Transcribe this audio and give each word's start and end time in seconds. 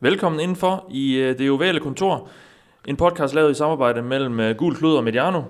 Velkommen 0.00 0.40
indenfor 0.40 0.84
i 0.90 1.16
øh, 1.16 1.38
det 1.38 1.50
ovale 1.50 1.80
kontor. 1.80 2.28
En 2.88 2.96
podcast 2.96 3.34
lavet 3.34 3.50
i 3.50 3.54
samarbejde 3.54 4.02
mellem 4.02 4.40
øh, 4.40 4.56
Gul 4.56 4.76
Klud 4.76 4.96
og 4.96 5.04
Mediano. 5.04 5.38
Jeg 5.38 5.44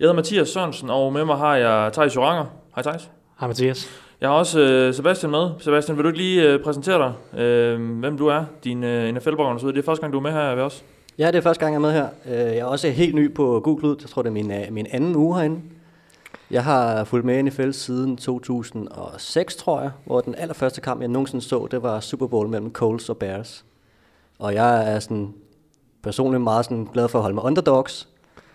hedder 0.00 0.14
Mathias 0.14 0.48
Sørensen, 0.48 0.90
og 0.90 1.12
med 1.12 1.24
mig 1.24 1.36
har 1.36 1.56
jeg 1.56 1.92
Thijs 1.92 2.16
Joranger. 2.16 2.44
Hej 2.74 2.82
Thijs. 2.82 3.10
Hej 3.40 3.48
Mathias. 3.48 3.90
Jeg 4.20 4.28
har 4.28 4.36
også 4.36 4.60
øh, 4.60 4.94
Sebastian 4.94 5.30
med. 5.30 5.50
Sebastian, 5.58 5.96
vil 5.96 6.04
du 6.04 6.08
ikke 6.08 6.18
lige 6.18 6.42
øh, 6.42 6.62
præsentere 6.62 6.98
dig, 7.34 7.40
øh, 7.40 7.98
hvem 7.98 8.18
du 8.18 8.26
er, 8.26 8.44
din 8.64 8.84
øh, 8.84 9.14
NFL-baggrund 9.14 9.58
osv.? 9.58 9.68
Det 9.68 9.78
er 9.78 9.82
første 9.82 10.00
gang, 10.00 10.12
du 10.12 10.18
er 10.18 10.22
med 10.22 10.32
her 10.32 10.54
ved 10.54 10.62
os. 10.62 10.84
Ja, 11.18 11.26
det 11.26 11.34
er 11.34 11.40
første 11.40 11.60
gang, 11.60 11.72
jeg 11.72 11.78
er 11.78 11.80
med 11.80 11.92
her. 11.92 12.08
Jeg 12.26 12.58
er 12.58 12.64
også 12.64 12.88
helt 12.88 13.14
ny 13.14 13.34
på 13.34 13.60
Gul 13.64 13.80
Klud. 13.80 13.96
Jeg 14.00 14.08
tror, 14.10 14.22
det 14.22 14.28
er 14.28 14.32
min, 14.32 14.52
min 14.70 14.86
anden 14.90 15.16
uge 15.16 15.36
herinde. 15.36 15.60
Jeg 16.50 16.64
har 16.64 17.04
fulgt 17.04 17.26
med 17.26 17.42
NFL 17.42 17.70
siden 17.70 18.16
2006, 18.16 19.56
tror 19.56 19.80
jeg, 19.80 19.90
hvor 20.06 20.20
den 20.20 20.34
allerførste 20.34 20.80
kamp, 20.80 21.00
jeg 21.00 21.08
nogensinde 21.08 21.44
så, 21.44 21.68
det 21.70 21.82
var 21.82 22.00
Super 22.00 22.26
Bowl 22.26 22.48
mellem 22.48 22.72
Colts 22.72 23.08
og 23.08 23.16
Bears. 23.16 23.64
Og 24.38 24.54
jeg 24.54 24.94
er 24.94 24.98
sådan 24.98 25.34
personligt 26.02 26.42
meget 26.42 26.64
sådan 26.64 26.88
glad 26.92 27.08
for 27.08 27.18
at 27.18 27.22
holde 27.22 27.34
med 27.34 27.42
underdogs. 27.42 28.08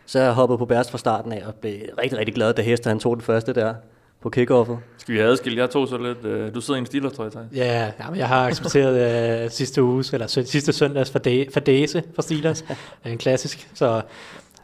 Så 0.06 0.20
jeg 0.20 0.34
hoppede 0.34 0.58
på 0.58 0.66
Bears 0.66 0.92
fra 0.92 0.98
starten 0.98 1.32
af 1.32 1.44
og 1.48 1.54
blev 1.56 1.74
rigtig, 2.02 2.20
rigtig 2.20 2.36
glad, 2.36 2.54
da 2.54 2.62
Hester 2.62 2.90
han 2.90 3.00
tog 3.00 3.16
den 3.16 3.22
første 3.22 3.54
der 3.54 3.74
på 4.22 4.30
kickoffet. 4.30 4.80
Skal 4.98 5.14
vi 5.14 5.20
have 5.20 5.32
adskilt? 5.32 5.58
Jeg 5.58 5.70
tog 5.70 5.88
så 5.88 5.98
lidt. 5.98 6.26
Øh, 6.26 6.54
du 6.54 6.62
sidder 6.62 6.78
i 6.78 6.80
en 6.80 6.86
Steelers, 6.86 7.14
tror 7.14 7.24
jeg, 7.24 7.32
Thijs. 7.32 7.48
Ja, 7.56 7.92
ja 8.00 8.10
men 8.10 8.20
jeg 8.20 8.28
har 8.28 8.48
accepteret 8.48 9.46
uh, 9.46 9.52
sidste 9.52 9.84
uge, 9.84 10.04
eller 10.14 10.28
sø- 10.28 10.44
sidste 10.44 10.74
søndags 10.74 11.12
fadese 11.54 12.04
for 12.16 12.22
Steelers. 12.22 12.66
en 13.06 13.18
klassisk. 13.18 13.70
Så, 13.74 14.02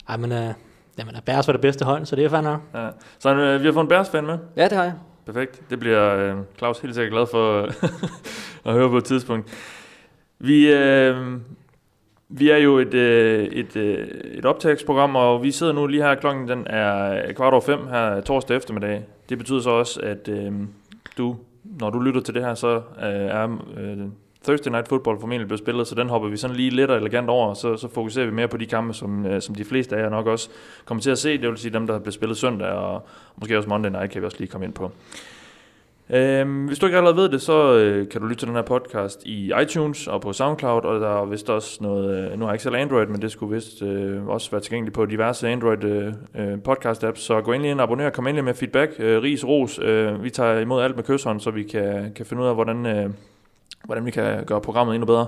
ej, 0.10 0.18
men, 0.18 0.32
uh, 0.32 0.38
jamen, 1.00 1.16
Bears 1.26 1.48
var 1.48 1.52
det 1.54 1.62
bedste 1.62 1.86
hold, 1.86 2.06
så 2.06 2.16
det 2.16 2.26
er 2.26 2.30
fandme 2.30 2.50
nok. 2.52 2.62
Ja. 2.74 2.90
Så 3.20 3.30
øh, 3.36 3.62
vi 3.62 3.66
har 3.66 3.74
fået 3.74 3.84
en 3.84 3.90
Bears-fan 3.90 4.26
med. 4.26 4.38
Ja, 4.56 4.64
det 4.64 4.72
har 4.72 4.84
jeg. 4.84 4.94
Perfekt. 5.26 5.62
Det 5.70 5.80
bliver 5.80 6.16
øh, 6.16 6.36
Claus 6.58 6.80
helt 6.80 6.96
sikkert 6.96 7.12
glad 7.12 7.26
for 7.32 7.62
at 8.70 8.74
høre 8.74 8.90
på 8.90 8.98
et 8.98 9.04
tidspunkt. 9.04 9.50
Vi, 10.46 10.74
øh, 10.74 11.16
vi 12.30 12.50
er 12.50 12.58
jo 12.58 12.78
et, 12.78 12.94
øh, 12.94 13.46
et, 13.46 13.76
øh, 13.76 14.08
et 14.24 14.46
optagsprogram, 14.46 15.16
og 15.16 15.44
vi 15.44 15.52
sidder 15.52 15.74
nu 15.74 15.88
lige 15.88 16.04
her, 16.04 16.16
klokken 16.16 16.48
den 16.48 16.68
er 16.68 17.24
øh, 17.28 17.34
kvart 17.34 17.54
over 17.54 17.62
fem 17.62 17.88
her 17.88 18.22
torsdag 18.22 18.58
eftermiddag. 18.58 19.04
Det 19.30 19.38
betyder 19.38 19.60
så 19.60 19.70
også, 19.70 20.00
at 20.00 20.28
øh, 20.28 20.52
du, 21.18 21.36
når 21.80 21.90
du 21.90 22.00
lytter 22.00 22.22
til 22.22 22.34
det 22.34 22.44
her, 22.44 22.54
så 22.54 22.76
øh, 22.76 22.82
er 23.00 23.58
øh, 23.78 23.98
Thursday 24.44 24.72
Night 24.72 24.88
Football 24.88 25.20
formentlig 25.20 25.48
blevet 25.48 25.60
spillet, 25.60 25.88
så 25.88 25.96
den 25.96 26.10
hopper 26.10 26.30
vi 26.30 26.38
sådan 26.38 26.56
lige 26.56 26.70
lidt 26.70 26.92
og 26.92 26.98
elegant 26.98 27.30
over, 27.30 27.48
og 27.48 27.58
så, 27.58 27.78
så 27.78 27.88
fokuserer 27.88 28.26
vi 28.26 28.32
mere 28.32 28.48
på 28.48 28.58
de 28.58 28.66
kampe, 28.66 28.94
som, 28.94 29.26
øh, 29.26 29.42
som 29.42 29.56
de 29.56 29.66
fleste 29.66 29.96
af 29.96 30.04
jer 30.04 30.10
nok 30.10 30.28
også 30.28 30.50
kommer 30.86 31.02
til 31.02 31.12
at 31.12 31.18
se. 31.18 31.38
Det 31.38 31.50
vil 31.50 31.58
sige 31.58 31.74
dem, 31.74 31.88
der 31.88 32.00
bliver 32.00 32.12
spillet 32.12 32.38
søndag, 32.38 32.68
og 32.68 33.08
måske 33.36 33.58
også 33.58 33.70
Monday 33.70 33.90
Night 33.90 34.12
kan 34.12 34.22
vi 34.22 34.26
også 34.26 34.38
lige 34.40 34.50
komme 34.50 34.66
ind 34.66 34.74
på. 34.74 34.92
Øhm, 36.10 36.66
hvis 36.66 36.80
du 36.80 36.86
ikke 36.86 36.98
allerede 36.98 37.18
ved 37.18 37.30
det, 37.30 37.42
så 37.42 37.74
øh, 37.74 38.10
kan 38.10 38.22
du 38.22 38.28
lytte 38.28 38.42
til 38.42 38.48
den 38.48 38.56
her 38.56 38.64
podcast 38.64 39.24
i 39.26 39.52
iTunes 39.62 40.08
og 40.08 40.22
på 40.22 40.34
SoundCloud, 40.34 40.82
og 40.84 41.02
der 41.02 41.22
er 41.22 41.26
vist 41.26 41.50
også 41.50 41.78
noget, 41.82 42.32
øh, 42.32 42.40
nu 42.40 42.46
har 42.46 42.52
jeg 42.52 42.56
ikke 42.56 42.64
selv 42.64 42.76
Android, 42.76 43.08
men 43.08 43.22
det 43.22 43.32
skulle 43.32 43.56
vist 43.56 43.82
øh, 43.82 44.28
også 44.28 44.52
være 44.52 44.62
tilgængeligt 44.62 44.96
på 44.96 45.06
diverse 45.06 45.48
Android 45.48 45.84
øh, 45.84 46.14
øh 46.36 46.62
podcast 46.62 47.04
apps, 47.04 47.22
så 47.22 47.42
gå 47.42 47.52
endelig 47.52 47.72
ind 47.72 47.80
og 47.80 47.84
abonner, 47.84 48.10
kom 48.10 48.28
endelig 48.28 48.44
med 48.44 48.54
feedback, 48.54 48.96
øh, 49.00 49.22
ris, 49.22 49.46
ros, 49.46 49.80
øh, 49.80 50.24
vi 50.24 50.30
tager 50.30 50.60
imod 50.60 50.82
alt 50.82 50.96
med 50.96 51.04
kysshånd, 51.04 51.40
så 51.40 51.52
vi 51.52 51.64
kan, 51.64 52.12
kan 52.16 52.26
finde 52.26 52.44
ud 52.44 52.48
af, 52.48 52.56
hvordan, 52.56 52.86
øh, 52.86 53.10
hvordan 53.86 54.06
vi 54.06 54.12
kan 54.12 54.44
gøre 54.46 54.62
programmet 54.62 54.96
endnu 54.96 55.06
bedre. 55.06 55.28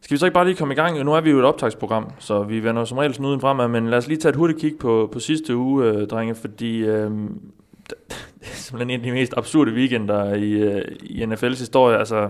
Skal 0.00 0.14
vi 0.14 0.18
så 0.18 0.26
ikke 0.26 0.34
bare 0.34 0.44
lige 0.44 0.56
komme 0.56 0.74
i 0.74 0.76
gang? 0.76 1.04
Nu 1.04 1.12
er 1.12 1.20
vi 1.20 1.30
jo 1.30 1.38
et 1.38 1.44
optagsprogram, 1.44 2.10
så 2.18 2.42
vi 2.42 2.64
vender 2.64 2.84
som 2.84 2.98
regel 2.98 3.14
snuden 3.14 3.40
fremad, 3.40 3.68
men 3.68 3.90
lad 3.90 3.98
os 3.98 4.08
lige 4.08 4.18
tage 4.18 4.30
et 4.30 4.36
hurtigt 4.36 4.60
kig 4.60 4.74
på, 4.80 5.08
på 5.12 5.20
sidste 5.20 5.56
uge, 5.56 5.84
øh, 5.84 6.06
drenge, 6.06 6.34
fordi 6.34 6.84
øh, 6.84 7.10
simpelthen 8.42 8.90
en 8.90 9.00
af 9.00 9.06
de 9.06 9.12
mest 9.12 9.34
absurde 9.36 9.72
weekender 9.72 10.34
i, 10.34 10.50
øh, 10.50 10.82
i 11.02 11.24
NFL's 11.24 11.58
historie. 11.58 11.98
Altså, 11.98 12.28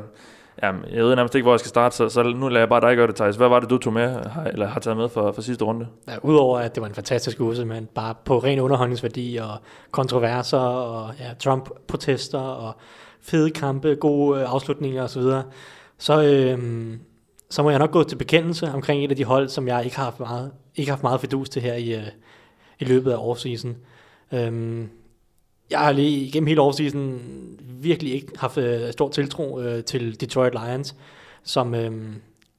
jamen, 0.62 0.82
jeg 0.92 1.04
ved 1.04 1.16
nærmest 1.16 1.34
ikke, 1.34 1.44
hvor 1.44 1.52
jeg 1.52 1.60
skal 1.60 1.68
starte, 1.68 1.96
så, 1.96 2.08
så 2.08 2.22
nu 2.22 2.48
lader 2.48 2.60
jeg 2.60 2.68
bare 2.68 2.80
dig 2.80 2.96
gøre 2.96 3.06
det, 3.06 3.16
Thijs. 3.16 3.36
Hvad 3.36 3.48
var 3.48 3.60
det, 3.60 3.70
du 3.70 3.78
tog 3.78 3.92
med, 3.92 4.20
eller 4.52 4.66
har 4.66 4.80
taget 4.80 4.96
med 4.96 5.08
for, 5.08 5.32
for 5.32 5.42
sidste 5.42 5.64
runde? 5.64 5.86
Ja, 6.08 6.16
Udover 6.22 6.58
at 6.58 6.74
det 6.74 6.80
var 6.80 6.88
en 6.88 6.94
fantastisk 6.94 7.40
uge, 7.40 7.64
men 7.64 7.88
bare 7.94 8.14
på 8.24 8.38
ren 8.38 8.60
underholdningsværdi 8.60 9.38
og 9.42 9.56
kontroverser 9.90 10.58
og 10.58 11.14
ja, 11.20 11.34
Trump-protester 11.38 12.38
og 12.38 12.76
fede 13.20 13.50
kampe, 13.50 13.94
gode 13.94 14.40
øh, 14.40 14.52
afslutninger 14.52 15.02
osv., 15.02 15.22
så, 15.98 16.22
øhm, 16.22 17.00
så 17.50 17.62
må 17.62 17.70
jeg 17.70 17.78
nok 17.78 17.90
gå 17.90 18.02
til 18.02 18.16
bekendelse 18.16 18.72
omkring 18.72 19.04
et 19.04 19.10
af 19.10 19.16
de 19.16 19.24
hold, 19.24 19.48
som 19.48 19.68
jeg 19.68 19.84
ikke 19.84 19.96
har 19.96 20.04
haft 20.04 20.20
meget, 20.20 20.52
ikke 20.76 20.90
har 20.90 20.96
haft 20.96 21.02
meget 21.02 21.20
fedus 21.20 21.48
til 21.48 21.62
her 21.62 21.74
i, 21.74 21.94
øh, 21.94 22.06
i 22.80 22.84
løbet 22.84 23.12
af 23.12 23.16
offseason. 23.16 23.76
Øhm, 24.32 24.88
jeg 25.70 25.78
har 25.78 25.92
lige 25.92 26.32
gennem 26.32 26.46
hele 26.46 26.60
offseason 26.60 27.20
virkelig 27.80 28.14
ikke 28.14 28.38
haft 28.38 28.58
øh, 28.58 28.92
stor 28.92 29.08
tiltro 29.08 29.60
øh, 29.60 29.84
til 29.84 30.20
Detroit 30.20 30.52
Lions, 30.52 30.96
som, 31.42 31.74
øh, 31.74 31.92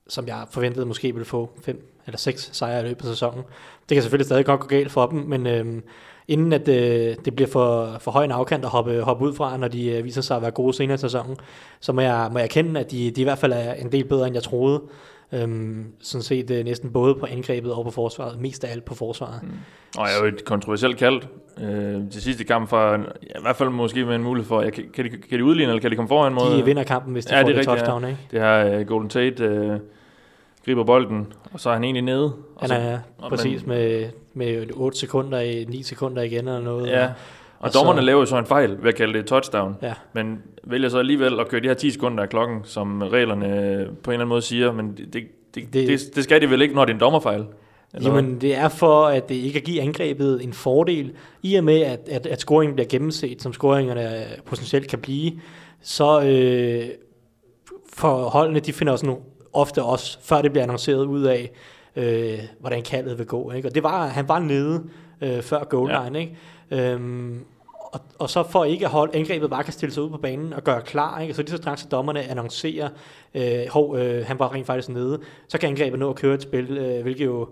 som 0.07 0.27
jeg 0.27 0.45
forventede 0.51 0.85
måske 0.85 1.13
ville 1.13 1.25
få 1.25 1.49
fem 1.61 1.91
eller 2.07 2.17
seks 2.17 2.49
sejre 2.53 2.79
i 2.79 2.83
løbet 2.83 3.01
af 3.01 3.09
sæsonen. 3.09 3.43
Det 3.89 3.95
kan 3.95 4.01
selvfølgelig 4.01 4.25
stadig 4.25 4.45
godt 4.45 4.59
gå 4.59 4.67
galt 4.67 4.91
for 4.91 5.05
dem, 5.05 5.19
men 5.19 5.47
øh, 5.47 5.81
inden 6.27 6.53
at 6.53 6.67
øh, 6.67 7.15
det 7.25 7.35
bliver 7.35 7.49
for, 7.49 7.97
for 7.99 8.11
høj 8.11 8.23
en 8.23 8.31
afkant 8.31 8.65
at 8.65 8.69
hoppe, 8.69 9.01
hoppe 9.01 9.25
ud 9.25 9.33
fra, 9.33 9.57
når 9.57 9.67
de 9.67 9.89
øh, 9.89 10.03
viser 10.03 10.21
sig 10.21 10.35
at 10.35 10.41
være 10.41 10.51
gode 10.51 10.73
senere 10.73 10.95
i 10.95 10.97
sæsonen, 10.97 11.37
så 11.79 11.93
må 11.93 12.01
jeg, 12.01 12.29
må 12.31 12.37
jeg 12.39 12.43
erkende, 12.43 12.79
at 12.79 12.91
de, 12.91 13.11
de 13.11 13.21
i 13.21 13.23
hvert 13.23 13.37
fald 13.37 13.53
er 13.53 13.73
en 13.73 13.91
del 13.91 14.05
bedre, 14.05 14.27
end 14.27 14.35
jeg 14.35 14.43
troede. 14.43 14.81
Øhm, 15.31 15.85
sådan 16.01 16.23
set 16.23 16.51
øh, 16.51 16.65
næsten 16.65 16.91
både 16.91 17.15
på 17.15 17.25
angrebet 17.25 17.73
og 17.73 17.83
på 17.85 17.91
forsvaret, 17.91 18.39
mest 18.41 18.63
af 18.63 18.71
alt 18.71 18.85
på 18.85 18.95
forsvaret. 18.95 19.39
Mm. 19.43 19.49
Og 19.97 20.07
jeg 20.07 20.15
er 20.19 20.25
jo 20.27 20.35
et 20.35 20.45
kontroversielt 20.45 20.97
kaldt 20.97 21.27
øh, 21.61 22.11
til 22.11 22.21
sidste 22.21 22.43
kamp, 22.43 22.69
for, 22.69 22.91
ja, 22.91 22.97
i 23.39 23.41
hvert 23.41 23.55
fald 23.55 23.69
måske 23.69 24.05
med 24.05 24.15
en 24.15 24.23
mulighed 24.23 24.47
for, 24.47 24.61
ja, 24.61 24.69
kan, 24.69 24.83
kan, 24.93 25.05
de, 25.05 25.09
kan 25.09 25.39
de 25.39 25.43
udligne, 25.43 25.71
eller 25.71 25.81
kan 25.81 25.91
de 25.91 25.95
komme 25.95 26.09
foran 26.09 26.33
mod... 26.33 26.57
De 26.57 26.65
vinder 26.65 26.83
kampen, 26.83 27.13
hvis 27.13 27.25
de 27.25 27.35
Ja, 27.35 27.41
får 27.41 27.47
det 27.47 27.57
er 27.57 27.61
det, 27.61 27.67
rigtigt, 27.71 27.85
touchdown, 27.85 28.05
ikke? 28.09 28.19
Det 28.31 28.39
her 28.41 28.79
øh, 28.79 28.85
Golden 28.87 29.09
Tate 29.09 29.43
øh, 29.43 29.79
griber 30.65 30.83
bolden, 30.83 31.33
og 31.53 31.59
så 31.59 31.69
er 31.69 31.73
han 31.73 31.83
egentlig 31.83 32.03
nede. 32.03 32.25
Og 32.55 32.59
Han 32.59 32.69
så, 32.69 32.75
er 32.75 32.97
og 33.17 33.29
præcis 33.29 33.65
man- 33.65 33.77
med, 33.77 34.09
med 34.33 34.67
8 34.73 34.97
sekunder, 34.97 35.39
i 35.39 35.65
9 35.69 35.83
sekunder 35.83 36.21
igen 36.21 36.47
eller 36.47 36.61
noget. 36.61 36.87
Ja, 36.87 37.05
og 37.05 37.11
Og 37.59 37.73
dommerne 37.73 37.99
så- 37.99 38.05
laver 38.05 38.19
jo 38.19 38.25
så 38.25 38.37
en 38.37 38.45
fejl 38.45 38.77
ved 38.81 38.89
at 38.89 38.95
kalde 38.95 39.13
det 39.13 39.19
et 39.19 39.25
touchdown. 39.25 39.75
ja. 39.81 39.93
Men 40.13 40.41
vælger 40.63 40.89
så 40.89 40.97
alligevel 40.99 41.39
at 41.39 41.47
køre 41.47 41.61
de 41.61 41.67
her 41.67 41.73
10 41.73 41.91
sekunder 41.91 42.23
af 42.23 42.29
klokken, 42.29 42.59
som 42.63 43.01
reglerne 43.01 43.45
på 44.03 44.11
en 44.11 44.13
eller 44.13 44.19
anden 44.19 44.27
måde 44.27 44.41
siger, 44.41 44.71
men 44.71 44.91
det, 44.97 45.13
det, 45.13 45.23
det, 45.55 45.73
Det- 45.73 46.15
det, 46.15 46.23
skal 46.23 46.41
de 46.41 46.49
vel 46.49 46.61
ikke, 46.61 46.75
når 46.75 46.85
det 46.85 46.91
er 46.91 46.95
en 46.95 46.99
dommerfejl? 46.99 47.45
Eller? 47.93 48.09
Jamen, 48.15 48.41
det 48.41 48.57
er 48.57 48.67
for, 48.69 49.05
at 49.05 49.29
det 49.29 49.35
ikke 49.35 49.59
at 49.59 49.65
give 49.65 49.81
angrebet 49.81 50.43
en 50.43 50.53
fordel, 50.53 51.11
i 51.43 51.55
og 51.55 51.63
med, 51.63 51.81
at, 51.81 51.99
at, 52.11 52.25
at 52.25 52.39
scoringen 52.41 52.75
bliver 52.75 52.87
gennemset, 52.87 53.41
som 53.41 53.53
scoringerne 53.53 54.25
potentielt 54.45 54.87
kan 54.89 54.99
blive, 54.99 55.31
så 55.81 56.21
øh, 56.21 56.85
for 57.93 58.15
holdene, 58.29 58.59
de 58.59 58.73
finder 58.73 58.93
også 58.93 59.05
nu 59.05 59.17
ofte 59.53 59.83
også, 59.83 60.17
før 60.21 60.41
det 60.41 60.51
bliver 60.51 60.63
annonceret 60.63 61.05
ud 61.05 61.23
af, 61.23 61.51
øh, 61.95 62.39
hvordan 62.59 62.81
kaldet 62.83 63.17
vil 63.17 63.25
gå. 63.25 63.51
Ikke? 63.51 63.67
Og 63.67 63.75
det 63.75 63.83
var, 63.83 64.07
han 64.07 64.27
var 64.27 64.39
nede 64.39 64.83
øh, 65.21 65.41
før 65.41 65.63
goal 65.63 65.91
Ja. 65.91 66.03
line, 66.03 66.19
ikke? 66.19 66.37
Øhm, 66.71 67.45
og, 67.95 68.01
og 68.19 68.29
så 68.29 68.43
for 68.43 68.65
ikke 68.65 68.85
at 68.85 68.91
holde 68.91 69.15
angrebet 69.15 69.49
bare 69.49 69.63
kan 69.63 69.73
stille 69.73 69.93
sig 69.93 70.03
ud 70.03 70.09
på 70.09 70.17
banen 70.17 70.53
og 70.53 70.63
gøre 70.63 70.81
klar, 70.81 71.19
ikke? 71.19 71.33
så 71.33 71.41
lige 71.41 71.51
så 71.51 71.57
straks 71.57 71.85
at 71.85 71.91
dommerne 71.91 72.23
annoncerer, 72.23 72.89
øh, 73.33 73.67
hov, 73.69 73.97
øh, 73.97 74.25
han 74.25 74.39
var 74.39 74.53
rent 74.53 74.67
faktisk 74.67 74.89
nede, 74.89 75.21
så 75.47 75.57
kan 75.57 75.69
angrebet 75.69 75.99
nå 75.99 76.09
at 76.09 76.15
køre 76.15 76.33
et 76.33 76.41
spil, 76.41 76.77
øh, 76.77 77.01
hvilket 77.01 77.25
jo 77.25 77.49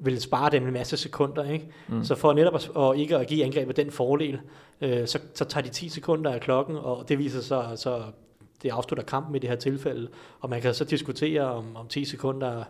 vil 0.00 0.20
spare 0.20 0.50
dem 0.50 0.66
en 0.66 0.72
masse 0.72 0.96
sekunder. 0.96 1.50
Ikke? 1.50 1.68
Mm. 1.88 2.04
Så 2.04 2.14
for 2.14 2.32
netop 2.32 2.54
at, 2.54 2.70
og 2.74 2.96
ikke 2.96 3.16
at 3.16 3.26
give 3.26 3.44
angrebet 3.44 3.76
den 3.76 3.90
fordel, 3.90 4.40
øh, 4.80 5.06
så, 5.06 5.18
så 5.34 5.44
tager 5.44 5.64
de 5.64 5.70
10 5.70 5.88
sekunder 5.88 6.32
af 6.32 6.40
klokken, 6.40 6.76
og 6.76 7.08
det 7.08 7.18
viser 7.18 7.40
sig 7.40 7.72
så, 7.76 8.02
det 8.62 8.70
afslutter 8.70 9.04
kampen 9.04 9.34
i 9.34 9.38
det 9.38 9.50
her 9.50 9.56
tilfælde, 9.56 10.08
og 10.40 10.50
man 10.50 10.60
kan 10.62 10.74
så 10.74 10.84
diskutere 10.84 11.42
om, 11.42 11.76
om 11.76 11.88
10 11.88 12.04
sekunder 12.04 12.64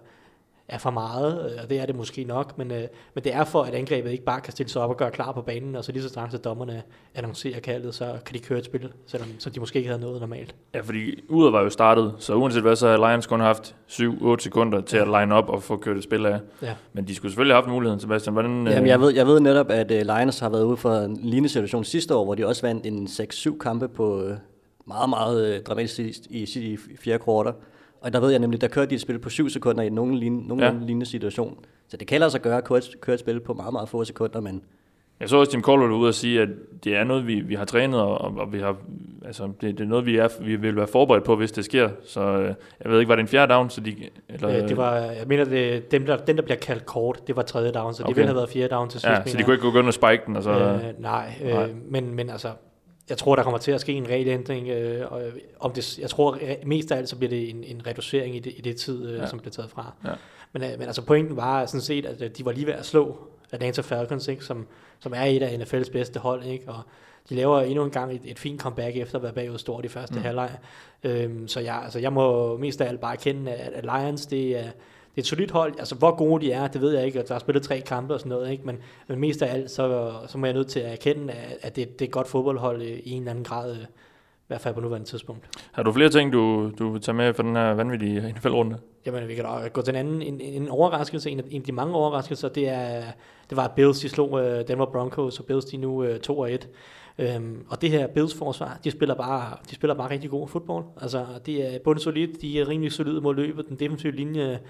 er 0.68 0.78
for 0.78 0.90
meget, 0.90 1.50
øh, 1.52 1.58
og 1.62 1.70
det 1.70 1.80
er 1.80 1.86
det 1.86 1.96
måske 1.96 2.24
nok, 2.24 2.58
men, 2.58 2.70
øh, 2.70 2.82
men 3.14 3.24
det 3.24 3.34
er 3.34 3.44
for, 3.44 3.62
at 3.62 3.74
angrebet 3.74 4.10
ikke 4.10 4.24
bare 4.24 4.40
kan 4.40 4.52
stille 4.52 4.70
sig 4.70 4.82
op 4.82 4.90
og 4.90 4.96
gøre 4.96 5.10
klar 5.10 5.32
på 5.32 5.42
banen, 5.42 5.76
og 5.76 5.84
så 5.84 5.92
lige 5.92 6.02
så 6.02 6.08
straks 6.08 6.34
at 6.34 6.44
dommerne 6.44 6.82
annoncerer 7.14 7.60
kaldet, 7.60 7.94
så 7.94 8.18
kan 8.26 8.34
de 8.34 8.38
køre 8.40 8.58
et 8.58 8.64
spil, 8.64 8.92
selvom 9.06 9.28
så 9.38 9.50
de 9.50 9.60
måske 9.60 9.76
ikke 9.76 9.88
havde 9.88 10.00
noget 10.00 10.20
normalt. 10.20 10.54
Ja, 10.74 10.80
fordi 10.80 11.24
uret 11.28 11.52
var 11.52 11.62
jo 11.62 11.70
startet, 11.70 12.14
så 12.18 12.34
uanset 12.34 12.62
hvad, 12.62 12.76
så 12.76 12.88
har 12.88 13.10
Lions 13.10 13.26
kun 13.26 13.40
haft 13.40 13.74
7-8 13.88 14.36
sekunder 14.38 14.80
til 14.80 14.96
at 14.96 15.06
line 15.06 15.34
op 15.34 15.48
og 15.48 15.62
få 15.62 15.76
kørt 15.76 15.96
et 15.96 16.04
spil 16.04 16.26
af. 16.26 16.40
Ja. 16.62 16.74
Men 16.92 17.08
de 17.08 17.14
skulle 17.14 17.32
selvfølgelig 17.32 17.54
have 17.54 17.62
haft 17.62 17.72
muligheden, 17.72 18.00
Sebastian. 18.00 18.32
Hvordan, 18.32 18.66
Jamen, 18.66 18.82
øh, 18.82 18.88
jeg 18.88 19.00
ved, 19.00 19.14
jeg 19.14 19.26
ved 19.26 19.40
netop, 19.40 19.70
at 19.70 19.90
uh, 19.90 19.96
Lions 19.96 20.38
har 20.38 20.48
været 20.48 20.64
ude 20.64 20.76
for 20.76 20.94
en 20.94 21.16
lignende 21.22 21.48
situation 21.48 21.84
sidste 21.84 22.14
år, 22.14 22.24
hvor 22.24 22.34
de 22.34 22.46
også 22.46 22.62
vandt 22.62 22.86
en 22.86 23.06
6-7 23.06 23.58
kampe 23.58 23.88
på 23.88 24.30
meget, 24.86 25.08
meget 25.08 25.66
dramatisk 25.66 26.20
i, 26.30 26.42
i, 26.54 26.72
i 26.72 26.96
fjerde 26.98 27.24
kvartal. 27.24 27.52
Og 28.06 28.12
der 28.12 28.20
ved 28.20 28.30
jeg 28.30 28.38
nemlig, 28.38 28.60
der 28.60 28.68
kørte 28.68 28.90
de 28.90 28.94
et 28.94 29.00
spil 29.00 29.18
på 29.18 29.30
7 29.30 29.48
sekunder 29.48 29.82
i 29.82 29.88
nogen, 29.88 30.14
lignende, 30.14 30.48
nogen 30.48 30.64
Ja. 30.64 30.72
lignende 30.80 31.06
situation. 31.06 31.58
Så 31.88 31.96
det 31.96 32.06
kan 32.08 32.30
sig 32.30 32.40
gøre 32.42 32.56
at 32.56 32.64
køre, 32.64 32.78
et- 32.78 33.00
køre 33.00 33.14
et 33.14 33.20
spil 33.20 33.40
på 33.40 33.54
meget, 33.54 33.72
meget 33.72 33.88
få 33.88 34.04
sekunder, 34.04 34.40
men 34.40 34.62
Jeg 35.20 35.28
så 35.28 35.36
også 35.36 35.52
Tim 35.52 35.62
Caldwell 35.62 35.92
ude 35.92 36.08
og 36.08 36.14
sige, 36.14 36.40
at 36.42 36.48
det 36.84 36.96
er 36.96 37.04
noget, 37.04 37.26
vi, 37.26 37.40
vi 37.40 37.54
har 37.54 37.64
trænet, 37.64 38.00
og, 38.00 38.18
og 38.20 38.52
vi 38.52 38.58
har, 38.60 38.76
altså, 39.24 39.44
det, 39.60 39.78
det 39.78 39.80
er 39.84 39.88
noget, 39.88 40.06
vi, 40.06 40.16
er, 40.16 40.28
vi 40.40 40.56
vil 40.56 40.76
være 40.76 40.86
forberedt 40.86 41.24
på, 41.24 41.36
hvis 41.36 41.52
det 41.52 41.64
sker. 41.64 41.88
Så 42.04 42.20
øh, 42.20 42.54
jeg 42.84 42.92
ved 42.92 42.98
ikke, 43.00 43.08
var 43.08 43.16
det 43.16 43.22
en 43.22 43.28
fjerde 43.28 43.52
down? 43.54 43.70
Så 43.70 43.80
de, 43.80 43.94
eller, 44.28 44.48
Øh, 44.62 44.68
det 44.68 44.76
var, 44.76 44.94
jeg 44.96 45.24
mener, 45.26 45.44
det, 45.44 45.90
dem, 45.90 46.06
der, 46.06 46.16
den 46.16 46.36
der 46.36 46.42
bliver 46.42 46.58
kaldt 46.58 46.86
kort, 46.86 47.26
det 47.26 47.36
var 47.36 47.42
tredje 47.42 47.72
down, 47.72 47.94
så 47.94 48.02
okay. 48.02 48.08
Det 48.08 48.16
ville 48.16 48.26
have 48.28 48.36
været 48.36 48.48
fjerde 48.50 48.68
down 48.74 48.88
til 48.88 49.00
sidst. 49.00 49.10
ja, 49.10 49.22
så 49.26 49.36
de 49.38 49.42
kunne 49.42 49.54
ikke 49.54 49.70
gå 49.70 49.78
ind 49.78 49.86
og 49.86 49.94
spike 49.94 50.22
den. 50.26 50.36
Og 50.36 50.42
så, 50.42 50.50
Øh, 50.50 50.80
nej, 51.02 51.32
øh, 51.44 51.50
Nej. 51.54 51.68
Men, 51.88 52.14
men 52.14 52.30
altså, 52.30 52.48
jeg 53.10 53.18
tror, 53.18 53.36
der 53.36 53.42
kommer 53.42 53.58
til 53.58 53.72
at 53.72 53.80
ske 53.80 53.92
en 53.92 54.08
regelændring. 54.08 54.68
Øh, 54.68 55.12
og 55.12 55.22
om 55.60 55.72
det, 55.72 55.98
jeg 55.98 56.10
tror 56.10 56.38
mest 56.64 56.92
af 56.92 56.96
alt, 56.96 57.08
så 57.08 57.16
bliver 57.16 57.30
det 57.30 57.50
en, 57.50 57.64
en 57.64 57.86
reducering 57.86 58.36
i 58.36 58.38
det, 58.38 58.52
i 58.56 58.60
det 58.60 58.76
tid, 58.76 59.08
øh, 59.08 59.18
ja. 59.18 59.26
som 59.26 59.38
bliver 59.38 59.52
taget 59.52 59.70
fra. 59.70 59.92
Ja. 60.04 60.12
Men, 60.52 60.62
øh, 60.62 60.70
men 60.78 60.82
altså 60.82 61.02
pointen 61.02 61.36
var 61.36 61.66
sådan 61.66 61.80
set, 61.80 62.06
at 62.06 62.22
øh, 62.22 62.30
de 62.30 62.44
var 62.44 62.52
lige 62.52 62.66
ved 62.66 62.74
at 62.74 62.86
slå 62.86 63.18
Atlanta 63.52 63.82
Falcons, 63.82 64.28
ikke, 64.28 64.44
som, 64.44 64.66
som 65.00 65.12
er 65.16 65.24
et 65.24 65.42
af 65.42 65.56
NFL's 65.56 65.92
bedste 65.92 66.20
hold, 66.20 66.44
ikke, 66.44 66.68
og 66.68 66.82
de 67.28 67.34
laver 67.34 67.60
endnu 67.60 67.84
en 67.84 67.90
gang 67.90 68.14
et, 68.14 68.20
et 68.24 68.38
fint 68.38 68.60
comeback 68.60 68.96
efter 68.96 69.16
at 69.16 69.22
være 69.22 69.32
bagud 69.32 69.58
stort 69.58 69.84
i 69.84 69.88
første 69.88 70.14
mm. 70.14 70.22
halvleg. 70.22 70.50
Øhm, 71.04 71.48
så 71.48 71.60
jeg, 71.60 71.80
altså, 71.84 71.98
jeg 71.98 72.12
må 72.12 72.56
mest 72.56 72.80
af 72.80 72.88
alt 72.88 73.00
bare 73.00 73.12
erkende, 73.12 73.52
at, 73.52 73.72
at 73.72 73.84
Lions, 73.84 74.26
det 74.26 74.58
er, 74.58 74.70
det 75.16 75.22
er 75.22 75.24
et 75.24 75.26
solidt 75.26 75.50
hold. 75.50 75.74
Altså, 75.78 75.94
hvor 75.94 76.16
gode 76.16 76.46
de 76.46 76.52
er, 76.52 76.66
det 76.66 76.80
ved 76.80 76.94
jeg 76.96 77.06
ikke. 77.06 77.22
Der 77.22 77.34
har 77.34 77.38
spillet 77.38 77.62
tre 77.62 77.80
kampe 77.80 78.14
og 78.14 78.20
sådan 78.20 78.30
noget, 78.30 78.50
ikke? 78.50 78.66
Men, 78.66 78.78
men 79.08 79.18
mest 79.18 79.42
af 79.42 79.54
alt, 79.54 79.70
så, 79.70 80.12
så 80.26 80.38
må 80.38 80.46
jeg 80.46 80.54
nødt 80.54 80.68
til 80.68 80.80
at 80.80 80.92
erkende, 80.92 81.32
at, 81.32 81.58
at 81.62 81.76
det, 81.76 81.98
det 81.98 82.04
er 82.04 82.08
et 82.08 82.12
godt 82.12 82.28
fodboldhold 82.28 82.82
i 82.82 83.10
en 83.10 83.18
eller 83.18 83.30
anden 83.30 83.44
grad, 83.44 83.76
i 83.76 84.46
hvert 84.46 84.60
fald 84.60 84.74
på 84.74 84.80
nuværende 84.80 85.06
tidspunkt. 85.06 85.68
Har 85.72 85.82
du 85.82 85.92
flere 85.92 86.08
ting, 86.08 86.32
du, 86.32 86.70
du 86.78 86.90
vil 86.90 87.00
tage 87.00 87.14
med 87.14 87.34
for 87.34 87.42
den 87.42 87.56
her 87.56 87.74
vanvittige 87.74 88.32
NFL-runde? 88.36 88.78
Jamen, 89.06 89.28
vi 89.28 89.34
kan 89.34 89.44
da 89.44 89.68
gå 89.68 89.82
til 89.82 89.92
en 89.92 89.96
anden 89.96 90.22
en, 90.22 90.40
en 90.40 90.68
overraskelse. 90.68 91.30
En 91.30 91.38
af, 91.38 91.44
en 91.50 91.62
af 91.62 91.66
de 91.66 91.72
mange 91.72 91.94
overraskelser, 91.94 92.48
det, 92.48 92.68
er, 92.68 93.02
det 93.50 93.56
var, 93.56 93.64
at 93.64 93.72
Bills 93.72 94.00
de 94.00 94.08
slog 94.08 94.32
uh, 94.32 94.40
Denver 94.40 94.86
Broncos, 94.86 95.38
og 95.38 95.44
Bills 95.44 95.64
de 95.64 95.76
nu 95.76 96.04
uh, 96.04 96.16
2 96.16 96.38
og 96.38 96.52
1. 96.52 96.68
Øhm, 97.18 97.64
og 97.68 97.82
det 97.82 97.90
her 97.90 98.06
Bills 98.06 98.34
forsvar, 98.34 98.78
de 98.84 98.90
spiller 98.90 99.14
bare, 99.14 99.56
de 99.70 99.74
spiller 99.74 99.94
bare 99.94 100.10
rigtig 100.10 100.30
god 100.30 100.48
fodbold. 100.48 100.84
Altså, 101.00 101.26
det 101.46 101.74
er 101.74 101.78
bundsolidt, 101.78 102.42
de 102.42 102.60
er 102.60 102.68
rimelig 102.68 102.92
solide 102.92 103.20
mod 103.20 103.34
løbet, 103.34 103.68
den 103.68 103.76
defensive 103.76 104.12
linje 104.12 104.60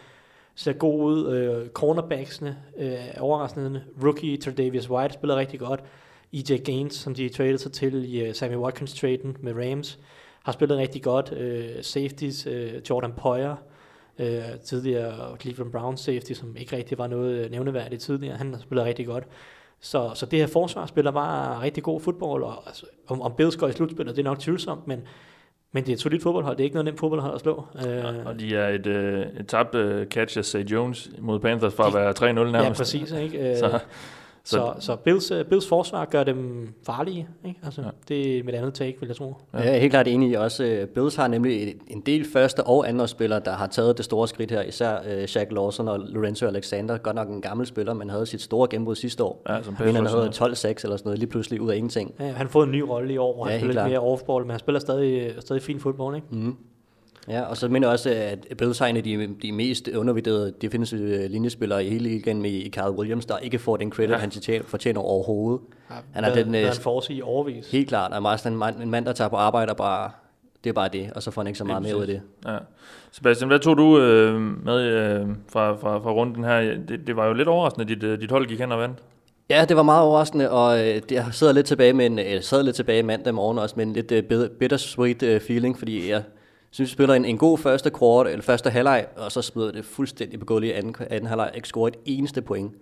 ser 0.57 0.73
god 0.73 1.05
ud. 1.05 1.35
Øh, 1.35 1.69
cornerbacksene 1.69 2.57
øh, 2.77 2.93
er 2.93 3.21
overraskende. 3.21 3.85
Rookie 4.03 4.37
Tredavious 4.37 4.91
White 4.91 5.15
spiller 5.15 5.37
rigtig 5.37 5.61
godt. 5.61 5.85
EJ 6.33 6.57
Gaines, 6.65 6.95
som 6.95 7.15
de 7.15 7.29
traded 7.29 7.59
sig 7.59 7.73
til 7.73 8.15
i 8.15 8.21
øh, 8.21 8.35
Sammy 8.35 8.57
Watkins-traden 8.57 9.37
med 9.41 9.55
Rams, 9.55 9.99
har 10.43 10.53
spillet 10.53 10.79
rigtig 10.79 11.03
godt. 11.03 11.33
Øh, 11.33 11.83
safeties, 11.83 12.47
øh, 12.47 12.73
Jordan 12.91 13.13
Poyer, 13.13 13.57
øh, 14.19 14.59
tidligere 14.65 15.37
Cleveland 15.41 15.73
Browns 15.73 16.01
safety, 16.01 16.33
som 16.33 16.57
ikke 16.57 16.77
rigtig 16.77 16.99
var 16.99 17.07
noget 17.07 17.45
øh, 17.45 17.51
nævneværdigt 17.51 18.03
tidligere, 18.03 18.37
han 18.37 18.55
har 18.55 18.61
spillet 18.61 18.87
rigtig 18.87 19.07
godt. 19.07 19.25
Så, 19.81 20.11
så 20.15 20.27
det 20.27 20.39
her 20.39 20.47
forsvar 20.47 20.87
spiller 20.87 21.11
bare 21.11 21.63
rigtig 21.63 21.83
god 21.83 22.01
fodbold, 22.01 22.43
og 22.43 22.63
altså, 22.67 22.87
om, 23.07 23.23
om 23.23 23.33
Bills 23.37 23.57
går 23.57 23.69
i 23.69 23.73
slutspillet, 23.73 24.17
det 24.17 24.23
er 24.23 24.31
nok 24.31 24.39
tvivlsomt, 24.39 24.87
men, 24.87 25.03
men 25.77 25.85
det 25.85 25.93
er 25.93 25.95
et 25.95 26.01
solidt 26.01 26.23
fodboldhold. 26.23 26.57
Det 26.57 26.63
er 26.63 26.65
ikke 26.65 26.75
noget 26.75 26.85
nemt 26.85 27.01
fodboldhold 27.01 27.35
at 27.35 27.41
slå. 27.41 27.65
Øh, 27.87 28.05
og 28.27 28.41
de 28.41 28.57
er 28.57 28.69
et, 28.69 28.87
øh, 28.87 29.27
et 29.41 29.47
tabt 29.49 29.75
uh, 29.75 30.05
catch 30.05 30.39
af 30.39 30.45
Say 30.45 30.65
Jones 30.65 31.11
mod 31.19 31.39
Panthers 31.39 31.75
fra 31.75 31.87
at 31.87 31.95
være 31.95 32.31
3-0 32.31 32.33
nærmest. 32.33 32.57
Ja, 32.57 32.73
præcis. 32.73 33.13
Ikke? 33.13 33.57
så, 33.59 33.79
så, 34.47 34.73
så 34.79 34.97
Bills, 34.97 35.31
uh, 35.31 35.45
Bills 35.45 35.69
forsvar 35.69 36.05
gør 36.05 36.25
dem 36.25 36.69
farlige. 36.83 37.29
Ikke? 37.45 37.61
Altså, 37.65 37.83
ja. 37.83 37.89
Det 38.09 38.39
er 38.39 38.45
mit 38.45 38.55
andet 38.55 38.75
take, 38.75 39.01
vil 39.01 39.07
jeg 39.07 39.17
tro. 39.17 39.35
Ja. 39.55 39.59
Jeg 39.59 39.75
er 39.75 39.79
helt 39.79 39.91
klart 39.91 40.09
enig 40.09 40.31
i 40.31 40.35
også. 40.35 40.79
Uh, 40.83 40.89
Bills 40.89 41.17
har 41.17 41.29
nemlig 41.29 41.75
en 41.89 42.01
del 42.01 42.27
første 42.33 42.65
og 42.65 42.89
andre 42.89 43.09
spillere, 43.09 43.41
der 43.45 43.53
har 43.53 43.67
taget 43.67 43.97
det 43.97 44.05
store 44.05 44.29
skridt 44.29 44.51
her. 44.51 44.63
Især 44.63 44.99
uh, 44.99 45.27
Shaq 45.27 45.47
Lawson 45.51 45.89
og 45.89 45.99
Lorenzo 45.99 46.47
Alexander. 46.47 46.99
Godt 46.99 47.17
nok 47.17 47.29
en 47.29 47.41
gammel 47.41 47.67
spiller, 47.67 47.95
men 47.95 48.11
havde 48.11 48.27
sit 48.27 48.43
store 48.43 48.69
gennembrud 48.69 48.95
sidste 48.95 49.25
år. 49.25 49.43
Ja, 49.49 49.63
som 49.63 49.75
han 49.75 49.95
havde 50.07 50.29
12-6 50.29 50.43
eller 50.43 50.53
sådan 50.57 51.01
noget, 51.05 51.19
lige 51.19 51.31
pludselig 51.31 51.61
ud 51.61 51.71
af 51.71 51.77
ingenting. 51.77 52.15
Ja, 52.21 52.25
han 52.25 52.35
har 52.35 52.49
fået 52.49 52.67
en 52.67 52.73
ny 52.73 52.81
rolle 52.81 53.15
i 53.15 53.17
år, 53.17 53.35
hvor 53.35 53.47
ja, 53.47 53.53
han 53.53 53.61
spiller 53.61 53.83
lidt 53.83 53.93
mere 53.93 54.01
offball, 54.01 54.45
men 54.45 54.51
han 54.51 54.61
spiller 54.61 54.79
stadig, 54.79 55.35
stadig 55.41 55.63
fin 55.63 55.81
fodbold. 55.81 56.17
Ikke? 56.17 56.27
Mm. 56.31 56.57
Ja, 57.29 57.43
og 57.43 57.57
så 57.57 57.69
mener 57.69 57.87
jeg 57.87 57.93
også, 57.93 58.11
at 58.11 58.57
Bills 58.59 58.79
har 58.79 58.87
en 58.87 58.97
af 58.97 59.05
de, 59.05 59.37
de 59.43 59.53
mest 59.53 59.89
undervurderede 59.89 60.55
defensive 60.61 61.29
linjespillere 61.29 61.85
i 61.85 61.89
hele 61.89 62.09
ligaen 62.09 62.43
med 62.43 62.51
i 62.51 62.71
Carl 62.71 62.91
Williams, 62.91 63.27
der 63.27 63.39
ikke 63.39 63.59
får 63.59 63.77
den 63.77 63.93
credit, 63.93 64.11
ja. 64.11 64.17
han 64.17 64.63
fortjener 64.65 65.01
overhovedet. 65.01 65.61
Ja, 65.91 65.95
han 66.13 66.25
har 66.25 66.35
den, 66.35 66.55
han 66.55 66.73
får 66.73 67.05
i 67.11 67.23
overvis. 67.23 67.71
Helt 67.71 67.89
klart, 67.89 68.13
og 68.13 68.23
meget 68.23 68.47
en 68.47 68.57
mand, 68.57 68.83
en 68.83 68.91
mand, 68.91 69.07
der 69.07 69.13
tager 69.13 69.29
på 69.29 69.37
arbejde 69.37 69.71
og 69.71 69.77
bare, 69.77 70.11
det 70.65 70.71
er 70.71 70.75
bare 70.75 70.89
det, 70.93 71.11
og 71.15 71.23
så 71.23 71.31
får 71.31 71.43
han 71.43 71.47
ikke 71.47 71.59
så 71.59 71.65
meget 71.65 71.83
mere 71.83 71.97
ud 71.97 72.01
af 72.01 72.07
det. 72.07 72.21
Ja. 72.47 72.57
Sebastian, 73.13 73.49
hvad 73.49 73.59
tog 73.59 73.77
du 73.77 73.99
øh, 74.01 74.41
med 74.65 74.81
øh, 74.81 75.27
fra, 75.49 75.77
fra, 75.77 75.99
fra 75.99 76.13
runden 76.13 76.45
her? 76.45 76.61
Det, 76.89 77.07
det 77.07 77.17
var 77.17 77.27
jo 77.27 77.33
lidt 77.33 77.49
overraskende, 77.49 77.83
at 77.83 77.89
dit, 77.89 78.03
øh, 78.03 78.21
dit 78.21 78.31
hold 78.31 78.47
gik 78.47 78.61
hen 78.61 78.73
og 78.73 78.79
vandt. 78.79 78.99
Ja, 79.51 79.65
det 79.69 79.77
var 79.77 79.83
meget 79.83 80.03
overraskende, 80.03 80.51
og 80.51 80.79
øh, 80.79 81.01
jeg 81.11 81.27
sidder 81.33 81.53
lidt 81.53 81.67
tilbage 81.67 81.93
med 81.93 82.07
en, 82.07 82.19
jeg 82.19 82.45
sad 82.45 82.63
lidt 82.63 82.77
tilbage 82.77 83.03
mandag 83.03 83.35
morgen 83.35 83.59
også 83.59 83.75
med 83.79 83.87
en 83.87 83.93
lidt 83.93 84.29
bittersweet 84.59 85.43
feeling, 85.47 85.79
fordi 85.79 86.11
jeg 86.11 86.23
synes, 86.77 86.91
vi 86.91 86.93
spiller 86.93 87.15
en, 87.15 87.25
en 87.25 87.39
god 87.39 87.59
første 87.59 87.91
kvart, 87.91 88.27
eller 88.27 88.43
første 88.43 88.71
halvleg, 88.71 89.07
og 89.17 89.33
så 89.33 89.43
smider 89.43 89.73
det 89.73 89.85
fuldstændig 89.85 90.39
på 90.39 90.47
gulvet 90.47 90.69
i 90.69 90.71
anden, 90.71 90.95
anden 91.11 91.27
halvleg. 91.27 91.51
Ikke 91.55 91.69
scorer 91.69 91.89
et 91.89 91.97
eneste 92.05 92.43
point. 92.43 92.73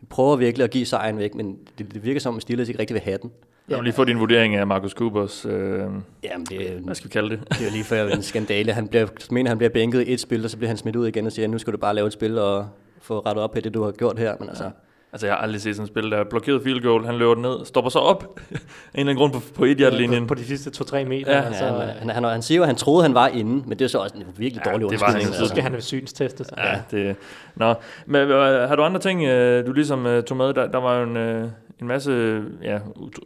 Vi 0.00 0.06
prøver 0.10 0.36
virkelig 0.36 0.64
at 0.64 0.70
give 0.70 0.86
sejren 0.86 1.18
væk, 1.18 1.34
men 1.34 1.58
det, 1.78 1.94
det 1.94 2.04
virker 2.04 2.20
som, 2.20 2.36
at 2.36 2.42
Steelers 2.42 2.68
ikke 2.68 2.80
rigtig 2.80 2.94
vil 2.94 3.02
have 3.02 3.18
den. 3.22 3.30
Jeg 3.68 3.76
vil 3.76 3.84
lige 3.84 3.94
få 3.94 4.04
din 4.04 4.18
vurdering 4.18 4.56
af 4.56 4.66
Marcus 4.66 4.92
Coopers, 4.92 5.46
øh, 5.46 5.80
Jamen 6.24 6.46
det, 6.50 6.80
hvad 6.84 6.94
skal 6.94 7.08
vi 7.08 7.12
kalde 7.12 7.30
det? 7.30 7.40
Det 7.58 7.66
er 7.66 7.70
lige 7.70 7.84
før 7.84 8.08
en 8.08 8.22
skandale. 8.22 8.72
Han 8.72 8.88
bliver, 8.88 9.06
mener, 9.30 9.50
han 9.50 9.58
bliver 9.58 9.70
bænket 9.70 10.08
i 10.08 10.12
et 10.12 10.20
spil, 10.20 10.44
og 10.44 10.50
så 10.50 10.56
bliver 10.56 10.68
han 10.68 10.76
smidt 10.76 10.96
ud 10.96 11.06
igen 11.06 11.26
og 11.26 11.32
siger, 11.32 11.48
nu 11.48 11.58
skal 11.58 11.72
du 11.72 11.78
bare 11.78 11.94
lave 11.94 12.06
et 12.06 12.12
spil 12.12 12.38
og 12.38 12.68
få 13.00 13.18
rettet 13.18 13.44
op 13.44 13.50
på 13.50 13.60
det, 13.60 13.74
du 13.74 13.82
har 13.82 13.90
gjort 13.90 14.18
her. 14.18 14.36
Men 14.40 14.48
altså, 14.48 14.64
ja. 14.64 14.70
Altså, 15.12 15.26
jeg 15.26 15.34
har 15.34 15.42
aldrig 15.42 15.60
set 15.60 15.76
sådan 15.76 15.84
et 15.84 15.88
spil, 15.88 16.10
der 16.10 16.24
blokeret 16.24 16.62
field 16.62 16.82
goal, 16.82 17.06
han 17.06 17.14
løber 17.14 17.34
den 17.34 17.42
ned, 17.42 17.64
stopper 17.64 17.90
så 17.90 17.98
op, 17.98 18.22
en 18.50 18.56
eller 18.94 19.00
anden 19.00 19.16
grund 19.16 19.32
på, 19.32 19.40
på 19.54 19.64
et 19.64 19.92
linjen 19.92 20.26
på, 20.26 20.34
på, 20.34 20.40
de 20.40 20.44
sidste 20.44 20.84
2-3 20.84 21.04
meter. 21.04 21.32
Ja, 21.32 21.42
altså, 21.42 21.64
ja 21.64 21.70
han, 21.70 22.08
han, 22.08 22.24
han, 22.24 22.42
siger 22.42 22.56
jo, 22.56 22.62
at 22.62 22.68
han 22.68 22.76
troede, 22.76 23.02
han 23.02 23.14
var 23.14 23.28
inde, 23.28 23.68
men 23.68 23.78
det 23.78 23.84
er 23.84 23.88
så 23.88 23.98
også 23.98 24.16
en 24.16 24.24
virkelig 24.36 24.64
dårlig 24.64 24.84
ja, 24.84 24.90
det 24.90 25.00
var 25.00 25.10
han, 25.10 25.32
Så 25.32 25.46
skal 25.46 25.62
han 25.62 25.80
synsteste 25.80 26.44
sig. 26.44 26.58
Ja, 26.58 26.98
det, 26.98 27.16
nå. 27.56 27.74
Men 28.06 28.28
har 28.68 28.76
du 28.76 28.82
andre 28.82 29.00
ting, 29.00 29.24
øh, 29.24 29.66
du 29.66 29.72
ligesom 29.72 30.06
øh, 30.06 30.22
tog 30.24 30.36
med? 30.36 30.54
Der, 30.54 30.66
der 30.66 30.78
var 30.78 30.98
jo 30.98 31.02
en, 31.02 31.16
øh, 31.16 31.48
en 31.80 31.86
masse 31.86 32.42
ja, 32.62 32.78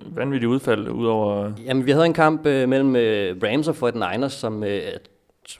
vanvittige 0.06 0.48
udfald 0.48 0.88
udover... 0.88 1.52
Jamen, 1.66 1.86
vi 1.86 1.90
havde 1.90 2.06
en 2.06 2.12
kamp 2.12 2.44
mellem 2.44 2.94
Rams 3.42 3.68
og 3.68 3.88
49ers, 3.88 4.28
som 4.28 4.64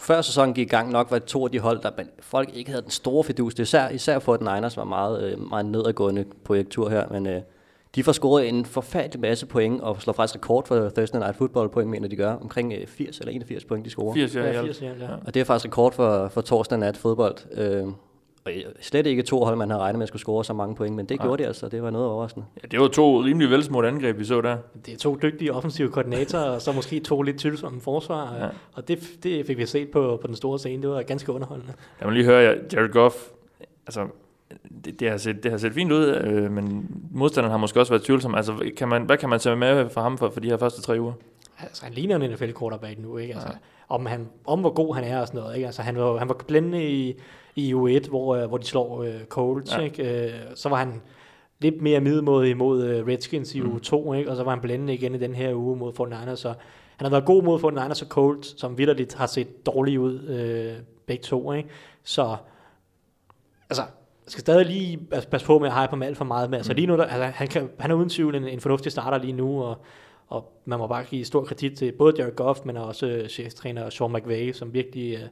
før 0.00 0.22
sæsonen 0.22 0.54
gik 0.54 0.66
i 0.66 0.70
gang, 0.70 0.90
nok 0.90 1.10
var 1.10 1.18
to 1.18 1.44
af 1.44 1.50
de 1.50 1.58
hold, 1.58 1.82
der 1.82 1.90
folk 2.20 2.50
ikke 2.54 2.70
havde 2.70 2.82
den 2.82 2.90
store 2.90 3.24
fidus. 3.24 3.54
Det 3.54 3.62
især, 3.62 3.88
især 3.88 4.18
for 4.18 4.36
den 4.36 4.48
Niners 4.54 4.76
var 4.76 4.84
meget, 4.84 5.22
øh, 5.22 5.48
meget 5.48 5.66
nedadgående 5.66 6.24
projektur 6.44 6.88
her, 6.88 7.08
men 7.10 7.26
øh, 7.26 7.40
de 7.94 8.04
får 8.04 8.12
scoret 8.12 8.48
en 8.48 8.64
forfærdelig 8.64 9.20
masse 9.20 9.46
point, 9.46 9.80
og 9.80 10.02
slår 10.02 10.12
faktisk 10.12 10.36
rekord 10.36 10.66
for 10.66 10.88
Thursday 10.88 11.18
Night 11.18 11.36
Football 11.36 11.68
point, 11.68 11.90
mener 11.90 12.08
de 12.08 12.16
gør. 12.16 12.32
Omkring 12.32 12.72
80 12.86 13.18
øh, 13.18 13.20
eller 13.20 13.32
81 13.32 13.64
point, 13.64 13.84
de 13.84 13.90
scorer. 13.90 14.14
80, 14.14 14.36
ja, 14.36 14.52
ja, 14.52 14.62
80, 14.62 14.82
ja, 14.82 14.86
ja. 14.86 15.08
Og 15.26 15.34
det 15.34 15.40
er 15.40 15.44
faktisk 15.44 15.66
rekord 15.66 15.92
for, 15.92 16.28
for 16.28 16.40
torsdag 16.40 16.78
nat 16.78 16.96
fodbold. 16.96 17.36
Øh, 17.52 17.86
og 18.46 18.52
slet 18.80 19.06
ikke 19.06 19.22
to 19.22 19.44
hold, 19.44 19.56
man 19.56 19.70
havde 19.70 19.82
regnet 19.82 19.98
med 19.98 20.02
at 20.02 20.08
skulle 20.08 20.20
score 20.20 20.44
så 20.44 20.52
mange 20.52 20.74
point, 20.74 20.96
men 20.96 21.06
det 21.06 21.14
ja. 21.18 21.22
gjorde 21.22 21.42
de 21.42 21.46
altså. 21.46 21.68
Det 21.68 21.82
var 21.82 21.90
noget 21.90 22.08
overraskende. 22.08 22.46
Ja, 22.62 22.68
det 22.70 22.80
var 22.80 22.88
to 22.88 23.22
rimelig 23.22 23.50
velsmurt 23.50 23.84
angreb, 23.84 24.18
vi 24.18 24.24
så 24.24 24.40
der. 24.40 24.56
Det 24.86 24.94
er 24.94 24.98
to 24.98 25.18
dygtige 25.22 25.52
offensive 25.52 25.90
koordinatorer, 25.90 26.50
og 26.50 26.62
så 26.62 26.72
måske 26.72 27.00
to 27.00 27.22
lidt 27.22 27.38
tvivlsomme 27.38 27.80
forsvar. 27.80 28.36
Ja. 28.40 28.48
Og 28.72 28.88
det, 28.88 29.10
det 29.22 29.46
fik 29.46 29.58
vi 29.58 29.66
set 29.66 29.90
på, 29.90 30.18
på 30.20 30.26
den 30.26 30.36
store 30.36 30.58
scene. 30.58 30.82
Det 30.82 30.90
var 30.90 31.02
ganske 31.02 31.32
underholdende. 31.32 31.72
Jeg 32.00 32.08
må 32.08 32.12
lige 32.14 32.24
høre, 32.24 32.58
Jared 32.72 32.92
Goff, 32.92 33.16
altså, 33.86 34.06
det, 34.84 35.00
det, 35.00 35.10
har 35.10 35.16
set, 35.16 35.42
det 35.42 35.50
har 35.50 35.58
set 35.58 35.72
fint 35.72 35.92
ud, 35.92 36.06
øh, 36.06 36.50
men 36.50 36.86
modstanderen 37.10 37.50
har 37.50 37.58
måske 37.58 37.80
også 37.80 37.92
været 37.92 38.02
tvivlsom. 38.02 38.34
Altså, 38.34 38.70
kan 38.76 38.88
man, 38.88 39.02
hvad 39.02 39.16
kan 39.16 39.28
man 39.28 39.40
tage 39.40 39.56
med 39.56 39.90
for 39.90 40.00
ham 40.00 40.18
for, 40.18 40.30
for 40.30 40.40
de 40.40 40.48
her 40.48 40.56
første 40.56 40.82
tre 40.82 41.00
uger? 41.00 41.12
Altså, 41.60 41.84
han 41.84 41.92
ligner 41.92 42.16
en 42.16 42.30
NFL 42.30 42.52
quarterback 42.58 42.98
nu, 42.98 43.16
ikke? 43.16 43.34
Altså, 43.34 43.48
ja. 43.48 43.56
Om, 43.88 44.06
han, 44.06 44.28
om 44.46 44.60
hvor 44.60 44.70
god 44.70 44.94
han 44.94 45.04
er 45.04 45.20
og 45.20 45.26
sådan 45.26 45.40
noget, 45.40 45.54
ikke? 45.56 45.66
Altså, 45.66 45.82
han 45.82 45.96
var, 45.96 46.16
han 46.16 46.28
var 46.28 46.34
blændende 46.48 46.90
i, 46.90 47.14
i 47.56 47.74
U1, 47.74 48.08
hvor, 48.08 48.36
øh, 48.36 48.48
hvor 48.48 48.58
de 48.58 48.66
slår 48.66 48.98
uh, 48.98 49.24
Colts, 49.28 49.76
ja. 49.76 49.80
ikke? 49.80 50.24
Uh, 50.24 50.54
så 50.54 50.68
var 50.68 50.76
han 50.76 51.02
lidt 51.60 51.82
mere 51.82 52.00
middelmodig 52.00 52.56
mod 52.56 53.00
uh, 53.00 53.08
Redskins 53.08 53.54
i 53.54 53.60
mm. 53.60 53.72
U2, 53.72 54.12
ikke? 54.12 54.30
og 54.30 54.36
så 54.36 54.42
var 54.42 54.50
han 54.50 54.60
blændende 54.60 54.94
igen 54.94 55.14
i 55.14 55.18
den 55.18 55.34
her 55.34 55.54
uge 55.54 55.76
mod 55.76 55.92
49ers, 55.92 56.36
så 56.36 56.48
han 56.96 57.04
har 57.04 57.10
været 57.10 57.24
god 57.24 57.42
mod 57.42 57.58
49ers 57.60 58.04
og 58.04 58.08
Colts, 58.08 58.60
som 58.60 58.78
vidderligt 58.78 59.14
har 59.14 59.26
set 59.26 59.66
dårligt 59.66 59.98
ud, 59.98 60.14
uh, 60.14 60.84
begge 61.06 61.22
to, 61.22 61.52
ikke? 61.52 61.68
så 62.04 62.36
altså, 63.70 63.82
jeg 63.82 64.30
skal 64.30 64.40
stadig 64.40 64.66
lige 64.66 65.00
altså, 65.12 65.28
passe 65.28 65.46
på 65.46 65.58
med 65.58 65.68
at 65.68 65.74
hype 65.74 65.90
ham 65.90 66.02
alt 66.02 66.16
for 66.16 66.24
meget, 66.24 66.50
men 66.50 66.56
altså 66.56 66.72
mm. 66.72 66.76
lige 66.76 66.86
nu, 66.86 66.96
der, 66.96 67.04
altså, 67.04 67.24
han, 67.24 67.48
kan, 67.48 67.70
han 67.78 67.90
er 67.90 67.94
uden 67.94 68.08
tvivl 68.08 68.34
en, 68.34 68.48
en 68.48 68.60
fornuftig 68.60 68.92
starter 68.92 69.18
lige 69.18 69.32
nu, 69.32 69.62
og, 69.62 69.78
og 70.28 70.52
man 70.64 70.78
må 70.78 70.86
bare 70.86 71.04
give 71.04 71.24
stor 71.24 71.44
kredit 71.44 71.78
til 71.78 71.92
både 71.92 72.14
Jared 72.18 72.34
Goff, 72.34 72.60
men 72.64 72.76
også 72.76 73.20
uh, 73.22 73.28
cheftræner 73.28 73.90
Sean 73.90 74.12
McVay, 74.12 74.52
som 74.52 74.74
virkelig 74.74 75.14
uh, 75.14 75.28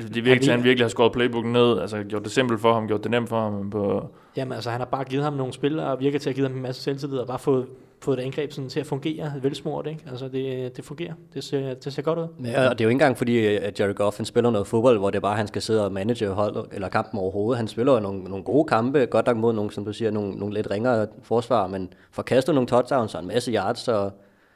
det, 0.00 0.14
det 0.14 0.24
virkelig, 0.24 0.50
han, 0.50 0.58
han 0.58 0.64
virkelig 0.64 0.84
har 0.84 0.88
skåret 0.88 1.12
playbooken 1.12 1.52
ned, 1.52 1.80
altså 1.80 2.02
gjort 2.02 2.24
det 2.24 2.32
simpelt 2.32 2.60
for 2.60 2.74
ham, 2.74 2.86
gjort 2.86 3.02
det 3.02 3.10
nemt 3.10 3.28
for 3.28 3.40
ham. 3.40 3.70
På 3.70 4.08
Jamen 4.36 4.52
altså, 4.52 4.70
han 4.70 4.80
har 4.80 4.86
bare 4.86 5.04
givet 5.04 5.24
ham 5.24 5.32
nogle 5.32 5.52
spil, 5.52 5.78
og 5.78 6.00
virker 6.00 6.18
til 6.18 6.30
at 6.30 6.36
give 6.36 6.46
ham 6.46 6.56
en 6.56 6.62
masse 6.62 6.82
selvtillid, 6.82 7.18
og 7.18 7.26
bare 7.26 7.38
fået, 7.38 7.66
fået 8.00 8.18
det 8.18 8.24
angreb 8.24 8.52
sådan, 8.52 8.68
til 8.68 8.80
at 8.80 8.86
fungere 8.86 9.32
velsmurt, 9.42 9.86
ikke? 9.86 10.00
Altså, 10.10 10.28
det, 10.28 10.76
det 10.76 10.84
fungerer. 10.84 11.12
Det 11.34 11.44
ser, 11.44 11.74
det 11.74 11.92
ser 11.92 12.02
godt 12.02 12.18
ud. 12.18 12.26
Ja, 12.44 12.68
og 12.68 12.78
det 12.78 12.84
er 12.84 12.84
jo 12.84 12.88
ikke 12.88 12.90
engang 12.90 13.18
fordi, 13.18 13.46
at 13.46 13.80
Jerry 13.80 13.94
Goff 13.94 14.16
han 14.16 14.26
spiller 14.26 14.50
noget 14.50 14.66
fodbold, 14.66 14.98
hvor 14.98 15.10
det 15.10 15.22
bare, 15.22 15.36
han 15.36 15.46
skal 15.46 15.62
sidde 15.62 15.84
og 15.84 15.92
manage 15.92 16.28
hold, 16.28 16.66
eller 16.72 16.88
kampen 16.88 17.20
overhovedet. 17.20 17.56
Han 17.56 17.68
spiller 17.68 17.92
jo 17.92 18.00
nogle, 18.00 18.24
nogle 18.24 18.44
gode 18.44 18.64
kampe, 18.64 19.06
godt 19.06 19.26
nok 19.26 19.36
mod 19.36 19.52
nogle, 19.52 19.70
som 19.70 19.84
du 19.84 19.92
siger, 19.92 20.10
nogle, 20.10 20.34
nogle 20.34 20.54
lidt 20.54 20.70
ringere 20.70 21.06
forsvar, 21.22 21.66
men 21.66 21.92
får 22.10 22.22
kastet 22.22 22.54
nogle 22.54 22.68
touchdowns 22.68 23.14
og 23.14 23.20
en 23.20 23.28
masse 23.28 23.52
yards, 23.52 23.78
så 23.78 24.10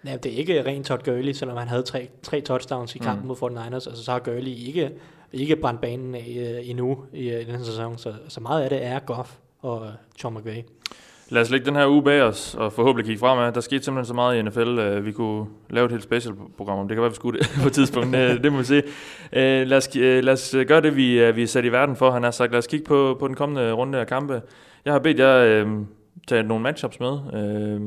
Ja, 0.05 0.17
det 0.17 0.33
er 0.33 0.37
ikke 0.37 0.65
rent 0.65 0.87
Todd 0.87 1.03
Gurley, 1.05 1.33
selvom 1.33 1.57
han 1.57 1.69
havde 1.69 1.83
tre, 1.83 2.09
tre 2.23 2.41
touchdowns 2.41 2.95
i 2.95 2.99
kampen 2.99 3.23
mm. 3.23 3.29
mod 3.29 3.37
49ers. 3.37 3.75
Altså, 3.75 4.05
så 4.05 4.12
har 4.12 4.19
Gurley 4.19 4.67
ikke 4.67 4.91
ikke 5.33 5.57
brændt 5.57 5.81
banen 5.81 6.15
af 6.15 6.59
uh, 6.61 6.71
endnu 6.71 6.99
i, 7.12 7.35
uh, 7.35 7.41
i 7.41 7.45
den 7.45 7.65
sæson, 7.65 7.99
så, 7.99 8.15
så 8.29 8.41
meget 8.41 8.62
af 8.62 8.71
det 8.71 8.85
er 8.85 8.99
Goff 8.99 9.33
og 9.61 9.81
uh, 9.81 9.87
Sean 10.21 10.35
McVay. 10.35 10.62
Lad 11.29 11.43
os 11.43 11.50
lægge 11.50 11.67
den 11.67 11.76
her 11.76 11.88
uge 11.88 12.03
bag 12.03 12.23
os, 12.23 12.55
og 12.55 12.73
forhåbentlig 12.73 13.07
kigge 13.07 13.21
fremad. 13.21 13.53
Der 13.53 13.61
skete 13.61 13.85
simpelthen 13.85 14.07
så 14.07 14.15
meget 14.15 14.38
i 14.38 14.43
NFL, 14.43 14.79
at 14.79 15.05
vi 15.05 15.12
kunne 15.12 15.47
lave 15.71 15.85
et 15.85 15.91
helt 15.91 16.03
special 16.03 16.35
program 16.57 16.79
om. 16.79 16.88
Det 16.88 16.95
kan 16.95 17.03
være, 17.03 17.11
vi 17.11 17.15
skulle 17.15 17.38
det 17.38 17.49
på 17.62 17.67
et 17.67 17.73
tidspunkt. 17.73 18.17
Øh, 18.17 18.43
det 18.43 18.53
må 18.53 18.59
vi 18.59 18.65
se. 18.65 18.83
Øh, 19.33 19.67
lad 19.67 19.76
os, 19.76 19.97
øh, 19.97 20.25
lad 20.25 20.33
os 20.33 20.57
gøre 20.67 20.81
det, 20.81 20.97
vi, 20.97 21.33
vi 21.33 21.43
er 21.43 21.47
sat 21.47 21.65
i 21.65 21.73
verden 21.73 21.97
for. 21.97 22.11
Han 22.11 22.23
har 22.23 22.31
sagt, 22.31 22.53
lad 22.53 22.59
os 22.59 22.67
kigge 22.67 22.85
på, 22.85 23.17
på 23.21 23.29
den 23.29 23.37
kommende 23.37 23.73
runde 23.73 23.99
af 23.99 24.07
kampe. 24.07 24.43
Jeg 24.85 24.93
har 24.93 25.00
bedt 25.00 25.19
jer 25.19 25.37
øh, 25.37 25.67
tage 26.29 26.43
nogle 26.43 26.62
matchups 26.62 27.00
med. 27.00 27.19
Øh, 27.35 27.81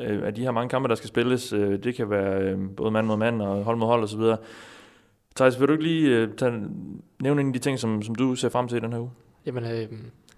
Øh, 0.00 0.26
af 0.26 0.34
de 0.34 0.42
her 0.42 0.50
mange 0.50 0.68
kampe, 0.68 0.88
der 0.88 0.94
skal 0.94 1.08
spilles. 1.08 1.52
Øh, 1.52 1.84
det 1.84 1.94
kan 1.94 2.10
være 2.10 2.40
øh, 2.40 2.58
både 2.76 2.90
mand 2.90 3.06
mod 3.06 3.16
mand 3.16 3.42
og 3.42 3.64
hold 3.64 3.76
mod 3.76 3.86
hold 3.86 4.02
osv. 4.02 4.20
Thijs, 5.36 5.60
vil 5.60 5.68
du 5.68 5.72
ikke 5.72 5.84
lige 5.84 6.28
tage, 6.36 6.52
nævne 7.22 7.40
en 7.40 7.46
af 7.46 7.52
de 7.52 7.58
ting, 7.58 7.78
som, 7.78 8.02
som 8.02 8.14
du 8.14 8.34
ser 8.34 8.48
frem 8.48 8.68
til 8.68 8.76
i 8.76 8.80
den 8.80 8.92
her 8.92 9.00
uge? 9.00 9.10
Jamen, 9.46 9.64
øh, 9.64 9.88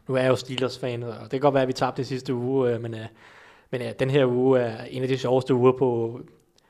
nu 0.08 0.14
er 0.14 0.20
jeg 0.20 0.28
jo 0.28 0.36
Steelers-fan, 0.36 1.02
og 1.02 1.14
det 1.22 1.30
kan 1.30 1.40
godt 1.40 1.54
være, 1.54 1.62
at 1.62 1.68
vi 1.68 1.72
tabte 1.72 1.96
det 1.96 2.06
sidste 2.06 2.34
uge, 2.34 2.70
øh, 2.70 2.82
men, 2.82 2.94
øh, 2.94 3.06
men 3.70 3.82
øh, 3.82 3.88
den 3.98 4.10
her 4.10 4.26
uge 4.26 4.60
er 4.60 4.84
en 4.84 5.02
af 5.02 5.08
de 5.08 5.18
sjoveste 5.18 5.54
uger 5.54 5.72
på, 5.72 6.20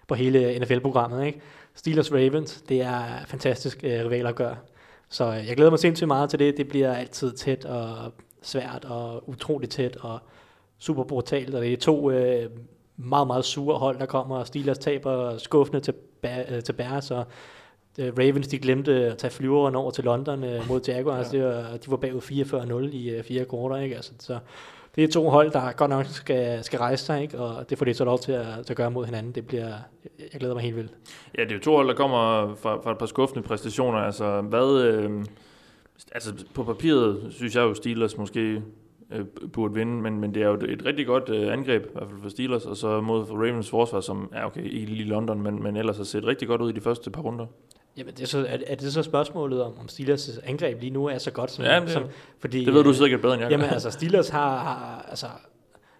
på 0.08 0.14
hele 0.14 0.58
NFL-programmet. 0.58 1.26
Ikke? 1.26 1.40
Steelers-Ravens, 1.74 2.64
det 2.68 2.82
er 2.82 3.02
fantastisk 3.26 3.84
øh, 3.84 3.90
rivaler 3.90 4.28
at 4.28 4.36
gøre. 4.36 4.56
Så 5.08 5.24
øh, 5.24 5.48
jeg 5.48 5.56
glæder 5.56 5.70
mig 5.70 5.78
sindssygt 5.78 6.08
meget 6.08 6.30
til 6.30 6.38
det. 6.38 6.56
Det 6.56 6.68
bliver 6.68 6.92
altid 6.92 7.32
tæt 7.32 7.64
og 7.64 8.12
svært 8.42 8.84
og 8.84 9.28
utroligt 9.28 9.72
tæt 9.72 9.96
og 9.96 10.18
super 10.78 11.04
brutalt, 11.04 11.54
og 11.54 11.62
det 11.62 11.72
er 11.72 11.76
to 11.76 12.10
øh, 12.10 12.50
meget, 12.98 13.26
meget 13.26 13.44
sure 13.44 13.78
hold, 13.78 13.98
der 13.98 14.06
kommer, 14.06 14.36
og 14.36 14.46
Steelers 14.46 14.78
taber 14.78 15.38
skuffende 15.38 15.80
til, 15.80 15.94
øh, 16.24 16.62
til 16.62 16.72
Bears, 16.72 17.10
og 17.10 17.26
Øh, 17.98 18.12
Ravens 18.18 18.48
de 18.48 18.58
glemte 18.58 18.92
at 18.92 19.18
tage 19.18 19.30
flyveren 19.30 19.74
over 19.74 19.90
til 19.90 20.04
London 20.04 20.44
uh, 20.44 20.68
mod 20.68 20.80
Jaguars, 20.88 21.32
ja. 21.32 21.38
det 21.38 21.46
var, 21.46 21.76
de 21.76 21.90
var 21.90 21.96
bagud 21.96 22.20
44-0 22.20 22.96
i 22.96 23.18
uh, 23.18 23.24
fire 23.24 23.44
korter, 23.44 23.76
ikke? 23.76 23.96
Altså, 23.96 24.12
så 24.18 24.38
det 24.94 25.04
er 25.04 25.08
to 25.08 25.30
hold, 25.30 25.50
der 25.50 25.72
godt 25.72 25.90
nok 25.90 26.06
skal, 26.06 26.64
skal 26.64 26.78
rejse 26.78 27.04
sig, 27.04 27.22
ikke? 27.22 27.38
og 27.38 27.70
det 27.70 27.78
får 27.78 27.84
de 27.84 27.94
så 27.94 28.04
lov 28.04 28.18
til 28.18 28.32
at, 28.32 28.46
til 28.66 28.72
at 28.72 28.76
gøre 28.76 28.90
mod 28.90 29.04
hinanden. 29.04 29.32
Det 29.32 29.46
bliver, 29.46 29.72
jeg 30.18 30.40
glæder 30.40 30.54
mig 30.54 30.62
helt 30.62 30.76
vildt. 30.76 30.92
Ja, 31.38 31.42
det 31.42 31.50
er 31.50 31.54
jo 31.54 31.60
to 31.60 31.76
hold, 31.76 31.88
der 31.88 31.94
kommer 31.94 32.54
fra, 32.54 32.80
fra 32.82 32.92
et 32.92 32.98
par 32.98 33.06
skuffende 33.06 33.42
præstationer. 33.42 33.98
Altså, 33.98 34.40
hvad, 34.40 34.82
øh, 34.82 35.24
altså 36.12 36.44
på 36.54 36.64
papiret 36.64 37.26
synes 37.30 37.56
jeg 37.56 37.62
jo 37.62 37.74
Steelers 37.74 38.16
måske 38.16 38.62
øh, 39.12 39.24
burde 39.52 39.74
vinde, 39.74 40.02
men, 40.02 40.20
men 40.20 40.34
det 40.34 40.42
er 40.42 40.46
jo 40.46 40.54
et, 40.54 40.62
et 40.62 40.84
rigtig 40.84 41.06
godt 41.06 41.28
øh, 41.28 41.52
angreb, 41.52 41.84
i 41.84 41.88
hvert 41.92 42.08
fald 42.08 42.22
for 42.22 42.28
Steelers, 42.28 42.66
og 42.66 42.76
så 42.76 43.00
mod 43.00 43.30
Ravens 43.30 43.70
forsvar, 43.70 44.00
som 44.00 44.30
er 44.32 44.44
okay, 44.44 44.64
ikke 44.64 44.92
lige 44.92 45.08
London, 45.08 45.42
men, 45.42 45.62
men 45.62 45.76
ellers 45.76 45.96
har 45.96 46.04
set 46.04 46.24
rigtig 46.26 46.48
godt 46.48 46.60
ud 46.60 46.70
i 46.70 46.72
de 46.72 46.80
første 46.80 47.10
par 47.10 47.22
runder. 47.22 47.46
Jamen, 47.96 48.14
det 48.14 48.22
er, 48.22 48.26
så, 48.26 48.38
er, 48.38 48.58
er 48.66 48.74
det 48.74 48.92
så 48.92 49.02
spørgsmålet 49.02 49.62
om, 49.62 49.72
om 49.80 49.88
Steelers 49.88 50.38
angreb 50.38 50.80
lige 50.80 50.90
nu 50.90 51.06
er 51.06 51.18
så 51.18 51.30
godt 51.30 51.50
som... 51.50 51.64
Ja, 51.64 51.80
det, 51.80 51.90
som, 51.90 52.02
fordi, 52.38 52.64
det 52.64 52.74
ved 52.74 52.84
du 52.84 52.92
sikkert 52.92 53.20
bedre 53.20 53.34
end 53.34 53.42
jeg 53.42 53.50
Jamen, 53.50 53.66
altså, 53.66 53.90
Steelers 53.90 54.28
har, 54.28 54.58
har 54.58 55.06
altså, 55.08 55.26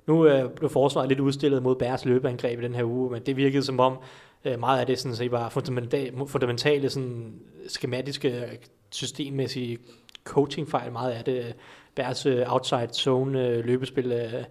nu 0.07 0.27
øh, 0.27 0.51
blev 0.51 0.71
forsvaret 0.71 1.09
lidt 1.09 1.21
udstillet 1.21 1.63
mod 1.63 1.77
Bærs 1.77 2.05
løbeangreb 2.05 2.61
i 2.61 2.63
den 2.63 2.75
her 2.75 2.85
uge, 2.85 3.11
men 3.11 3.23
det 3.27 3.37
virkede 3.37 3.63
som 3.63 3.81
om, 3.81 3.99
øh, 4.45 4.61
meget 4.61 4.81
af 4.81 4.87
det 4.87 4.99
sådan, 4.99 5.17
så 5.17 5.29
var 5.31 5.49
fundamentale, 5.49 6.27
fundamentale 6.27 6.91
sådan, 6.91 7.35
skematiske, 7.69 8.59
systemmæssige 8.91 9.79
coachingfejl, 10.25 10.93
meget 10.93 11.11
af 11.13 11.25
det, 11.25 11.55
Bærs 11.99 12.27
øh, 12.27 12.45
outside 12.47 12.89
zone 12.93 13.47
øh, 13.47 13.65
løbespil, 13.65 14.13
øh, 14.13 14.45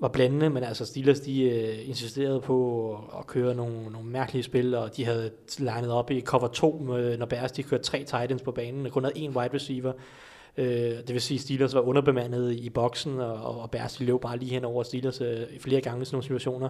var 0.00 0.08
blændende, 0.08 0.50
men 0.50 0.62
altså 0.64 0.86
Steelers, 0.86 1.20
de 1.20 1.42
øh, 1.42 1.88
insisterede 1.88 2.40
på 2.40 2.90
at, 3.18 3.26
køre 3.26 3.54
nogle, 3.54 3.90
nogle 3.90 4.08
mærkelige 4.08 4.42
spil, 4.42 4.74
og 4.74 4.96
de 4.96 5.04
havde 5.04 5.30
legnet 5.58 5.92
op 5.92 6.10
i 6.10 6.20
cover 6.20 6.48
2, 6.48 6.96
øh, 6.96 7.18
når 7.18 7.26
Bears 7.26 7.52
de 7.52 7.62
kørte 7.62 7.82
tre 7.82 8.04
tight 8.04 8.30
ends 8.30 8.42
på 8.42 8.52
banen, 8.52 8.86
og 8.86 8.92
kun 8.92 9.04
havde 9.04 9.16
én 9.16 9.36
wide 9.38 9.54
receiver. 9.54 9.92
Uh, 10.58 10.64
det 10.64 11.12
vil 11.12 11.20
sige, 11.20 11.36
at 11.36 11.42
Steelers 11.42 11.74
var 11.74 11.80
underbemandet 11.80 12.52
i 12.52 12.70
boksen, 12.70 13.20
og, 13.20 13.60
og 13.60 13.70
Bears 13.70 13.96
de 13.96 14.04
løb 14.04 14.20
bare 14.20 14.38
lige 14.38 14.50
hen 14.50 14.64
over 14.64 14.82
Steelers 14.82 15.20
uh, 15.20 15.26
flere 15.60 15.80
gange 15.80 16.02
i 16.02 16.04
sådan 16.04 16.14
nogle 16.14 16.22
situationer. 16.22 16.68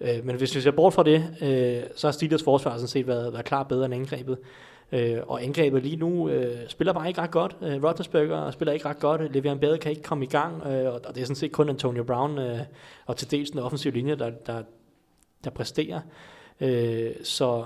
Uh, 0.00 0.24
men 0.24 0.36
hvis 0.36 0.54
vi 0.54 0.60
ser 0.60 0.70
bort 0.70 0.92
fra 0.92 1.02
det, 1.02 1.24
uh, 1.40 1.90
så 1.96 2.06
har 2.06 2.12
Steelers 2.12 2.42
forsvar 2.42 2.76
sådan 2.76 2.88
set 2.88 3.06
været, 3.06 3.32
været 3.32 3.44
klart 3.44 3.68
bedre 3.68 3.84
end 3.84 3.94
angrebet. 3.94 4.38
Øh, 4.38 4.69
Øh, 4.92 5.18
og 5.26 5.42
angrebet 5.42 5.82
lige 5.82 5.96
nu 5.96 6.28
øh, 6.28 6.68
spiller 6.68 6.92
bare 6.92 7.08
ikke 7.08 7.20
ret 7.20 7.30
godt. 7.30 7.56
Øh, 7.62 7.84
Rodgersberger 7.84 8.50
spiller 8.50 8.72
ikke 8.72 8.86
ret 8.86 8.98
godt. 8.98 9.20
Le'Veon 9.20 9.58
Bell 9.58 9.78
kan 9.78 9.90
ikke 9.90 10.02
komme 10.02 10.24
i 10.24 10.28
gang. 10.28 10.66
Øh, 10.66 10.94
og 10.94 11.14
det 11.14 11.20
er 11.20 11.24
sådan 11.24 11.36
set 11.36 11.52
kun 11.52 11.68
Antonio 11.68 12.04
Brown 12.04 12.38
øh, 12.38 12.58
og 13.06 13.16
til 13.16 13.30
dels 13.30 13.50
den 13.50 13.60
offensive 13.60 13.94
linje, 13.94 14.14
der, 14.14 14.30
der, 14.30 14.62
der 15.44 15.50
præsterer. 15.50 16.00
Øh, 16.60 17.10
så 17.22 17.64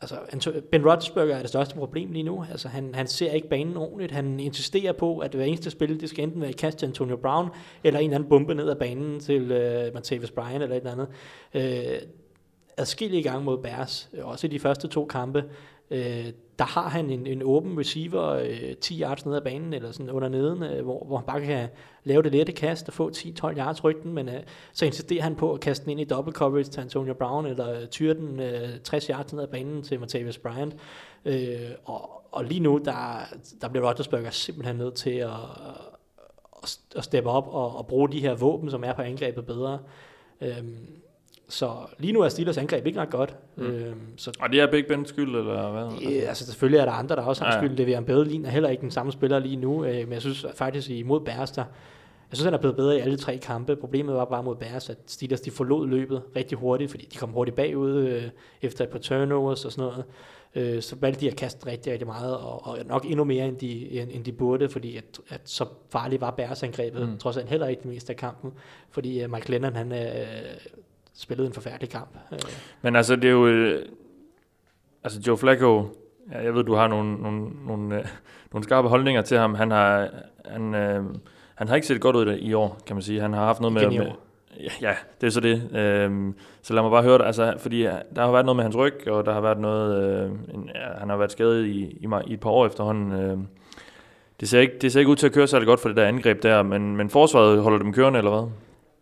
altså, 0.00 0.62
Ben 0.70 0.86
Roethlisberger 0.86 1.36
er 1.36 1.40
det 1.40 1.48
største 1.48 1.74
problem 1.74 2.12
lige 2.12 2.22
nu. 2.22 2.44
Altså, 2.50 2.68
han, 2.68 2.94
han 2.94 3.06
ser 3.06 3.32
ikke 3.32 3.48
banen 3.48 3.76
ordentligt. 3.76 4.12
Han 4.12 4.40
insisterer 4.40 4.92
på, 4.92 5.18
at 5.18 5.34
hver 5.34 5.44
eneste 5.44 5.70
spil, 5.70 6.00
det 6.00 6.08
skal 6.08 6.24
enten 6.24 6.40
være 6.40 6.50
i 6.50 6.52
kast 6.52 6.78
til 6.78 6.86
Antonio 6.86 7.16
Brown, 7.16 7.48
eller 7.84 8.00
en 8.00 8.04
eller 8.04 8.16
anden 8.16 8.28
bombe 8.28 8.54
ned 8.54 8.70
ad 8.70 8.76
banen 8.76 9.20
til 9.20 9.52
øh, 9.52 9.94
Martavis 9.94 10.30
Bryant, 10.30 10.62
eller 10.62 10.76
et 10.76 10.86
eller 10.86 10.92
andet. 10.92 11.08
Øh, 11.54 12.08
adskillige 12.80 13.22
gange 13.22 13.44
mod 13.44 13.58
Bears, 13.58 14.08
øh, 14.12 14.26
også 14.26 14.46
i 14.46 14.50
de 14.50 14.60
første 14.60 14.88
to 14.88 15.04
kampe, 15.04 15.44
øh, 15.90 16.26
der 16.58 16.66
har 16.66 16.88
han 16.88 17.10
en, 17.10 17.26
en 17.26 17.42
åben 17.42 17.78
receiver 17.78 18.28
øh, 18.28 18.76
10 18.80 19.00
yards 19.00 19.26
ned 19.26 19.36
ad 19.36 19.40
banen, 19.40 19.72
eller 19.72 19.92
sådan 19.92 20.10
under 20.10 20.28
neden, 20.28 20.62
øh, 20.62 20.84
hvor, 20.84 21.04
hvor 21.04 21.16
han 21.16 21.26
bare 21.26 21.40
kan 21.40 21.68
lave 22.04 22.22
det 22.22 22.32
lette 22.32 22.52
kast 22.52 22.88
og 22.88 22.94
få 22.94 23.10
10-12 23.10 23.58
yards 23.58 23.84
rygten, 23.84 24.12
men 24.12 24.28
øh, 24.28 24.40
så 24.72 24.84
insisterer 24.84 25.22
han 25.22 25.36
på 25.36 25.52
at 25.52 25.60
kaste 25.60 25.84
den 25.84 25.90
ind 25.90 26.00
i 26.00 26.04
double 26.04 26.32
coverage 26.32 26.70
til 26.70 26.80
Antonio 26.80 27.14
Brown, 27.14 27.46
eller 27.46 27.86
tyre 27.86 28.14
den 28.14 28.40
øh, 28.40 28.80
60 28.84 29.06
yards 29.06 29.32
ned 29.32 29.42
ad 29.42 29.48
banen 29.48 29.82
til 29.82 30.00
Martavis 30.00 30.38
Bryant. 30.38 30.76
Øh, 31.24 31.70
og, 31.84 32.22
og 32.32 32.44
lige 32.44 32.60
nu, 32.60 32.80
der, 32.84 33.20
der 33.60 33.68
bliver 33.68 33.88
Rodgersberger 33.88 34.30
simpelthen 34.30 34.76
nødt 34.76 34.94
til 34.94 35.10
at, 35.10 35.30
at, 36.62 36.78
at 36.96 37.04
steppe 37.04 37.30
op 37.30 37.48
og, 37.48 37.76
og 37.76 37.86
bruge 37.86 38.12
de 38.12 38.20
her 38.20 38.34
våben, 38.34 38.70
som 38.70 38.84
er 38.84 38.92
på 38.92 39.02
angrebet 39.02 39.46
bedre. 39.46 39.78
Øh, 40.40 40.64
så 41.50 41.72
lige 41.98 42.12
nu 42.12 42.20
er 42.20 42.28
Steelers 42.28 42.58
angreb 42.58 42.86
ikke 42.86 43.00
ret 43.00 43.10
godt. 43.10 43.36
Mm. 43.56 43.64
Øhm, 43.64 44.00
så 44.16 44.32
og 44.40 44.50
det 44.50 44.60
er 44.60 44.70
Big 44.70 44.86
Bens 44.86 45.08
skyld, 45.08 45.36
eller 45.36 45.70
hvad? 45.70 46.10
Ja, 46.10 46.28
altså 46.28 46.46
selvfølgelig 46.46 46.78
er 46.78 46.84
der 46.84 46.92
andre, 46.92 47.16
der 47.16 47.22
også 47.22 47.44
har 47.44 47.52
ja. 47.52 47.60
skyld. 47.60 47.76
Det 47.76 47.94
er 47.94 48.00
Bedelin 48.00 48.44
er 48.44 48.50
heller 48.50 48.68
ikke 48.68 48.80
den 48.80 48.90
samme 48.90 49.12
spiller 49.12 49.38
lige 49.38 49.56
nu, 49.56 49.84
øh, 49.84 49.94
men 49.94 50.12
jeg 50.12 50.20
synes 50.20 50.46
faktisk 50.54 50.90
imod 50.90 51.20
Bears, 51.20 51.50
der, 51.50 51.64
jeg 52.30 52.36
synes, 52.36 52.44
han 52.44 52.54
er 52.54 52.58
blevet 52.58 52.76
bedre 52.76 52.96
i 52.96 53.00
alle 53.00 53.16
tre 53.16 53.38
kampe. 53.38 53.76
Problemet 53.76 54.14
var 54.14 54.24
bare 54.24 54.42
mod 54.42 54.56
Bears, 54.56 54.90
at 54.90 54.98
Steelers 55.06 55.40
de 55.40 55.50
forlod 55.50 55.88
løbet 55.88 56.22
rigtig 56.36 56.58
hurtigt, 56.58 56.90
fordi 56.90 57.08
de 57.12 57.18
kom 57.18 57.30
hurtigt 57.30 57.56
bagud 57.56 57.94
øh, 57.94 58.22
efter 58.62 58.84
et 58.84 58.90
par 58.90 58.98
turnovers 58.98 59.64
og 59.64 59.72
sådan 59.72 59.90
noget. 59.90 60.04
Øh, 60.54 60.82
så 60.82 60.96
valgte 61.00 61.20
de 61.20 61.30
at 61.30 61.36
kaste 61.36 61.66
rigtig, 61.66 61.92
rigtig 61.92 62.06
meget, 62.06 62.36
og, 62.36 62.66
og 62.66 62.78
nok 62.86 63.04
endnu 63.04 63.24
mere, 63.24 63.48
end 63.48 63.56
de, 63.56 63.90
end, 63.90 64.10
end 64.12 64.24
de 64.24 64.32
burde, 64.32 64.68
fordi 64.68 64.96
at, 64.96 65.20
at 65.28 65.40
så 65.44 65.66
farligt 65.90 66.20
var 66.20 66.30
Bears 66.30 66.62
angrebet, 66.62 67.08
mm. 67.08 67.18
trods 67.18 67.36
alt 67.36 67.48
heller 67.48 67.66
ikke 67.66 67.82
det 67.82 67.90
meste 67.90 68.12
af 68.12 68.16
kampen, 68.16 68.52
fordi 68.90 69.24
uh, 69.24 69.30
Mike 69.30 69.50
Lennon, 69.50 69.76
han 69.76 69.92
uh, 69.92 69.98
spillede 71.20 71.46
en 71.46 71.54
forfærdelig 71.54 71.90
kamp. 71.90 72.10
Øh. 72.32 72.38
Men 72.82 72.96
altså, 72.96 73.16
det 73.16 73.24
er 73.24 73.30
jo... 73.30 73.46
Øh, 73.46 73.86
altså, 75.04 75.20
Joe 75.26 75.38
Flacco, 75.38 75.86
ja, 76.32 76.42
jeg 76.44 76.54
ved, 76.54 76.64
du 76.64 76.74
har 76.74 76.88
nogle, 76.88 77.14
nogle, 77.14 77.50
nogle, 77.66 77.98
øh, 77.98 78.04
nogle 78.52 78.64
skarpe 78.64 78.88
holdninger 78.88 79.22
til 79.22 79.38
ham. 79.38 79.54
Han 79.54 79.70
har, 79.70 80.08
han, 80.44 80.74
øh, 80.74 81.04
han 81.54 81.68
har 81.68 81.74
ikke 81.74 81.86
set 81.86 82.00
godt 82.00 82.16
ud 82.16 82.36
i 82.40 82.52
år, 82.52 82.78
kan 82.86 82.96
man 82.96 83.02
sige. 83.02 83.20
Han 83.20 83.32
har 83.32 83.44
haft 83.44 83.60
noget 83.60 83.72
med... 83.72 83.98
med 83.98 84.12
ja, 84.82 84.94
det 85.20 85.26
er 85.26 85.30
så 85.30 85.40
det. 85.40 85.76
Øhm, 85.76 86.34
så 86.62 86.74
lad 86.74 86.82
mig 86.82 86.90
bare 86.90 87.02
høre 87.02 87.18
det. 87.18 87.24
Altså, 87.24 87.54
fordi 87.58 87.82
der 87.82 88.20
har 88.24 88.30
været 88.30 88.44
noget 88.44 88.56
med 88.56 88.64
hans 88.64 88.76
ryg, 88.76 89.08
og 89.08 89.26
der 89.26 89.32
har 89.32 89.40
været 89.40 89.58
noget... 89.58 90.02
Øh, 90.02 90.30
en, 90.54 90.70
ja, 90.74 90.98
han 90.98 91.08
har 91.08 91.16
været 91.16 91.32
skadet 91.32 91.66
i, 91.66 91.80
i, 91.80 92.08
i 92.26 92.32
et 92.32 92.40
par 92.40 92.50
år 92.50 92.66
efterhånden. 92.66 93.12
Øh, 93.12 93.38
det 94.40 94.48
ser, 94.48 94.60
ikke, 94.60 94.78
det 94.80 94.92
ser 94.92 95.00
ikke 95.00 95.10
ud 95.10 95.16
til 95.16 95.26
at 95.26 95.32
køre 95.32 95.46
særlig 95.46 95.66
godt 95.66 95.80
for 95.80 95.88
det 95.88 95.96
der 95.96 96.06
angreb 96.06 96.42
der, 96.42 96.62
men, 96.62 96.96
men 96.96 97.10
forsvaret 97.10 97.62
holder 97.62 97.78
dem 97.78 97.92
kørende, 97.92 98.18
eller 98.18 98.30
hvad? 98.30 98.50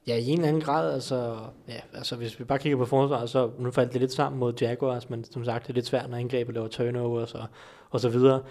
Ja, 0.08 0.16
i 0.16 0.28
en 0.28 0.38
eller 0.38 0.48
anden 0.48 0.62
grad, 0.62 0.92
altså, 0.92 1.36
ja, 1.68 1.80
altså 1.94 2.16
hvis 2.16 2.38
vi 2.38 2.44
bare 2.44 2.58
kigger 2.58 2.78
på 2.78 2.84
forsvaret, 2.84 3.30
så 3.30 3.50
nu 3.58 3.70
faldt 3.70 3.92
det 3.92 4.00
lidt 4.00 4.12
sammen 4.12 4.40
mod 4.40 4.52
Jaguars, 4.60 5.10
men 5.10 5.24
som 5.24 5.44
sagt, 5.44 5.66
det 5.66 5.70
er 5.70 5.74
lidt 5.74 5.86
svært, 5.86 6.10
når 6.10 6.16
angrebet 6.16 6.54
laver 6.54 6.68
turnovers 6.68 7.34
og, 7.34 7.46
og 7.90 8.00
så 8.00 8.08
videre. 8.08 8.42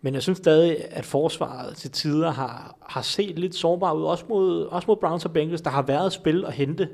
Men 0.00 0.14
jeg 0.14 0.22
synes 0.22 0.38
stadig, 0.38 0.76
at 0.90 1.04
forsvaret 1.04 1.76
til 1.76 1.90
tider 1.90 2.30
har, 2.30 2.76
har 2.86 3.02
set 3.02 3.38
lidt 3.38 3.54
sårbar 3.54 3.92
ud, 3.92 4.04
også 4.04 4.24
mod, 4.28 4.64
også 4.64 4.86
mod 4.88 4.96
Browns 4.96 5.24
og 5.24 5.32
Bengals. 5.32 5.60
Der 5.60 5.70
har 5.70 5.82
været 5.82 6.12
spil 6.12 6.44
at 6.44 6.52
hente, 6.52 6.88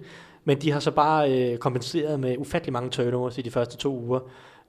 men 0.44 0.60
de 0.60 0.70
har 0.70 0.80
så 0.80 0.90
bare 0.90 1.32
øh, 1.32 1.58
kompenseret 1.58 2.20
med 2.20 2.38
ufattelig 2.38 2.72
mange 2.72 2.90
turnovers 2.90 3.38
i 3.38 3.42
de 3.42 3.50
første 3.50 3.76
to 3.76 3.98
uger, 3.98 4.20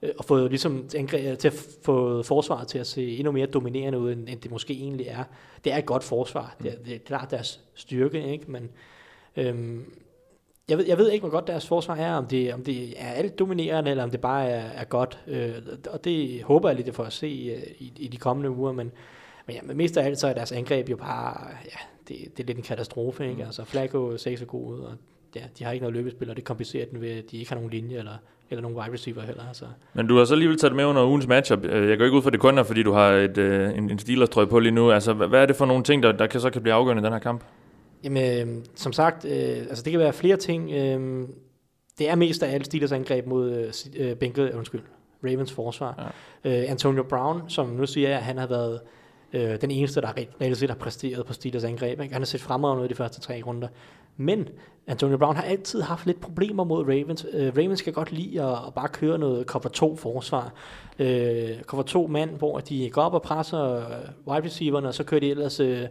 øh, 0.02 0.10
og 0.18 0.24
fået 0.24 0.50
ligesom 0.50 0.88
øh, 0.96 1.38
til 1.38 1.48
at 1.48 1.66
få 1.84 2.22
forsvaret 2.22 2.68
til 2.68 2.78
at 2.78 2.86
se 2.86 3.16
endnu 3.16 3.32
mere 3.32 3.46
dominerende 3.46 3.98
ud, 3.98 4.12
end, 4.12 4.28
end 4.28 4.40
det 4.40 4.50
måske 4.50 4.74
egentlig 4.74 5.06
er. 5.06 5.24
Det 5.64 5.72
er 5.72 5.76
et 5.76 5.86
godt 5.86 6.04
forsvar, 6.04 6.56
det 6.62 6.72
er, 6.72 6.76
det 6.84 6.94
er 6.94 6.98
klart 6.98 7.30
deres 7.30 7.60
styrke, 7.74 8.32
ikke? 8.32 8.50
men 8.50 8.70
Øhm, 9.36 9.92
jeg, 10.68 10.78
ved, 10.78 10.86
jeg 10.86 10.98
ved 10.98 11.10
ikke, 11.10 11.22
hvor 11.22 11.30
godt 11.30 11.46
deres 11.46 11.68
forsvar 11.68 11.96
er, 11.96 12.14
om 12.14 12.26
det, 12.26 12.54
om 12.54 12.64
det 12.64 12.94
er 12.96 13.10
alt 13.10 13.38
dominerende, 13.38 13.90
eller 13.90 14.04
om 14.04 14.10
det 14.10 14.20
bare 14.20 14.48
er, 14.48 14.64
er 14.74 14.84
godt. 14.84 15.18
Øh, 15.26 15.52
og 15.90 16.04
det 16.04 16.42
håber 16.42 16.68
jeg 16.68 16.76
lidt 16.76 16.94
for 16.94 17.04
at 17.04 17.12
se 17.12 17.26
øh, 17.56 17.72
i, 17.78 17.92
i 17.96 18.08
de 18.08 18.16
kommende 18.16 18.50
uger, 18.50 18.72
men, 18.72 18.92
men 19.46 19.56
ja, 19.56 19.74
mest 19.74 19.96
af 19.96 20.04
alt 20.04 20.18
så 20.18 20.26
er 20.26 20.32
deres 20.32 20.52
angreb 20.52 20.90
jo 20.90 20.96
bare, 20.96 21.48
ja, 21.64 21.78
det, 22.08 22.36
det 22.36 22.42
er 22.42 22.46
lidt 22.46 22.58
en 22.58 22.64
katastrofe. 22.64 23.24
Ikke? 23.24 23.36
Mm. 23.36 23.46
Altså 23.46 23.64
Flacco 23.64 24.16
ser 24.16 24.30
ikke 24.30 24.40
så 24.40 24.46
god 24.46 24.74
ud, 24.74 24.80
og 24.80 24.92
ja, 25.34 25.40
de 25.58 25.64
har 25.64 25.72
ikke 25.72 25.82
noget 25.82 25.96
løbespil, 25.96 26.30
og 26.30 26.36
det 26.36 26.44
komplicerer 26.44 26.86
den 26.86 27.00
ved, 27.00 27.10
at 27.10 27.30
de 27.30 27.36
ikke 27.38 27.50
har 27.50 27.56
nogen 27.56 27.70
linje, 27.70 27.98
eller, 27.98 28.16
eller 28.50 28.62
nogen 28.62 28.76
wide 28.76 28.92
receiver 28.92 29.22
heller. 29.22 29.48
Altså. 29.48 29.64
Men 29.94 30.06
du 30.06 30.16
har 30.16 30.24
så 30.24 30.34
alligevel 30.34 30.58
taget 30.58 30.70
det 30.70 30.76
med 30.76 30.84
under 30.84 31.06
ugens 31.06 31.26
matchup. 31.26 31.64
Øh, 31.64 31.88
jeg 31.88 31.98
går 31.98 32.04
ikke 32.04 32.16
ud 32.16 32.22
for 32.22 32.30
det 32.30 32.40
kun 32.40 32.58
er, 32.58 32.62
fordi 32.62 32.82
du 32.82 32.92
har 32.92 33.10
et, 33.10 33.38
en, 33.38 33.90
en 33.90 33.98
Steelers-trøje 33.98 34.46
på 34.46 34.58
lige 34.58 34.72
nu. 34.72 34.90
Altså, 34.90 35.12
hvad 35.12 35.42
er 35.42 35.46
det 35.46 35.56
for 35.56 35.66
nogle 35.66 35.84
ting, 35.84 36.02
der, 36.02 36.12
der 36.12 36.26
kan, 36.26 36.40
så 36.40 36.50
kan 36.50 36.62
blive 36.62 36.74
afgørende 36.74 37.00
i 37.00 37.04
den 37.04 37.12
her 37.12 37.20
kamp? 37.20 37.44
Jamen, 38.06 38.48
øh, 38.48 38.64
som 38.74 38.92
sagt, 38.92 39.24
øh, 39.24 39.56
altså 39.56 39.82
det 39.84 39.90
kan 39.90 40.00
være 40.00 40.12
flere 40.12 40.36
ting. 40.36 40.70
Øh, 40.70 41.28
det 41.98 42.10
er 42.10 42.14
mest 42.14 42.42
af 42.42 42.54
alt 42.54 42.66
Steelers 42.66 42.92
angreb 42.92 43.26
mod 43.26 43.50
øh, 43.50 43.72
øh, 43.96 44.16
Bengals, 44.16 44.54
undskyld, 44.54 44.82
Ravens 45.24 45.52
forsvar. 45.52 46.12
Ja. 46.44 46.62
Øh, 46.62 46.70
Antonio 46.70 47.02
Brown, 47.02 47.42
som 47.48 47.68
nu 47.68 47.86
siger 47.86 48.08
jeg, 48.08 48.18
han 48.18 48.38
har 48.38 48.46
været 48.46 48.80
øh, 49.32 49.60
den 49.60 49.70
eneste, 49.70 50.00
der 50.00 50.08
re- 50.08 50.40
reelt 50.40 50.58
set 50.58 50.70
har 50.70 50.76
præsteret 50.76 51.26
på 51.26 51.32
Steelers 51.32 51.64
angreb. 51.64 52.00
Ikke? 52.00 52.12
Han 52.12 52.22
har 52.22 52.26
set 52.26 52.40
fremragende 52.40 52.82
ud 52.82 52.86
i 52.86 52.88
de 52.88 52.94
første 52.94 53.20
tre 53.20 53.42
runder. 53.46 53.68
Men 54.16 54.48
Antonio 54.86 55.16
Brown 55.16 55.36
har 55.36 55.42
altid 55.42 55.82
haft 55.82 56.06
lidt 56.06 56.20
problemer 56.20 56.64
mod 56.64 56.82
Ravens. 56.82 57.26
Øh, 57.32 57.52
Ravens 57.56 57.78
skal 57.78 57.92
godt 57.92 58.12
lide 58.12 58.42
at, 58.42 58.58
at 58.66 58.74
bare 58.74 58.88
køre 58.88 59.18
noget 59.18 59.46
cover 59.46 59.68
2 59.68 59.96
forsvar. 59.96 60.52
Øh, 60.98 61.62
cover 61.62 61.82
2 61.82 62.06
mand, 62.06 62.30
hvor 62.30 62.60
de 62.60 62.90
går 62.90 63.02
op 63.02 63.14
og 63.14 63.22
presser 63.22 63.76
øh, 63.76 63.82
wide 64.26 64.46
receiverne, 64.46 64.88
og 64.88 64.94
så 64.94 65.04
kører 65.04 65.20
de 65.20 65.30
ellers 65.30 65.60
øh, 65.60 65.82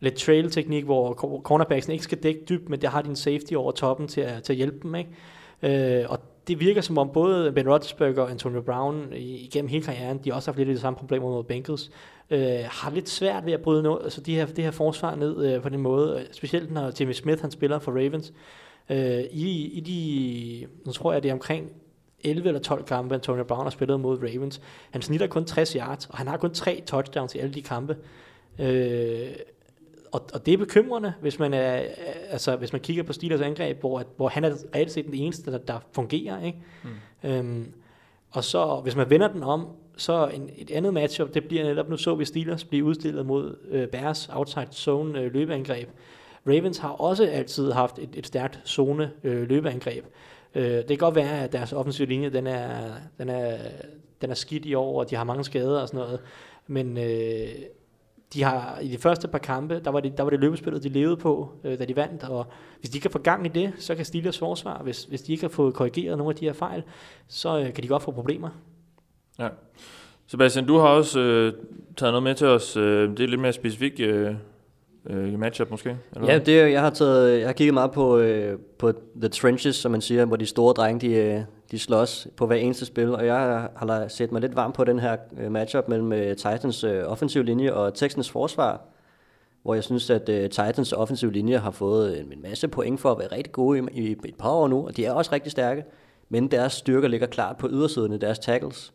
lidt 0.00 0.14
trail-teknik, 0.14 0.84
hvor 0.84 1.14
cornerbacksen 1.44 1.92
ikke 1.92 2.04
skal 2.04 2.18
dække 2.18 2.40
dybt, 2.48 2.68
men 2.68 2.80
der 2.80 2.88
har 2.88 3.02
din 3.02 3.16
safety 3.16 3.54
over 3.54 3.72
toppen 3.72 4.08
til 4.08 4.20
at, 4.20 4.42
til 4.42 4.52
at 4.52 4.56
hjælpe 4.56 4.78
dem. 4.82 4.94
Ikke? 4.94 6.00
Øh, 6.00 6.04
og 6.08 6.18
det 6.48 6.60
virker 6.60 6.80
som 6.80 6.98
om 6.98 7.10
både 7.14 7.52
Ben 7.52 7.68
Roethlisberger 7.68 8.22
og 8.22 8.30
Antonio 8.30 8.60
Brown 8.60 9.12
igennem 9.12 9.68
hele 9.68 9.84
karrieren, 9.84 10.18
de 10.18 10.30
har 10.30 10.36
også 10.36 10.50
haft 10.50 10.58
lidt 10.58 10.68
af 10.68 10.74
de 10.74 10.80
samme 10.80 10.96
problemer 10.96 11.28
mod 11.28 11.44
Bengals, 11.44 11.90
øh, 12.30 12.58
har 12.70 12.90
lidt 12.90 13.08
svært 13.08 13.46
ved 13.46 13.52
at 13.52 13.60
bryde 13.60 13.82
noget, 13.82 14.04
altså 14.04 14.20
de 14.20 14.34
her, 14.34 14.46
det 14.46 14.64
her 14.64 14.70
forsvar 14.70 15.14
ned 15.14 15.54
øh, 15.54 15.62
på 15.62 15.68
den 15.68 15.80
måde, 15.80 16.20
øh, 16.20 16.26
specielt 16.32 16.72
når 16.72 16.92
Jimmy 17.00 17.12
Smith 17.12 17.40
han 17.40 17.50
spiller 17.50 17.78
for 17.78 17.92
Ravens. 17.92 18.32
Øh, 18.90 19.20
i, 19.30 19.70
I 19.72 19.80
de, 19.80 20.66
nu 20.86 20.92
tror 20.92 21.12
jeg 21.12 21.22
det 21.22 21.28
er 21.28 21.32
omkring 21.32 21.70
11 22.24 22.48
eller 22.48 22.60
12 22.60 22.84
kampe, 22.84 23.14
Antonio 23.14 23.44
Brown 23.44 23.62
har 23.62 23.70
spillet 23.70 24.00
mod 24.00 24.18
Ravens. 24.18 24.60
Han 24.90 25.02
snitter 25.02 25.26
kun 25.26 25.44
60 25.44 25.72
yards, 25.72 26.06
og 26.06 26.18
han 26.18 26.26
har 26.26 26.36
kun 26.36 26.54
tre 26.54 26.82
touchdowns 26.86 27.34
i 27.34 27.38
alle 27.38 27.54
de 27.54 27.62
kampe. 27.62 27.96
Øh, 28.58 29.28
og, 30.14 30.22
og 30.34 30.46
det 30.46 30.54
er 30.54 30.58
bekymrende, 30.58 31.12
hvis 31.20 31.38
man, 31.38 31.54
er, 31.54 31.82
altså, 32.30 32.56
hvis 32.56 32.72
man 32.72 32.80
kigger 32.80 33.02
på 33.02 33.12
Steelers 33.12 33.40
angreb, 33.40 33.80
hvor, 33.80 33.98
at- 33.98 34.06
hvor 34.16 34.28
han 34.28 34.44
er 34.44 34.54
reelt 34.74 34.92
set 34.92 35.06
den 35.06 35.14
eneste, 35.14 35.52
der, 35.52 35.58
der 35.58 35.78
fungerer. 35.92 36.44
Ikke? 36.44 36.58
Mm. 37.22 37.30
Øhm, 37.30 37.72
og 38.30 38.44
så, 38.44 38.80
hvis 38.82 38.96
man 38.96 39.10
vender 39.10 39.28
den 39.28 39.42
om, 39.42 39.66
så 39.96 40.26
en, 40.34 40.50
et 40.56 40.70
andet 40.70 40.94
matchup, 40.94 41.34
det 41.34 41.44
bliver 41.48 41.64
netop, 41.64 41.88
nu 41.88 41.96
så 41.96 42.14
vi 42.14 42.24
Steelers 42.24 42.64
blive 42.64 42.84
udstillet 42.84 43.26
mod 43.26 43.56
øh, 43.70 43.88
Bears 43.88 44.28
outside 44.32 44.68
zone 44.72 45.20
øh, 45.20 45.32
løbeangreb. 45.32 45.88
Ravens 46.46 46.78
har 46.78 46.88
også 46.88 47.26
altid 47.26 47.72
haft 47.72 47.98
et, 47.98 48.08
et 48.16 48.26
stærkt 48.26 48.60
zone 48.66 49.10
øh, 49.24 49.48
løbeangreb. 49.48 50.04
Øh, 50.54 50.64
det 50.64 50.86
kan 50.88 50.98
godt 50.98 51.14
være, 51.14 51.40
at 51.44 51.52
deres 51.52 51.72
offensive 51.72 52.08
linje, 52.08 52.30
den 52.30 52.46
er, 52.46 52.70
den 53.18 53.28
er, 53.28 53.56
den 54.20 54.30
er 54.30 54.34
skidt 54.34 54.66
i 54.66 54.74
år, 54.74 54.98
og 55.00 55.10
de 55.10 55.16
har 55.16 55.24
mange 55.24 55.44
skader 55.44 55.80
og 55.80 55.88
sådan 55.88 56.00
noget. 56.00 56.20
Men 56.66 56.98
øh, 56.98 57.48
de 58.32 58.42
har 58.42 58.78
i 58.78 58.88
de 58.88 58.98
første 58.98 59.28
par 59.28 59.38
kampe, 59.38 59.80
der 59.84 59.90
var 59.90 60.00
det, 60.00 60.16
der 60.16 60.22
var 60.22 60.30
det 60.30 60.40
løbespillet, 60.40 60.82
de 60.82 60.88
levede 60.88 61.16
på, 61.16 61.52
øh, 61.64 61.78
da 61.78 61.84
de 61.84 61.96
vandt, 61.96 62.24
og 62.24 62.46
hvis 62.80 62.90
de 62.90 62.96
ikke 62.96 63.02
kan 63.02 63.10
få 63.10 63.18
gang 63.18 63.46
i 63.46 63.48
det, 63.48 63.72
så 63.78 63.94
kan 63.94 64.04
Steelers 64.04 64.38
forsvar, 64.38 64.82
hvis, 64.82 65.04
hvis 65.04 65.22
de 65.22 65.32
ikke 65.32 65.44
har 65.44 65.48
fået 65.48 65.74
korrigeret 65.74 66.18
nogle 66.18 66.30
af 66.30 66.36
de 66.36 66.44
her 66.44 66.52
fejl, 66.52 66.82
så 67.28 67.58
øh, 67.58 67.72
kan 67.72 67.82
de 67.82 67.88
godt 67.88 68.02
få 68.02 68.10
problemer. 68.10 68.48
Ja. 69.38 69.48
Sebastian, 70.26 70.66
du 70.66 70.78
har 70.78 70.88
også 70.88 71.20
øh, 71.20 71.52
taget 71.96 72.12
noget 72.12 72.22
med 72.22 72.34
til 72.34 72.46
os. 72.46 72.76
Øh, 72.76 73.10
det 73.10 73.20
er 73.20 73.28
lidt 73.28 73.40
mere 73.40 73.52
specifikt 73.52 74.00
øh, 74.00 74.34
øh, 75.10 75.38
matchup 75.38 75.70
måske? 75.70 75.96
Eller 76.16 76.32
Ja, 76.32 76.38
det, 76.38 76.72
jeg 76.72 76.80
har 76.80 76.90
taget, 76.90 77.38
jeg 77.38 77.48
har 77.48 77.52
kigget 77.52 77.74
meget 77.74 77.90
på, 77.90 78.18
øh, 78.18 78.58
på 78.78 78.92
the 79.20 79.28
trenches, 79.28 79.76
som 79.76 79.92
man 79.92 80.00
siger, 80.00 80.24
hvor 80.24 80.36
de 80.36 80.46
store 80.46 80.72
drenge, 80.74 81.08
de, 81.08 81.14
øh, 81.14 81.40
de 81.70 81.78
slås 81.78 82.28
på 82.36 82.46
hver 82.46 82.56
eneste 82.56 82.86
spil, 82.86 83.14
og 83.14 83.26
jeg 83.26 83.68
har, 83.76 84.08
set 84.08 84.32
mig 84.32 84.40
lidt 84.40 84.56
varm 84.56 84.72
på 84.72 84.84
den 84.84 84.98
her 84.98 85.16
øh, 85.40 85.52
matchup 85.52 85.88
mellem 85.88 86.12
øh, 86.12 86.36
Titans 86.36 86.84
øh, 86.84 87.02
offensiv 87.06 87.42
linje 87.42 87.72
og 87.72 87.94
Texans 87.94 88.30
forsvar, 88.30 88.80
hvor 89.62 89.74
jeg 89.74 89.84
synes, 89.84 90.10
at 90.10 90.28
øh, 90.28 90.50
Titans 90.50 90.92
offensiv 90.92 91.30
linje 91.30 91.58
har 91.58 91.70
fået 91.70 92.20
en, 92.20 92.32
en 92.32 92.42
masse 92.42 92.68
point 92.68 93.00
for 93.00 93.12
at 93.12 93.18
være 93.18 93.28
rigtig 93.32 93.52
gode 93.52 93.88
i, 93.92 94.00
i 94.08 94.12
et 94.12 94.34
par 94.38 94.50
år 94.50 94.68
nu, 94.68 94.86
og 94.86 94.96
de 94.96 95.04
er 95.04 95.12
også 95.12 95.32
rigtig 95.32 95.52
stærke, 95.52 95.84
men 96.28 96.48
deres 96.48 96.72
styrker 96.72 97.08
ligger 97.08 97.26
klart 97.26 97.56
på 97.56 97.68
ydersiden 97.70 98.12
af 98.12 98.20
deres 98.20 98.38
tackles. 98.38 98.92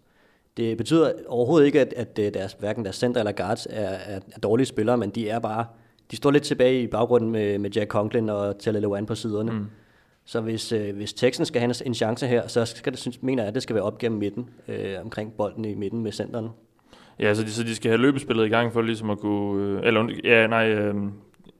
Det 0.57 0.77
betyder 0.77 1.11
overhovedet 1.27 1.65
ikke, 1.65 1.81
at, 1.81 1.93
at 1.93 2.17
deres, 2.17 2.55
hverken 2.59 2.83
deres 2.83 2.95
center 2.95 3.21
eller 3.21 3.31
guards 3.31 3.67
er, 3.69 3.89
er, 3.89 4.19
er 4.31 4.39
dårlige 4.43 4.65
spillere, 4.65 4.97
men 4.97 5.09
de 5.09 5.29
er 5.29 5.39
bare 5.39 5.65
de 6.11 6.15
står 6.15 6.31
lidt 6.31 6.43
tilbage 6.43 6.81
i 6.81 6.87
baggrunden 6.87 7.31
med, 7.31 7.57
med 7.59 7.69
Jack 7.69 7.89
Conklin 7.89 8.29
og 8.29 8.59
Taylor 8.59 8.79
Lewan 8.79 9.05
på 9.05 9.15
siderne. 9.15 9.51
Mm. 9.51 9.65
Så 10.25 10.41
hvis, 10.41 10.71
øh, 10.71 10.95
hvis 10.95 11.13
Texans 11.13 11.47
skal 11.47 11.61
have 11.61 11.85
en- 11.85 11.93
chance 11.93 12.27
her, 12.27 12.47
så 12.47 12.65
skal 12.65 12.91
det, 12.91 12.99
synes, 12.99 13.21
mener 13.21 13.43
jeg, 13.43 13.47
at 13.47 13.53
det 13.55 13.63
skal 13.63 13.75
være 13.75 13.83
op 13.83 13.97
gennem 13.97 14.19
midten, 14.19 14.49
øh, 14.67 14.93
omkring 15.03 15.33
bolden 15.37 15.65
i 15.65 15.75
midten 15.75 16.03
med 16.03 16.11
centeren. 16.11 16.49
Ja, 17.19 17.33
så 17.33 17.43
de, 17.43 17.51
så 17.51 17.63
de 17.63 17.75
skal 17.75 17.91
have 17.91 18.01
løbespillet 18.01 18.45
i 18.45 18.49
gang 18.49 18.73
for 18.73 18.81
ligesom 18.81 19.09
at 19.09 19.19
kunne... 19.19 19.63
Øh, 19.63 19.81
eller, 19.83 20.09
ja, 20.23 20.47
nej, 20.47 20.69
øh, 20.69 20.95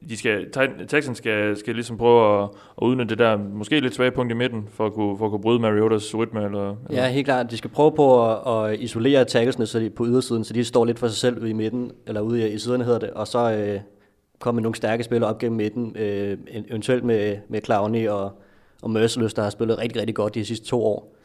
de 0.09 0.17
skal, 0.17 0.51
Texans 0.88 1.17
skal, 1.17 1.57
skal 1.57 1.75
ligesom 1.75 1.97
prøve 1.97 2.43
at, 2.43 2.49
at 2.81 2.85
udnytte 2.85 3.09
det 3.09 3.19
der 3.19 3.38
måske 3.38 3.79
lidt 3.79 3.95
svage 3.95 4.12
punkt 4.12 4.31
i 4.31 4.35
midten, 4.35 4.67
for 4.71 4.85
at 4.85 4.93
kunne, 4.93 5.17
for 5.17 5.25
at 5.25 5.31
kunne 5.31 5.41
bryde 5.41 5.59
Mariotas 5.59 6.15
rytme, 6.15 6.45
eller... 6.45 6.75
eller 6.89 7.01
Ja, 7.03 7.09
helt 7.09 7.25
klart. 7.25 7.51
De 7.51 7.57
skal 7.57 7.69
prøve 7.69 7.91
på 7.91 8.31
at, 8.31 8.69
at 8.71 8.79
isolere 8.79 9.25
tacklesene 9.25 9.65
så 9.65 9.79
de, 9.79 9.89
på 9.89 10.05
ydersiden, 10.05 10.43
så 10.43 10.53
de 10.53 10.63
står 10.63 10.85
lidt 10.85 10.99
for 10.99 11.07
sig 11.07 11.17
selv 11.17 11.45
i 11.45 11.53
midten, 11.53 11.91
eller 12.07 12.21
ude 12.21 12.49
i, 12.49 12.53
i 12.53 12.57
siderne 12.57 12.83
hedder 12.83 12.99
det, 12.99 13.09
og 13.09 13.27
så 13.27 13.51
øh, 13.51 13.79
komme 14.39 14.56
med 14.58 14.63
nogle 14.63 14.75
stærke 14.75 15.04
spillere 15.04 15.30
op 15.30 15.38
gennem 15.38 15.58
midten, 15.58 15.95
øh, 15.95 16.38
eventuelt 16.69 17.04
med, 17.04 17.38
med 17.49 17.62
Clowney 17.65 18.08
og, 18.08 18.32
og 18.82 18.89
Merciless, 18.91 19.34
der 19.34 19.41
har 19.43 19.49
spillet 19.49 19.78
rigtig, 19.78 19.99
rigtig 20.02 20.15
godt 20.15 20.36
de 20.36 20.45
sidste 20.45 20.65
to 20.65 20.86
år. 20.86 21.15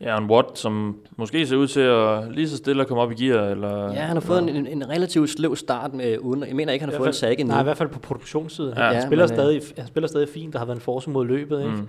Ja, 0.00 0.18
en 0.18 0.30
Watt, 0.30 0.58
som 0.58 0.96
måske 1.16 1.46
ser 1.46 1.56
ud 1.56 1.66
til 1.66 1.80
at 1.80 2.32
lige 2.32 2.48
så 2.48 2.56
stille 2.56 2.82
at 2.82 2.88
komme 2.88 3.02
op 3.02 3.12
i 3.12 3.14
gear, 3.24 3.48
eller... 3.48 3.84
Ja, 3.92 4.00
han 4.00 4.16
har 4.16 4.20
fået 4.20 4.42
en, 4.42 4.48
en, 4.48 4.66
en 4.66 4.88
relativt 4.88 5.30
sløv 5.30 5.56
start 5.56 5.94
med 5.94 6.18
uden. 6.18 6.44
Jeg 6.48 6.56
mener 6.56 6.72
ikke, 6.72 6.82
han 6.84 6.92
har 6.92 6.96
fået 6.98 7.06
en 7.06 7.12
fald- 7.12 7.14
sack 7.14 7.40
endnu. 7.40 7.52
Nej, 7.52 7.60
i 7.60 7.64
hvert 7.64 7.76
fald 7.76 7.88
på 7.88 7.98
produktionssiden. 7.98 8.72
Ja, 8.76 8.80
Ja, 8.80 8.86
han, 8.86 8.94
ja, 8.96 9.06
spiller 9.06 9.24
men, 9.26 9.32
øh, 9.32 9.36
stadig, 9.36 9.62
han 9.78 9.86
spiller 9.86 10.08
stadig 10.08 10.28
fint, 10.28 10.52
der 10.52 10.58
har 10.58 10.66
været 10.66 10.76
en 10.76 10.80
force 10.82 11.10
mod 11.10 11.26
løbet. 11.26 11.58
Ikke? 11.60 11.70
Mm. 11.76 11.88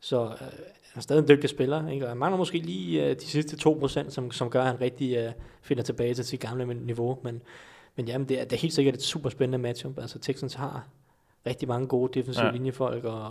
Så 0.00 0.22
øh, 0.22 0.28
han 0.30 0.96
er 0.96 1.00
stadig 1.00 1.20
en 1.22 1.28
dygtig 1.28 1.50
spiller. 1.50 1.88
Ikke? 1.88 2.04
Og 2.04 2.10
han 2.10 2.18
mangler 2.18 2.38
måske 2.38 2.58
lige 2.58 3.04
øh, 3.06 3.16
de 3.16 3.24
sidste 3.24 3.68
2%, 3.70 4.10
som, 4.10 4.30
som 4.30 4.50
gør, 4.50 4.60
at 4.60 4.66
han 4.66 4.80
rigtig 4.80 5.16
øh, 5.16 5.32
finder 5.62 5.82
tilbage 5.82 6.14
til 6.14 6.24
sit 6.24 6.40
gamle 6.40 6.74
niveau. 6.74 7.18
Men, 7.24 7.42
men 7.96 8.08
jamen, 8.08 8.28
det 8.28 8.40
er, 8.40 8.44
det 8.44 8.52
er 8.52 8.60
helt 8.60 8.74
sikkert 8.74 8.94
et 8.94 9.02
super 9.02 9.28
spændende 9.30 9.58
matchup. 9.58 9.98
Altså 9.98 10.18
Texans 10.18 10.54
har 10.54 10.86
rigtig 11.46 11.68
mange 11.68 11.86
gode 11.86 12.18
defensive 12.20 12.46
Ja. 12.46 12.52
linjefolk, 12.52 13.04
og, 13.04 13.30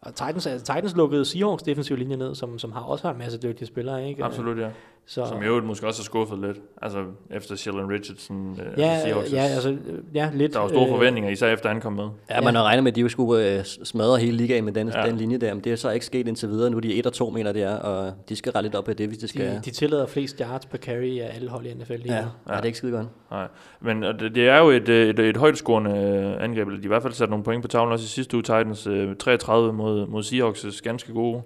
og 0.00 0.14
Titans, 0.14 0.46
altså, 0.46 0.74
Titans 0.74 0.96
lukkede 0.96 1.24
Seahawks 1.24 1.62
defensive 1.62 1.98
linje 1.98 2.16
ned, 2.16 2.34
som, 2.34 2.58
som 2.58 2.72
har 2.72 2.80
også 2.80 3.06
har 3.06 3.12
en 3.12 3.18
masse 3.18 3.38
dygtige 3.38 3.66
spillere. 3.66 4.08
Ikke? 4.08 4.24
Absolut, 4.24 4.58
ja. 4.58 4.70
Så, 5.06 5.26
Som 5.26 5.42
i 5.42 5.46
øvrigt 5.46 5.66
måske 5.66 5.86
også 5.86 6.00
har 6.00 6.04
skuffet 6.04 6.38
lidt. 6.38 6.58
Altså 6.82 7.04
efter 7.30 7.56
Sheldon 7.56 7.90
Richardson, 7.90 8.58
øh, 8.60 8.78
ja, 8.78 9.00
Seahawks. 9.00 9.32
ja, 9.32 9.42
altså, 9.42 9.76
ja, 10.14 10.30
lidt. 10.34 10.52
der 10.52 10.58
var 10.58 10.68
store 10.68 10.84
øh, 10.84 10.88
forventninger, 10.90 11.30
især 11.30 11.48
efter 11.52 11.68
han 11.68 11.80
kom 11.80 11.92
med. 11.92 12.08
Ja, 12.30 12.40
man 12.40 12.54
har 12.54 12.62
regnet 12.62 12.84
med, 12.84 12.92
at 12.92 12.96
de 12.96 13.00
jo 13.00 13.08
skulle 13.08 13.58
øh, 13.58 13.64
smadre 13.64 14.18
hele 14.18 14.36
ligaen 14.36 14.64
med 14.64 14.72
den, 14.72 14.88
Ja. 14.88 15.00
ja. 15.00 15.06
den 15.10 15.16
linje 15.16 15.38
der, 15.38 15.54
men 15.54 15.64
det 15.64 15.72
er 15.72 15.76
så 15.76 15.90
ikke 15.90 16.06
sket 16.06 16.28
indtil 16.28 16.48
videre. 16.48 16.70
Nu 16.70 16.76
er 16.76 16.80
de 16.80 16.94
1 16.98 17.06
og 17.06 17.12
2, 17.12 17.30
mener 17.30 17.52
det 17.52 17.62
er, 17.62 17.76
og 17.76 18.12
de 18.28 18.36
skal 18.36 18.52
rette 18.52 18.62
lidt 18.68 18.74
op 18.74 18.88
af 18.88 18.96
det, 18.96 19.06
hvis 19.06 19.18
det 19.18 19.28
skal... 19.28 19.46
De, 19.50 19.60
de 19.64 19.70
tillader 19.70 20.06
flest 20.06 20.38
yards 20.38 20.66
per 20.66 20.78
carry 20.78 21.20
af 21.20 21.32
alle 21.34 21.50
hold 21.50 21.66
i 21.66 21.74
NFL 21.74 21.92
lige 21.92 22.14
ja, 22.14 22.20
nu. 22.20 22.26
ja. 22.46 22.52
ja, 22.52 22.56
det 22.56 22.62
er 22.62 22.66
ikke 22.66 22.78
skide 22.78 22.92
godt. 22.92 23.06
Nej. 23.30 23.46
Men 23.80 24.02
det, 24.02 24.34
det 24.34 24.48
er 24.48 24.58
jo 24.58 24.70
et, 24.70 24.88
øh, 24.88 25.08
et, 25.08 25.18
et 25.18 25.36
højt 25.36 25.56
scorende 25.58 25.90
øh, 25.90 26.44
angreb. 26.44 26.68
eller 26.68 26.80
De 26.80 26.82
har 26.82 26.84
i 26.84 26.88
hvert 26.88 27.02
fald 27.02 27.12
sat 27.12 27.30
nogle 27.30 27.44
point 27.44 27.62
på 27.62 27.68
tavlen 27.68 27.92
også 27.92 28.04
i 28.04 28.08
sidste 28.08 28.36
uge. 28.36 28.42
Titans 28.42 28.86
øh, 28.86 29.16
33 29.16 29.72
mod, 29.72 30.06
mod 30.06 30.22
Seahawks' 30.22 30.80
ganske 30.82 31.12
gode 31.12 31.42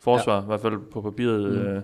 forsvar, 0.00 0.36
ja. 0.36 0.42
i 0.42 0.46
hvert 0.46 0.60
fald 0.60 0.78
på 0.92 1.00
papiret. 1.00 1.40
Mm. 1.52 1.58
Øh, 1.58 1.82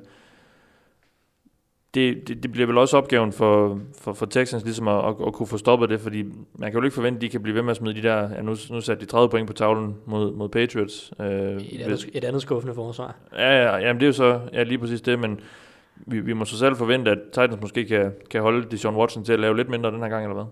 det, 1.96 2.28
det, 2.28 2.42
det 2.42 2.52
bliver 2.52 2.66
vel 2.66 2.78
også 2.78 2.96
opgaven 2.96 3.32
for, 3.32 3.80
for, 3.98 4.12
for 4.12 4.26
Texans 4.26 4.64
ligesom 4.64 4.88
at, 4.88 5.04
at, 5.04 5.14
at 5.26 5.32
kunne 5.32 5.46
få 5.46 5.59
stoppet 5.59 5.90
det, 5.90 6.00
fordi 6.00 6.22
man 6.54 6.70
kan 6.70 6.78
jo 6.78 6.85
ikke 6.85 6.94
forvente, 6.94 7.16
at 7.16 7.22
de 7.22 7.28
kan 7.28 7.42
blive 7.42 7.54
ved 7.54 7.62
med 7.62 7.70
at 7.70 7.76
smide 7.76 7.94
de 7.94 8.02
der, 8.02 8.30
ja, 8.35 8.42
nu, 8.42 8.56
nu 8.70 8.80
satte 8.80 9.04
de 9.04 9.11
30 9.11 9.28
point 9.28 9.46
på 9.46 9.52
tavlen 9.52 9.96
mod, 10.06 10.32
mod 10.32 10.48
Patriots. 10.48 11.12
Øh, 11.20 11.26
Et 11.26 11.80
andet, 11.80 12.09
et 12.12 12.24
andet 12.24 12.42
skuffende 12.42 12.74
forsvar. 12.74 13.16
Ja, 13.37 13.62
ja, 13.62 13.76
jamen 13.76 14.00
det 14.00 14.02
er 14.02 14.06
jo 14.06 14.12
så 14.12 14.40
ja, 14.52 14.62
lige 14.62 14.78
præcis 14.78 15.00
det, 15.00 15.18
men 15.18 15.40
vi, 15.96 16.20
vi 16.20 16.32
må 16.32 16.44
så 16.44 16.59
selv 16.59 16.76
forvente, 16.76 17.11
at 17.11 17.18
Titans 17.32 17.61
måske 17.61 17.85
kan, 17.85 18.12
kan 18.30 18.42
holde 18.42 18.70
Deshaun 18.70 18.96
Watson 18.96 19.24
til 19.24 19.32
at 19.32 19.40
lave 19.40 19.56
lidt 19.56 19.68
mindre 19.68 19.90
den 19.90 20.02
her 20.02 20.09
gang, 20.09 20.24
eller 20.24 20.35
hvad? 20.35 20.44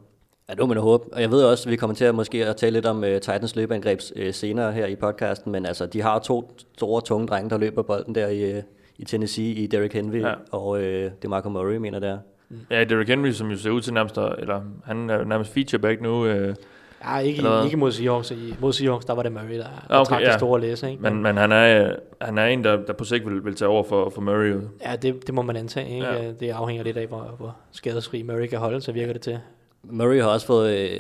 Ja, 0.48 0.52
det 0.52 0.61
må 0.61 0.66
man 0.66 0.76
håbe. 0.76 1.04
Og 1.12 1.20
jeg 1.20 1.30
ved 1.30 1.44
også, 1.44 1.68
at 1.68 1.70
vi 1.70 1.76
kommer 1.76 1.94
til 1.96 2.04
at 2.04 2.14
måske 2.14 2.46
at 2.46 2.57
tale 2.57 2.72
lidt 2.72 2.87
om 2.87 2.98
uh, 2.98 3.04
Titans 3.04 3.57
løbeangreb 3.57 4.00
uh, 4.16 4.33
senere 4.33 4.72
her 4.72 4.87
i 4.87 4.96
podcasten, 4.96 5.52
men 5.52 5.66
altså, 5.66 5.87
de 5.87 6.02
har 6.02 6.18
to 6.18 6.57
store, 6.76 7.02
tunge 7.02 7.26
drenge, 7.26 7.50
der 7.50 7.59
løber 7.59 7.83
bolden 7.83 8.14
der 8.14 8.28
i, 8.28 8.57
uh, 8.59 8.62
i 8.98 9.04
Tennessee, 9.04 9.44
i 9.54 9.66
Derrick 9.66 9.92
Henry 9.94 10.20
Ja. 10.20 10.35
og 10.52 10.68
uh, 10.68 10.80
DeMarco 11.22 11.48
Murray, 11.48 11.76
mener 11.76 11.98
det 11.98 12.09
er. 12.11 12.18
Ja, 12.70 12.85
Derrick 12.85 13.09
Henry, 13.11 13.30
som 13.30 13.50
jo 13.50 13.57
ser 13.57 13.70
ud 13.70 13.80
til 13.80 13.92
nærmest, 13.94 14.16
eller 14.38 14.61
han 14.85 15.11
er 15.11 15.24
nærmest 15.24 15.52
featureback 15.52 16.00
nu, 16.00 16.26
øh, 16.26 16.54
Ja, 17.04 17.18
ikke, 17.18 17.37
Eller 17.37 17.64
ikke 17.64 17.76
mod 17.76 17.92
Seahawks. 17.92 18.30
I- 18.30 18.54
Mod 18.61 18.72
Seahawks, 18.72 19.04
der 19.04 19.12
var 19.12 19.22
det 19.22 19.33
Murray, 19.33 19.59
der, 19.59 19.64
der 19.88 19.96
okay, 19.96 20.09
trak 20.09 20.20
ja. 20.22 20.26
det 20.26 20.35
store 20.35 20.61
læse. 20.61 20.90
Ikke? 20.90 21.02
men, 21.02 21.22
men 21.22 21.37
han, 21.37 21.52
er, 21.52 21.85
øh, 21.88 21.94
han 22.20 22.38
er 22.38 22.46
en, 22.46 22.64
der, 22.64 22.76
der 22.87 22.92
på 22.92 23.04
sigt 23.04 23.26
vil, 23.26 23.44
vil 23.44 23.54
tage 23.54 23.68
over 23.68 23.83
for, 23.85 24.11
for 24.11 24.20
Murray. 24.20 24.54
Ja, 24.85 24.96
det, 24.96 25.26
det 25.26 25.35
må 25.35 25.42
man 25.42 25.57
antage. 25.57 25.94
Ikke? 25.94 26.07
Ja. 26.07 26.33
Det 26.40 26.50
afhænger 26.50 26.85
lidt 26.85 26.96
af, 26.96 27.07
hvor, 27.07 27.35
hvor 27.38 27.57
skadesfri 27.70 28.22
Murray 28.22 28.46
kan 28.46 28.59
holde, 28.59 28.80
så 28.80 28.92
virker 28.92 29.12
det 29.12 29.22
til. 29.22 29.38
Murray 29.83 30.20
har 30.22 30.28
også 30.28 30.46
fået... 30.46 30.76
Øh, 30.78 30.98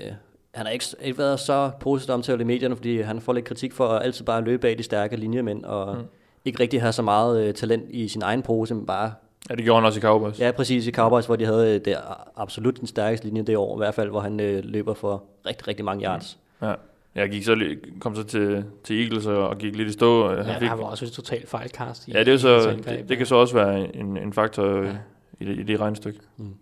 han 0.54 0.66
har 0.66 0.72
ikke, 0.72 0.84
ikke 1.02 1.18
været 1.18 1.40
så 1.40 1.70
positivt 1.80 2.10
omtalt 2.14 2.40
i 2.40 2.44
medierne, 2.44 2.76
fordi 2.76 3.00
han 3.00 3.20
får 3.20 3.32
lidt 3.32 3.44
kritik 3.44 3.72
for 3.72 3.88
at 3.88 4.04
altid 4.04 4.24
bare 4.24 4.44
løbe 4.44 4.60
bag 4.60 4.78
de 4.78 4.82
stærke 4.82 5.16
linjemænd, 5.16 5.64
og 5.64 5.96
Mm. 5.96 6.02
Mm. 6.44 6.48
ikke 6.48 6.60
rigtig 6.60 6.80
have 6.80 6.92
så 6.92 7.02
meget 7.02 7.44
øh, 7.44 7.54
talent 7.54 7.84
i 7.90 8.08
sin 8.08 8.22
egen 8.22 8.42
pose, 8.42 8.74
men 8.74 8.86
bare 8.86 9.12
Ja, 9.50 9.54
det 9.54 9.64
gjorde 9.64 9.80
han 9.80 9.86
også 9.86 9.98
i 9.98 10.02
Cowboys. 10.02 10.40
Ja, 10.40 10.50
præcis 10.50 10.86
i 10.86 10.92
Cowboys, 10.92 11.26
hvor 11.26 11.36
de 11.36 11.44
havde 11.44 11.74
øh, 11.74 11.80
det, 11.84 11.96
absolut 12.36 12.80
den 12.80 12.86
stærkeste 12.86 13.26
linje 13.26 13.42
det 13.42 13.56
år, 13.56 13.76
i 13.76 13.78
hvert 13.78 13.94
fald, 13.94 14.10
hvor 14.10 14.20
han 14.20 14.40
øh, 14.40 14.64
løber 14.64 14.94
for 14.94 15.22
rigtig, 15.46 15.68
rigtig 15.68 15.84
mange 15.84 16.04
yards. 16.04 16.38
Ja. 16.62 16.74
Jeg 17.14 17.30
gik 17.30 17.44
så, 17.44 17.76
kom 18.00 18.14
så 18.14 18.22
til, 18.22 18.64
til 18.84 19.02
Eagles 19.02 19.26
og, 19.26 19.58
gik 19.58 19.76
lidt 19.76 19.88
i 19.88 19.92
stå. 19.92 20.30
Ja, 20.30 20.42
Han 20.42 20.60
fik, 20.60 20.68
han 20.68 20.78
var 20.78 20.84
også 20.84 21.04
et 21.04 21.12
totalt 21.12 21.48
fejlkast. 21.48 22.08
I, 22.08 22.12
ja, 22.12 22.24
det, 22.24 22.34
er 22.34 22.38
så, 22.38 22.70
det, 22.70 23.08
det 23.08 23.16
kan 23.16 23.26
så 23.26 23.34
også 23.34 23.54
være 23.54 23.96
en, 23.96 24.16
en 24.16 24.32
faktor 24.32 24.76
Ja. 24.76 24.82
ja. 24.82 24.96
i, 25.40 25.44
det, 25.44 25.58
i 25.58 25.62
det 25.62 25.80
regnestykke. 25.80 26.18
Mm. 26.36 26.54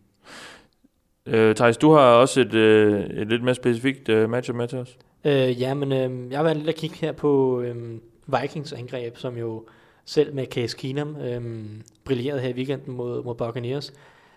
Øh, 1.26 1.54
Thijs, 1.54 1.76
du 1.76 1.92
har 1.92 2.00
også 2.00 2.40
et, 2.40 2.54
øh, 2.54 3.00
et 3.06 3.28
lidt 3.28 3.42
mere 3.42 3.54
specifikt 3.54 4.08
øh, 4.08 4.30
matchup 4.30 4.56
med 4.56 4.68
til 4.68 4.78
os. 4.78 4.96
Øh, 5.24 5.60
ja, 5.60 5.74
men 5.74 5.92
øh, 5.92 6.30
jeg 6.30 6.38
har 6.38 6.42
været 6.42 6.56
lidt 6.56 6.68
at 6.68 6.74
kigge 6.74 6.96
her 6.96 7.12
på 7.12 7.60
øh, 7.60 7.98
Vikings 8.26 8.72
angreb, 8.72 9.16
som 9.16 9.36
jo 9.36 9.66
selv 10.04 10.34
med 10.34 10.46
Case 10.46 10.76
Keenum 10.76 11.16
øh, 11.16 11.66
brillerede 12.04 12.40
her 12.40 12.48
i 12.48 12.52
weekenden 12.52 12.96
mod, 12.96 13.24
mod 13.24 13.34
Buccaneers. 13.34 13.92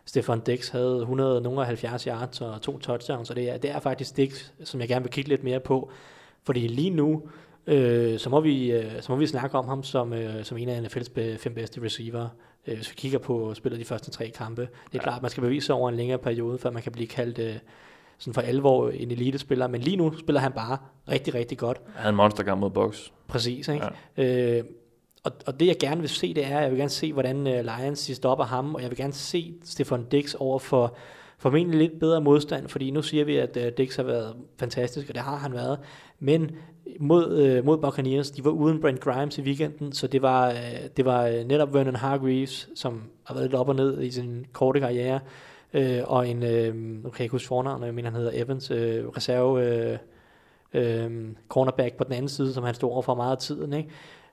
Stefan 0.06 0.40
Dix 0.40 0.70
havde 0.70 1.00
170 1.00 2.04
yards 2.04 2.42
og 2.42 2.62
to 2.62 2.80
touchdowns, 2.80 3.30
og 3.30 3.36
det 3.36 3.50
er, 3.50 3.58
det 3.58 3.72
er 3.72 3.80
faktisk 3.80 4.18
Dix, 4.18 4.52
som 4.64 4.80
jeg 4.80 4.88
gerne 4.88 5.04
vil 5.04 5.12
kigge 5.12 5.30
lidt 5.30 5.44
mere 5.44 5.60
på. 5.60 5.92
Fordi 6.44 6.68
lige 6.68 6.90
nu, 6.90 7.24
øh, 7.68 8.20
så, 8.20 8.30
må 8.30 8.42
vi, 8.42 8.72
øh, 8.72 9.02
så 9.02 9.12
må 9.12 9.18
vi 9.18 9.28
snakke 9.28 9.58
om 9.58 9.68
ham 9.68 9.84
som, 9.84 10.14
øh, 10.14 10.44
som 10.44 10.58
en 10.58 10.70
af 10.70 10.82
NFL's 10.82 11.38
fem 11.38 11.54
bedste 11.54 11.82
receiver. 11.82 12.28
Øh, 12.68 12.76
hvis 12.76 12.90
vi 12.90 12.96
kigger 12.96 13.20
på 13.20 13.54
spillet 13.54 13.80
de 13.80 13.86
første 13.86 14.12
tre 14.12 14.30
kampe. 14.30 14.62
Det 14.62 14.70
er 14.70 14.90
ja. 14.94 15.00
Klart, 15.00 15.22
man 15.22 15.32
skal 15.32 15.44
bevise 15.44 15.74
over 15.74 15.90
en 15.90 15.96
længere 15.96 16.20
periode, 16.20 16.58
før 16.58 16.72
man 16.72 16.84
kan 16.84 16.92
blive 16.92 17.08
kaldt 17.08 17.40
øh, 17.40 17.56
sådan 18.18 18.34
for 18.34 18.42
alvor 18.42 18.90
en 18.90 19.12
elitespiller. 19.12 19.68
Men 19.68 19.82
lige 19.82 19.98
nu 19.98 20.18
spiller 20.18 20.40
han 20.40 20.52
bare 20.52 20.78
rigtig, 21.10 21.36
rigtig 21.36 21.58
godt. 21.58 21.82
Han 21.86 21.94
havde 21.96 22.10
en 22.10 22.16
monsterkamp 22.16 22.60
mod 22.62 22.70
Box. 22.70 23.10
Præcis, 23.28 23.68
ikke? 23.68 23.86
Ja. 24.18 24.58
Øh, 24.58 24.64
og, 25.26 25.32
og 25.46 25.60
det 25.60 25.68
jeg 25.68 25.76
gerne 25.80 26.02
vil 26.02 26.10
se, 26.10 26.34
det 26.34 26.46
er, 26.46 26.58
at 26.58 26.64
jeg 26.64 26.72
vil 26.72 26.78
gerne 26.78 26.90
se, 26.90 27.14
hvordan 27.14 27.38
uh, 27.38 27.54
Lions 27.54 28.12
stopper 28.14 28.46
ham, 28.46 28.76
og 28.76 28.82
jeg 28.82 28.90
vil 28.90 28.98
gerne 28.98 29.14
se 29.14 29.54
Stefan 29.64 30.06
Dix 30.12 30.34
over 30.34 30.60
for 30.60 30.96
formentlig 31.38 31.80
lidt 31.80 32.00
bedre 32.00 32.22
modstand, 32.22 32.68
fordi 32.68 32.92
nu 32.92 33.02
siger 33.02 33.26
vi, 33.26 33.38
at 33.38 33.58
uh, 33.58 33.64
Dix 33.78 33.96
har 33.96 34.04
været 34.04 34.36
fantastisk, 34.60 35.10
og 35.10 35.16
det 35.16 35.24
har 35.24 35.36
han 35.36 35.54
været, 35.54 35.80
men 36.20 36.52
mod, 37.00 37.58
uh, 37.60 37.66
mod 37.66 37.78
Buccaneers, 37.78 38.32
de 38.32 38.46
var 38.46 38.52
uden 38.52 38.82
Brent 38.82 39.00
Grimes 39.00 39.38
i 39.38 39.42
weekenden, 39.42 39.94
så 39.94 40.08
det 40.08 40.22
var, 40.22 40.50
uh, 40.50 40.88
det 40.98 41.06
var 41.06 41.28
uh, 41.28 41.48
netop 41.48 41.74
Vernon 41.74 41.96
Hargreaves, 41.96 42.70
som 42.76 43.04
har 43.24 43.34
været 43.34 43.46
lidt 43.46 43.56
op 43.56 43.70
og 43.70 43.76
ned 43.76 44.02
i 44.02 44.12
sin 44.12 44.46
korte 44.54 44.80
karriere, 44.80 45.20
uh, 45.78 46.12
og 46.12 46.30
en, 46.30 46.44
uh, 46.44 46.76
nu 46.76 47.10
kan 47.10 47.20
jeg 47.20 47.22
ikke 47.22 47.32
huske 47.32 47.48
fornavnet, 47.48 47.86
jeg 47.86 47.96
mener 47.96 48.10
han 48.10 48.20
hedder 48.20 48.44
Evans, 48.44 48.72
uh, 48.72 48.78
reserve 48.78 49.92
uh, 49.92 49.98
øhm, 50.76 51.38
cornerback 51.50 51.96
på 51.96 52.04
den 52.04 52.14
anden 52.14 52.30
side, 52.30 52.54
som 52.54 52.64
han 52.64 52.76
stod 52.76 52.92
over 52.92 53.02
for 53.02 53.16
meget 53.16 53.32
af 53.32 53.38
tiden. 53.38 53.74
Ikke? 53.74 53.90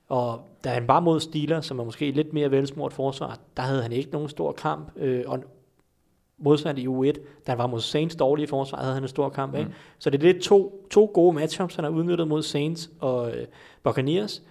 Og 0.09 0.41
da 0.65 0.69
han 0.69 0.89
var 0.89 1.01
mod 1.01 1.21
Steelers, 1.21 1.67
som 1.67 1.79
er 1.79 1.85
måske 1.85 2.11
lidt 2.11 2.33
mere 2.33 2.51
velsmurt 2.51 2.93
forsvar, 2.93 3.39
der 3.57 3.63
havde 3.63 3.83
han 3.83 3.93
ikke 3.93 4.11
nogen 4.11 4.29
stor 4.29 4.53
kamp. 4.53 4.91
Øh, 4.97 5.25
og 5.27 5.45
modsat 6.39 6.79
i 6.79 6.87
U1, 6.87 7.13
da 7.47 7.53
han 7.53 7.59
var 7.59 7.67
mod 7.67 7.81
Saints 7.81 8.17
dårlige 8.17 8.47
forsvar, 8.47 8.79
havde 8.79 8.95
han 8.95 9.03
en 9.03 9.09
stor 9.09 9.29
kamp. 9.29 9.55
Ikke? 9.55 9.69
Mm. 9.69 9.75
Så 9.99 10.11
det 10.11 10.19
er 10.19 10.33
lidt 10.33 10.43
to, 10.43 10.87
to 10.91 11.11
gode 11.15 11.33
matchups, 11.33 11.75
han 11.75 11.85
har 11.85 11.91
udnyttet 11.91 12.29
mod 12.29 12.43
Saints 12.43 12.91
og 13.01 13.37
øh, 13.37 13.47
Buccaneers, 13.83 14.43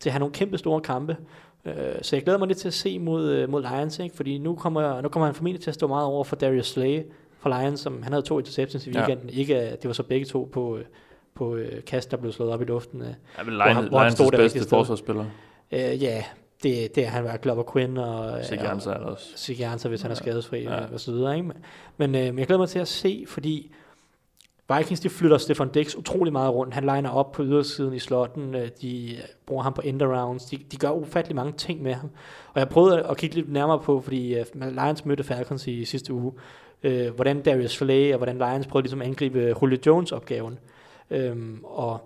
til 0.00 0.08
at 0.08 0.12
have 0.12 0.20
nogle 0.20 0.32
kæmpe 0.32 0.58
store 0.58 0.80
kampe. 0.80 1.16
Øh, 1.64 1.74
så 2.02 2.16
jeg 2.16 2.22
glæder 2.22 2.38
mig 2.38 2.48
lidt 2.48 2.58
til 2.58 2.68
at 2.68 2.74
se 2.74 2.98
mod, 2.98 3.30
øh, 3.30 3.48
mod 3.50 3.62
Lions, 3.62 3.98
ikke? 3.98 4.16
fordi 4.16 4.38
nu 4.38 4.54
kommer, 4.54 5.00
nu 5.00 5.08
kommer 5.08 5.26
han 5.26 5.34
formentlig 5.34 5.62
til 5.62 5.70
at 5.70 5.74
stå 5.74 5.86
meget 5.86 6.06
over 6.06 6.24
for 6.24 6.36
Darius 6.36 6.66
Slay 6.66 7.02
fra 7.38 7.62
Lions, 7.62 7.80
som 7.80 8.02
han 8.02 8.12
havde 8.12 8.24
to 8.26 8.38
interceptions 8.38 8.86
i 8.86 8.90
Ja. 8.90 8.98
weekenden. 8.98 9.28
Ikke, 9.30 9.56
at 9.56 9.82
det 9.82 9.88
var 9.88 9.94
så 9.94 10.02
begge 10.02 10.26
to 10.26 10.48
på, 10.52 10.76
øh, 10.76 10.84
på 11.34 11.54
øh, 11.56 11.84
kast, 11.84 12.10
der 12.10 12.16
blev 12.16 12.32
slået 12.32 12.52
op 12.52 12.62
i 12.62 12.64
luften. 12.64 13.00
Øh. 13.02 13.06
Ja, 13.38 13.42
men 13.44 13.54
Hvor 13.54 13.62
han- 13.64 13.74
Lions, 13.76 13.88
hvor 13.88 13.98
han 13.98 14.08
Lions' 14.08 14.14
stod 14.14 14.30
det 14.30 14.38
bedste 14.38 14.68
forsvarsspiller. 14.68 15.24
Øh, 15.72 16.02
ja, 16.02 16.24
det, 16.62 16.94
det 16.94 17.04
er 17.04 17.08
han 17.08 17.24
været 17.24 17.40
Glover 17.40 17.72
Quinn 17.72 17.96
og 17.96 18.44
Sikke 18.44 18.64
og- 18.64 18.70
Hansen 18.70 18.92
er 18.92 18.96
der 18.98 19.04
også. 19.06 19.26
Sigge 19.36 19.64
Hansen, 19.64 19.88
hvis 19.88 20.02
han 20.02 20.10
er 20.10 20.14
Ja. 20.14 20.22
skadesfri 20.22 20.62
Ja. 20.62 20.74
ja. 20.74 20.84
og 20.92 21.00
så 21.00 21.12
videre. 21.12 21.36
Ikke? 21.36 21.50
Men, 21.96 22.14
øh, 22.14 22.20
men 22.24 22.38
jeg 22.38 22.46
glæder 22.46 22.58
mig 22.58 22.68
til 22.68 22.78
at 22.78 22.88
se, 22.88 23.24
fordi 23.28 23.72
Vikings 24.76 25.00
de 25.00 25.08
flytter 25.08 25.38
Stefan 25.38 25.68
Dix 25.68 25.94
utrolig 25.94 26.32
meget 26.32 26.54
rundt. 26.54 26.74
Han 26.74 26.82
liner 26.82 27.10
op 27.10 27.32
på 27.32 27.42
ydersiden 27.42 27.94
i 27.94 27.98
slotten. 27.98 28.54
øh, 28.54 28.68
De 28.82 29.16
bruger 29.46 29.62
ham 29.62 29.72
på 29.72 29.80
end 29.80 30.02
rounds. 30.02 30.44
De, 30.44 30.58
de 30.72 30.76
gør 30.76 30.90
ufattelig 30.90 31.36
mange 31.36 31.52
ting 31.52 31.82
med 31.82 31.94
ham. 31.94 32.10
Og 32.54 32.60
jeg 32.60 32.68
prøvede 32.68 33.02
at 33.02 33.16
kigge 33.16 33.36
lidt 33.36 33.52
nærmere 33.52 33.80
på, 33.80 34.00
fordi 34.00 34.34
øh, 34.34 34.44
Lions 34.54 35.04
mødte 35.04 35.24
Falcons 35.24 35.66
i 35.66 35.84
sidste 35.84 36.12
uge, 36.12 36.32
øh, 36.82 37.14
hvordan 37.14 37.42
Darius 37.42 37.70
Slay 37.70 38.12
og 38.12 38.16
hvordan 38.16 38.38
Lions 38.38 38.66
prøvede 38.66 38.84
ligesom 38.84 39.02
at 39.02 39.08
angribe 39.08 39.54
Julio 39.62 39.78
Jones 39.86 40.12
opgaven. 40.12 40.58
Øhm, 41.10 41.60
og 41.64 41.98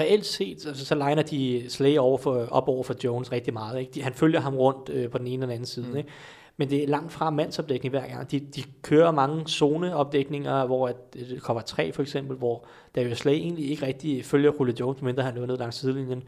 reelt 0.00 0.26
set, 0.26 0.66
altså, 0.66 0.86
så 0.86 0.94
liner 0.94 1.22
de 1.22 1.64
Slay 1.68 1.98
over 1.98 2.18
for, 2.18 2.46
op 2.50 2.68
over 2.68 2.82
for 2.82 2.94
Jones 3.04 3.32
rigtig 3.32 3.52
meget. 3.52 3.80
Ikke? 3.80 3.92
De, 3.94 4.02
han 4.02 4.14
følger 4.14 4.40
ham 4.40 4.56
rundt 4.56 4.88
øh, 4.88 5.10
på 5.10 5.18
den 5.18 5.26
ene 5.26 5.44
og 5.44 5.48
den 5.48 5.54
anden 5.54 5.66
side. 5.66 5.86
Mm. 5.88 5.96
Ikke? 5.96 6.08
Men 6.56 6.70
det 6.70 6.82
er 6.82 6.88
langt 6.88 7.12
fra 7.12 7.30
mandsopdækning 7.30 7.90
hver 7.90 8.08
gang. 8.08 8.30
De, 8.30 8.40
de 8.40 8.62
kører 8.82 9.10
mange 9.10 9.48
zoneopdækninger, 9.48 10.66
hvor 10.66 10.88
at, 10.88 11.14
det 11.14 11.40
cover 11.40 11.60
3 11.60 11.92
for 11.92 12.02
eksempel, 12.02 12.36
hvor 12.36 12.66
Darius 12.94 13.18
Slay 13.18 13.32
egentlig 13.32 13.70
ikke 13.70 13.86
rigtig 13.86 14.24
følger 14.24 14.52
Julio 14.60 14.74
Jones, 14.80 15.02
medmindre 15.02 15.22
han 15.22 15.34
løber 15.34 15.46
ned 15.46 15.56
langs 15.56 15.76
sidelinjen. 15.76 16.22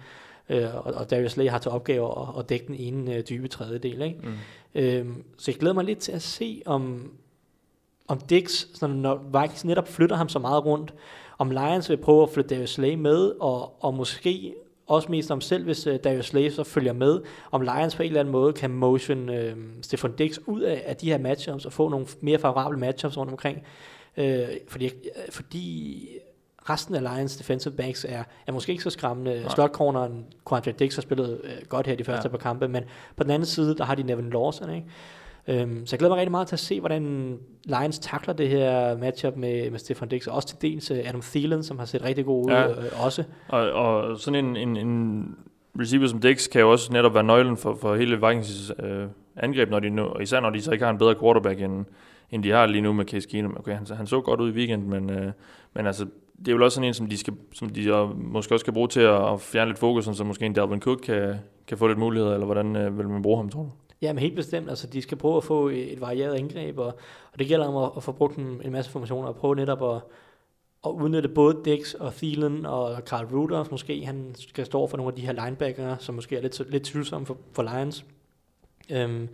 Øh, 0.48 0.74
og, 0.74 0.94
og 0.94 1.10
Darius 1.10 1.32
Slay 1.32 1.48
har 1.48 1.58
til 1.58 1.70
opgave 1.70 2.20
at, 2.20 2.28
at 2.38 2.48
dække 2.48 2.66
den 2.66 2.74
ene 2.74 3.14
øh, 3.14 3.22
dybe 3.28 3.48
tredjedel. 3.48 4.02
Ikke? 4.02 4.20
Mm. 4.22 4.34
Øhm, 4.74 5.24
så 5.38 5.50
jeg 5.50 5.58
glæder 5.58 5.74
mig 5.74 5.84
lidt 5.84 5.98
til 5.98 6.12
at 6.12 6.22
se, 6.22 6.62
om, 6.66 7.12
om 8.08 8.18
Dix, 8.20 8.66
sådan, 8.74 8.96
når 8.96 9.40
Vikings 9.40 9.64
netop 9.64 9.88
flytter 9.88 10.16
ham 10.16 10.28
så 10.28 10.38
meget 10.38 10.64
rundt, 10.64 10.94
om 11.38 11.50
Lions 11.50 11.90
vil 11.90 11.96
prøve 11.96 12.22
at 12.22 12.30
flytte 12.30 12.54
Darius 12.54 12.70
Slay 12.70 12.94
med, 12.94 13.32
og, 13.40 13.84
og 13.84 13.94
måske 13.94 14.54
også 14.88 15.10
mest 15.10 15.30
om 15.30 15.40
selv, 15.40 15.64
hvis 15.64 15.86
uh, 15.86 15.94
Darius 16.04 16.26
Slay 16.26 16.50
så 16.50 16.64
følger 16.64 16.92
med, 16.92 17.20
om 17.50 17.60
Lions 17.60 17.96
på 17.96 18.02
en 18.02 18.06
eller 18.06 18.20
anden 18.20 18.32
måde 18.32 18.52
kan 18.52 18.70
motion 18.70 19.28
øh, 19.28 19.56
Stefan 19.82 20.12
Dix 20.12 20.38
ud 20.46 20.60
af, 20.60 20.82
af 20.86 20.96
de 20.96 21.10
her 21.10 21.18
matchups, 21.18 21.66
og 21.66 21.72
få 21.72 21.88
nogle 21.88 22.06
mere 22.20 22.38
favorable 22.38 22.78
matchups 22.78 23.16
rundt 23.16 23.32
omkring. 23.32 23.62
Øh, 24.16 24.48
fordi, 24.68 24.84
øh, 24.84 24.90
fordi 25.30 26.08
resten 26.70 26.94
af 26.94 27.02
Lions 27.02 27.36
defensive 27.36 27.74
backs 27.74 28.06
er, 28.08 28.22
er 28.46 28.52
måske 28.52 28.72
ikke 28.72 28.84
så 28.84 28.90
skræmmende. 28.90 29.40
Nej. 29.40 29.48
Slot-corneren, 29.48 30.26
Quandre 30.48 30.72
Dix 30.72 30.94
har 30.94 31.02
spillet 31.02 31.40
øh, 31.44 31.50
godt 31.68 31.86
her 31.86 31.96
de 31.96 32.04
første 32.04 32.28
ja. 32.28 32.30
par 32.30 32.38
kampe, 32.38 32.68
men 32.68 32.84
på 33.16 33.22
den 33.22 33.30
anden 33.30 33.46
side, 33.46 33.76
der 33.76 33.84
har 33.84 33.94
de 33.94 34.02
Nevin 34.02 34.30
Lawson, 34.30 34.74
ikke? 34.74 34.86
Øhm, 35.48 35.86
så 35.86 35.94
jeg 35.94 35.98
glæder 35.98 36.10
mig 36.14 36.16
rigtig 36.18 36.30
meget 36.30 36.48
til 36.48 36.54
at 36.54 36.60
se, 36.60 36.80
hvordan 36.80 37.36
Lions 37.64 37.98
takler 37.98 38.34
det 38.34 38.48
her 38.48 38.96
matchup 38.98 39.36
med, 39.36 39.70
med 39.70 39.78
Stefan 39.78 40.08
Dix, 40.08 40.26
og 40.26 40.36
også 40.36 40.48
til 40.48 40.62
dels 40.62 40.90
øh, 40.90 40.98
Adam 41.08 41.20
Thielen, 41.20 41.62
som 41.62 41.78
har 41.78 41.86
set 41.86 42.04
rigtig 42.04 42.24
god 42.24 42.44
ud 42.44 42.50
Ja. 42.50 42.68
øh, 42.70 43.04
også. 43.04 43.24
Og, 43.48 43.70
og 43.72 44.18
sådan 44.18 44.44
en, 44.44 44.56
en, 44.56 44.76
en 44.76 45.36
receiver 45.80 46.06
som 46.06 46.20
Dix 46.20 46.48
kan 46.48 46.60
jo 46.60 46.70
også 46.70 46.92
netop 46.92 47.14
være 47.14 47.24
nøglen 47.24 47.56
for, 47.56 47.78
for 47.80 47.94
hele 47.96 48.26
Vikings 48.26 48.72
øh, 48.82 49.06
angreb, 49.36 49.70
når 49.70 49.80
de 49.80 49.90
nu, 49.90 50.02
og 50.02 50.22
især 50.22 50.40
når 50.40 50.50
de 50.50 50.60
så 50.62 50.70
ikke 50.72 50.84
har 50.84 50.92
en 50.92 50.98
bedre 50.98 51.14
quarterback, 51.20 51.60
end, 51.60 51.84
end 52.30 52.42
de 52.42 52.50
har 52.50 52.66
lige 52.66 52.82
nu 52.82 52.92
med 52.92 53.04
Case 53.04 53.28
Keenum. 53.28 53.56
Okay, 53.58 53.72
han, 53.72 53.86
han 53.96 54.06
så 54.06 54.20
godt 54.20 54.40
ud 54.40 54.52
i 54.52 54.54
weekenden, 54.54 54.90
men, 54.90 55.10
øh, 55.10 55.32
men 55.74 55.86
altså, 55.86 56.06
det 56.38 56.48
er 56.48 56.52
jo 56.56 56.64
også 56.64 56.74
sådan 56.74 56.88
en, 56.88 56.94
som 56.94 57.06
de, 57.06 57.16
skal, 57.18 57.34
som 57.54 57.68
de 57.68 58.08
måske 58.16 58.54
også 58.54 58.62
skal 58.62 58.72
bruge 58.72 58.88
til 58.88 59.00
at, 59.00 59.32
at 59.32 59.40
fjerne 59.40 59.70
lidt 59.70 59.78
fokus, 59.78 60.04
så 60.04 60.24
måske 60.24 60.46
en 60.46 60.52
Dalvin 60.52 60.80
Cook 60.80 60.98
kan, 60.98 61.34
kan 61.66 61.78
få 61.78 61.86
lidt 61.86 61.98
muligheder, 61.98 62.32
eller 62.32 62.46
hvordan 62.46 62.76
øh, 62.76 62.98
vil 62.98 63.08
man 63.08 63.22
bruge 63.22 63.36
ham, 63.36 63.48
tror 63.48 63.62
du? 63.62 63.70
Ja, 64.02 64.12
men 64.12 64.18
helt 64.18 64.36
bestemt. 64.36 64.68
Altså, 64.68 64.86
de 64.86 65.02
skal 65.02 65.18
prøve 65.18 65.36
at 65.36 65.44
få 65.44 65.68
et, 65.68 66.00
varieret 66.00 66.34
angreb, 66.34 66.78
og, 66.78 66.86
og 67.32 67.38
det 67.38 67.48
gælder 67.48 67.66
om 67.66 67.76
at, 67.76 67.90
at 67.96 68.02
få 68.02 68.12
brugt 68.12 68.36
en, 68.36 68.60
en 68.64 68.72
masse 68.72 68.90
formationer, 68.90 69.28
og 69.28 69.36
prøve 69.36 69.54
netop 69.54 69.82
at, 69.82 70.02
at 70.86 70.90
udnytte 70.90 71.28
både 71.28 71.60
Dix 71.64 71.94
og 71.94 72.12
Thielen 72.12 72.66
og 72.66 73.00
Carl 73.06 73.26
Rudolph 73.26 73.70
måske. 73.70 74.06
Han 74.06 74.34
skal 74.34 74.66
stå 74.66 74.86
for 74.86 74.96
nogle 74.96 75.12
af 75.12 75.16
de 75.16 75.26
her 75.26 75.44
linebackere, 75.44 75.96
som 75.98 76.14
måske 76.14 76.36
er 76.36 76.42
lidt, 76.42 76.70
lidt 76.70 76.84
tvivlsomme 76.84 77.26
for, 77.26 77.36
for 77.52 77.62
Lions. 77.62 78.04
Øhm, 78.90 79.28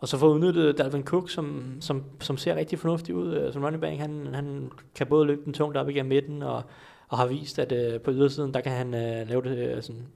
og 0.00 0.08
så 0.08 0.18
få 0.18 0.34
udnyttet 0.34 0.78
Dalvin 0.78 1.04
Cook, 1.04 1.30
som, 1.30 1.76
som, 1.80 2.04
som 2.20 2.36
ser 2.36 2.54
rigtig 2.54 2.78
fornuftig 2.78 3.14
ud 3.14 3.34
øh, 3.34 3.52
som 3.52 3.64
running 3.64 3.80
back. 3.80 3.98
Han, 3.98 4.34
han 4.34 4.70
kan 4.94 5.06
både 5.06 5.26
løbe 5.26 5.44
den 5.44 5.52
tungt 5.52 5.76
op 5.76 5.88
igennem 5.88 6.08
midten, 6.08 6.42
og, 6.42 6.62
og 7.08 7.18
har 7.18 7.26
vist, 7.26 7.58
at 7.58 7.72
øh, 7.72 8.00
på 8.00 8.10
ydersiden, 8.10 8.54
der 8.54 8.60
kan 8.60 8.72
han 8.72 8.94
øh, 8.94 9.28
lave, 9.28 9.42
det, 9.42 9.76
øh, 9.76 9.82
sådan, 9.82 10.06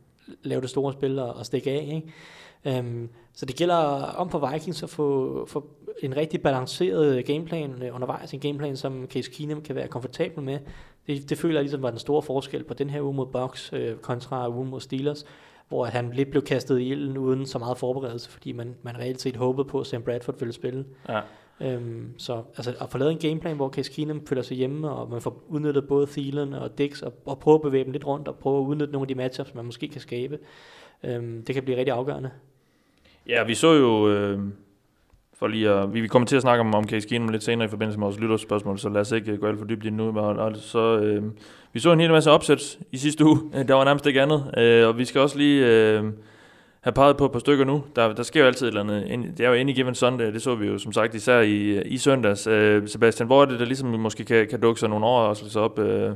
lave 0.43 0.61
det 0.61 0.71
store 0.71 0.93
spil 0.93 1.19
og, 1.19 1.35
og 1.35 1.47
stikke 1.47 1.71
af. 1.71 2.03
Ikke? 2.65 2.79
Øhm, 2.79 3.09
så 3.39 3.47
det 3.47 3.57
gælder 3.57 3.77
om 4.17 4.31
for 4.31 4.51
Vikings 4.53 4.83
at 4.83 4.91
få, 4.91 5.47
få 5.47 5.71
en 6.03 6.17
rigtig 6.17 6.43
balanceret 6.43 7.25
gameplan 7.25 7.83
øh, 7.83 7.95
undervejs. 7.95 8.33
En 8.33 8.41
gameplan, 8.41 8.77
som 8.77 9.07
Case 9.07 9.31
Keenum 9.31 9.63
kan 9.63 9.75
være 9.75 9.89
komfortabel 9.89 10.43
med. 10.43 10.59
Det, 11.07 11.31
det 11.31 11.39
føler 11.39 11.55
jeg 11.55 11.63
ligesom 11.63 11.83
var 11.83 11.91
den 11.91 11.99
store 11.99 12.23
forskel 12.23 12.65
på 12.65 12.75
den 12.75 12.91
her 12.91 13.01
uge 13.01 13.15
mod 13.15 13.27
Bucks 13.27 13.73
øh, 13.73 13.97
kontra 13.97 14.49
ugen 14.49 14.71
mod 14.71 14.81
Steelers, 14.81 15.25
hvor 15.69 15.85
han 15.85 16.11
lidt 16.13 16.31
blev 16.31 16.43
kastet 16.43 16.79
i 16.79 16.89
ilden 16.89 17.19
uden 17.19 17.47
så 17.47 17.59
meget 17.59 17.79
forberedelse, 17.79 18.31
fordi 18.31 18.53
man, 18.53 18.75
man 18.83 18.99
reelt 18.99 19.21
set 19.21 19.37
håbede 19.37 19.69
på, 19.69 19.81
at 19.81 19.87
Sam 19.87 20.03
Bradford 20.03 20.39
ville 20.39 20.53
spille. 20.53 20.85
Ja. 21.09 21.21
Øhm, 21.61 22.15
så 22.17 22.43
altså, 22.57 22.75
at 22.81 22.91
få 22.91 22.99
lavet 22.99 23.13
en 23.13 23.19
gameplan, 23.19 23.57
hvor 23.57 23.69
Case 23.69 23.93
Keenum 23.93 24.27
føler 24.27 24.43
sig 24.43 24.57
hjemme, 24.57 24.91
og 24.91 25.11
man 25.11 25.21
får 25.21 25.45
udnyttet 25.49 25.89
både 25.89 26.07
Thielen 26.07 26.55
og 26.55 26.79
Dix, 26.79 27.03
og, 27.03 27.13
og 27.27 27.39
prøve 27.39 27.55
at 27.55 27.63
bevæge 27.63 27.85
dem 27.85 27.93
lidt 27.93 28.07
rundt, 28.07 28.29
og 28.29 28.37
prøve 28.37 28.59
at 28.59 28.67
udnytte 28.67 28.93
nogle 28.93 29.05
af 29.05 29.09
de 29.09 29.15
matchups, 29.15 29.55
man 29.55 29.65
måske 29.65 29.89
kan 29.89 30.01
skabe. 30.01 30.39
Øhm, 31.03 31.45
det 31.45 31.55
kan 31.55 31.65
blive 31.65 31.79
rigtig 31.79 31.95
afgørende. 31.95 32.31
Ja, 33.29 33.45
vi 33.45 33.55
så 33.55 33.73
jo, 33.73 34.09
øh, 34.11 34.39
for 35.39 35.47
lige 35.47 35.71
at, 35.71 35.95
vi 35.95 36.01
vi 36.01 36.09
kommer 36.09 36.27
til 36.27 36.37
at 36.37 36.43
snakke 36.43 36.61
om, 36.61 36.75
om 36.75 36.89
Case 36.89 37.09
Keenum 37.09 37.29
lidt 37.29 37.43
senere 37.43 37.65
i 37.67 37.69
forbindelse 37.69 37.99
med 37.99 38.07
vores 38.07 38.21
lytterspørgsmål, 38.21 38.79
så 38.79 38.89
lad 38.89 39.01
os 39.01 39.13
ikke 39.13 39.33
øh, 39.33 39.41
gå 39.41 39.47
alt 39.47 39.59
for 39.59 39.67
dybt 39.67 39.85
i 39.85 39.91
nu. 39.91 40.19
Og, 40.19 40.57
så, 40.57 40.99
øh, 40.99 41.23
vi 41.73 41.81
så 41.81 41.93
en 41.93 42.01
hel 42.01 42.11
masse 42.11 42.31
opsæt 42.31 42.79
i 42.93 42.97
sidste 42.97 43.25
uge, 43.25 43.39
øh, 43.55 43.69
der 43.69 43.75
var 43.75 43.85
nærmest 43.85 44.07
ikke 44.07 44.23
andet, 44.23 44.55
øh, 44.59 44.89
og 44.89 44.99
vi 44.99 45.05
skal 45.05 45.21
også 45.21 45.39
lige 45.39 45.67
øh, 45.67 46.05
have 46.81 46.93
peget 46.93 47.17
på 47.17 47.25
et 47.25 47.33
par 47.33 47.39
stykker 47.39 47.65
nu. 47.65 47.85
Der, 47.97 48.13
der 48.15 48.23
sker 48.23 48.41
jo 48.41 48.47
altid 48.47 48.67
et 48.67 48.69
eller 48.69 48.81
andet. 48.81 49.07
Ind- 49.07 49.37
Det 49.37 49.47
er 49.47 49.49
jo 49.51 49.55
Any 49.55 49.73
Given 49.75 49.95
Sunday, 49.95 50.33
det 50.33 50.43
så 50.43 50.55
vi 50.55 50.67
jo 50.67 50.79
som 50.79 50.93
sagt 50.93 51.15
især 51.15 51.41
i, 51.41 51.63
øh, 51.63 51.83
i 51.87 51.99
søndags. 51.99 52.47
Øh, 52.47 52.89
Sebastian, 52.89 53.27
hvor 53.27 53.43
er 53.43 53.47
det, 53.47 53.61
der 53.61 53.67
ligesom 53.67 53.89
måske 53.89 54.25
kan, 54.25 54.47
kan 54.51 54.61
dukke 54.61 54.81
sig 54.81 54.89
nogle 54.89 55.07
overraskelser 55.07 55.61
op 55.61 55.79
øh, 55.79 56.11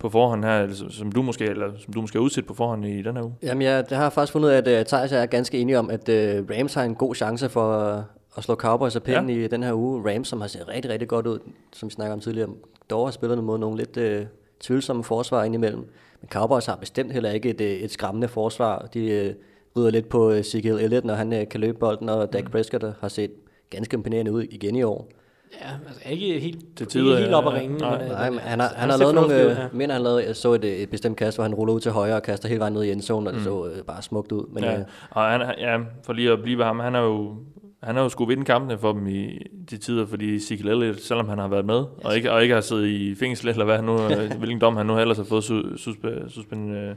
på 0.00 0.08
forhånd 0.08 0.44
her, 0.44 0.60
eller 0.60 0.74
som, 0.90 1.12
du 1.12 1.22
måske 1.22 1.44
eller 1.44 1.70
som 1.78 1.92
du 1.92 2.00
måske 2.00 2.18
har 2.18 2.22
udset 2.22 2.46
på 2.46 2.54
forhånd 2.54 2.84
i 2.84 3.02
den 3.02 3.16
her 3.16 3.22
uge? 3.22 3.34
Jamen, 3.42 3.62
jeg, 3.62 3.90
det 3.90 3.96
har 3.96 4.04
jeg 4.04 4.12
faktisk 4.12 4.32
fundet 4.32 4.48
ud 4.48 4.52
af, 4.52 4.58
at 4.58 4.80
uh, 4.80 4.86
Thijs 4.86 5.12
er 5.12 5.26
ganske 5.26 5.58
enig 5.58 5.78
om, 5.78 5.90
at 5.90 6.08
uh, 6.08 6.50
Rams 6.56 6.74
har 6.74 6.82
en 6.82 6.94
god 6.94 7.14
chance 7.14 7.48
for 7.48 7.96
uh, 7.96 8.02
at 8.36 8.44
slå 8.44 8.54
Cowboys 8.54 8.96
af 8.96 9.02
pinden 9.02 9.30
ja. 9.30 9.44
i 9.44 9.46
den 9.46 9.62
her 9.62 9.72
uge. 9.72 10.14
Rams, 10.14 10.28
som 10.28 10.40
har 10.40 10.48
set 10.48 10.68
rigtig, 10.68 10.90
rigtig 10.90 11.08
godt 11.08 11.26
ud, 11.26 11.38
som 11.72 11.88
vi 11.88 11.92
snakker 11.92 12.12
om 12.12 12.20
tidligere, 12.20 12.48
dog 12.90 13.06
har 13.06 13.12
spillet 13.12 13.44
mod 13.44 13.58
nogle 13.58 13.76
lidt 13.76 13.96
uh, 13.96 14.26
tvivlsomme 14.60 15.04
forsvar 15.04 15.44
indimellem. 15.44 15.80
Men 16.20 16.28
Cowboys 16.28 16.66
har 16.66 16.76
bestemt 16.76 17.12
heller 17.12 17.30
ikke 17.30 17.50
et, 17.50 17.84
et 17.84 17.90
skræmmende 17.90 18.28
forsvar. 18.28 18.88
De 18.94 19.26
uh, 19.26 19.36
rydder 19.76 19.90
lidt 19.90 20.08
på 20.08 20.28
uh, 20.28 20.38
Ezekiel 20.38 20.80
Elliott, 20.80 21.04
når 21.04 21.14
han 21.14 21.32
uh, 21.32 21.48
kan 21.50 21.60
løbe 21.60 21.78
bolden, 21.78 22.08
og 22.08 22.32
Dak 22.32 22.44
mm. 22.44 22.50
Prescott 22.50 22.84
har 23.00 23.08
set 23.08 23.30
ganske 23.70 23.94
imponerende 23.94 24.32
ud 24.32 24.42
igen 24.42 24.76
i 24.76 24.82
år. 24.82 25.08
Ja, 25.52 25.66
altså 25.88 26.02
ikke 26.10 26.40
helt, 26.40 26.78
det 26.78 26.88
tider, 26.88 27.16
ikke 27.16 27.20
helt 27.22 27.34
op 27.34 27.46
at 27.46 27.52
ringe. 27.52 27.78
Nej, 27.78 27.98
men, 27.98 28.08
nej, 28.08 28.30
men 28.30 28.38
han 28.38 28.60
har, 28.60 28.68
han, 28.68 28.76
han 28.76 28.90
har 28.90 28.96
lavet 28.96 29.14
nogle, 29.14 29.42
øh, 29.42 29.50
ja. 29.50 29.66
mener 29.72 29.94
han 29.94 30.02
lavede, 30.02 30.26
jeg 30.26 30.36
så 30.36 30.52
et, 30.52 30.82
et 30.82 30.90
bestemt 30.90 31.16
kast, 31.16 31.36
hvor 31.36 31.44
han 31.44 31.54
ruller 31.54 31.74
ud 31.74 31.80
til 31.80 31.92
højre 31.92 32.16
og 32.16 32.22
kaster 32.22 32.48
hele 32.48 32.60
vejen 32.60 32.72
ned 32.72 32.82
i 32.82 32.90
endzone, 32.90 33.30
og 33.30 33.32
det 33.32 33.40
mm. 33.40 33.44
så 33.44 33.66
øh, 33.66 33.82
bare 33.82 34.02
smukt 34.02 34.32
ud. 34.32 34.44
Men, 34.52 34.64
ja. 34.64 34.78
øh, 34.78 34.84
og 35.10 35.22
han, 35.22 35.40
ja, 35.58 35.78
for 36.02 36.12
lige 36.12 36.30
at 36.30 36.42
blive 36.42 36.58
ved 36.58 36.64
ham, 36.64 36.78
han 36.78 36.94
er 36.94 37.00
jo 37.00 37.36
han 37.82 37.96
har 37.96 38.02
jo 38.02 38.08
skulle 38.08 38.28
vinde 38.28 38.44
kampene 38.44 38.78
for 38.78 38.92
dem 38.92 39.06
i 39.06 39.38
de 39.70 39.76
tider, 39.76 40.06
fordi 40.06 40.36
Ezekiel 40.36 40.68
Elliott, 40.68 41.02
selvom 41.02 41.28
han 41.28 41.38
har 41.38 41.48
været 41.48 41.64
med, 41.64 41.84
og 42.04 42.16
ikke, 42.16 42.32
og 42.32 42.42
ikke 42.42 42.54
har 42.54 42.60
siddet 42.60 42.86
i 42.86 43.14
fængsel, 43.14 43.48
eller 43.48 43.64
hvad 43.64 43.82
nu, 43.82 44.02
øh, 44.02 44.32
hvilken 44.38 44.60
dom 44.60 44.76
han 44.76 44.86
nu 44.86 44.98
ellers 44.98 45.16
har 45.16 45.24
fået 45.24 45.44
suspe, 45.76 46.24
suspen, 46.28 46.74
øh, 46.74 46.94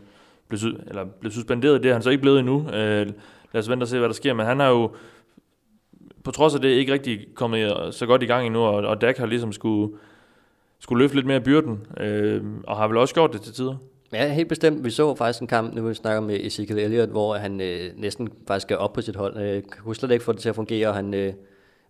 blev, 0.48 0.60
eller 0.88 1.06
blev 1.20 1.32
suspenderet, 1.32 1.84
det 1.84 1.90
er 1.90 1.94
han 1.94 2.02
så 2.02 2.10
ikke 2.10 2.22
blevet 2.22 2.40
endnu. 2.40 2.70
Øh, 2.70 3.08
lad 3.54 3.62
os 3.62 3.70
vente 3.70 3.84
og 3.84 3.88
se, 3.88 3.98
hvad 3.98 4.08
der 4.08 4.14
sker, 4.14 4.34
men 4.34 4.46
han 4.46 4.60
har 4.60 4.70
jo 4.70 4.92
på 6.24 6.32
trods 6.32 6.56
af 6.56 6.62
det 6.62 6.70
ikke 6.70 6.94
rigtig 6.94 7.28
kommet 7.36 7.74
så 7.92 8.06
godt 8.06 8.24
i 8.24 8.26
gang 8.26 8.46
endnu, 8.46 8.60
og, 8.60 8.76
og 8.76 9.02
Dak 9.02 9.18
har 9.18 9.26
ligesom 9.26 9.52
skulle, 9.52 9.96
skulle 10.80 11.04
løfte 11.04 11.16
lidt 11.16 11.26
mere 11.26 11.42
byrden, 11.42 11.88
øh, 12.00 12.42
og 12.68 12.78
har 12.78 12.88
vel 12.88 12.98
også 12.98 13.14
gjort 13.14 13.34
det 13.34 13.42
til 13.42 13.54
tider. 13.54 13.76
Ja, 14.14 14.34
helt 14.34 14.50
bestemt. 14.50 14.86
Vi 14.86 14.90
så 14.90 15.16
faktisk 15.16 15.42
en 15.42 15.48
kamp, 15.48 15.74
nu 15.74 15.88
vi 15.88 15.94
snakker 15.94 16.22
med 16.22 16.40
Ezekiel 16.42 16.80
Elliott, 16.80 17.12
hvor 17.12 17.36
han 17.36 17.62
øh, 17.62 17.92
næsten 17.96 18.30
faktisk 18.48 18.72
er 18.72 18.76
op 18.76 18.94
på 18.94 19.02
sit 19.02 19.16
hold. 19.16 19.38
Jeg 19.40 19.64
kunne 19.64 19.96
slet 19.96 20.12
ikke 20.12 20.26
få 20.26 20.32
det 20.32 20.40
til 20.40 20.50
at 20.50 20.56
fungere, 20.56 20.88
og 20.88 20.96
han 20.96 21.14
øh, 21.14 21.34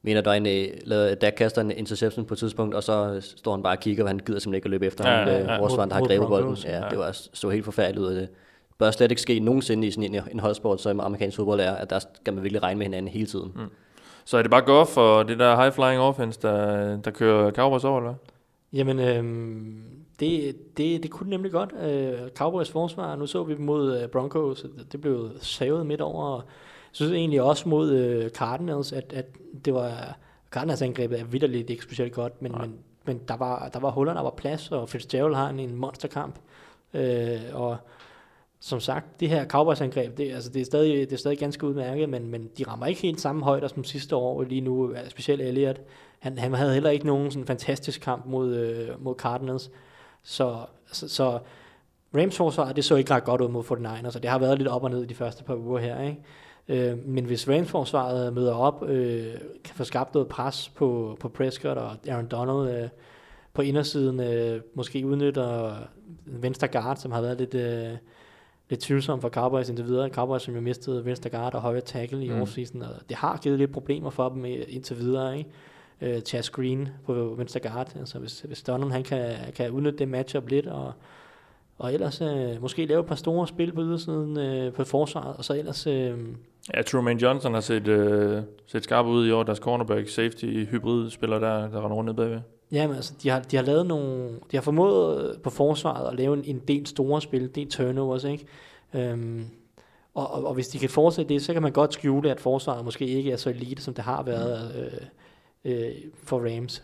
mener, 0.02 0.22
der 0.22 0.32
er 0.32 0.36
en, 0.36 0.46
øh, 0.48 0.68
lavede, 0.86 1.16
Dak 1.16 1.34
kaster 1.34 1.62
en 1.62 1.72
interception 1.72 2.26
på 2.26 2.34
et 2.34 2.38
tidspunkt, 2.38 2.76
og 2.76 2.84
så 2.84 3.18
står 3.38 3.52
han 3.52 3.64
bare 3.64 3.78
og 3.78 3.80
kigger, 3.80 4.04
og 4.04 4.10
han 4.10 4.20
gider 4.20 4.40
simpelthen 4.40 4.56
ikke 4.56 4.66
at 4.66 4.72
løbe 4.72 4.86
efter 4.86 5.10
ja, 5.10 5.18
ham, 5.18 5.28
ja, 5.28 5.54
ja. 5.54 5.60
Forsvaren, 5.60 5.90
der 5.90 5.96
har 5.96 6.06
grebet 6.06 6.28
bolden. 6.28 6.58
Ja, 6.66 6.78
ja, 6.78 6.90
det 6.90 6.98
var 6.98 7.12
så 7.34 7.50
helt 7.50 7.66
forfærdeligt 7.66 8.02
ud 8.02 8.08
af 8.08 8.16
det 8.16 8.30
bør 8.78 8.92
slet 8.92 9.12
ikke 9.12 9.22
ske 9.22 9.40
nogensinde 9.40 9.88
i 9.88 9.92
sådan 9.92 10.16
en, 10.16 10.22
en 10.32 10.40
holdsport, 10.40 10.82
som 10.82 11.00
amerikansk 11.00 11.36
fodbold 11.36 11.60
er, 11.60 11.72
at 11.72 11.90
der 11.90 12.00
skal 12.00 12.34
man 12.34 12.44
virkelig 12.44 12.64
regne 12.64 12.78
med 12.78 12.86
hinanden 12.86 13.12
hele 13.12 13.26
tiden. 13.26 13.52
Mm. 13.56 13.62
Så 14.26 14.38
er 14.38 14.42
det 14.42 14.52
bare 14.52 14.62
godt 14.62 14.90
for 14.90 15.24
det 15.24 15.40
der 15.40 15.56
high-flying 15.56 16.00
offense, 16.00 16.40
der, 16.42 16.98
der 16.98 17.12
kører 17.12 17.52
Cowboys 17.52 17.84
over, 17.84 18.00
eller 18.00 18.14
Jamen, 18.74 19.00
øhm, 19.00 19.84
det, 20.20 20.56
det, 20.78 21.04
det 21.04 21.12
kunne 21.12 21.30
nemlig 21.30 21.52
godt. 21.52 21.74
Øh, 21.82 22.30
Cowboys 22.30 22.72
forsvar, 22.72 23.16
nu 23.16 23.28
så 23.28 23.44
vi 23.44 23.56
dem 23.56 23.66
mod 23.66 24.02
øh, 24.02 24.10
Broncos, 24.10 24.62
det, 24.62 24.92
det 24.92 25.02
blev 25.02 25.30
savet 25.42 25.86
midt 25.86 26.02
over. 26.02 26.36
Jeg 26.36 26.44
synes 26.92 27.12
egentlig 27.12 27.42
også 27.42 27.70
mod 27.70 27.92
øh, 27.92 28.30
Cardinals, 28.30 28.92
at, 28.92 29.14
at 29.14 29.26
det 29.66 29.74
var... 29.74 30.18
Cardinals 30.52 30.82
angrebet 30.82 31.20
er 31.20 31.26
vidderligt 31.26 31.70
ikke 31.70 31.84
specielt 31.84 32.14
godt, 32.14 32.42
men, 32.42 32.52
men, 32.52 32.76
men 33.06 33.22
der, 33.28 33.38
var, 33.38 33.70
der 33.74 33.80
var 33.80 33.92
huller, 33.92 34.14
der 34.14 34.22
var 34.22 34.34
plads, 34.38 34.72
og 34.72 34.90
Fitzgerald 34.90 35.36
har 35.36 35.50
en, 35.50 35.60
en 35.60 35.76
monsterkamp. 35.76 36.36
Øh, 36.94 37.40
og 37.54 37.78
som 38.66 38.80
sagt, 38.80 39.20
det 39.20 39.30
her 39.30 39.48
Cowboys-angreb, 39.48 40.18
det, 40.18 40.32
altså 40.32 40.50
det, 40.50 40.62
er 40.62 40.66
stadig, 40.66 41.10
det 41.10 41.14
er 41.14 41.18
stadig 41.18 41.38
ganske 41.38 41.68
udmærket, 41.68 42.10
men, 42.10 42.28
men 42.28 42.50
de 42.58 42.64
rammer 42.68 42.86
ikke 42.86 43.02
helt 43.02 43.22
samme 43.22 43.44
højder 43.44 43.68
som 43.68 43.84
sidste 43.84 44.16
år 44.16 44.44
lige 44.44 44.62
nu, 44.62 44.96
specielt 45.10 45.42
Elliot. 45.42 45.82
Han, 46.20 46.38
han 46.38 46.54
havde 46.54 46.74
heller 46.74 46.90
ikke 46.90 47.06
nogen 47.06 47.32
sådan 47.32 47.48
fantastisk 47.48 48.02
kamp 48.02 48.26
mod, 48.26 48.56
øh, 48.56 49.04
mod 49.04 49.16
Cardinals. 49.16 49.72
Så, 50.22 50.58
så, 50.92 51.08
så 51.08 51.40
Rams 52.16 52.38
forsvar, 52.38 52.72
det 52.72 52.86
så 52.86 52.96
ikke 52.96 53.14
ret 53.14 53.24
godt 53.24 53.42
ud 53.42 53.50
mod 53.50 53.64
49ers, 53.64 54.16
og 54.16 54.24
det 54.24 54.30
har 54.30 54.40
været 54.40 54.58
lidt 54.58 54.68
op 54.68 54.84
og 54.84 54.90
ned 54.90 55.04
i 55.04 55.08
de 55.08 55.16
første 55.16 55.44
par 55.44 55.56
uger 55.56 55.80
her. 55.80 56.02
Ikke? 56.02 56.90
Øh, 56.92 56.98
men 57.08 57.26
hvis 57.26 57.50
Rams 57.50 57.70
forsvaret 57.70 58.34
møder 58.34 58.54
op, 58.54 58.84
øh, 58.88 59.34
kan 59.64 59.76
få 59.76 59.84
skabt 59.84 60.14
noget 60.14 60.30
pres 60.30 60.72
på, 60.76 61.18
på 61.20 61.30
Prescott 61.30 61.78
og 61.78 61.96
Aaron 62.08 62.28
Donald 62.28 62.84
øh, 62.84 62.90
på 63.54 63.62
indersiden, 63.62 64.20
øh, 64.20 64.62
måske 64.76 65.06
udnytter 65.06 65.76
venstre 66.26 66.68
guard, 66.68 66.98
som 66.98 67.12
har 67.12 67.22
været 67.22 67.38
lidt... 67.38 67.56
Øh, 67.56 67.98
lidt 68.70 68.82
tvivlsom 68.82 69.22
for 69.22 69.30
Cowboys 69.30 69.70
indtil 69.70 69.86
videre. 69.86 70.10
Cowboys, 70.10 70.42
som 70.42 70.56
jo 70.56 70.62
mistede 70.62 71.06
venstre 71.06 71.30
guard 71.30 71.54
og 71.54 71.62
højre 71.62 71.82
tackle 71.82 72.26
i 72.26 72.30
mm. 72.30 72.42
offseason, 72.42 72.82
og 72.82 72.90
det 73.10 73.18
har 73.18 73.38
givet 73.38 73.60
lidt 73.60 73.72
problemer 73.72 74.10
for 74.10 74.30
dem 74.30 74.46
indtil 74.46 74.98
videre, 74.98 75.38
ikke? 75.38 75.50
Uh, 76.02 76.22
Chas 76.22 76.50
Green 76.50 76.90
på 77.06 77.36
venstre 77.38 77.60
guard, 77.60 77.96
altså 78.00 78.20
hvis, 78.20 78.42
hvis 78.42 78.64
Donald 78.64 78.92
han 78.92 79.04
kan, 79.04 79.36
kan 79.56 79.72
udnytte 79.72 79.98
det 79.98 80.08
matchup 80.08 80.48
lidt, 80.48 80.68
og, 80.68 80.94
og 81.78 81.94
ellers 81.94 82.22
uh, 82.22 82.62
måske 82.62 82.86
lave 82.86 83.00
et 83.00 83.06
par 83.06 83.16
store 83.16 83.48
spil 83.48 83.72
på 83.72 83.82
ydersiden 83.82 84.68
uh, 84.68 84.74
på 84.74 84.84
forsvaret, 84.84 85.38
og 85.38 85.46
så 85.46 85.54
ellers... 85.54 85.88
Uh, 85.88 85.94
ja, 86.74 86.82
Truman 86.82 87.18
Johnson 87.18 87.54
har 87.54 87.62
set, 87.62 87.88
uh, 87.88 88.44
set 88.66 88.84
skarp 88.84 89.06
ud 89.06 89.28
i 89.28 89.32
år, 89.32 89.44
deres 89.44 89.60
cornerback, 89.60 90.10
safety, 90.10 90.66
hybrid 90.66 91.10
spiller 91.10 91.40
der, 91.40 91.70
der 91.70 91.78
render 91.86 91.96
rundt 91.96 92.08
ned 92.08 92.14
bagved. 92.14 92.40
Ja, 92.74 92.88
men 92.88 92.96
altså, 92.96 93.14
de 93.24 93.30
har, 93.30 93.40
de 93.40 93.56
har 93.56 93.64
lavet 93.64 93.86
nogle, 93.86 94.30
de 94.52 94.58
har 94.58 94.62
formået 94.62 95.40
på 95.44 95.50
forsvaret 95.50 96.12
at 96.12 96.16
lave 96.16 96.38
en, 96.38 96.44
en 96.46 96.60
del 96.60 96.88
store 96.88 97.22
spil, 97.22 97.42
en 97.42 97.50
del 97.50 97.70
turnovers, 97.70 98.24
ikke? 98.24 98.46
Øhm, 98.94 99.46
og, 100.14 100.32
og, 100.32 100.46
og 100.46 100.54
hvis 100.54 100.68
de 100.68 100.80
kan 100.80 100.90
fortsætte 100.90 101.34
det, 101.34 101.42
så 101.42 101.54
kan 101.54 101.62
man 101.62 101.72
godt 101.72 101.94
skjule, 101.94 102.32
at 102.32 102.40
forsvaret 102.40 102.86
måske 102.86 103.08
ikke 103.08 103.32
er 103.32 103.38
så 103.38 103.50
elite, 103.50 103.82
som 103.82 103.94
det 103.94 104.04
har 104.04 104.24
været 104.24 104.76
øh, 104.76 105.72
øh, 105.72 105.92
for 106.24 106.40
Rams. 106.40 106.84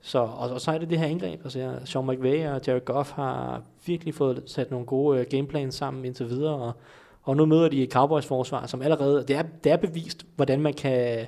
Så, 0.00 0.18
og, 0.18 0.50
og 0.50 0.60
så 0.60 0.70
er 0.70 0.78
det 0.78 0.90
det 0.90 0.98
her 0.98 1.06
indgreb. 1.06 1.40
Altså, 1.44 1.58
ja, 1.58 1.84
Sean 1.84 2.06
McVay 2.06 2.46
og 2.48 2.60
Jared 2.66 2.84
Goff 2.84 3.10
har 3.10 3.62
virkelig 3.86 4.14
fået 4.14 4.42
sat 4.46 4.70
nogle 4.70 4.86
gode 4.86 5.20
øh, 5.20 5.26
gameplans 5.30 5.74
sammen 5.74 6.04
indtil 6.04 6.28
videre, 6.28 6.54
og, 6.54 6.72
og 7.22 7.36
nu 7.36 7.46
møder 7.46 7.68
de 7.68 7.86
Cowboys 7.92 8.26
forsvar, 8.26 8.66
som 8.66 8.82
allerede, 8.82 9.24
det 9.28 9.36
er, 9.36 9.42
det 9.64 9.72
er 9.72 9.76
bevist, 9.76 10.26
hvordan 10.36 10.60
man 10.60 10.74
kan 10.74 11.26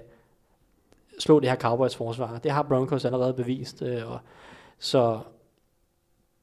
slå 1.19 1.41
det 1.41 1.49
her 1.49 1.57
Cowboys 1.57 1.97
forsvar. 1.97 2.39
Det 2.39 2.51
har 2.51 2.63
Broncos 2.63 3.05
allerede 3.05 3.33
bevist. 3.35 3.83
Øh, 3.83 4.11
og, 4.11 4.19
så 4.79 5.19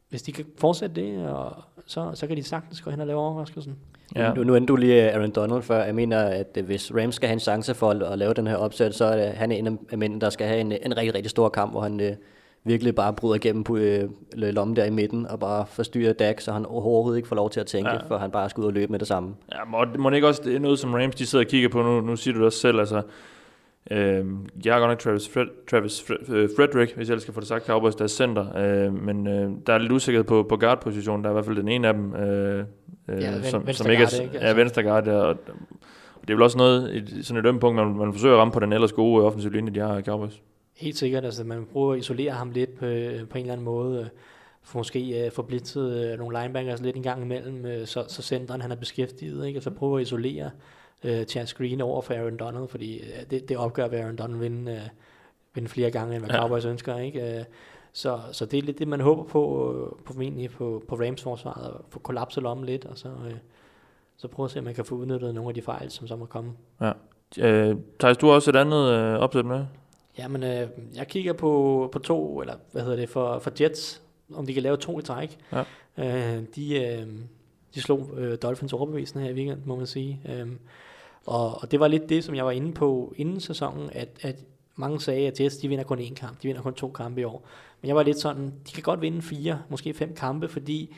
hvis 0.10 0.22
de 0.22 0.32
kan 0.32 0.46
fortsætte 0.58 1.02
det, 1.02 1.28
og 1.28 1.56
så, 1.86 2.12
så 2.14 2.28
kan 2.28 2.38
de 2.38 2.44
sagtens 2.44 2.82
gå 2.82 2.90
hen 2.90 3.00
og 3.00 3.08
lave 3.08 3.20
overraskelsen. 3.20 3.76
Ja. 4.16 4.34
Nu, 4.34 4.44
nu 4.44 4.56
endte 4.56 4.72
du 4.72 4.76
lige 4.76 5.12
Aaron 5.12 5.32
Donald 5.32 5.62
før. 5.62 5.84
Jeg 5.84 5.96
mener, 5.96 6.20
at 6.20 6.58
hvis 6.66 6.92
Rams 6.96 7.16
skal 7.16 7.28
have 7.28 7.34
en 7.34 7.40
chance 7.40 7.74
for 7.74 7.92
at, 7.92 8.04
at 8.04 8.18
lave 8.18 8.34
den 8.34 8.48
her 8.48 8.56
opsæt, 8.56 8.96
så 8.96 9.06
er 9.06 9.16
det, 9.16 9.34
han 9.34 9.52
er 9.52 9.56
en 9.56 9.80
af 9.92 9.98
mændene, 9.98 10.22
der 10.22 10.30
skal 10.30 10.48
have 10.48 10.60
en, 10.60 10.72
en 10.72 10.98
rigtig, 10.98 11.16
rigtig 11.16 11.30
stor 11.30 11.50
kamp, 11.50 11.72
hvor 11.72 11.82
han 11.82 12.00
øh, 12.00 12.16
virkelig 12.64 12.96
bare 12.96 13.14
bryder 13.14 13.36
igennem 13.36 13.64
på 13.64 13.78
øh, 13.78 14.10
lommen 14.34 14.76
der 14.76 14.86
i 14.86 14.90
midten, 14.90 15.28
og 15.28 15.40
bare 15.40 15.66
forstyrrer 15.66 16.14
Dak, 16.14 16.42
så 16.42 16.52
han 16.52 16.66
overhovedet 16.66 17.18
ikke 17.18 17.28
får 17.28 17.36
lov 17.36 17.50
til 17.50 17.60
at 17.60 17.66
tænke, 17.66 17.90
ja. 17.90 17.98
for 18.08 18.18
han 18.18 18.32
bare 18.32 18.50
skal 18.50 18.62
ud 18.62 18.68
og 18.68 18.74
løbe 18.74 18.92
med 18.92 19.00
det 19.00 19.08
samme. 19.08 19.36
Ja, 19.52 19.66
må, 19.68 19.86
må 20.00 20.10
det 20.10 20.16
ikke 20.16 20.28
også 20.28 20.42
det 20.46 20.56
er 20.56 20.60
noget, 20.60 20.80
som 20.80 20.94
Rams 20.94 21.16
de 21.16 21.26
sidder 21.26 21.46
og 21.46 21.50
kigger 21.50 21.70
på 21.70 21.82
nu, 21.82 22.02
nu 22.02 22.16
siger 22.16 22.34
du 22.34 22.40
det 22.40 22.46
også 22.46 22.60
selv, 22.60 22.80
altså 22.80 23.02
Øh, 23.92 24.26
jeg 24.66 24.74
har 24.74 24.80
godt 24.80 24.90
nok 24.90 25.00
Travis, 25.00 25.30
Fred, 25.30 25.46
Travis 25.70 26.12
øh, 26.30 26.50
Frederick, 26.58 26.96
hvis 26.96 27.10
jeg 27.10 27.22
skal 27.22 27.34
få 27.34 27.40
det 27.40 27.48
sagt, 27.48 27.66
Cowboys, 27.66 27.96
der 27.96 28.04
er 28.04 28.08
center. 28.08 28.58
Øh, 28.58 28.94
men 28.94 29.28
øh, 29.28 29.52
der 29.68 29.74
er 29.74 29.78
lidt 29.78 29.92
usikkerhed 29.92 30.24
på, 30.24 30.44
på 30.50 30.58
guard-positionen. 30.58 31.24
Der 31.24 31.30
er 31.30 31.34
i 31.34 31.36
hvert 31.36 31.46
fald 31.46 31.58
den 31.58 31.68
ene 31.68 31.88
af 31.88 31.94
dem, 31.94 32.16
øh, 32.16 32.64
øh 33.08 33.22
ja, 33.22 33.42
som, 33.42 33.74
som 33.74 33.92
ikke 33.92 34.04
er, 34.04 34.22
ikke? 34.22 34.34
Altså. 34.34 34.48
er 34.48 34.54
venstre 34.54 34.84
guard. 34.84 35.08
Og, 35.08 35.28
og 35.28 36.22
det 36.22 36.30
er 36.30 36.34
vel 36.34 36.42
også 36.42 36.58
noget, 36.58 36.96
et, 36.96 37.26
sådan 37.26 37.40
et 37.46 37.48
ømme 37.48 37.60
punkt, 37.60 37.76
man, 37.76 37.96
man 37.96 38.14
forsøger 38.14 38.36
at 38.36 38.40
ramme 38.40 38.52
på 38.52 38.60
den 38.60 38.74
ellers 38.74 38.92
gode 38.92 39.26
offensive 39.26 39.54
linje, 39.54 39.74
de 39.74 39.80
har 39.80 40.02
Cowboys. 40.02 40.42
Helt 40.76 40.98
sikkert. 40.98 41.26
Altså, 41.26 41.44
man 41.44 41.66
prøver 41.74 41.94
at 41.94 42.00
isolere 42.00 42.32
ham 42.32 42.52
lidt 42.52 42.74
på, 42.74 42.80
på 42.80 42.86
en 42.86 43.42
eller 43.42 43.54
anden 43.54 43.66
måde. 43.66 44.10
For 44.64 44.78
måske 44.80 45.24
uh, 45.26 45.32
få 45.34 45.42
blitzet 45.42 46.12
uh, 46.14 46.20
nogle 46.20 46.40
linebackers 46.40 46.82
lidt 46.82 46.96
en 46.96 47.04
gang 47.04 47.24
imellem, 47.24 47.66
uh, 47.66 47.86
så, 47.86 48.06
så 48.08 48.22
centeren 48.22 48.62
han 48.62 48.72
er 48.72 48.76
beskæftiget, 48.76 49.48
ikke? 49.48 49.60
og 49.60 49.64
så 49.64 49.70
prøver 49.70 49.98
at 49.98 50.02
isolere 50.02 50.50
øh, 51.06 51.26
Chance 51.26 51.56
Green 51.56 51.82
over 51.82 52.02
for 52.02 52.14
Aaron 52.14 52.38
Donald, 52.38 52.68
fordi 52.68 53.00
øh, 53.00 53.30
det, 53.30 53.50
det 53.50 53.58
opgør, 53.58 53.86
at 53.86 53.94
Aaron 53.94 54.16
Donald 54.16 54.40
vinde, 54.40 54.72
øh, 54.72 54.82
vinde 55.54 55.70
flere 55.70 55.92
gange, 55.92 56.16
end 56.16 56.26
hvad 56.26 56.36
ja. 56.36 56.42
Cowboys 56.42 56.66
ønsker. 56.66 56.98
Ikke? 56.98 57.38
Øh, 57.40 57.44
så, 57.94 58.20
så 58.32 58.46
det 58.46 58.58
er 58.58 58.62
lidt 58.62 58.80
det, 58.80 58.88
man 58.88 59.02
håber 59.02 59.24
på, 59.24 59.74
øh, 59.74 60.06
på, 60.06 60.14
på, 60.58 60.84
på 60.88 60.96
Rams 60.96 61.24
forsvaret, 61.24 61.68
at 61.68 61.82
få 61.90 62.00
kollapset 62.00 62.44
lommen 62.44 62.66
lidt, 62.66 62.86
og 62.86 62.98
så, 62.98 63.08
øh, 63.08 63.34
så 64.18 64.28
prøve 64.28 64.46
at 64.46 64.52
se, 64.52 64.60
om 64.60 64.66
man 64.66 64.76
kan 64.76 64.86
få 64.86 64.96
udnyttet 64.96 65.36
nogle 65.36 65.50
af 65.50 65.54
de 65.54 65.62
fejl, 65.62 65.92
som 65.92 66.08
så 66.08 66.16
må 66.16 66.26
komme. 66.26 66.54
Ja. 66.82 66.92
Øh, 67.40 67.76
Thijs, 68.00 68.18
du 68.18 68.28
har 68.28 68.34
også 68.34 68.52
et 68.52 68.56
andet 68.56 68.92
øh, 68.92 69.20
opsæt 69.20 69.46
med? 69.46 69.66
Jamen, 70.18 70.44
øh, 70.44 70.68
jeg 70.96 71.08
kigger 71.08 71.34
på, 71.34 71.90
på 71.92 72.00
to, 72.00 72.42
eller 72.42 72.56
hvad 72.72 72.82
hedder 72.82 72.98
det, 72.98 73.10
for, 73.10 73.40
for 73.40 73.52
Jets, 73.62 74.02
om 74.34 74.46
de 74.46 74.54
kan 74.54 74.64
lave 74.64 74.78
to 74.78 75.00
i 75.00 75.02
træk. 75.02 75.38
Ja. 75.52 75.64
Øh, 75.98 76.44
de, 76.56 76.84
øh, 76.84 77.08
de 77.76 77.82
slog 77.82 78.10
øh, 78.18 78.38
Dolphins 78.42 78.74
overbevisende 78.74 79.24
her 79.24 79.32
i 79.32 79.34
weekend, 79.34 79.62
må 79.66 79.76
man 79.76 79.88
sige. 79.88 80.22
Øh, 80.30 80.48
og, 81.26 81.62
og 81.62 81.72
det 81.72 81.80
var 81.80 81.88
lidt 81.88 82.10
det, 82.10 82.24
som 82.24 82.36
jeg 82.36 82.46
var 82.46 82.52
inde 82.52 82.74
på 82.74 83.14
inden 83.18 83.40
sæsonen, 83.40 83.90
at, 83.94 84.10
at 84.22 84.36
mange 84.76 85.02
sagde, 85.02 85.28
at 85.28 85.40
Jets 85.40 85.58
de 85.58 85.68
vinder 85.68 85.84
kun 85.84 86.00
én 86.00 86.14
kamp, 86.14 86.42
de 86.42 86.48
vinder 86.48 86.62
kun 86.62 86.74
to 86.74 86.92
kampe 86.92 87.22
i 87.22 87.24
år. 87.24 87.48
Men 87.82 87.88
jeg 87.88 87.96
var 87.96 88.04
lidt 88.04 88.20
sådan, 88.20 88.54
de 88.68 88.72
kan 88.72 88.84
godt 88.84 89.02
vinde 89.02 89.22
fire, 89.22 89.62
måske 89.70 89.94
fem 89.94 90.14
kampe, 90.16 90.48
fordi 90.48 90.96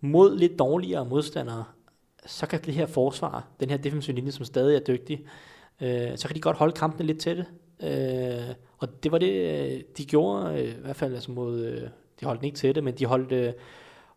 mod 0.00 0.38
lidt 0.38 0.58
dårligere 0.58 1.04
modstandere, 1.04 1.64
så 2.26 2.46
kan 2.46 2.60
det 2.64 2.74
her 2.74 2.86
forsvar, 2.86 3.48
den 3.60 3.70
her 3.70 3.76
defensive 3.76 4.16
linje, 4.16 4.32
som 4.32 4.44
stadig 4.44 4.76
er 4.76 4.80
dygtig, 4.80 5.24
øh, 5.80 6.16
så 6.16 6.28
kan 6.28 6.34
de 6.34 6.40
godt 6.40 6.56
holde 6.56 6.72
kampene 6.72 7.06
lidt 7.06 7.20
tætte. 7.20 7.46
Øh, 7.82 8.54
og 8.78 9.02
det 9.02 9.12
var 9.12 9.18
det, 9.18 9.32
øh, 9.32 9.80
de 9.98 10.04
gjorde, 10.04 10.62
øh, 10.62 10.68
i 10.68 10.80
hvert 10.80 10.96
fald 10.96 11.14
altså 11.14 11.30
mod, 11.30 11.60
øh, 11.60 11.82
de 12.20 12.26
holdt 12.26 12.40
den 12.40 12.46
ikke 12.46 12.58
tætte, 12.58 12.80
men 12.80 12.94
de 12.94 13.06
holdt, 13.06 13.32
øh, 13.32 13.52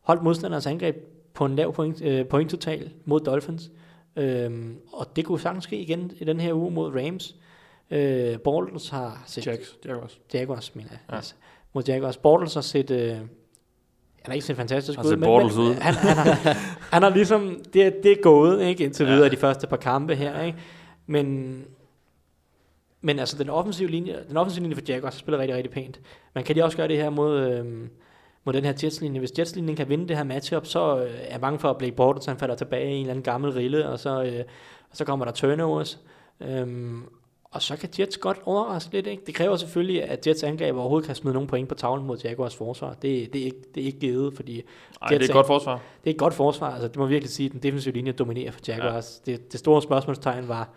holdt 0.02 0.24
modstanders 0.24 0.66
angreb 0.66 0.96
på 1.34 1.46
en 1.46 1.56
lav 1.56 1.74
point, 1.74 2.02
øh, 2.02 2.26
point 2.26 2.52
total 2.52 2.92
mod 3.06 3.20
Dolphins. 3.20 3.72
Øhm, 4.16 4.78
og 4.94 5.16
det 5.16 5.26
kunne 5.26 5.40
sagtens 5.40 5.64
ske 5.64 5.78
igen 5.78 6.12
i 6.20 6.24
den 6.24 6.40
her 6.40 6.54
uge 6.54 6.72
mod 6.72 6.96
Rams. 6.96 7.36
Øh, 7.92 8.40
Bortles 8.40 8.90
har 8.90 9.24
set... 9.28 9.48
Jacks, 9.48 9.78
Jaguars. 9.86 10.20
Jaguars, 10.34 10.76
mener 10.76 10.90
jeg. 10.92 11.00
Ja. 11.10 11.16
Altså, 11.16 11.34
mod 11.74 11.84
Jaguars. 11.88 12.18
Bortles 12.18 12.54
har 12.54 12.62
set... 12.62 12.92
Øh, 12.92 13.10
han 13.10 13.26
har 14.26 14.34
ikke 14.34 14.46
set 14.46 14.56
fantastisk 14.56 14.98
Har 14.98 15.06
ud, 15.06 15.10
set 15.10 15.20
Bortles 15.20 15.58
ud. 15.58 15.74
Han, 15.74 15.94
han, 15.94 16.18
har, 16.18 16.54
han 16.94 17.04
har 17.04 17.10
ligesom... 17.10 17.62
Det, 17.74 17.86
er- 17.86 18.02
det 18.04 18.12
er 18.12 18.22
gået, 18.22 18.62
ikke? 18.62 18.84
Indtil 18.84 19.06
Ja. 19.08 19.14
videre 19.14 19.30
de 19.30 19.38
første 19.38 19.68
par 19.68 19.78
kampe 19.78 20.16
her, 20.16 20.42
ikke? 20.42 20.58
Men... 21.08 21.64
Men 23.04 23.20
altså, 23.20 23.38
den 23.38 23.50
offensive 23.50 23.90
linje, 23.90 24.20
den 24.30 24.38
offensive 24.38 24.64
linje 24.64 24.76
for 24.76 24.84
Jaguars 24.88 25.16
spiller 25.16 25.40
rigtig, 25.40 25.56
rigtig 25.56 25.72
pænt. 25.72 26.00
Man 26.36 26.44
kan 26.44 26.56
de 26.56 26.64
også 26.64 26.78
gøre 26.78 26.88
det 26.88 26.98
her 26.98 27.10
mod, 27.10 27.40
øhm, 27.40 27.90
mod 28.44 28.54
den 28.54 28.66
her 28.66 28.74
Jets-linje. 28.84 29.20
Hvis 29.20 29.32
Jets-linjen 29.40 29.76
kan 29.76 29.90
vinde 29.90 30.08
det 30.08 30.18
her 30.18 30.24
matchup, 30.24 30.66
så 30.66 30.98
øh, 30.98 31.12
er 31.14 31.32
jeg 31.32 31.42
bange 31.42 31.60
for, 31.60 31.70
at 31.70 31.78
Blake 31.78 31.96
Bortles 31.96 32.26
han 32.26 32.38
falder 32.38 32.56
tilbage 32.56 32.92
i 32.92 32.94
en 32.94 33.00
eller 33.00 33.12
anden 33.12 33.24
gammel 33.24 33.52
rille, 33.52 33.90
og 33.90 34.00
så, 34.00 34.24
øh, 34.24 34.44
og 34.92 34.98
så 34.98 35.06
kommer 35.06 35.26
der 35.26 35.32
turnovers. 35.32 36.00
Øhm, 36.42 37.04
og 37.52 37.62
så 37.62 37.78
kan 37.78 37.90
Jets 38.00 38.18
godt 38.18 38.38
overraske 38.46 38.94
lidt. 38.94 39.08
Ikke? 39.08 39.24
Det 39.26 39.36
kræver 39.36 39.56
selvfølgelig, 39.56 40.04
at 40.04 40.28
Jets 40.28 40.44
angreb 40.44 40.76
overhovedet 40.76 41.08
kan 41.08 41.16
smide 41.16 41.34
nogle 41.34 41.48
point 41.48 41.70
på 41.70 41.76
tavlen 41.76 42.08
mod 42.08 42.18
Jaguars 42.24 42.56
forsvar. 42.56 42.94
Det, 42.94 43.34
det, 43.34 43.42
er, 43.42 43.46
ikke, 43.46 43.58
det 43.76 43.82
er 43.82 43.86
ikke 43.86 44.00
givet, 44.00 44.36
fordi 44.36 44.56
Ej, 45.02 45.08
det 45.08 45.16
er 45.16 45.20
Jets 45.20 45.30
et 45.30 45.34
godt 45.34 45.48
forsvar. 45.48 45.82
det 46.04 46.10
er 46.10 46.14
et 46.14 46.20
godt 46.20 46.34
forsvar. 46.34 46.72
Altså, 46.72 46.88
det 46.88 46.98
må 46.98 47.06
virkelig 47.06 47.30
sige, 47.30 47.46
at 47.46 47.52
den 47.52 47.64
defensive 47.64 47.94
linje 47.94 48.12
dominerer 48.12 48.52
for 48.52 48.60
Jaguars. 48.68 49.22
Ja. 49.28 49.32
Det, 49.32 49.52
det 49.52 49.60
store 49.60 49.82
spørgsmålstegn 49.82 50.48
var, 50.48 50.70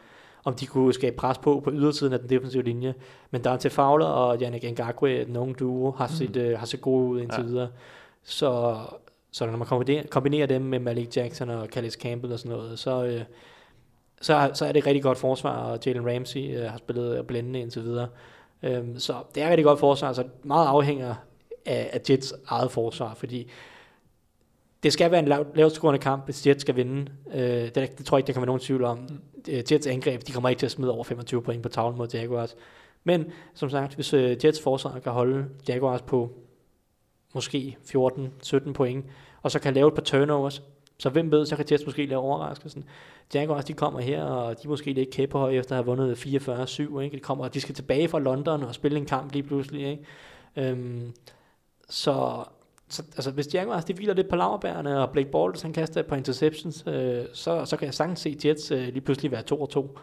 om 0.45 0.55
de 0.55 0.67
kunne 0.67 0.93
skabe 0.93 1.17
pres 1.17 1.39
på 1.39 1.61
på 1.65 1.73
ydersiden 1.73 2.13
af 2.13 2.19
den 2.19 2.29
defensive 2.29 2.63
linje. 2.63 2.95
Men 3.31 3.43
Dante 3.43 3.71
Fowler 3.71 4.07
og 4.07 4.39
Yannick 4.43 4.73
Ngakwe, 4.73 5.25
den 5.25 5.37
unge 5.37 5.55
duo, 5.55 5.91
har 5.91 6.07
set, 6.07 6.37
øh, 6.37 6.59
har 6.59 6.67
set 6.67 6.81
gode 6.81 7.09
ud 7.09 7.21
indtil 7.21 7.41
ja. 7.41 7.47
videre. 7.47 7.69
Så, 8.23 8.77
så 9.33 9.47
når 9.47 9.57
man 9.57 9.67
kombinerer, 9.67 10.07
kombinerer 10.07 10.47
dem 10.47 10.63
med 10.63 10.79
Malik 10.79 11.17
Jackson 11.17 11.51
og 11.51 11.67
Calais 11.67 11.93
Campbell 11.93 12.33
og 12.33 12.39
sådan 12.39 12.57
noget, 12.57 12.79
så, 12.79 13.05
øh, 13.05 13.23
så, 14.21 14.51
så 14.55 14.67
er 14.67 14.73
det 14.73 14.79
et 14.79 14.87
rigtig 14.87 15.03
godt 15.03 15.19
forsvar, 15.19 15.57
og 15.57 15.79
Jalen 15.87 16.15
Ramsey 16.15 16.59
øh, 16.59 16.71
har 16.71 16.79
spillet 16.79 17.27
blændende 17.27 17.61
indtil 17.61 17.83
videre. 17.83 18.09
Øhm, 18.63 18.99
så 18.99 19.15
det 19.35 19.43
er 19.43 19.47
et 19.47 19.51
rigtig 19.51 19.65
godt 19.65 19.79
forsvar, 19.79 20.13
så 20.13 20.25
meget 20.43 20.67
afhænger 20.67 21.15
af, 21.67 21.91
af 21.93 22.01
Jets 22.11 22.35
eget 22.49 22.71
forsvar, 22.71 23.15
fordi 23.15 23.51
det 24.85 24.93
skal 24.93 25.11
være 25.11 25.21
en 25.21 25.29
lav, 25.29 25.47
lavt 25.55 25.73
scorende 25.73 25.99
kamp, 25.99 26.25
hvis 26.25 26.47
Jets 26.47 26.61
skal 26.61 26.77
vinde. 26.77 27.13
Øh, 27.35 27.41
det, 27.41 27.75
det 27.75 28.07
tror 28.07 28.17
jeg 28.17 28.21
ikke, 28.21 28.27
der 28.27 28.33
kan 28.33 28.43
være 28.43 28.47
nogen 28.47 28.61
tvivl 28.61 28.85
om. 28.85 29.09
Øh, 29.49 29.63
Jets 29.73 29.87
angreb, 29.87 30.27
de 30.27 30.33
kommer 30.33 30.49
ikke 30.49 30.61
til 30.61 30.67
at 30.67 30.73
smide 30.73 30.91
over 30.91 31.05
25 31.05 31.43
point 31.43 31.63
på 31.63 31.69
tavlen 31.69 31.99
mod 31.99 32.09
Jaguars. 32.15 32.57
Men 33.05 33.25
som 33.55 33.71
sagt, 33.71 33.95
hvis 33.95 34.15
øh, 34.15 34.45
Jets 34.45 34.61
forsvar 34.61 34.99
kan 34.99 35.13
holde 35.13 35.47
Jaguars 35.69 36.03
på 36.03 36.33
måske 37.35 37.77
14-17 37.85 38.73
point, 38.73 39.05
og 39.43 39.51
så 39.51 39.59
kan 39.59 39.75
lave 39.75 39.89
et 39.89 39.95
par 39.95 40.03
turnovers, 40.03 40.63
så 40.99 41.09
hvem 41.09 41.31
ved, 41.31 41.47
så 41.47 41.57
kan 41.57 41.67
Jets 41.71 41.87
måske 41.87 42.07
lave 42.07 42.21
overraskelsen. 42.21 42.85
Jaguars, 43.35 43.65
de 43.65 43.73
kommer 43.73 44.01
her, 44.01 44.23
og 44.23 44.63
de 44.63 44.65
er 44.65 44.69
måske 44.69 44.93
lidt 44.93 45.11
kæppehøje 45.11 45.55
efter 45.55 45.79
at 45.79 45.85
have 45.85 45.97
vundet 45.97 46.27
44-7, 46.27 47.01
ikke? 47.01 47.17
De, 47.17 47.21
kommer, 47.21 47.49
de 47.49 47.61
skal 47.61 47.75
tilbage 47.75 48.09
fra 48.09 48.19
London 48.19 48.63
og 48.63 48.75
spille 48.75 48.99
en 48.99 49.07
kamp 49.07 49.33
lige 49.33 49.43
pludselig, 49.43 49.87
ikke? 49.87 50.05
Øhm, 50.57 51.13
så, 51.89 52.45
så 52.89 53.03
altså, 53.17 53.31
hvis 53.31 53.55
Jaguars 53.55 53.85
de 53.85 53.95
hviler 53.95 54.15
lidt 54.15 54.29
på 54.29 54.37
laverbærene, 54.37 55.01
og 55.01 55.11
Blake 55.11 55.31
Bortles 55.31 55.63
han 55.63 55.73
kaster 55.73 56.03
par 56.03 56.17
interceptions, 56.17 56.85
øh, 56.87 57.25
så, 57.33 57.65
så 57.65 57.77
kan 57.77 57.87
jeg 57.87 57.95
sagtens 57.95 58.21
se 58.21 58.37
Jets 58.45 58.71
øh, 58.71 58.79
lige 58.89 59.01
pludselig 59.01 59.31
være 59.31 59.43
2 59.43 59.61
og 59.61 59.71
2. 59.71 59.99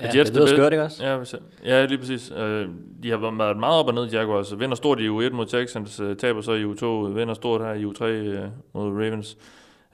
Ja, 0.00 0.06
Jets 0.06 0.30
det 0.30 0.36
lyder 0.36 0.46
det- 0.46 0.56
skørt, 0.56 0.72
ikke 0.72 0.82
også? 0.84 1.04
Ja, 1.06 1.24
ja, 1.64 1.84
lige 1.84 1.98
præcis. 1.98 2.30
Øh, 2.30 2.68
de 3.02 3.10
har 3.10 3.16
været 3.16 3.56
meget 3.58 3.78
op 3.80 3.86
og 3.86 3.94
ned, 3.94 4.04
Jaguars. 4.10 4.58
Vinder 4.58 4.76
stort 4.76 5.00
i 5.00 5.08
U1 5.08 5.30
mod 5.32 5.46
Texans, 5.46 6.00
øh, 6.00 6.16
taber 6.16 6.40
så 6.40 6.52
i 6.52 6.64
U2, 6.64 6.86
vinder 7.18 7.34
stort 7.34 7.60
her 7.60 7.72
i 7.72 7.84
U3 7.84 8.04
øh, 8.04 8.48
mod 8.72 8.86
Ravens. 8.90 9.38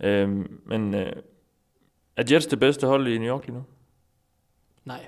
Øh, 0.00 0.28
men 0.66 0.94
øh, 0.94 1.12
er 2.16 2.24
Jets 2.30 2.46
det 2.46 2.60
bedste 2.60 2.86
hold 2.86 3.06
i 3.06 3.18
New 3.18 3.28
York 3.28 3.46
lige 3.46 3.56
nu? 3.56 3.64
Nej. 4.84 5.06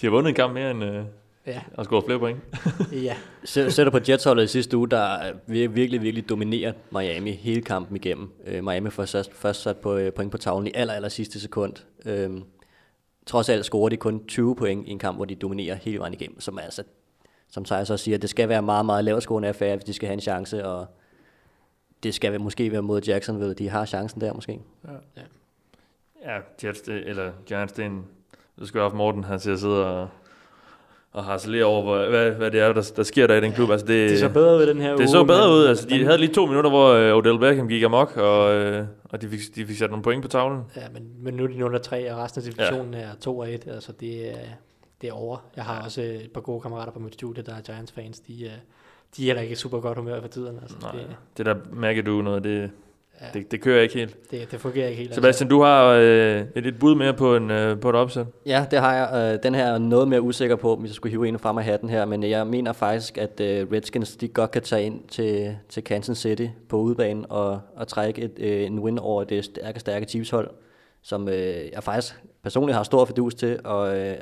De 0.00 0.06
har 0.06 0.10
vundet 0.10 0.28
en 0.28 0.34
kamp 0.34 0.54
mere 0.54 0.70
end 0.70 0.84
øh, 0.84 1.04
Ja. 1.46 1.60
at 1.78 1.84
score 1.84 2.02
flere 2.06 2.18
point. 2.18 2.38
ja. 3.08 3.16
Sæ- 3.44 3.68
Sætter 3.70 3.90
på 3.90 3.98
Jets-holdet 4.08 4.44
i 4.44 4.46
sidste 4.46 4.76
uge, 4.76 4.88
der 4.90 5.32
vir- 5.32 5.68
virkelig, 5.68 6.02
virkelig 6.02 6.28
dominerer 6.28 6.72
Miami 6.92 7.30
hele 7.32 7.62
kampen 7.62 7.96
igennem. 7.96 8.30
Øh, 8.46 8.64
Miami 8.64 8.90
får 8.90 9.04
først, 9.04 9.32
først 9.34 9.62
sat 9.62 9.76
på 9.76 9.96
øh, 9.96 10.12
point 10.12 10.32
på 10.32 10.38
tavlen 10.38 10.66
i 10.66 10.70
aller, 10.74 10.94
aller 10.94 11.08
sidste 11.08 11.40
sekund. 11.40 11.72
Øhm, 12.06 12.42
trods 13.26 13.48
alt 13.48 13.64
scorer 13.64 13.88
de 13.88 13.96
kun 13.96 14.26
20 14.26 14.56
point 14.56 14.88
i 14.88 14.90
en 14.90 14.98
kamp, 14.98 15.18
hvor 15.18 15.24
de 15.24 15.34
dominerer 15.34 15.74
hele 15.74 15.98
vejen 15.98 16.12
igennem. 16.14 16.40
Som 16.40 16.58
altså, 16.58 16.82
som 17.48 17.64
Thijs 17.64 17.90
også 17.90 18.04
siger, 18.04 18.18
det 18.18 18.30
skal 18.30 18.48
være 18.48 18.62
meget, 18.62 18.86
meget 18.86 19.04
lavt 19.04 19.22
scorende 19.22 19.48
affære, 19.48 19.76
hvis 19.76 19.84
de 19.84 19.92
skal 19.92 20.06
have 20.06 20.14
en 20.14 20.20
chance, 20.20 20.64
og 20.66 20.86
det 22.02 22.14
skal 22.14 22.40
måske 22.40 22.72
være 22.72 22.82
mod 22.82 23.00
Jacksonville. 23.02 23.54
De 23.54 23.68
har 23.68 23.84
chancen 23.84 24.20
der 24.20 24.32
måske. 24.32 24.60
Ja, 26.24 26.38
Jets, 26.64 26.80
det, 26.80 27.08
eller 27.08 27.32
Giants, 27.46 27.72
det 27.72 27.82
er 27.82 27.86
en... 27.86 28.04
Det 28.58 28.68
skal 28.68 28.78
have 28.78 28.90
haft 28.90 28.96
Morten, 28.96 29.24
han 29.24 29.40
siger 29.40 29.56
sidder 29.56 29.84
og, 29.84 30.08
og 31.14 31.24
harcelerer 31.24 31.64
over, 31.64 31.82
hvad, 31.96 32.08
hvad, 32.08 32.30
hvad 32.30 32.50
det 32.50 32.60
er, 32.60 32.72
der, 32.72 32.92
der 32.96 33.02
sker 33.02 33.26
der 33.26 33.34
i 33.34 33.40
den 33.40 33.52
klub. 33.52 33.70
Altså, 33.70 33.86
det, 33.86 34.10
Det 34.10 34.18
så 34.18 34.28
bedre 34.28 34.56
ud 34.56 34.66
den 34.66 34.80
her 34.80 34.90
uge. 34.92 34.98
det 34.98 35.10
så 35.10 35.24
bedre 35.24 35.48
men- 35.48 35.56
ud. 35.56 35.66
Altså, 35.66 35.88
de 35.88 35.96
men- 35.98 36.06
havde 36.06 36.18
lige 36.18 36.34
to 36.34 36.46
minutter, 36.46 36.70
hvor 36.70 36.88
øh, 36.92 37.16
Odell 37.16 37.38
Beckham 37.38 37.68
gik 37.68 37.82
amok, 37.82 38.16
og, 38.16 38.54
øh, 38.54 38.84
og 39.04 39.22
de, 39.22 39.28
fik, 39.28 39.40
de 39.56 39.66
fik 39.66 39.76
sat 39.76 39.90
nogle 39.90 40.02
point 40.02 40.22
på 40.22 40.28
tavlen. 40.28 40.60
Ja, 40.76 40.82
men, 40.92 41.02
men 41.22 41.34
nu 41.34 41.42
er 41.44 41.48
de 41.48 41.58
0 41.58 41.80
3, 41.80 42.12
og 42.12 42.18
resten 42.18 42.42
af 42.42 42.52
divisionen 42.54 42.94
ja. 42.94 43.00
er 43.00 43.14
2 43.20 43.38
og 43.38 43.52
1. 43.52 43.66
Altså, 43.66 43.92
det 44.00 44.30
er, 44.30 44.36
det 45.00 45.08
er 45.08 45.12
over. 45.12 45.36
Jeg 45.56 45.64
har 45.64 45.84
også 45.84 46.00
et 46.00 46.30
par 46.34 46.40
gode 46.40 46.60
kammerater 46.60 46.92
på 46.92 46.98
mit 46.98 47.14
studie, 47.14 47.42
der 47.42 47.52
er 47.54 47.60
Giants-fans. 47.60 48.20
De, 48.20 48.50
de 49.16 49.22
er 49.22 49.26
heller 49.26 49.42
ikke 49.42 49.56
super 49.56 49.80
godt 49.80 49.98
humør 49.98 50.20
for 50.20 50.28
tiden. 50.28 50.58
Altså, 50.62 50.76
Nej, 50.82 50.92
det, 50.92 51.06
det 51.36 51.46
der 51.46 51.54
McAdoo 51.72 52.22
noget, 52.22 52.44
det, 52.44 52.70
ja, 53.20 53.26
det, 53.38 53.50
det 53.50 53.60
kører 53.60 53.82
ikke 53.82 53.94
helt. 53.94 54.30
det, 54.30 54.50
det 54.50 54.60
fungerer 54.60 54.86
ikke 54.86 54.96
helt. 54.96 55.08
altså. 55.08 55.20
Sebastian, 55.20 55.50
du 55.50 55.62
har 55.62 55.84
øh, 55.84 56.42
et, 56.56 56.66
et 56.66 56.78
bud 56.78 56.94
mere 56.94 57.14
på, 57.14 57.36
en, 57.36 57.50
øh, 57.50 57.80
på 57.80 57.88
et 57.88 57.94
opsæt. 57.94 58.26
Ja, 58.46 58.66
det 58.70 58.78
har 58.78 58.94
jeg. 58.94 59.32
Øh, 59.34 59.42
Den 59.42 59.54
her 59.54 59.64
er 59.64 59.78
noget 59.78 60.08
mere 60.08 60.22
usikker 60.22 60.56
på, 60.56 60.76
hvis 60.76 60.88
jeg 60.88 60.94
skulle 60.94 61.10
hive 61.10 61.28
en 61.28 61.38
frem 61.38 61.58
af 61.58 61.64
hatten 61.64 61.88
her, 61.88 62.04
men 62.04 62.22
jeg 62.22 62.46
mener 62.46 62.72
faktisk, 62.72 63.18
at 63.18 63.40
øh, 63.40 63.66
Redskins 63.72 64.16
de 64.16 64.28
godt 64.28 64.50
kan 64.50 64.62
tage 64.62 64.82
ind 64.82 65.00
til, 65.08 65.56
til 65.68 65.84
Kansas 65.84 66.18
City 66.18 66.46
på 66.68 66.76
udebane 66.76 67.26
og, 67.26 67.60
og 67.76 67.88
trække 67.88 68.22
et, 68.22 68.32
øh, 68.38 68.66
en 68.66 68.78
win 68.78 68.98
over 68.98 69.24
det 69.24 69.44
stærke, 69.44 69.80
stærke 69.80 70.06
Chiefs 70.06 70.30
hold, 70.30 70.50
som 71.02 71.28
øh, 71.28 71.34
jeg 71.72 71.82
faktisk 71.82 72.14
personligt 72.42 72.76
har 72.76 72.82
stor 72.82 73.04
fordus 73.04 73.34
til, 73.34 73.58
og 73.64 73.98
øh, 73.98 74.14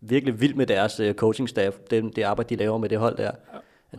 virkelig 0.00 0.40
vild 0.40 0.54
med 0.54 0.66
deres 0.66 1.00
øh, 1.00 1.14
coaching 1.14 1.48
staff, 1.48 1.76
det, 1.90 2.16
det 2.16 2.22
arbejde, 2.22 2.48
de 2.48 2.58
laver 2.58 2.78
med 2.78 2.88
det 2.88 2.98
hold 2.98 3.16
der. 3.16 3.30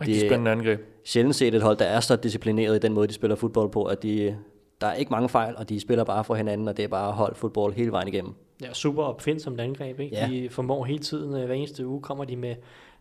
Rigtig 0.00 0.14
de, 0.22 0.28
spændende 0.28 0.50
angreb. 0.50 0.80
sjældent 1.04 1.34
set 1.36 1.54
et 1.54 1.62
hold, 1.62 1.76
der 1.76 1.84
er 1.84 2.00
så 2.00 2.16
disciplineret 2.16 2.76
i 2.76 2.78
den 2.78 2.92
måde, 2.92 3.08
de 3.08 3.12
spiller 3.12 3.36
fodbold 3.36 3.70
på, 3.70 3.84
at 3.84 4.02
de, 4.02 4.36
der 4.80 4.86
er 4.86 4.94
ikke 4.94 5.10
mange 5.10 5.28
fejl, 5.28 5.54
og 5.56 5.68
de 5.68 5.80
spiller 5.80 6.04
bare 6.04 6.24
for 6.24 6.34
hinanden, 6.34 6.68
og 6.68 6.76
det 6.76 6.84
er 6.84 6.88
bare 6.88 7.12
hold 7.12 7.34
fodbold 7.34 7.72
hele 7.74 7.92
vejen 7.92 8.08
igennem. 8.08 8.32
Ja, 8.62 8.72
super 8.72 9.02
opfindsomt 9.02 9.60
angreb. 9.60 10.00
Ikke? 10.00 10.16
Ja. 10.16 10.28
De 10.30 10.48
formår 10.50 10.84
hele 10.84 10.98
tiden, 10.98 11.34
øh, 11.40 11.44
hver 11.46 11.54
eneste 11.54 11.86
uge 11.86 12.00
kommer 12.02 12.24
de 12.24 12.36
med, 12.36 12.54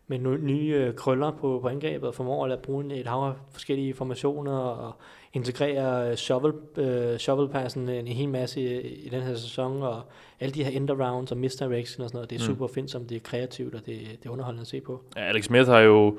med 0.08 0.20
nye 0.20 0.74
øh, 0.76 0.94
krøller 0.94 1.32
på, 1.32 1.60
på 1.62 1.68
angrebet, 1.68 2.08
og 2.08 2.16
formår 2.16 2.46
at 2.48 2.60
bruge 2.60 2.84
en- 2.86 2.92
et 2.92 3.08
hav 3.08 3.20
af 3.28 3.34
forskellige 3.52 3.94
formationer, 3.94 4.52
og 4.58 4.94
integrere 5.34 6.10
øh, 6.12 6.16
shovel, 6.16 6.54
øh, 6.78 7.18
shovelpassen 7.18 7.90
en 7.90 8.08
hel 8.08 8.30
masse 8.30 8.62
i, 8.62 8.88
i 9.06 9.10
den 9.10 9.22
her 9.22 9.36
sæson, 9.36 9.82
og 9.84 10.02
alle 10.40 10.54
de 10.54 10.64
her 10.64 10.72
end 10.72 10.90
arounds 10.92 11.32
og 11.32 11.38
misdirection 11.38 12.04
og 12.04 12.10
sådan 12.10 12.18
noget. 12.18 12.30
Det 12.30 12.36
er 12.36 12.40
Mm. 12.40 12.46
super 12.54 12.64
opfindsomt, 12.66 13.10
det 13.10 13.16
er 13.16 13.20
kreativt, 13.20 13.76
og 13.76 13.80
det, 13.86 14.00
det 14.24 14.26
er 14.26 14.30
underholdende 14.30 14.62
at 14.62 14.68
se 14.68 14.82
på. 14.82 15.02
Ja, 15.16 15.22
Alex 15.22 15.46
Smith 15.46 15.68
har 15.70 15.80
jo... 15.80 16.18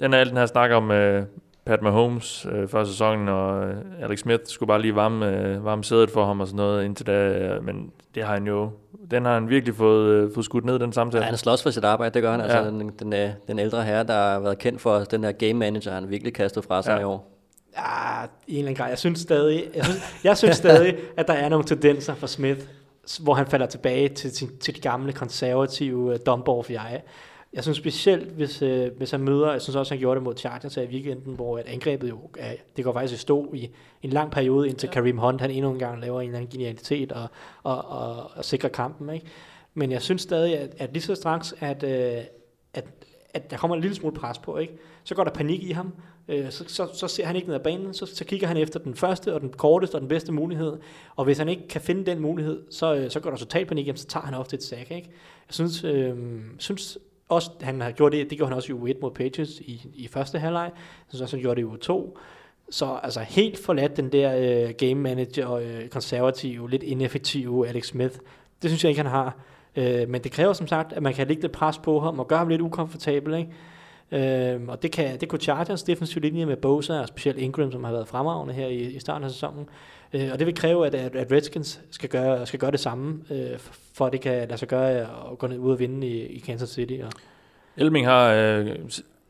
Den 0.00 0.14
er 0.14 0.18
alt 0.18 0.28
den 0.30 0.36
her 0.38 0.46
snak 0.46 0.70
om 0.70 0.90
øh, 0.90 1.24
Pat 1.66 1.82
Mahomes 1.82 2.46
øh, 2.52 2.68
før 2.68 2.84
sæsonen, 2.84 3.28
og 3.28 3.68
øh, 3.68 3.74
Alex 4.02 4.18
Smith 4.18 4.42
skulle 4.46 4.66
bare 4.68 4.80
lige 4.82 4.94
varme, 4.94 5.36
øh, 5.38 5.64
varme 5.64 5.84
sædet 5.84 6.10
for 6.10 6.24
ham 6.24 6.40
og 6.40 6.46
sådan 6.46 6.56
noget 6.56 6.84
indtil 6.84 7.06
da, 7.06 7.12
øh, 7.28 7.64
men 7.64 7.90
det 8.14 8.24
har 8.24 8.34
han 8.34 8.46
jo... 8.46 8.70
Den 9.10 9.24
har 9.24 9.34
han 9.34 9.48
virkelig 9.48 9.74
fået, 9.74 10.08
øh, 10.10 10.34
fået 10.34 10.44
skudt 10.44 10.64
ned, 10.64 10.78
den 10.78 10.86
Ja, 10.88 10.92
samtale. 10.92 11.24
han 11.24 11.36
slås 11.36 11.62
for 11.62 11.70
sit 11.70 11.84
arbejde, 11.84 12.14
det 12.14 12.22
gør 12.22 12.30
han. 12.30 12.40
Ja. 12.40 12.46
Altså, 12.46 12.70
den, 12.70 12.90
den, 12.98 13.12
øh, 13.12 13.28
den 13.48 13.58
ældre 13.58 13.84
herre, 13.84 14.04
der 14.04 14.12
har 14.14 14.40
været 14.40 14.58
kendt 14.58 14.80
for 14.80 14.98
den 14.98 15.24
her 15.24 15.32
game 15.32 15.54
manager, 15.54 15.92
han 15.92 16.10
virkelig 16.10 16.34
kastet 16.34 16.64
fra 16.64 16.82
sig 16.82 16.90
Ja. 16.90 16.94
ja. 16.96 17.00
i 17.00 17.04
år. 17.04 17.30
Ja, 17.76 17.82
i 18.46 18.52
en 18.52 18.58
eller 18.58 18.68
anden 18.68 18.74
grad. 18.74 18.88
Jeg 18.88 18.98
synes 18.98 19.18
stadig, 19.20 19.64
jeg 19.76 19.84
synes, 19.84 20.20
jeg 20.24 20.36
synes 20.36 20.56
stadig 20.56 20.94
at 21.16 21.28
der 21.28 21.34
er 21.34 21.48
nogle 21.48 21.64
tendenser 21.64 22.14
for 22.14 22.26
Smith, 22.26 22.60
hvor 23.20 23.34
han 23.34 23.46
falder 23.46 23.66
tilbage 23.66 24.08
til, 24.08 24.30
til, 24.32 24.48
til 24.60 24.76
de 24.76 24.80
gamle 24.80 25.12
konservative 25.12 25.96
uh, 25.96 26.14
dump 26.26 26.48
jeg 26.70 27.02
Jeg 27.52 27.62
synes 27.62 27.78
specielt, 27.78 28.28
hvis, 28.28 28.62
øh, 28.62 28.96
hvis 28.96 29.10
han 29.10 29.20
møder, 29.20 29.52
jeg 29.52 29.62
synes 29.62 29.76
også, 29.76 29.94
han 29.94 29.98
gjorde 29.98 30.14
det 30.14 30.22
mod 30.22 30.36
Chargers 30.36 30.74
her 30.74 30.82
i 30.82 30.86
weekenden, 30.86 31.34
hvor 31.34 31.58
at 31.58 31.66
angrebet 31.66 32.08
jo, 32.08 32.18
er, 32.38 32.54
det 32.76 32.84
går 32.84 32.92
faktisk 32.92 33.14
i 33.14 33.16
stå 33.16 33.54
i 33.54 33.70
en 34.02 34.10
lang 34.10 34.30
periode, 34.30 34.68
indtil 34.68 34.86
ja. 34.86 34.92
Kareem 34.92 35.18
Hunt, 35.18 35.40
han 35.40 35.50
endnu 35.50 35.70
en 35.70 35.78
gang 35.78 36.00
laver 36.00 36.20
en 36.20 36.26
eller 36.26 36.38
anden 36.38 36.50
genialitet 36.50 37.12
og, 37.12 37.28
og, 37.62 37.84
og, 37.84 38.30
og 38.34 38.44
sikrer 38.44 38.68
kampen. 38.68 39.10
Ikke? 39.14 39.26
Men 39.74 39.92
jeg 39.92 40.02
synes 40.02 40.22
stadig, 40.22 40.58
at, 40.58 40.74
at 40.78 40.92
lige 40.92 41.02
så 41.02 41.14
straks, 41.14 41.54
at, 41.60 41.82
øh, 41.82 42.24
at, 42.74 42.84
at 43.34 43.50
der 43.50 43.56
kommer 43.56 43.76
en 43.76 43.82
lille 43.82 43.94
smule 43.94 44.14
pres 44.14 44.38
på, 44.38 44.58
ikke? 44.58 44.76
så 45.04 45.14
går 45.14 45.24
der 45.24 45.30
panik 45.30 45.62
i 45.62 45.72
ham, 45.72 45.94
øh, 46.28 46.50
så, 46.50 46.64
så, 46.68 46.88
så 46.92 47.08
ser 47.08 47.26
han 47.26 47.36
ikke 47.36 47.48
ned 47.48 47.54
ad 47.54 47.60
banen, 47.60 47.94
så, 47.94 48.06
så 48.06 48.24
kigger 48.24 48.46
han 48.46 48.56
efter 48.56 48.80
den 48.80 48.94
første 48.94 49.34
og 49.34 49.40
den 49.40 49.50
korteste 49.50 49.94
og 49.94 50.00
den 50.00 50.08
bedste 50.08 50.32
mulighed, 50.32 50.78
og 51.16 51.24
hvis 51.24 51.38
han 51.38 51.48
ikke 51.48 51.68
kan 51.68 51.80
finde 51.80 52.06
den 52.06 52.20
mulighed, 52.20 52.62
så, 52.70 52.94
øh, 52.94 53.10
så 53.10 53.20
går 53.20 53.30
der 53.30 53.36
total 53.36 53.66
panik, 53.66 53.86
jamen, 53.86 53.96
så 53.96 54.06
tager 54.06 54.24
han 54.24 54.34
ofte 54.34 54.56
et 54.56 54.62
sack. 54.62 54.90
Ikke? 54.90 55.08
Jeg 55.48 55.54
synes, 55.54 55.84
øh, 55.84 56.16
synes 56.58 56.98
også, 57.30 57.50
han 57.60 57.80
har 57.80 57.90
gjort 57.90 58.12
det, 58.12 58.30
det 58.30 58.38
gjorde 58.38 58.48
han 58.48 58.56
også 58.56 58.72
i 58.72 58.76
U1 58.76 59.00
mod 59.00 59.10
Patriots 59.10 59.60
i, 59.60 59.86
i 59.94 60.08
første 60.08 60.38
halvleg, 60.38 60.70
så 61.08 61.22
også, 61.22 61.36
han 61.36 61.42
gjorde 61.42 61.60
det 61.60 61.66
i 61.66 61.70
U2, 61.70 62.18
Så 62.70 62.98
altså 63.02 63.20
helt 63.20 63.64
forladt 63.64 63.96
den 63.96 64.12
der 64.12 64.36
øh, 64.36 64.74
game 64.78 64.94
manager 64.94 65.52
øh, 65.52 65.88
konservative, 65.88 66.70
lidt 66.70 66.82
ineffektive 66.82 67.68
Alex 67.68 67.86
Smith. 67.86 68.14
Det 68.62 68.70
synes 68.70 68.84
jeg 68.84 68.90
ikke, 68.90 69.02
han 69.02 69.10
har. 69.10 69.36
Øh, 69.76 70.08
men 70.08 70.22
det 70.24 70.32
kræver 70.32 70.52
som 70.52 70.66
sagt, 70.66 70.92
at 70.92 71.02
man 71.02 71.14
kan 71.14 71.26
lægge 71.26 71.42
lidt 71.42 71.52
pres 71.52 71.78
på 71.78 72.00
ham 72.00 72.18
og 72.18 72.28
gøre 72.28 72.38
ham 72.38 72.48
lidt 72.48 72.60
ukomfortabel. 72.60 73.34
Ikke? 73.34 74.54
Øh, 74.54 74.60
og 74.68 74.82
det, 74.82 74.92
kan, 74.92 75.20
det 75.20 75.28
kunne 75.28 75.40
Chargers 75.40 75.82
defensive 75.82 76.22
linje 76.22 76.46
med 76.46 76.56
Bosa 76.56 77.00
og 77.00 77.08
specielt 77.08 77.38
Ingram, 77.38 77.72
som 77.72 77.84
har 77.84 77.92
været 77.92 78.08
fremragende 78.08 78.54
her 78.54 78.66
i, 78.66 78.78
i 78.78 78.98
starten 78.98 79.24
af 79.24 79.30
sæsonen. 79.30 79.60
Øh, 79.60 79.66
og 80.32 80.38
det 80.38 80.46
vil 80.46 80.54
kræve, 80.54 80.86
at, 80.86 80.94
at, 80.94 81.16
at 81.16 81.32
Redskins 81.32 81.80
skal 81.90 82.08
gøre, 82.08 82.46
skal 82.46 82.60
gøre 82.60 82.70
det 82.70 82.80
samme, 82.80 83.24
øh, 83.30 83.58
for 83.94 84.06
at 84.06 84.12
det 84.12 84.20
kan 84.20 84.48
lade 84.48 84.56
sig 84.58 84.68
gøre 84.68 84.88
at 85.32 85.38
gå 85.38 85.46
ned 85.46 85.58
ud 85.58 85.72
og 85.72 85.78
vinde 85.78 86.06
i, 86.06 86.26
i 86.26 86.38
Kansas 86.38 86.68
City. 86.68 86.92
Og 87.04 87.12
Elming 87.76 88.06
har 88.06 88.32
øh, 88.32 88.76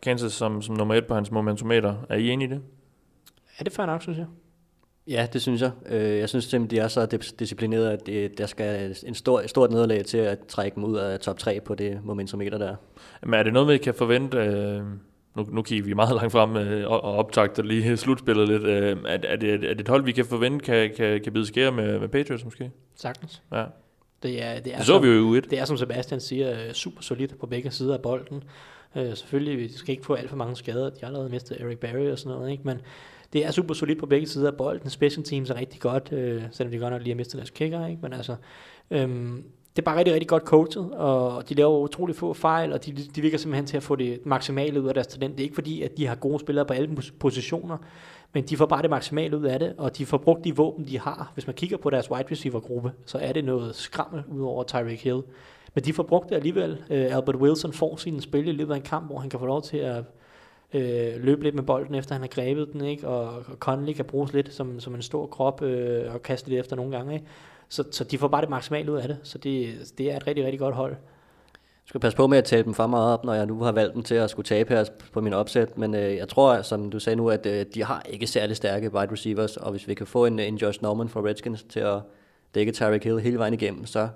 Kansas 0.03 0.33
som, 0.33 0.63
som 0.63 0.77
nummer 0.77 0.95
et 0.95 1.07
på 1.07 1.15
hans 1.15 1.31
momentometer. 1.31 1.95
Er 2.09 2.17
I 2.17 2.29
enige 2.31 2.49
i 2.49 2.51
det? 2.51 2.61
er 3.59 3.65
det 3.65 3.73
fair 3.73 3.87
nok, 3.87 4.03
synes 4.03 4.19
jeg? 4.19 4.27
Ja, 5.09 5.27
det 5.33 5.43
synes 5.43 5.63
jeg. 5.63 5.71
Øh, 5.87 6.19
Jeg 6.19 6.29
synes 6.29 6.45
simpelthen, 6.45 6.79
de 6.81 6.85
er 6.85 6.89
så 6.89 7.05
dis- 7.15 7.35
disciplinerede, 7.39 7.93
at 7.93 8.07
det, 8.07 8.39
der 8.39 8.47
skal 8.47 8.97
en 9.07 9.15
stor, 9.15 9.47
stort 9.47 9.71
nederlag 9.71 10.05
til 10.05 10.19
at 10.19 10.39
trække 10.49 10.75
dem 10.75 10.85
ud 10.85 10.97
af 10.97 11.21
top 11.21 11.39
3 11.39 11.61
på 11.61 11.75
det 11.75 12.01
momentometer 12.05 12.59
der. 12.59 12.77
Men 13.23 13.35
er 13.35 13.43
det 13.43 13.53
noget, 13.53 13.69
vi 13.69 13.79
kan 13.79 13.95
forvente? 13.95 14.39
Øh, 14.39 14.83
nu, 15.37 15.47
nu 15.53 15.63
kigger 15.63 15.85
vi 15.85 15.95
meget 15.95 16.17
langt 16.17 16.33
frem 16.33 16.57
øh, 16.57 16.91
og, 16.91 17.05
og 17.05 17.15
optagter 17.15 17.63
lige 17.63 17.97
slutspillet 18.05 18.49
lidt. 18.49 18.63
Øh, 18.63 18.97
er, 19.07 19.19
er, 19.25 19.37
det, 19.37 19.55
er 19.55 19.59
det 19.59 19.81
et 19.81 19.89
hold, 19.89 20.05
vi 20.05 20.13
kan 20.13 20.25
forvente, 20.25 20.65
kan, 20.65 20.91
kan, 20.97 21.21
kan 21.21 21.33
bide 21.33 21.47
skære 21.47 21.73
med, 21.73 21.99
med 21.99 22.09
Patriots 22.09 22.45
måske? 22.45 22.71
Sagtens. 22.95 23.43
Ja. 23.53 23.65
Det 24.23 24.43
er, 24.43 24.61
det 24.61 24.73
er 24.73 24.77
Det 24.77 24.87
så 24.87 24.99
vi 24.99 25.09
jo 25.09 25.15
i 25.15 25.21
uge 25.21 25.39
1. 25.39 25.51
Det 25.51 25.59
er, 25.59 25.65
som 25.65 25.77
Sebastian 25.77 26.21
siger, 26.21 26.67
øh, 26.67 26.73
super 26.73 27.03
solidt 27.03 27.39
på 27.39 27.47
begge 27.47 27.71
sider 27.71 27.95
af 27.95 28.03
bolden. 28.03 28.45
Øh, 28.97 29.17
selvfølgelig, 29.17 29.59
vi 29.59 29.73
skal 29.73 29.93
ikke 29.93 30.07
få 30.07 30.15
alt 30.15 30.31
for 30.31 30.37
mange 30.37 30.57
skader. 30.57 30.91
De 30.91 30.97
har 31.01 31.07
allerede 31.07 31.31
mistet 31.31 31.61
Eric 31.61 31.79
Barry 31.79 32.11
og 32.11 32.19
sådan 32.19 32.39
noget, 32.39 32.51
ikke? 32.51 32.63
men 32.65 32.81
det 33.33 33.47
er 33.47 33.51
super 33.51 33.75
solidt 33.75 33.99
på 33.99 34.07
begge 34.07 34.27
sider 34.27 34.51
af 34.51 34.57
bolden. 34.57 34.91
Special 34.91 35.25
teams 35.25 35.51
er 35.51 35.55
rigtig 35.55 35.81
godt, 35.81 36.13
øh, 36.13 36.43
selvom 36.51 36.73
de 36.73 36.79
godt 36.79 36.93
nok 36.93 37.03
lige 37.03 37.13
har 37.13 37.17
mistet 37.17 37.39
deres 37.39 37.51
kicker, 37.51 37.87
ikke? 37.87 38.03
men 38.03 38.13
altså, 38.13 38.37
øhm, 38.91 39.45
det 39.77 39.83
er 39.83 39.85
bare 39.85 39.99
rigtig, 39.99 40.15
rigtig 40.15 40.29
godt 40.29 40.43
coachet, 40.43 40.91
og 40.93 41.49
de 41.49 41.55
laver 41.55 41.79
utrolig 41.79 42.17
få 42.17 42.35
fejl, 42.35 42.73
og 42.73 42.87
de, 42.87 42.93
de 42.93 43.21
virker 43.21 43.39
simpelthen 43.39 43.67
til 43.67 43.77
at 43.77 43.83
få 43.83 43.97
det 43.97 44.21
maksimale 44.25 44.83
ud 44.83 44.89
af 44.89 44.95
deres 44.95 45.07
talent. 45.07 45.33
Det 45.33 45.41
er 45.41 45.45
ikke 45.45 45.55
fordi, 45.55 45.83
at 45.83 45.97
de 45.97 46.07
har 46.07 46.15
gode 46.15 46.41
spillere 46.41 46.65
på 46.65 46.73
alle 46.73 46.97
positioner, 47.19 47.77
men 48.33 48.45
de 48.45 48.57
får 48.57 48.67
bare 48.67 48.83
det 48.83 48.91
maksimale 48.91 49.39
ud 49.39 49.45
af 49.45 49.59
det, 49.59 49.75
og 49.79 49.99
de 49.99 50.07
får 50.07 50.19
brugt 50.19 50.45
de 50.45 50.57
våben, 50.57 50.87
de 50.87 50.99
har. 50.99 51.31
Hvis 51.35 51.47
man 51.47 51.55
kigger 51.55 51.77
på 51.77 51.91
deres 51.91 52.11
wide 52.11 52.25
receiver-gruppe, 52.31 52.93
så 53.07 53.19
er 53.19 53.33
det 53.33 53.45
noget 53.45 53.75
skrammel 53.75 54.23
ud 54.29 54.43
over 54.43 54.65
Tyreek 54.65 55.05
Hill. 55.05 55.23
Men 55.75 55.85
de 55.85 55.93
får 55.93 56.03
brugt 56.03 56.29
det 56.29 56.35
alligevel. 56.35 56.73
Uh, 56.73 57.17
Albert 57.17 57.37
Wilson 57.37 57.73
får 57.73 57.97
sin 57.97 58.21
spil 58.21 58.49
i 58.49 58.53
løbet 58.53 58.73
af 58.73 58.77
en 58.77 58.83
kamp, 58.83 59.07
hvor 59.07 59.19
han 59.19 59.31
kan 59.31 59.41
få 59.41 59.47
lov 59.47 59.63
til 59.63 59.77
at 59.77 60.05
øh, 60.75 61.25
løbe 61.25 61.43
lidt 61.43 61.55
med 61.55 61.63
bolden, 61.63 61.95
efter 61.95 62.15
han 62.15 62.23
har 62.23 62.29
grebet 62.29 62.73
den, 62.73 62.85
ikke? 62.85 63.09
Og, 63.09 63.25
og 63.25 63.45
Conley 63.59 63.93
kan 63.93 64.05
bruges 64.05 64.33
lidt 64.33 64.55
som, 64.55 64.81
som 64.81 64.95
en 64.95 65.03
stor 65.03 65.27
krop 65.27 65.63
øh, 65.63 66.15
og 66.15 66.23
kaste 66.23 66.49
lidt 66.49 66.61
efter 66.61 66.77
nogle 66.77 66.97
gange. 66.97 67.15
Ikke? 67.15 67.27
Så, 67.71 67.85
så 67.91 68.05
de 68.05 68.19
får 68.19 68.29
bare 68.29 68.41
det 68.41 68.51
maksimale 68.51 68.93
ud 68.93 68.97
af 68.97 69.09
det. 69.09 69.19
Så 69.23 69.39
det, 69.39 69.75
det 69.99 70.13
er 70.13 70.17
et 70.17 70.27
rigtig, 70.27 70.45
rigtig 70.45 70.59
godt 70.59 70.75
hold. 70.75 70.93
Jeg 71.53 71.93
skal 71.93 72.01
passe 72.01 72.17
på 72.17 72.27
med 72.27 72.39
at 72.39 72.45
tale 72.45 72.65
dem 72.65 72.75
for 72.75 72.87
meget 72.87 73.13
op, 73.13 73.25
når 73.25 73.35
jeg 73.35 73.47
nu 73.47 73.63
har 73.63 73.73
valgt 73.73 73.95
dem 73.95 74.03
til 74.03 74.15
at 74.15 74.31
skulle 74.31 74.47
tabe 74.47 74.75
her 74.75 74.85
på 75.13 75.21
min 75.21 75.33
opsæt, 75.33 75.79
men 75.79 75.95
øh, 75.95 76.17
jeg 76.17 76.29
tror, 76.29 76.63
som 76.63 76.91
du 76.91 76.99
sagde 76.99 77.17
nu, 77.17 77.31
at 77.31 77.47
øh, 77.47 77.67
de 77.75 77.85
har 77.85 78.03
ikke 78.09 78.27
særlig 78.27 78.57
stærke 78.57 78.95
wide 78.95 79.13
receivers, 79.13 79.57
og 79.57 79.71
hvis 79.71 79.89
vi 79.89 79.95
kan 79.95 80.07
få 80.07 80.27
en, 80.27 80.39
en 80.39 80.57
Josh 80.57 80.83
Norman 80.83 81.09
fra 81.09 81.21
Redskins 81.21 81.63
til 81.63 81.81
at 81.81 82.01
dække 82.55 82.73
Tyreek 82.73 83.05
Hill 83.05 83.21
hele 83.21 83.39
vejen 83.39 83.55
igennem, 83.55 83.87
så 83.87 84.09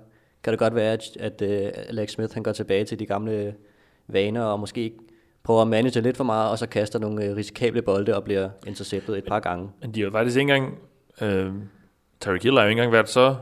kan 0.43 0.51
det 0.51 0.59
godt 0.59 0.75
være, 0.75 0.93
at, 0.93 1.17
at 1.19 1.41
øh, 1.41 1.71
Alex 1.75 2.11
Smith 2.11 2.33
han 2.33 2.43
går 2.43 2.51
tilbage 2.51 2.85
til 2.85 2.99
de 2.99 3.05
gamle 3.05 3.55
vaner, 4.07 4.43
og 4.43 4.59
måske 4.59 4.93
prøver 5.43 5.61
at 5.61 5.67
manage 5.67 6.01
lidt 6.01 6.17
for 6.17 6.23
meget, 6.23 6.51
og 6.51 6.57
så 6.59 6.67
kaster 6.67 6.99
nogle 6.99 7.25
øh, 7.25 7.35
risikable 7.35 7.81
bolde 7.81 8.15
og 8.15 8.23
bliver 8.23 8.49
interceptet 8.67 9.17
et 9.17 9.23
par 9.27 9.39
gange. 9.39 9.69
Men 9.81 9.91
de 9.91 9.99
har 9.99 10.05
jo 10.05 10.11
faktisk 10.11 10.37
ikke 10.37 10.55
engang... 10.55 10.79
Øh, 11.21 11.53
Tyreek 12.25 12.43
Hill 12.43 12.57
har 12.57 12.63
jo 12.63 12.69
ikke 12.69 12.79
engang 12.79 12.93
været 12.93 13.09
så 13.09 13.35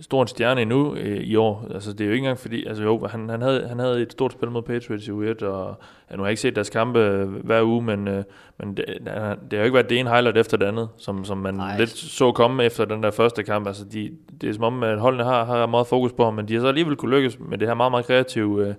stor 0.00 0.22
en 0.22 0.28
stjerne 0.28 0.62
endnu 0.62 0.94
øh, 0.94 1.20
i 1.20 1.36
år. 1.36 1.66
Altså, 1.74 1.92
det 1.92 2.00
er 2.00 2.04
jo 2.04 2.12
ikke 2.12 2.22
engang 2.22 2.38
fordi... 2.38 2.66
Altså, 2.66 2.82
jo, 2.82 3.06
han, 3.06 3.28
han, 3.28 3.42
havde, 3.42 3.68
han 3.68 3.78
havde 3.78 4.02
et 4.02 4.12
stort 4.12 4.32
spil 4.32 4.50
mod 4.50 4.62
Patriots 4.62 5.08
i 5.08 5.10
u 5.10 5.22
1, 5.22 5.42
og 5.42 5.80
ja, 6.10 6.16
nu 6.16 6.22
har 6.22 6.26
jeg 6.26 6.32
ikke 6.32 6.40
set 6.40 6.54
deres 6.54 6.70
kampe 6.70 6.98
øh, 6.98 7.28
hver 7.28 7.62
uge, 7.62 7.82
men, 7.82 8.08
øh, 8.08 8.24
men 8.58 8.76
det, 8.76 8.84
det 9.00 9.08
har 9.52 9.58
jo 9.58 9.62
ikke 9.62 9.74
været 9.74 9.90
det 9.90 9.98
ene 9.98 10.10
highlight 10.10 10.38
efter 10.38 10.56
det 10.56 10.66
andet, 10.66 10.88
som, 10.96 11.24
som 11.24 11.38
man 11.38 11.54
Nej. 11.54 11.70
Ej. 11.70 11.78
lidt 11.78 11.90
så 11.90 12.32
komme 12.32 12.64
efter 12.64 12.84
den 12.84 13.02
der 13.02 13.10
første 13.10 13.42
kamp. 13.42 13.66
Altså, 13.66 13.84
de, 13.84 14.10
det 14.40 14.48
er 14.48 14.52
som 14.52 14.64
om, 14.64 14.82
at 14.82 14.98
holdene 14.98 15.24
har, 15.24 15.44
har 15.44 15.66
meget 15.66 15.86
fokus 15.86 16.12
på 16.12 16.24
ham, 16.24 16.34
men 16.34 16.48
de 16.48 16.54
har 16.54 16.60
så 16.60 16.68
alligevel 16.68 16.96
kunne 16.96 17.16
lykkes 17.16 17.38
med 17.38 17.58
det 17.58 17.68
her 17.68 17.74
meget, 17.74 17.92
meget 17.92 18.06
kreative... 18.06 18.68
Øh, 18.68 18.74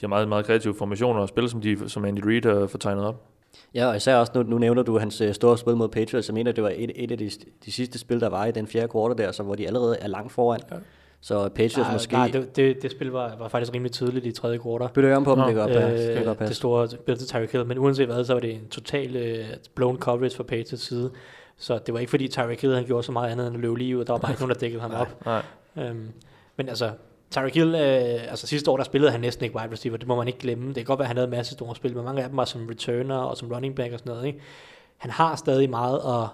de 0.00 0.06
har 0.06 0.08
meget, 0.08 0.28
meget 0.28 0.46
kreative 0.46 0.74
formationer 0.74 1.20
og 1.20 1.28
spil, 1.28 1.48
som, 1.48 1.60
de, 1.60 1.88
som 1.88 2.04
Andy 2.04 2.20
Reid 2.26 2.46
har 2.46 2.66
fået 2.66 2.80
tegnet 2.80 3.04
op. 3.04 3.31
Ja, 3.74 3.86
og 3.86 3.96
især 3.96 4.16
også, 4.16 4.32
nu, 4.34 4.42
nu 4.42 4.58
nævner 4.58 4.82
du 4.82 4.98
hans 4.98 5.20
øh, 5.20 5.34
store 5.34 5.58
spil 5.58 5.76
mod 5.76 5.88
Patriots, 5.88 6.28
jeg 6.28 6.34
mener, 6.34 6.52
det 6.52 6.64
var 6.64 6.72
et, 6.76 6.90
et 6.94 7.10
af 7.12 7.18
de, 7.18 7.30
de 7.64 7.72
sidste 7.72 7.98
spil, 7.98 8.20
der 8.20 8.28
var 8.28 8.46
i 8.46 8.50
den 8.52 8.66
fjerde 8.66 8.88
kvartal 8.88 9.18
der, 9.18 9.32
så 9.32 9.42
hvor 9.42 9.54
de 9.54 9.66
allerede 9.66 9.96
er 10.00 10.06
langt 10.06 10.32
foran. 10.32 10.60
Ja. 10.70 10.76
Så 11.20 11.48
Patriots 11.48 11.76
nej, 11.76 11.92
måske... 11.92 12.12
nej 12.12 12.28
det, 12.28 12.56
det, 12.56 12.82
det, 12.82 12.90
spil 12.90 13.10
var, 13.10 13.36
var 13.38 13.48
faktisk 13.48 13.74
rimelig 13.74 13.92
tydeligt 13.92 14.26
i 14.26 14.32
tredje 14.32 14.58
kvartal. 14.58 14.88
Bytter 14.94 15.08
jeg 15.08 15.16
om 15.16 15.24
på 15.24 15.30
dem, 15.30 15.38
Nå, 15.38 15.46
det 15.48 15.56
passe. 15.56 16.08
det 16.08 16.18
Øh, 16.20 16.26
det 16.26 16.38
passe. 16.38 16.54
store 16.54 16.88
spil 16.88 17.18
til 17.18 17.26
Tyreek 17.28 17.52
Hill, 17.52 17.66
men 17.66 17.78
uanset 17.78 18.06
hvad, 18.06 18.24
så 18.24 18.32
var 18.32 18.40
det 18.40 18.54
en 18.54 18.68
total 18.70 19.16
øh, 19.16 19.44
blown 19.74 19.98
coverage 19.98 20.36
fra 20.36 20.42
Patriots 20.42 20.82
side. 20.86 21.10
Så 21.56 21.78
det 21.86 21.94
var 21.94 22.00
ikke 22.00 22.10
fordi 22.10 22.28
Tyreek 22.28 22.60
Hill 22.62 22.74
han 22.74 22.84
gjorde 22.84 23.02
så 23.02 23.12
meget 23.12 23.30
andet 23.30 23.46
end 23.46 23.56
at 23.56 23.60
løbe 23.60 23.78
lige 23.78 23.98
ud. 23.98 24.04
Der 24.04 24.12
var 24.12 24.18
bare 24.18 24.32
ikke 24.32 24.42
nogen, 24.42 24.54
der 24.54 24.60
dækkede 24.60 24.80
ham 24.82 24.92
op. 24.94 25.26
Nej. 25.26 25.42
Øhm, 25.78 26.08
men 26.56 26.68
altså, 26.68 26.90
Tyreek 27.32 27.54
Hill, 27.54 27.74
øh, 27.74 28.30
altså 28.30 28.46
sidste 28.46 28.70
år, 28.70 28.76
der 28.76 28.84
spillede 28.84 29.12
han 29.12 29.20
næsten 29.20 29.44
ikke 29.44 29.56
wide 29.56 29.72
receiver. 29.72 29.96
Det 29.96 30.08
må 30.08 30.16
man 30.16 30.26
ikke 30.26 30.38
glemme. 30.38 30.66
Det 30.66 30.74
kan 30.74 30.84
godt 30.84 30.98
være, 30.98 31.04
at 31.04 31.08
han 31.08 31.16
havde 31.16 31.24
en 31.24 31.30
masse 31.30 31.52
store 31.52 31.76
spil, 31.76 31.96
men 31.96 32.04
mange 32.04 32.22
af 32.22 32.28
dem 32.28 32.36
var 32.36 32.44
som 32.44 32.66
returner 32.66 33.16
og 33.16 33.36
som 33.36 33.52
running 33.52 33.74
back 33.74 33.92
og 33.92 33.98
sådan 33.98 34.12
noget. 34.12 34.26
Ikke? 34.26 34.40
Han 34.96 35.10
har 35.10 35.36
stadig 35.36 35.70
meget 35.70 36.00
at, 36.06 36.28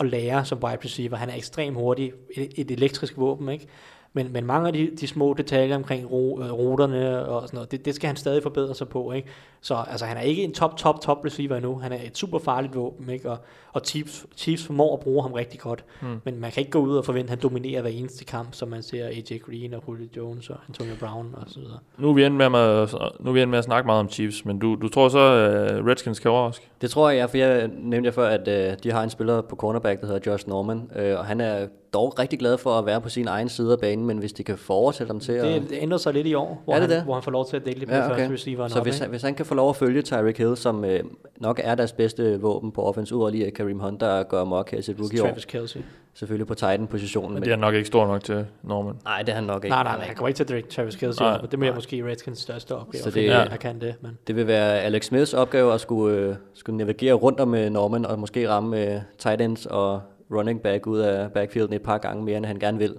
at 0.00 0.06
lære 0.06 0.44
som 0.44 0.64
wide 0.64 0.78
receiver. 0.84 1.16
Han 1.16 1.30
er 1.30 1.34
ekstremt 1.34 1.76
hurtig. 1.76 2.12
Et, 2.36 2.52
et 2.56 2.70
elektrisk 2.70 3.16
våben, 3.16 3.48
ikke? 3.48 3.66
Men, 4.14 4.32
men 4.32 4.46
mange 4.46 4.66
af 4.66 4.72
de, 4.72 4.90
de 5.00 5.06
små 5.06 5.34
detaljer 5.34 5.76
omkring 5.76 6.10
ro, 6.10 6.40
øh, 6.42 6.52
ruterne 6.52 7.26
og 7.26 7.42
sådan 7.42 7.56
noget, 7.56 7.70
det, 7.70 7.84
det 7.84 7.94
skal 7.94 8.06
han 8.06 8.16
stadig 8.16 8.42
forbedre 8.42 8.74
sig 8.74 8.88
på, 8.88 9.12
ikke? 9.12 9.28
Så 9.60 9.84
altså, 9.90 10.06
han 10.06 10.16
er 10.16 10.20
ikke 10.20 10.42
en 10.42 10.52
top, 10.52 10.76
top, 10.76 11.00
top 11.00 11.24
receiver 11.24 11.56
endnu. 11.56 11.78
Han 11.78 11.92
er 11.92 11.98
et 12.04 12.18
super 12.18 12.38
farligt 12.38 12.74
våben, 12.74 13.10
ikke? 13.10 13.30
Og, 13.30 13.38
og 13.72 13.80
Chiefs, 13.84 14.26
Chiefs 14.36 14.66
formår 14.66 14.96
at 14.96 15.00
bruge 15.00 15.22
ham 15.22 15.32
rigtig 15.32 15.60
godt. 15.60 15.84
Hmm. 16.00 16.20
Men 16.24 16.40
man 16.40 16.52
kan 16.52 16.60
ikke 16.60 16.70
gå 16.70 16.78
ud 16.78 16.96
og 16.96 17.04
forvente, 17.04 17.24
at 17.24 17.30
han 17.30 17.38
dominerer 17.42 17.80
hver 17.80 17.90
eneste 17.90 18.24
kamp, 18.24 18.54
som 18.54 18.68
man 18.68 18.82
ser 18.82 19.06
AJ 19.06 19.38
Green 19.38 19.74
og 19.74 19.84
Julio 19.88 20.08
Jones 20.16 20.50
og 20.50 20.56
Antonio 20.68 20.94
Brown 21.00 21.34
og 21.36 21.42
så 21.46 21.60
videre. 21.60 21.78
Nu 21.98 22.10
er 22.10 22.14
vi 22.14 22.24
endt 22.24 22.36
med, 22.36 22.46
at, 22.46 22.94
nu 23.20 23.30
er 23.30 23.32
vi 23.32 23.42
endt 23.42 23.50
med 23.50 23.58
at 23.58 23.64
snakke 23.64 23.86
meget 23.86 24.00
om 24.00 24.08
Chiefs, 24.08 24.44
men 24.44 24.58
du, 24.58 24.74
du 24.74 24.88
tror 24.88 25.08
så, 25.08 25.18
at 25.18 25.80
uh, 25.80 25.86
Redskins 25.86 26.20
kan 26.20 26.30
overraske? 26.30 26.68
Det 26.80 26.90
tror 26.90 27.10
jeg, 27.10 27.30
for 27.30 27.36
jeg 27.36 27.70
nævnte 27.78 28.06
jeg 28.06 28.14
før, 28.14 28.28
at 28.28 28.48
øh, 28.48 28.76
de 28.82 28.92
har 28.92 29.02
en 29.02 29.10
spiller 29.10 29.40
på 29.40 29.56
cornerback, 29.56 30.00
der 30.00 30.06
hedder 30.06 30.30
Josh 30.30 30.48
Norman, 30.48 30.90
øh, 30.96 31.18
og 31.18 31.24
han 31.24 31.40
er 31.40 31.66
dog 31.94 32.18
rigtig 32.18 32.38
glad 32.38 32.58
for 32.58 32.70
at 32.78 32.86
være 32.86 33.00
på 33.00 33.08
sin 33.08 33.28
egen 33.28 33.48
side 33.48 33.72
af 33.72 33.78
banen, 33.80 34.06
men 34.06 34.18
hvis 34.18 34.32
de 34.32 34.44
kan 34.44 34.58
overtale 34.68 35.08
dem 35.08 35.20
til 35.20 35.32
at... 35.32 35.44
Det, 35.44 35.70
det 35.70 35.78
ændrer 35.80 35.98
sig 35.98 36.12
lidt 36.14 36.26
i 36.26 36.34
år, 36.34 36.62
hvor, 36.64 36.74
Er 36.74 36.78
det 36.80 36.88
han, 36.88 36.96
det? 36.96 37.04
hvor 37.04 37.14
han 37.14 37.22
får 37.22 37.30
lov 37.30 37.48
til 37.48 37.56
at 37.56 37.64
dele 37.64 37.78
lidt 37.78 37.90
på 37.90 37.96
Ja, 37.96 38.00
okay. 38.04 38.12
okay. 38.12 38.20
første 38.22 38.34
receiver. 38.34 38.68
Så 38.68 38.80
hvis 38.80 38.98
han, 38.98 39.10
hvis 39.10 39.22
han 39.22 39.34
kan 39.34 39.46
få 39.46 39.54
lov 39.54 39.68
at 39.70 39.76
følge 39.76 40.02
Tyreek 40.02 40.38
Hill, 40.38 40.56
som 40.56 40.84
øh, 40.84 41.00
nok 41.36 41.60
er 41.64 41.74
deres 41.74 41.92
bedste 41.92 42.40
våben 42.40 42.72
på 42.72 42.82
offense, 42.82 43.14
udover 43.14 43.30
lige 43.30 43.50
Kareem 43.50 43.78
Hunt, 43.78 44.00
der 44.00 44.22
gør 44.22 44.44
mok 44.44 44.70
her 44.70 44.78
i 44.78 44.82
sit 44.82 44.96
rookie 45.00 45.22
år, 45.22 45.26
Travis 45.26 45.44
Kelsey. 45.44 45.80
selvfølgelig 46.14 46.46
på 46.46 46.54
Titan-positionen. 46.54 47.34
Men 47.34 47.42
det 47.42 47.52
er 47.52 47.56
nok 47.56 47.74
ikke 47.74 47.86
stor 47.86 48.06
nok 48.06 48.24
til 48.24 48.46
Norman. 48.62 48.94
Nej, 49.04 49.18
det 49.22 49.28
er 49.28 49.34
han 49.34 49.44
nok 49.44 49.64
ikke. 49.64 49.74
Nej, 49.74 49.82
nej, 49.84 49.96
nej, 49.96 50.06
han 50.06 50.16
kommer 50.16 50.28
ikke 50.28 50.36
til 50.36 50.44
at 50.44 50.48
drikke 50.50 50.68
Travis 50.68 50.96
Kelsey, 50.96 51.22
Nej, 51.22 51.40
men 51.40 51.50
det 51.50 51.58
bliver 51.58 51.74
måske 51.74 52.04
Redskins 52.06 52.38
største 52.38 52.74
opgave, 52.76 53.02
Så 53.02 53.04
det- 53.06 53.14
finde, 53.14 53.36
Ja. 53.38 53.44
han 53.48 53.58
kan 53.58 53.80
det. 53.80 53.94
Men 54.00 54.18
Det 54.26 54.36
vil 54.36 54.46
være 54.46 54.80
Alex 54.80 55.04
Smiths 55.04 55.34
opgave 55.34 55.72
at 55.74 55.80
skulle, 55.80 56.16
øh, 56.16 56.34
skulle 56.54 56.76
navigere 56.76 57.12
rundt 57.14 57.40
om 57.40 57.54
øh, 57.54 57.70
Norman, 57.70 58.06
og 58.06 58.18
måske 58.18 58.48
ramme 58.48 58.94
øh, 58.94 59.00
tight 59.18 59.40
ends 59.40 59.66
og 59.66 60.00
running 60.32 60.60
back 60.62 60.86
ud 60.86 60.98
af 60.98 61.32
backfielden 61.32 61.74
et 61.74 61.82
par 61.82 61.98
gange 61.98 62.24
mere, 62.24 62.36
end 62.36 62.46
han 62.46 62.58
gerne 62.58 62.78
vil, 62.78 62.96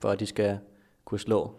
for 0.00 0.08
at 0.08 0.20
de 0.20 0.26
skal 0.26 0.58
kunne 1.04 1.20
slå 1.20 1.50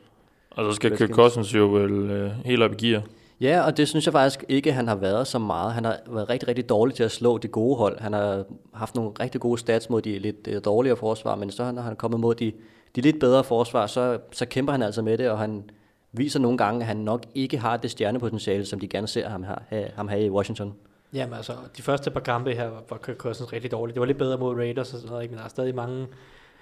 Og 0.49 0.65
så 0.65 0.75
skal 0.75 0.97
Kirk. 0.97 1.09
Cousins 1.09 1.55
jo 1.55 1.65
vel 1.65 1.91
øh, 1.91 2.31
helt 2.45 2.63
op 2.63 2.71
i 2.73 2.87
gear. 2.87 3.03
Ja, 3.41 3.61
og 3.61 3.77
det 3.77 3.87
synes 3.87 4.05
jeg 4.05 4.11
faktisk 4.11 4.45
ikke, 4.49 4.71
han 4.73 4.87
har 4.87 4.95
været 4.95 5.27
så 5.27 5.39
meget. 5.39 5.73
Han 5.73 5.85
har 5.85 5.97
været 6.09 6.29
rigtig, 6.29 6.47
rigtig 6.47 6.69
dårlig 6.69 6.95
til 6.95 7.03
at 7.03 7.11
slå 7.11 7.37
de 7.37 7.47
gode 7.47 7.75
hold. 7.75 7.99
Han 7.99 8.13
har 8.13 8.43
haft 8.73 8.95
nogle 8.95 9.11
rigtig 9.19 9.41
gode 9.41 9.57
stats 9.57 9.89
mod 9.89 10.01
de 10.01 10.19
lidt 10.19 10.47
øh, 10.47 10.61
dårligere 10.65 10.97
forsvar, 10.97 11.35
men 11.35 11.51
så 11.51 11.71
når 11.71 11.81
han 11.81 11.91
er 11.91 11.95
kommet 11.95 12.19
mod 12.19 12.35
de, 12.35 12.51
de 12.95 13.01
lidt 13.01 13.19
bedre 13.19 13.43
forsvar, 13.43 13.87
så, 13.87 14.19
så 14.31 14.45
kæmper 14.45 14.71
han 14.71 14.81
altså 14.81 15.01
med 15.01 15.17
det, 15.17 15.29
og 15.29 15.39
han 15.39 15.63
viser 16.11 16.39
nogle 16.39 16.57
gange, 16.57 16.81
at 16.81 16.87
han 16.87 16.97
nok 16.97 17.25
ikke 17.35 17.57
har 17.57 17.77
det 17.77 17.91
stjernepotentiale, 17.91 18.65
som 18.65 18.79
de 18.79 18.87
gerne 18.87 19.07
ser 19.07 19.29
ham, 19.29 19.43
have, 19.69 19.87
ham 19.95 20.07
have 20.07 20.25
i 20.25 20.29
Washington. 20.29 20.73
Jamen 21.13 21.33
altså, 21.33 21.53
de 21.77 21.81
første 21.81 22.11
par 22.11 22.19
kampe 22.19 22.53
her 22.53 22.69
var, 22.69 22.83
var 22.89 22.97
Kirk 22.97 23.17
Cousins 23.17 23.53
rigtig 23.53 23.71
dårlig. 23.71 23.95
Det 23.95 23.99
var 23.99 24.05
lidt 24.05 24.17
bedre 24.17 24.37
mod 24.37 24.55
Raiders 24.55 24.93
og 24.93 24.99
sådan 24.99 25.09
noget, 25.09 25.23
ikke? 25.23 25.31
men 25.31 25.39
der 25.39 25.45
er 25.45 25.49
stadig 25.49 25.75
mange... 25.75 26.07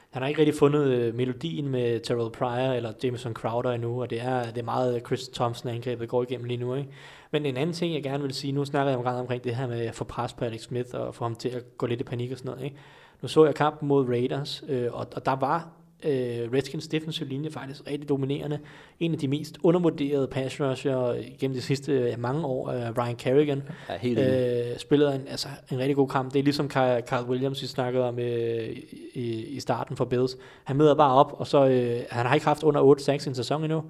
Han 0.10 0.22
har 0.22 0.30
ikke 0.30 0.40
rigtig 0.40 0.56
fundet 0.56 0.88
øh, 0.88 1.16
melodien 1.16 1.68
med 1.68 2.00
Terrell 2.00 2.32
Pryor 2.32 2.74
eller 2.74 2.94
Jameson 3.04 3.34
Crowder 3.34 3.72
endnu, 3.72 4.02
og 4.02 4.10
det 4.10 4.22
er, 4.22 4.44
det 4.44 4.58
er 4.58 4.64
meget 4.64 5.02
Chris 5.06 5.28
Thompson 5.28 5.72
angrebet 5.72 6.10
går 6.10 6.24
igennem 6.24 6.48
lige 6.48 6.58
nu. 6.58 6.76
Ikke? 6.76 6.90
Men 7.32 7.46
en 7.46 7.58
anden 7.58 7.74
ting, 7.74 7.94
jeg 7.94 8.04
gerne 8.04 8.24
vil 8.24 8.34
sige, 8.34 8.54
nu 8.54 8.66
snakker 8.66 8.90
jeg 8.90 8.98
omgang 8.98 9.20
omkring 9.20 9.44
det 9.44 9.56
her 9.56 9.68
med 9.68 9.86
at 9.86 9.96
få 9.96 10.04
pres 10.04 10.34
på 10.34 10.46
Alex 10.46 10.62
Smith 10.62 10.90
og 10.94 11.16
få 11.16 11.26
ham 11.26 11.36
til 11.36 11.50
at 11.50 11.78
gå 11.78 11.86
lidt 11.86 12.02
i 12.02 12.04
panik 12.04 12.32
og 12.32 12.38
sådan 12.38 12.52
noget. 12.52 12.66
Ikke? 12.66 12.78
Nu 13.22 13.28
så 13.28 13.46
jeg 13.46 13.56
kampen 13.56 13.88
mod 13.88 14.10
Raiders, 14.10 14.64
øh, 14.68 14.94
og, 14.94 15.08
og 15.16 15.26
der 15.26 15.36
var 15.36 15.70
øh, 16.04 16.54
Redskins 16.54 16.88
defensive 16.88 17.30
linje 17.30 17.52
faktisk 17.52 17.88
rigtig 17.88 18.10
dominerende. 18.10 18.60
En 19.00 19.14
af 19.14 19.20
de 19.20 19.28
mest 19.28 19.58
undervurderede 19.64 20.28
pass 20.28 20.62
rusher 20.62 21.24
gennem 21.40 21.56
de 21.56 21.62
sidste 21.62 21.92
øh, 21.92 22.20
mange 22.20 22.46
år, 22.46 22.70
øh, 22.70 22.98
Ryan 22.98 23.16
Kerrigan, 23.16 23.64
Ja, 23.90 23.98
helt 23.98 24.20
øh, 24.20 24.78
spillede 24.78 25.16
en, 25.16 25.28
altså, 25.28 25.48
en 25.72 25.80
rigtig 25.80 25.96
god 25.96 26.08
kamp. 26.08 26.34
Det 26.34 26.40
er 26.40 26.44
ligesom 26.44 26.70
Carl, 26.70 27.02
Carl 27.02 27.30
Williams, 27.30 27.62
vi 27.62 27.68
snakkede 27.68 28.08
om 28.08 28.20
øh, 28.20 28.70
i, 29.14 29.46
i 29.46 29.60
starten 29.60 29.98
for 29.98 30.06
Bills. 30.06 30.38
Han 30.64 30.76
møder 30.76 30.96
bare 30.96 31.14
op, 31.14 31.36
og 31.38 31.48
så 31.48 31.68
øh, 31.68 32.02
han 32.10 32.26
har 32.26 32.34
ikke 32.34 32.48
haft 32.48 32.64
under 32.64 32.82
8 32.82 33.04
sacks 33.04 33.26
i 33.26 33.30
en 33.30 33.36
sæson 33.36 33.64
endnu. 33.64 33.84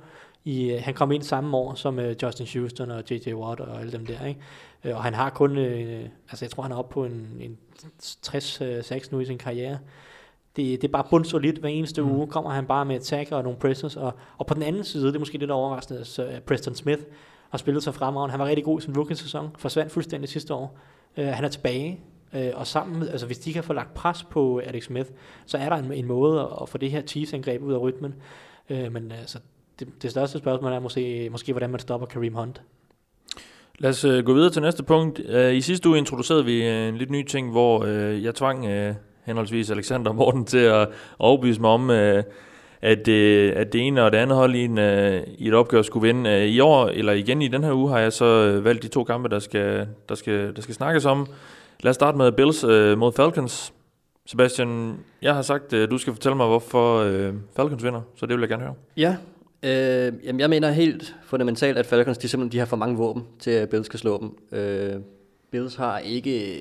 I, 0.45 0.71
øh, 0.71 0.81
han 0.83 0.93
kom 0.93 1.11
ind 1.11 1.23
samme 1.23 1.57
år 1.57 1.73
som 1.73 1.99
øh, 1.99 2.15
Justin 2.23 2.47
Houston 2.53 2.91
og 2.91 3.03
J.J. 3.11 3.33
Watt 3.33 3.59
og 3.59 3.79
alle 3.79 3.91
dem 3.91 4.05
der. 4.05 4.25
Ikke? 4.25 4.39
Øh, 4.83 4.95
og 4.95 5.03
han 5.03 5.13
har 5.13 5.29
kun, 5.29 5.57
øh, 5.57 6.05
altså 6.29 6.45
jeg 6.45 6.51
tror 6.51 6.63
han 6.63 6.71
er 6.71 6.75
oppe 6.75 6.93
på 6.93 7.05
en, 7.05 7.37
en 7.39 7.57
60 8.21 8.61
øh, 8.61 8.83
sacks 8.83 9.11
nu 9.11 9.19
i 9.19 9.25
sin 9.25 9.37
karriere. 9.37 9.79
Det, 10.59 10.81
det 10.81 10.87
er 10.87 10.91
bare 10.91 11.03
bundsolidt 11.09 11.57
hver 11.57 11.69
eneste 11.69 12.01
mm. 12.01 12.11
uge. 12.11 12.27
Kommer 12.27 12.51
han 12.51 12.65
bare 12.65 12.85
med 12.85 12.95
et 13.11 13.31
og 13.31 13.43
nogle 13.43 13.59
pressures. 13.59 13.95
Og, 13.95 14.13
og 14.37 14.45
på 14.45 14.53
den 14.53 14.63
anden 14.63 14.83
side, 14.83 15.07
det 15.07 15.15
er 15.15 15.19
måske 15.19 15.37
lidt 15.37 15.51
overraskende, 15.51 16.05
så 16.05 16.25
uh, 16.25 16.39
Preston 16.39 16.75
Smith 16.75 17.01
har 17.49 17.57
spillet 17.57 17.83
sig 17.83 17.93
fremragende. 17.93 18.31
Han 18.31 18.39
var 18.39 18.45
rigtig 18.45 18.65
god 18.65 18.79
i 18.79 18.81
sin 18.81 18.97
rookie-sæson. 18.97 19.49
Forsvandt 19.57 19.91
fuldstændig 19.91 20.29
sidste 20.29 20.53
år. 20.53 20.77
Uh, 21.17 21.23
han 21.23 21.45
er 21.45 21.49
tilbage. 21.49 21.99
Uh, 22.33 22.39
og 22.53 22.67
sammen 22.67 22.99
med, 22.99 23.09
altså 23.09 23.25
hvis 23.25 23.39
de 23.39 23.53
kan 23.53 23.63
få 23.63 23.73
lagt 23.73 23.93
pres 23.93 24.23
på 24.23 24.61
Alex 24.65 24.83
Smith, 24.83 25.09
så 25.45 25.57
er 25.57 25.69
der 25.69 25.75
en, 25.75 25.93
en 25.93 26.05
måde 26.05 26.41
at, 26.41 26.47
at 26.61 26.69
få 26.69 26.77
det 26.77 26.91
her 26.91 27.01
Chiefs-angreb 27.01 27.61
ud 27.61 27.73
af 27.73 27.81
rytmen. 27.81 28.15
Uh, 28.69 28.93
men 28.93 29.11
altså, 29.11 29.39
det, 29.79 29.87
det 30.01 30.11
største 30.11 30.37
spørgsmål 30.37 30.71
er 30.71 30.79
måske, 30.79 31.29
måske, 31.31 31.53
hvordan 31.53 31.69
man 31.69 31.79
stopper 31.79 32.07
Kareem 32.07 32.33
Hunt. 32.33 32.61
Lad 33.79 33.89
os 33.89 34.05
øh, 34.05 34.25
gå 34.25 34.33
videre 34.33 34.49
til 34.49 34.61
næste 34.61 34.83
punkt. 34.83 35.21
Øh, 35.25 35.55
I 35.55 35.61
sidste 35.61 35.89
uge 35.89 35.97
introducerede 35.97 36.45
vi 36.45 36.67
øh, 36.67 36.87
en 36.87 36.97
lidt 36.97 37.09
ny 37.09 37.27
ting, 37.27 37.51
hvor 37.51 37.83
øh, 37.83 38.23
jeg 38.23 38.35
tvang 38.35 38.65
øh, 38.65 38.95
henholdsvis 39.29 39.71
Alexander 39.71 40.09
og 40.09 40.15
Morten 40.15 40.45
til 40.45 40.57
at 40.57 40.89
overbevise 41.19 41.61
mig 41.61 41.69
om, 41.69 41.89
øh, 41.89 42.23
at, 42.81 43.07
øh, 43.07 43.53
at 43.55 43.73
det 43.73 43.81
ene 43.81 44.03
og 44.03 44.11
det 44.11 44.17
andet 44.17 44.37
hold 44.37 44.55
i, 44.55 44.65
en, 44.65 44.77
øh, 44.77 45.21
i 45.37 45.47
et 45.47 45.53
opgør 45.53 45.81
skulle 45.81 46.07
vinde. 46.07 46.29
Øh, 46.29 46.45
I 46.45 46.59
år, 46.59 46.87
eller 46.87 47.13
igen 47.13 47.41
i 47.41 47.47
den 47.47 47.63
her 47.63 47.73
uge, 47.73 47.89
har 47.89 47.99
jeg 47.99 48.13
så 48.13 48.25
øh, 48.25 48.65
valgt 48.65 48.83
de 48.83 48.87
to 48.87 49.03
kampe, 49.03 49.29
der 49.29 49.39
skal, 49.39 49.87
der 50.09 50.15
skal, 50.15 50.55
der 50.55 50.61
skal 50.61 50.75
snakkes 50.75 51.05
om. 51.05 51.27
Lad 51.83 51.89
os 51.89 51.95
starte 51.95 52.17
med 52.17 52.31
Bills 52.31 52.63
øh, 52.63 52.97
mod 52.97 53.11
Falcons. 53.11 53.73
Sebastian, 54.25 54.99
jeg 55.21 55.35
har 55.35 55.41
sagt, 55.41 55.73
at 55.73 55.91
du 55.91 55.97
skal 55.97 56.13
fortælle 56.13 56.35
mig, 56.35 56.47
hvorfor 56.47 56.97
øh, 56.99 57.33
Falcons 57.55 57.83
vinder, 57.83 58.01
så 58.15 58.25
det 58.25 58.35
vil 58.35 58.41
jeg 58.41 58.49
gerne 58.49 58.63
høre. 58.63 58.73
Ja, 58.97 59.15
øh, 59.63 60.13
jamen 60.25 60.39
jeg 60.39 60.49
mener 60.49 60.71
helt 60.71 61.15
fundamentalt, 61.23 61.77
at 61.77 61.85
Falcons 61.85 62.17
de 62.17 62.27
simpelthen 62.27 62.51
de 62.51 62.59
har 62.59 62.65
for 62.65 62.77
mange 62.77 62.97
våben 62.97 63.23
til, 63.39 63.51
at 63.51 63.69
Bills 63.69 63.89
kan 63.89 63.99
slå 63.99 64.19
dem. 64.21 64.59
Øh, 64.59 64.95
Bills 65.51 65.75
har 65.75 65.99
ikke 65.99 66.59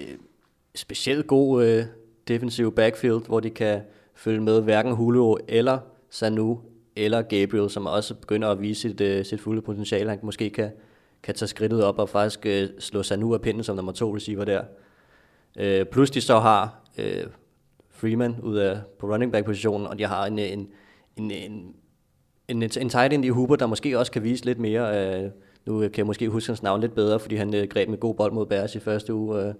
specielt 0.74 1.26
god 1.26 1.64
øh, 1.64 1.84
defensive 2.29 2.72
backfield, 2.72 3.26
hvor 3.26 3.41
de 3.41 3.51
kan 3.51 3.81
følge 4.14 4.41
med 4.41 4.61
hverken 4.61 4.93
Julio 4.93 5.39
eller 5.49 5.79
Sanu 6.11 6.61
eller 6.97 7.22
Gabriel, 7.22 7.70
som 7.70 7.87
også 7.87 8.14
begynder 8.14 8.49
at 8.49 8.61
vise 8.61 8.81
sit, 8.81 9.01
øh, 9.01 9.24
sit 9.24 9.41
fulde 9.41 9.62
potentiale. 9.62 10.11
Han 10.11 10.18
måske 10.22 10.51
kan, 10.51 10.70
kan 11.22 11.35
tage 11.35 11.49
skridtet 11.49 11.85
op 11.85 11.99
og 11.99 12.09
faktisk 12.09 12.47
øh, 12.47 12.68
slå 12.79 13.03
Sanu 13.03 13.35
af 13.35 13.41
pinden 13.41 13.62
som 13.64 13.76
nummer 13.76 13.93
to 13.93 14.16
receiver 14.16 14.45
der. 14.45 14.62
Øh, 15.59 15.87
plus 15.87 16.11
de 16.11 16.20
så 16.20 16.39
har 16.39 16.81
øh, 16.99 17.24
Freeman 17.91 18.37
ud 18.43 18.57
af, 18.57 18.81
på 18.99 19.12
running 19.12 19.33
back 19.33 19.47
positionen, 19.47 19.87
og 19.87 19.99
de 19.99 20.07
har 20.07 20.26
en, 20.26 20.39
en, 20.39 20.68
en, 21.16 21.31
en 21.31 21.74
en, 22.49 22.62
en 22.62 22.89
tight 22.89 23.12
end 23.12 23.24
i 23.24 23.29
Huber, 23.29 23.57
der 23.57 23.66
måske 23.66 23.99
også 23.99 24.12
kan 24.12 24.22
vise 24.22 24.45
lidt 24.45 24.59
mere. 24.59 25.16
Øh, 25.24 25.31
nu 25.66 25.81
kan 25.81 25.93
jeg 25.97 26.07
måske 26.07 26.29
huske 26.29 26.51
hans 26.51 26.62
navn 26.62 26.81
lidt 26.81 26.95
bedre, 26.95 27.20
fordi 27.20 27.37
han 27.37 27.55
øh, 27.55 27.68
greb 27.68 27.89
med 27.89 27.99
god 27.99 28.14
bold 28.14 28.33
mod 28.33 28.47
Bears 28.47 28.74
i 28.74 28.79
første 28.79 29.14
uge. 29.14 29.43
Øh. 29.43 29.55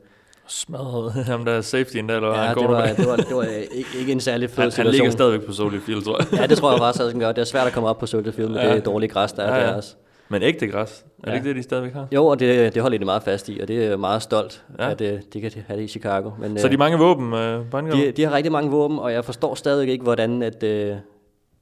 Smadret 0.49 1.12
ham 1.32 1.44
der 1.44 1.61
safety 1.61 1.96
der, 1.96 2.16
eller 2.16 2.28
Ja, 2.28 2.34
han 2.34 2.57
det 2.59 2.68
var, 2.68 2.86
det 2.86 3.07
var, 3.09 3.16
det 3.16 3.36
var 3.36 3.42
øh, 3.42 3.57
ikke, 3.72 3.88
ikke 4.01 4.12
en 4.12 4.20
særlig 4.20 4.51
fed 4.51 4.57
Han, 4.57 4.62
han 4.64 4.70
situation. 4.72 4.92
ligger 4.92 5.11
stadigvæk 5.11 5.46
på 5.46 5.53
Solid 5.53 5.80
Field, 5.80 6.03
tror 6.03 6.18
jeg. 6.32 6.40
Ja, 6.40 6.46
det 6.46 6.59
tror 6.59 6.70
jeg 6.70 6.78
faktisk, 6.84 7.03
at 7.05 7.11
han 7.11 7.20
gør. 7.20 7.32
Det 7.32 7.40
er 7.40 7.44
svært 7.44 7.66
at 7.66 7.72
komme 7.72 7.88
op 7.88 7.99
på 7.99 8.07
Soldier 8.07 8.32
Field 8.32 8.49
med 8.49 8.61
Ja. 8.61 8.74
det 8.74 8.84
dårlige 8.84 9.09
græs, 9.11 9.32
der 9.32 9.42
er 9.42 9.55
Ja, 9.57 9.61
ja. 9.62 9.66
der 9.70 9.76
også. 9.76 9.94
Men 10.28 10.42
ægte 10.42 10.66
græs, 10.66 11.05
er 11.18 11.24
det 11.24 11.30
Ja. 11.30 11.34
ikke 11.34 11.49
det, 11.49 11.57
de 11.57 11.62
stadigvæk 11.62 11.92
har? 11.92 12.07
Jo, 12.12 12.26
og 12.26 12.40
det, 12.40 12.74
det 12.74 12.82
holder 12.82 12.99
de 12.99 13.05
meget 13.05 13.22
fast 13.22 13.49
i, 13.49 13.59
og 13.62 13.68
det 13.68 13.84
er 13.86 13.96
meget 13.96 14.22
stolt, 14.22 14.64
Ja. 14.78 14.90
at 14.90 15.01
øh, 15.01 15.20
de 15.32 15.40
kan 15.40 15.51
have 15.66 15.78
det 15.78 15.84
i 15.84 15.88
Chicago. 15.88 16.30
Men, 16.40 16.59
Så 16.59 16.66
øh, 16.66 16.72
de 16.72 16.76
mange 16.76 16.99
våben 16.99 17.32
øh, 17.32 17.64
angrebet? 17.72 17.92
de, 18.07 18.12
de 18.12 18.24
har 18.24 18.32
rigtig 18.36 18.53
mange 18.53 18.70
våben, 18.70 18.99
og 18.99 19.12
jeg 19.12 19.24
forstår 19.24 19.55
stadig 19.55 19.88
ikke, 19.88 20.03
hvordan 20.03 20.42
at, 20.42 20.62
øh, 20.62 20.96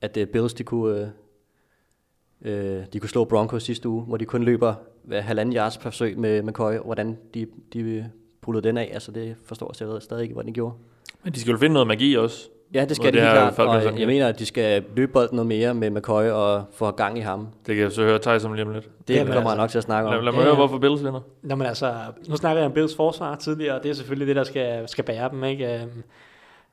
at 0.01 0.17
øh, 0.17 0.27
Bills 0.27 0.55
de 0.55 0.65
kunne, 0.65 1.11
øh, 2.45 2.79
øh, 2.79 2.85
de 2.93 2.99
kunne 3.01 3.11
slå 3.11 3.25
Broncos 3.25 3.63
sidste 3.63 3.89
uge, 3.89 4.03
hvor 4.05 4.17
de 4.17 4.25
kun 4.25 4.43
løber 4.43 4.75
hvad, 5.05 5.23
halvanden 5.23 5.57
yards 5.57 5.77
per 5.79 5.91
forsøg 5.91 6.19
med 6.19 6.43
McCoy, 6.43 6.75
hvordan 6.85 7.19
de, 7.35 7.47
de 7.73 8.11
pullede 8.47 8.69
den 8.69 8.79
af. 8.79 8.91
Altså 8.93 9.13
det 9.13 9.35
forstår 9.47 9.67
jeg 9.71 9.75
stadig- 9.75 10.03
stadig 10.03 10.23
ikke, 10.23 10.33
hvordan 10.33 10.49
de 10.49 10.53
gjorde. 10.55 10.75
Men 11.25 11.33
de 11.33 11.41
skal 11.41 11.51
jo 11.51 11.57
finde 11.59 11.73
noget 11.73 11.87
magi 11.89 12.15
også. 12.15 12.49
Ja, 12.75 12.85
det 12.85 12.97
skal 12.97 13.13
de 13.13 13.19
det 13.19 13.27
helt 13.27 13.55
klart, 13.55 13.59
og 13.85 13.99
jeg 14.01 14.07
mener, 14.07 14.29
at 14.29 14.39
de 14.39 14.47
skal 14.47 14.85
løbe 14.97 15.13
bolden 15.13 15.37
noget 15.37 15.47
mere 15.47 15.75
med 15.75 15.91
McCoy 15.91 16.25
og 16.25 16.65
få 16.75 16.91
gang 16.91 17.19
i 17.19 17.21
ham. 17.21 17.49
Det 17.67 17.75
kan 17.75 17.85
jeg 17.85 17.93
så 17.93 18.03
høre 18.03 18.19
Thijs 18.19 18.45
om 18.45 18.53
lige 18.53 18.67
om 18.67 18.73
lidt. 18.73 19.09
Det 19.09 19.15
Jamen, 19.15 19.33
kommer 19.33 19.51
altså, 19.51 19.61
nok 19.63 19.71
til 19.71 19.79
at 19.79 19.85
snakke 19.85 20.11
Lad, 20.11 20.19
om. 20.19 20.25
lad 20.25 20.33
mig 20.33 20.39
Ja, 20.39 20.45
høre, 20.45 20.55
ja. 20.55 20.59
hvorfor 20.61 20.79
Bills 20.79 21.05
vinder. 21.05 21.21
Nå, 21.43 21.55
men 21.55 21.67
altså, 21.67 21.95
nu 22.29 22.37
snakker 22.37 22.61
jeg 22.61 22.67
om 22.67 22.73
Bills 22.73 22.97
forsvar 22.97 23.35
tidligere, 23.37 23.75
og 23.77 23.83
det 23.83 23.89
er 23.91 23.95
selvfølgelig 23.95 24.27
det, 24.29 24.37
der 24.37 24.45
skal, 24.45 24.89
skal 24.89 25.05
bære 25.05 25.31
dem, 25.31 25.45
ikke? 25.45 25.81
Um, 25.85 26.03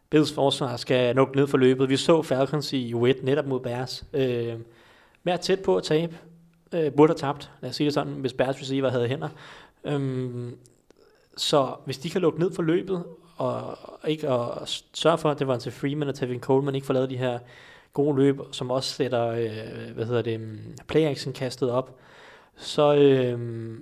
Bills 0.09 0.33
forsvar 0.33 0.75
skal 0.75 1.15
nok 1.15 1.35
ned 1.35 1.47
for 1.47 1.57
løbet. 1.57 1.89
Vi 1.89 1.97
så 1.97 2.21
Falcons 2.21 2.73
i 2.73 2.93
U1 2.93 3.25
netop 3.25 3.45
mod 3.47 3.59
Bears. 3.59 4.03
Uh, 4.13 4.21
mere 5.23 5.37
tæt 5.41 5.59
på 5.59 5.75
at 5.77 5.83
tabe. 5.83 6.15
Uh, 6.73 6.79
burde 6.97 7.11
have 7.11 7.17
tabt, 7.33 7.51
lad 7.61 7.69
os 7.69 7.75
sige 7.75 7.85
det 7.85 7.93
sådan, 7.93 8.13
hvis 8.13 8.33
Bears 8.33 8.61
receiver 8.61 8.89
havde 8.89 9.07
hænder. 9.07 9.29
Um, 9.83 10.55
så 11.37 11.75
hvis 11.85 11.97
de 11.97 12.09
kan 12.09 12.21
lukke 12.21 12.39
ned 12.39 12.53
for 12.53 12.63
løbet, 12.63 13.03
og 13.37 13.77
ikke 14.07 14.29
og 14.29 14.67
sørge 14.93 15.17
for, 15.17 15.29
at 15.29 15.39
det 15.39 15.47
var 15.47 15.57
til 15.57 15.71
Freeman 15.71 16.07
og 16.07 16.15
Tevin 16.15 16.39
Coleman 16.39 16.75
ikke 16.75 16.87
får 16.87 16.93
lavet 16.93 17.09
de 17.09 17.17
her 17.17 17.39
gode 17.93 18.17
løb, 18.17 18.39
som 18.51 18.71
også 18.71 18.93
sætter, 18.93 19.27
øh, 19.27 19.95
hvad 19.95 20.05
hedder 20.05 20.21
det, 20.21 20.37
um, 20.37 20.57
play 20.87 21.15
kastet 21.35 21.71
op, 21.71 21.99
så, 22.57 22.95
øh, 22.95 23.39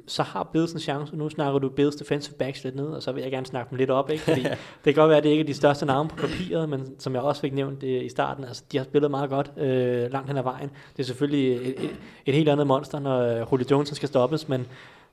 så 0.07 0.23
har 0.23 0.49
Bills 0.53 0.73
en 0.73 0.79
chance. 0.79 1.15
Nu 1.15 1.29
snakker 1.29 1.59
du 1.59 1.69
Bills 1.69 1.95
defensive 1.95 2.35
backs 2.35 2.63
lidt 2.63 2.75
ned, 2.75 2.87
og 2.87 3.03
så 3.03 3.11
vil 3.11 3.21
jeg 3.21 3.31
gerne 3.31 3.45
snakke 3.45 3.69
dem 3.69 3.77
lidt 3.77 3.89
op, 3.89 4.09
ikke? 4.09 4.23
fordi 4.23 4.41
det 4.85 4.93
kan 4.93 4.93
godt 4.93 5.09
være, 5.09 5.17
at 5.17 5.23
det 5.23 5.29
ikke 5.29 5.41
er 5.41 5.45
de 5.45 5.53
største 5.53 5.85
navne 5.85 6.09
på 6.09 6.15
papiret, 6.15 6.69
men 6.69 6.99
som 6.99 7.13
jeg 7.13 7.21
også 7.21 7.41
fik 7.41 7.53
nævnt 7.53 7.83
øh, 7.83 8.05
i 8.05 8.09
starten, 8.09 8.43
altså 8.43 8.63
de 8.71 8.77
har 8.77 8.83
spillet 8.83 9.11
meget 9.11 9.29
godt 9.29 9.51
øh, 9.57 10.11
langt 10.11 10.27
hen 10.27 10.37
ad 10.37 10.43
vejen. 10.43 10.69
Det 10.97 11.03
er 11.03 11.07
selvfølgelig 11.07 11.55
et, 11.55 11.83
et, 11.83 11.95
et 12.25 12.33
helt 12.33 12.49
andet 12.49 12.67
monster, 12.67 12.99
når 12.99 13.19
øh, 13.19 13.45
Julio 13.51 13.65
Jones 13.71 13.89
skal 13.89 14.07
stoppes, 14.07 14.49
men, 14.49 14.67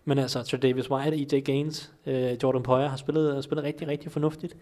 men 0.09 0.19
altså 0.19 0.43
Tredavious 0.43 0.91
White, 0.91 1.37
EJ 1.37 1.41
Gaines, 1.41 1.93
øh, 2.07 2.37
Jordan 2.43 2.63
Poyer 2.63 2.89
har 2.89 2.97
spillet, 2.97 3.35
har 3.35 3.41
spillet 3.41 3.65
rigtig, 3.65 3.89
rigtig 3.89 4.13
fornuftigt. 4.13 4.57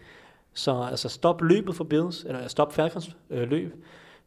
Så 0.53 0.87
altså 0.91 1.09
stop 1.09 1.41
løbet 1.41 1.75
for 1.75 1.83
Bills, 1.83 2.23
eller 2.23 2.47
stop 2.47 2.73
Falcons 2.73 3.15
øh, 3.29 3.49
løb, 3.49 3.73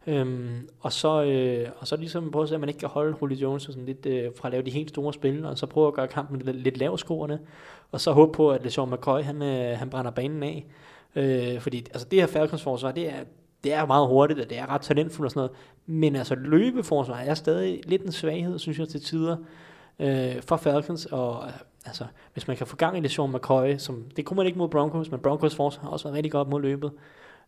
Øhm, 0.07 0.69
og, 0.81 0.93
så, 0.93 1.23
øh, 1.23 1.69
og 1.79 1.87
så 1.87 1.97
ligesom 1.97 2.31
prøve 2.31 2.43
at 2.43 2.49
se, 2.49 2.55
at 2.55 2.61
man 2.61 2.69
ikke 2.69 2.79
kan 2.79 2.89
holde 2.89 3.17
Julio 3.23 3.37
Jones 3.37 3.63
sådan 3.63 3.85
lidt, 3.85 4.07
øh, 4.07 4.31
fra 4.37 4.49
at 4.49 4.53
lave 4.53 4.65
de 4.65 4.71
helt 4.71 4.89
store 4.89 5.13
spil, 5.13 5.45
og 5.45 5.59
så 5.59 5.67
prøve 5.67 5.89
at 5.89 5.95
gøre 5.95 6.09
kampen 6.09 6.41
lidt, 6.41 6.57
lidt 6.57 6.79
lavskruerne, 6.79 7.39
og 7.93 8.01
så 8.01 8.13
håbe 8.13 8.33
på, 8.33 8.51
at 8.51 8.65
LeSean 8.65 8.91
McCoy, 8.91 9.23
han, 9.23 9.43
øh, 9.43 9.79
han 9.79 9.91
brænder 9.91 10.11
banen 10.11 10.43
af. 10.43 10.67
Øh, 11.17 11.61
fordi 11.61 11.79
altså, 11.79 12.07
det 12.11 12.21
her 12.21 12.27
Falcons 12.27 12.63
forsvar, 12.63 12.93
det 12.93 13.09
er, 13.09 13.25
det 13.65 13.73
er 13.73 13.87
meget 13.87 14.09
hurtigt, 14.09 14.41
og 14.41 14.51
det 14.51 14.59
er 14.59 14.67
ret 14.67 14.81
talentfuldt 14.81 15.27
og 15.27 15.31
sådan 15.31 15.39
noget, 15.39 15.53
men 15.87 16.17
altså 16.17 16.35
løbeforsvar 16.35 17.19
er 17.19 17.35
stadig 17.35 17.81
lidt 17.85 18.03
en 18.03 18.13
svaghed, 18.13 18.59
synes 18.59 18.79
jeg, 18.79 18.89
til 18.89 19.01
tider 19.01 19.37
øh, 20.01 20.43
for 20.43 20.57
Falcons, 20.57 21.07
og 21.07 21.45
altså, 21.87 22.05
hvis 22.33 22.49
man 22.49 22.57
kan 22.57 22.67
få 22.67 22.77
gang 22.77 22.97
i 22.97 23.01
LeSean 23.01 23.33
McCoy, 23.33 23.77
som, 23.79 24.05
det 24.17 24.25
kunne 24.25 24.37
man 24.37 24.47
ikke 24.47 24.59
mod 24.59 24.69
Broncos, 24.69 25.11
men 25.11 25.21
Broncos 25.21 25.55
forsvar 25.55 25.83
har 25.83 25.91
også 25.91 26.05
været 26.05 26.17
rigtig 26.17 26.33
godt 26.33 26.49
mod 26.49 26.61
løbet, 26.61 26.91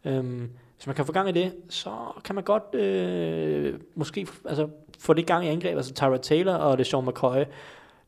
Øhm, 0.05 0.51
hvis 0.77 0.87
man 0.87 0.97
kan 0.97 1.07
få 1.07 1.13
gang 1.13 1.29
i 1.29 1.33
det, 1.33 1.53
så 1.69 1.91
kan 2.25 2.35
man 2.35 2.45
godt 2.45 2.75
øh, 2.75 3.75
måske 3.95 4.27
altså, 4.45 4.69
få 4.99 5.13
det 5.13 5.27
gang 5.27 5.45
i 5.45 5.49
angreb. 5.49 5.77
Altså 5.77 5.95
Tyra 5.95 6.17
Taylor 6.17 6.53
og 6.53 6.79
LeSean 6.79 7.05
McCoy 7.05 7.39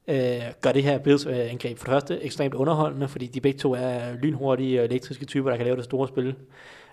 øh, 0.09 0.43
gør 0.61 0.73
det 0.73 0.83
her 0.83 0.99
Bills 0.99 1.27
øh, 1.27 1.51
angreb 1.51 1.79
for 1.79 1.85
det 1.85 1.93
første 1.93 2.23
ekstremt 2.23 2.55
underholdende, 2.55 3.09
fordi 3.09 3.27
de 3.27 3.41
begge 3.41 3.59
to 3.59 3.75
er 3.75 4.15
lynhurtige 4.23 4.81
og 4.81 4.85
elektriske 4.85 5.25
typer, 5.25 5.51
der 5.51 5.57
kan 5.57 5.67
lave 5.67 5.77
det 5.77 5.85
store 5.85 6.09
spil. 6.09 6.35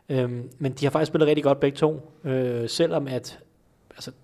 Øhm, 0.09 0.49
men 0.59 0.71
de 0.71 0.85
har 0.85 0.91
faktisk 0.91 1.07
spillet 1.07 1.27
rigtig 1.27 1.43
godt 1.43 1.59
begge 1.59 1.77
to, 1.77 2.11
øh, 2.23 2.69
selvom 2.69 3.07
at 3.07 3.39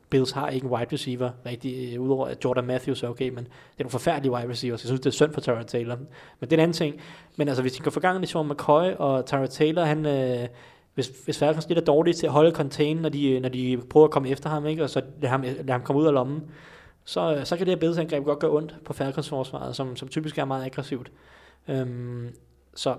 Bills 0.10 0.32
har 0.32 0.50
ikke 0.50 0.66
en 0.66 0.72
wide 0.72 0.94
receiver 0.94 1.30
rigtig, 1.46 1.94
øh, 1.94 2.02
udover 2.02 2.28
at 2.28 2.44
Jordan 2.46 2.66
Matthews 2.66 3.04
er 3.04 3.08
okay, 3.08 3.30
men 3.30 3.38
det 3.44 3.50
er 3.80 3.84
nogle 3.84 3.92
forfærdelige 3.92 4.32
wide 4.32 4.50
receivers. 4.50 4.84
Jeg 4.84 4.88
synes, 4.88 5.02
det 5.02 5.06
er 5.10 5.12
synd 5.14 5.34
for 5.34 5.42
Tyra 5.42 5.64
Taylor. 5.64 5.96
Men 5.96 6.06
det 6.50 6.52
er 6.54 6.56
en 6.56 6.60
anden 6.60 6.74
ting. 6.74 6.96
Men 7.36 7.48
altså, 7.48 7.62
hvis 7.62 7.74
de 7.74 7.80
kan 7.84 7.92
få 7.92 8.00
gang 8.00 8.24
i 8.24 8.26
Sean 8.28 8.48
McCoy 8.50 8.92
og 8.98 9.26
Tyra 9.26 9.48
Taylor, 9.48 9.84
han, 9.84 10.06
øh, 10.06 10.48
hvis, 10.94 11.08
hvis 11.26 11.40
Falcons 11.40 11.68
lidt 11.68 11.80
er 11.80 11.84
dårlige 11.84 12.14
til 12.14 12.26
at 12.26 12.32
holde 12.32 12.52
contain, 12.52 12.98
når 12.98 13.10
de, 13.10 13.30
øh, 13.30 13.42
når 13.42 13.50
de 13.50 13.82
prøver 13.90 14.06
at 14.06 14.12
komme 14.12 14.30
efter 14.30 14.50
ham, 14.50 14.66
ikke, 14.66 14.84
og 14.84 14.90
så 14.90 15.02
lader 15.22 15.28
ham, 15.32 15.42
lader 15.42 15.72
ham 15.72 15.82
komme 15.82 16.02
ud 16.02 16.08
af 16.08 16.14
lommen, 16.14 16.44
så, 17.06 17.36
øh, 17.36 17.46
så 17.46 17.58
kan 17.58 17.66
det 17.66 17.72
her 17.72 17.80
Bills-angreb 17.80 18.24
godt 18.24 18.40
gøre 18.40 18.52
ondt 18.52 18.76
på 18.86 18.94
Falcons 18.94 19.30
forsvaret, 19.30 19.76
som, 19.76 19.96
som 19.96 20.08
typisk 20.08 20.38
er 20.38 20.46
meget 20.46 20.66
aggressivt. 20.66 21.12
Øhm, 21.68 22.30
så 22.76 22.96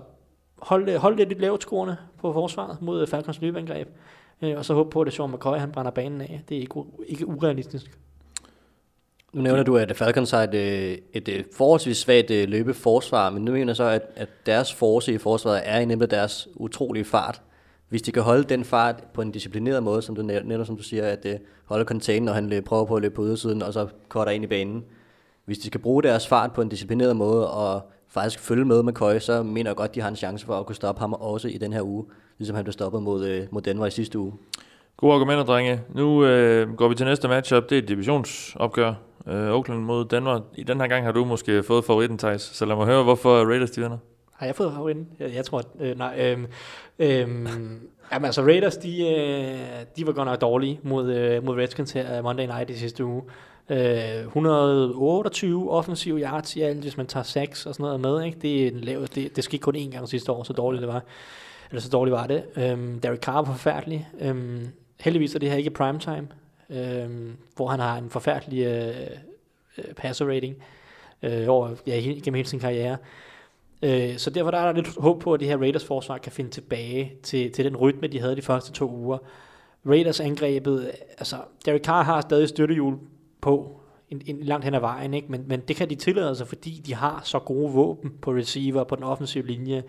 hold, 0.61 0.85
det- 0.85 0.99
hold 0.99 1.17
det 1.17 1.27
lidt 1.27 1.39
lavt 1.41 1.61
scorende 1.61 1.97
på 2.21 2.33
forsvaret 2.33 2.81
mod 2.81 3.07
Falcons 3.07 3.41
løbeangreb, 3.41 3.87
øh, 4.41 4.57
og 4.57 4.65
så 4.65 4.73
håbe 4.73 4.89
på, 4.89 5.01
at 5.01 5.13
Sean 5.13 5.31
McCoy 5.31 5.57
han 5.57 5.71
brænder 5.71 5.91
banen 5.91 6.21
af. 6.21 6.41
Det 6.49 6.57
er 6.57 6.61
ikke, 6.61 6.83
ikke 7.07 7.27
urealistisk. 7.27 7.99
Nu 9.33 9.41
nævner 9.41 9.63
du, 9.63 9.77
at 9.77 9.97
Falcons 9.97 10.31
har 10.31 10.43
et, 10.43 10.53
øh, 10.53 10.97
et, 11.13 11.27
et 11.27 11.45
forholdsvis 11.57 11.97
svagt 11.97 12.31
øh, 12.31 12.49
løbeforsvar, 12.49 13.29
men 13.29 13.45
nu 13.45 13.51
mener 13.51 13.67
jeg 13.67 13.75
så, 13.75 13.83
at, 13.83 14.01
at 14.15 14.29
deres 14.45 14.73
force 14.73 15.13
i 15.13 15.17
forsvaret 15.17 15.61
er 15.65 15.79
i 15.79 15.85
nemlig 15.85 16.11
deres 16.11 16.47
utrolige 16.55 17.05
fart. 17.05 17.41
hvis 17.89 18.01
de 18.01 18.11
kan 18.11 18.23
holde 18.23 18.43
den 18.43 18.65
fart 18.65 19.03
på 19.13 19.21
en 19.21 19.31
disciplineret 19.31 19.83
måde, 19.83 20.01
som 20.01 20.15
du 20.15 20.21
nævner, 20.21 20.47
netop 20.47 20.65
som 20.65 20.77
du 20.77 20.83
siger, 20.83 21.07
at 21.07 21.25
holde 21.65 21.85
containen, 21.85 22.25
når 22.25 22.33
han 22.33 22.63
prøver 22.65 22.85
på 22.85 22.95
at 22.95 23.01
løbe 23.01 23.15
på 23.15 23.25
ydersiden, 23.25 23.61
og 23.61 23.73
så 23.73 23.87
cutter 24.09 24.31
ind 24.31 24.43
i 24.43 24.47
banen. 24.47 24.85
Hvis 25.49 25.57
de 25.57 25.67
skal 25.67 25.81
bruge 25.81 26.03
deres 26.03 26.27
fart 26.27 26.53
på 26.53 26.61
en 26.61 26.69
disciplineret 26.69 27.15
måde, 27.15 27.51
og 27.51 27.81
faktisk 28.07 28.39
følge 28.39 28.65
med 28.65 28.83
med 28.83 28.93
Køj, 28.93 29.19
så 29.19 29.43
mener 29.43 29.69
jeg 29.69 29.75
godt, 29.75 29.95
de 29.95 30.01
har 30.01 30.09
en 30.09 30.15
chance 30.15 30.45
for 30.45 30.59
at 30.59 30.65
kunne 30.65 30.75
stoppe 30.75 30.99
ham 30.99 31.13
også 31.13 31.47
i 31.47 31.57
den 31.57 31.73
her 31.73 31.81
uge, 31.81 32.05
ligesom 32.37 32.55
han 32.55 32.65
blev 32.65 32.73
stoppet 32.73 33.03
mod, 33.03 33.29
uh, 33.29 33.45
mod 33.51 33.61
Denver 33.61 33.85
i 33.85 33.91
sidste 33.91 34.19
uge. 34.19 34.33
Gode 34.97 35.13
argumenter, 35.13 35.43
drenge. 35.43 35.81
Nu 35.95 36.25
øh, 36.25 36.73
går 36.73 36.87
vi 36.87 36.95
til 36.95 37.05
næste 37.05 37.27
matchup. 37.27 37.69
Det 37.69 37.77
er 37.77 37.81
et 37.81 37.87
divisionsopgør. 37.87 38.93
Øh, 39.27 39.51
Oakland 39.51 39.81
mod 39.81 40.05
Denver. 40.05 40.39
I 40.55 40.63
den 40.63 40.81
her 40.81 40.87
gang 40.87 41.05
har 41.05 41.11
du 41.11 41.25
måske 41.25 41.63
fået 41.63 41.85
favoritten, 41.85 42.17
Thijs. 42.17 42.41
Så 42.41 42.65
lad 42.65 42.75
mig 42.75 42.85
høre, 42.85 43.03
hvorfor 43.03 43.45
Raiders 43.45 43.71
de 43.71 43.81
vinder. 43.81 43.97
Har 44.33 44.45
jeg 44.45 44.55
fået 44.55 44.73
favoritten? 44.73 45.07
Jeg, 45.19 45.33
jeg 45.35 45.45
tror, 45.45 45.59
at, 45.59 45.65
øh, 45.79 45.97
nej. 45.97 46.15
Øh, 46.19 46.39
øh, 46.99 47.19
jamen 48.11 48.25
altså, 48.25 48.41
Raiders, 48.41 48.77
de, 48.77 49.07
øh, 49.07 49.85
de 49.97 50.07
var 50.07 50.13
godt 50.13 50.27
nok 50.27 50.41
dårlige 50.41 50.79
mod, 50.83 51.13
øh, 51.13 51.45
mod 51.45 51.57
Redskins 51.57 51.91
her 51.91 52.21
Monday 52.21 52.45
Night 52.45 52.69
i 52.69 52.73
sidste 52.73 53.05
uge. 53.05 53.21
Øh, 53.69 54.25
128 54.25 55.71
offensive 55.71 56.19
yards 56.19 56.55
i 56.55 56.61
alt, 56.61 56.79
hvis 56.79 56.97
man 56.97 57.07
tager 57.07 57.23
6 57.23 57.65
og 57.65 57.75
sådan 57.75 57.83
noget 57.83 57.99
med. 57.99 58.23
Ikke? 58.23 58.39
Det, 58.41 58.63
er 58.63 58.71
en 58.71 58.81
lav, 58.81 59.07
det, 59.15 59.35
det 59.35 59.43
skete 59.43 59.61
kun 59.61 59.75
én 59.75 59.91
gang 59.91 60.09
sidste 60.09 60.31
år, 60.31 60.43
så 60.43 60.53
dårligt 60.53 60.81
det 60.81 60.87
var. 60.87 61.03
Eller 61.69 61.81
så 61.81 61.89
dårligt 61.89 62.13
var 62.13 62.27
det. 62.27 62.43
Øhm, 62.55 62.99
Derek 62.99 63.19
Carr 63.19 63.41
var 63.41 63.43
forfærdelig. 63.43 64.09
Øhm, 64.19 64.67
heldigvis 64.99 65.35
er 65.35 65.39
det 65.39 65.49
her 65.49 65.57
ikke 65.57 65.69
primetime, 65.69 66.27
øhm, 66.69 67.37
hvor 67.55 67.67
han 67.67 67.79
har 67.79 67.97
en 67.97 68.09
forfærdelig 68.09 68.63
øh, 68.63 69.07
øh, 69.77 69.93
passer 69.93 70.25
rating 70.25 70.55
øh, 71.23 71.45
over, 71.47 71.69
ja, 71.87 71.99
gennem 71.99 72.33
hele 72.33 72.47
sin 72.47 72.59
karriere. 72.59 72.97
Øh, 73.81 74.17
så 74.17 74.29
derfor 74.29 74.51
der 74.51 74.57
er 74.57 74.65
der 74.65 74.81
lidt 74.81 74.97
håb 74.97 75.21
på, 75.21 75.33
at 75.33 75.39
det 75.39 75.47
her 75.47 75.57
Raiders 75.57 75.85
forsvar 75.85 76.17
kan 76.17 76.31
finde 76.31 76.49
tilbage 76.49 77.13
til, 77.23 77.51
til 77.51 77.65
den 77.65 77.77
rytme, 77.77 78.07
de 78.07 78.19
havde 78.19 78.35
de 78.35 78.41
første 78.41 78.71
to 78.71 78.91
uger. 78.91 79.17
Raiders 79.85 80.19
angrebet, 80.19 80.91
altså 81.17 81.35
Derek 81.65 81.83
Carr 81.83 82.03
har 82.03 82.21
stadig 82.21 82.49
støttehjul 82.49 82.97
på 83.41 83.79
en, 84.09 84.21
en 84.25 84.43
langt 84.43 84.65
hen 84.65 84.73
ad 84.73 84.79
vejen, 84.79 85.13
ikke? 85.13 85.27
Men, 85.31 85.43
men 85.47 85.59
det 85.59 85.75
kan 85.75 85.89
de 85.89 85.95
tillade 85.95 86.35
sig, 86.35 86.47
fordi 86.47 86.81
de 86.85 86.95
har 86.95 87.21
så 87.23 87.39
gode 87.39 87.73
våben 87.73 88.13
på 88.21 88.31
receiver, 88.31 88.83
på 88.83 88.95
den 88.95 89.03
offensive 89.03 89.47
linje, 89.47 89.83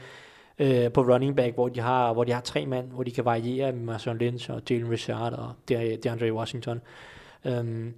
øh, 0.58 0.92
på 0.92 1.02
running 1.02 1.36
back, 1.36 1.54
hvor 1.54 1.68
de, 1.68 1.80
har, 1.80 2.12
hvor 2.12 2.24
de 2.24 2.32
har 2.32 2.40
tre 2.40 2.66
mand, 2.66 2.90
hvor 2.92 3.02
de 3.02 3.10
kan 3.10 3.24
variere 3.24 3.72
med 3.72 3.84
Marshawn 3.84 4.18
Lynch 4.18 4.50
og 4.50 4.62
Jalen 4.70 4.90
Richard 4.90 5.32
og 5.32 5.52
DeAndre 5.68 6.32
Washington. 6.32 6.80
Um, 7.44 7.94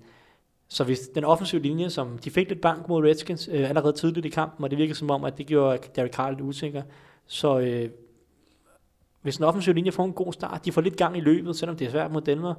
så 0.69 0.85
hvis 0.85 1.01
den 1.15 1.25
offensive 1.25 1.63
linje, 1.63 1.91
som 1.91 2.19
de 2.19 2.31
fik 2.31 2.49
lidt 2.49 2.61
bank 2.61 2.89
mod 2.89 3.05
Redskins 3.05 3.49
øh, 3.53 3.69
allerede 3.69 3.93
tidligt 3.93 4.27
i 4.27 4.29
kampen, 4.29 4.65
og 4.65 4.71
det 4.71 4.79
virkede 4.79 4.99
som 4.99 5.11
om, 5.11 5.25
at 5.25 5.39
det 5.39 5.47
gjorde 5.47 5.79
Derek 5.97 6.13
Carr 6.13 6.31
lidt 6.31 6.41
usikker, 6.41 6.83
så 7.27 7.59
øh, 7.59 7.91
hvis 9.23 9.37
den 9.37 9.45
offensive 9.45 9.75
linje 9.75 9.93
får 9.93 10.05
en 10.05 10.13
god 10.13 10.33
start, 10.33 10.65
de 10.65 10.73
får 10.73 10.81
lidt 10.81 10.97
gang 10.97 11.17
i 11.17 11.21
løbet, 11.21 11.57
selvom 11.57 11.77
det 11.77 11.87
er 11.87 11.91
svært 11.91 12.13
mod 12.13 12.21
Denver, 12.21 12.55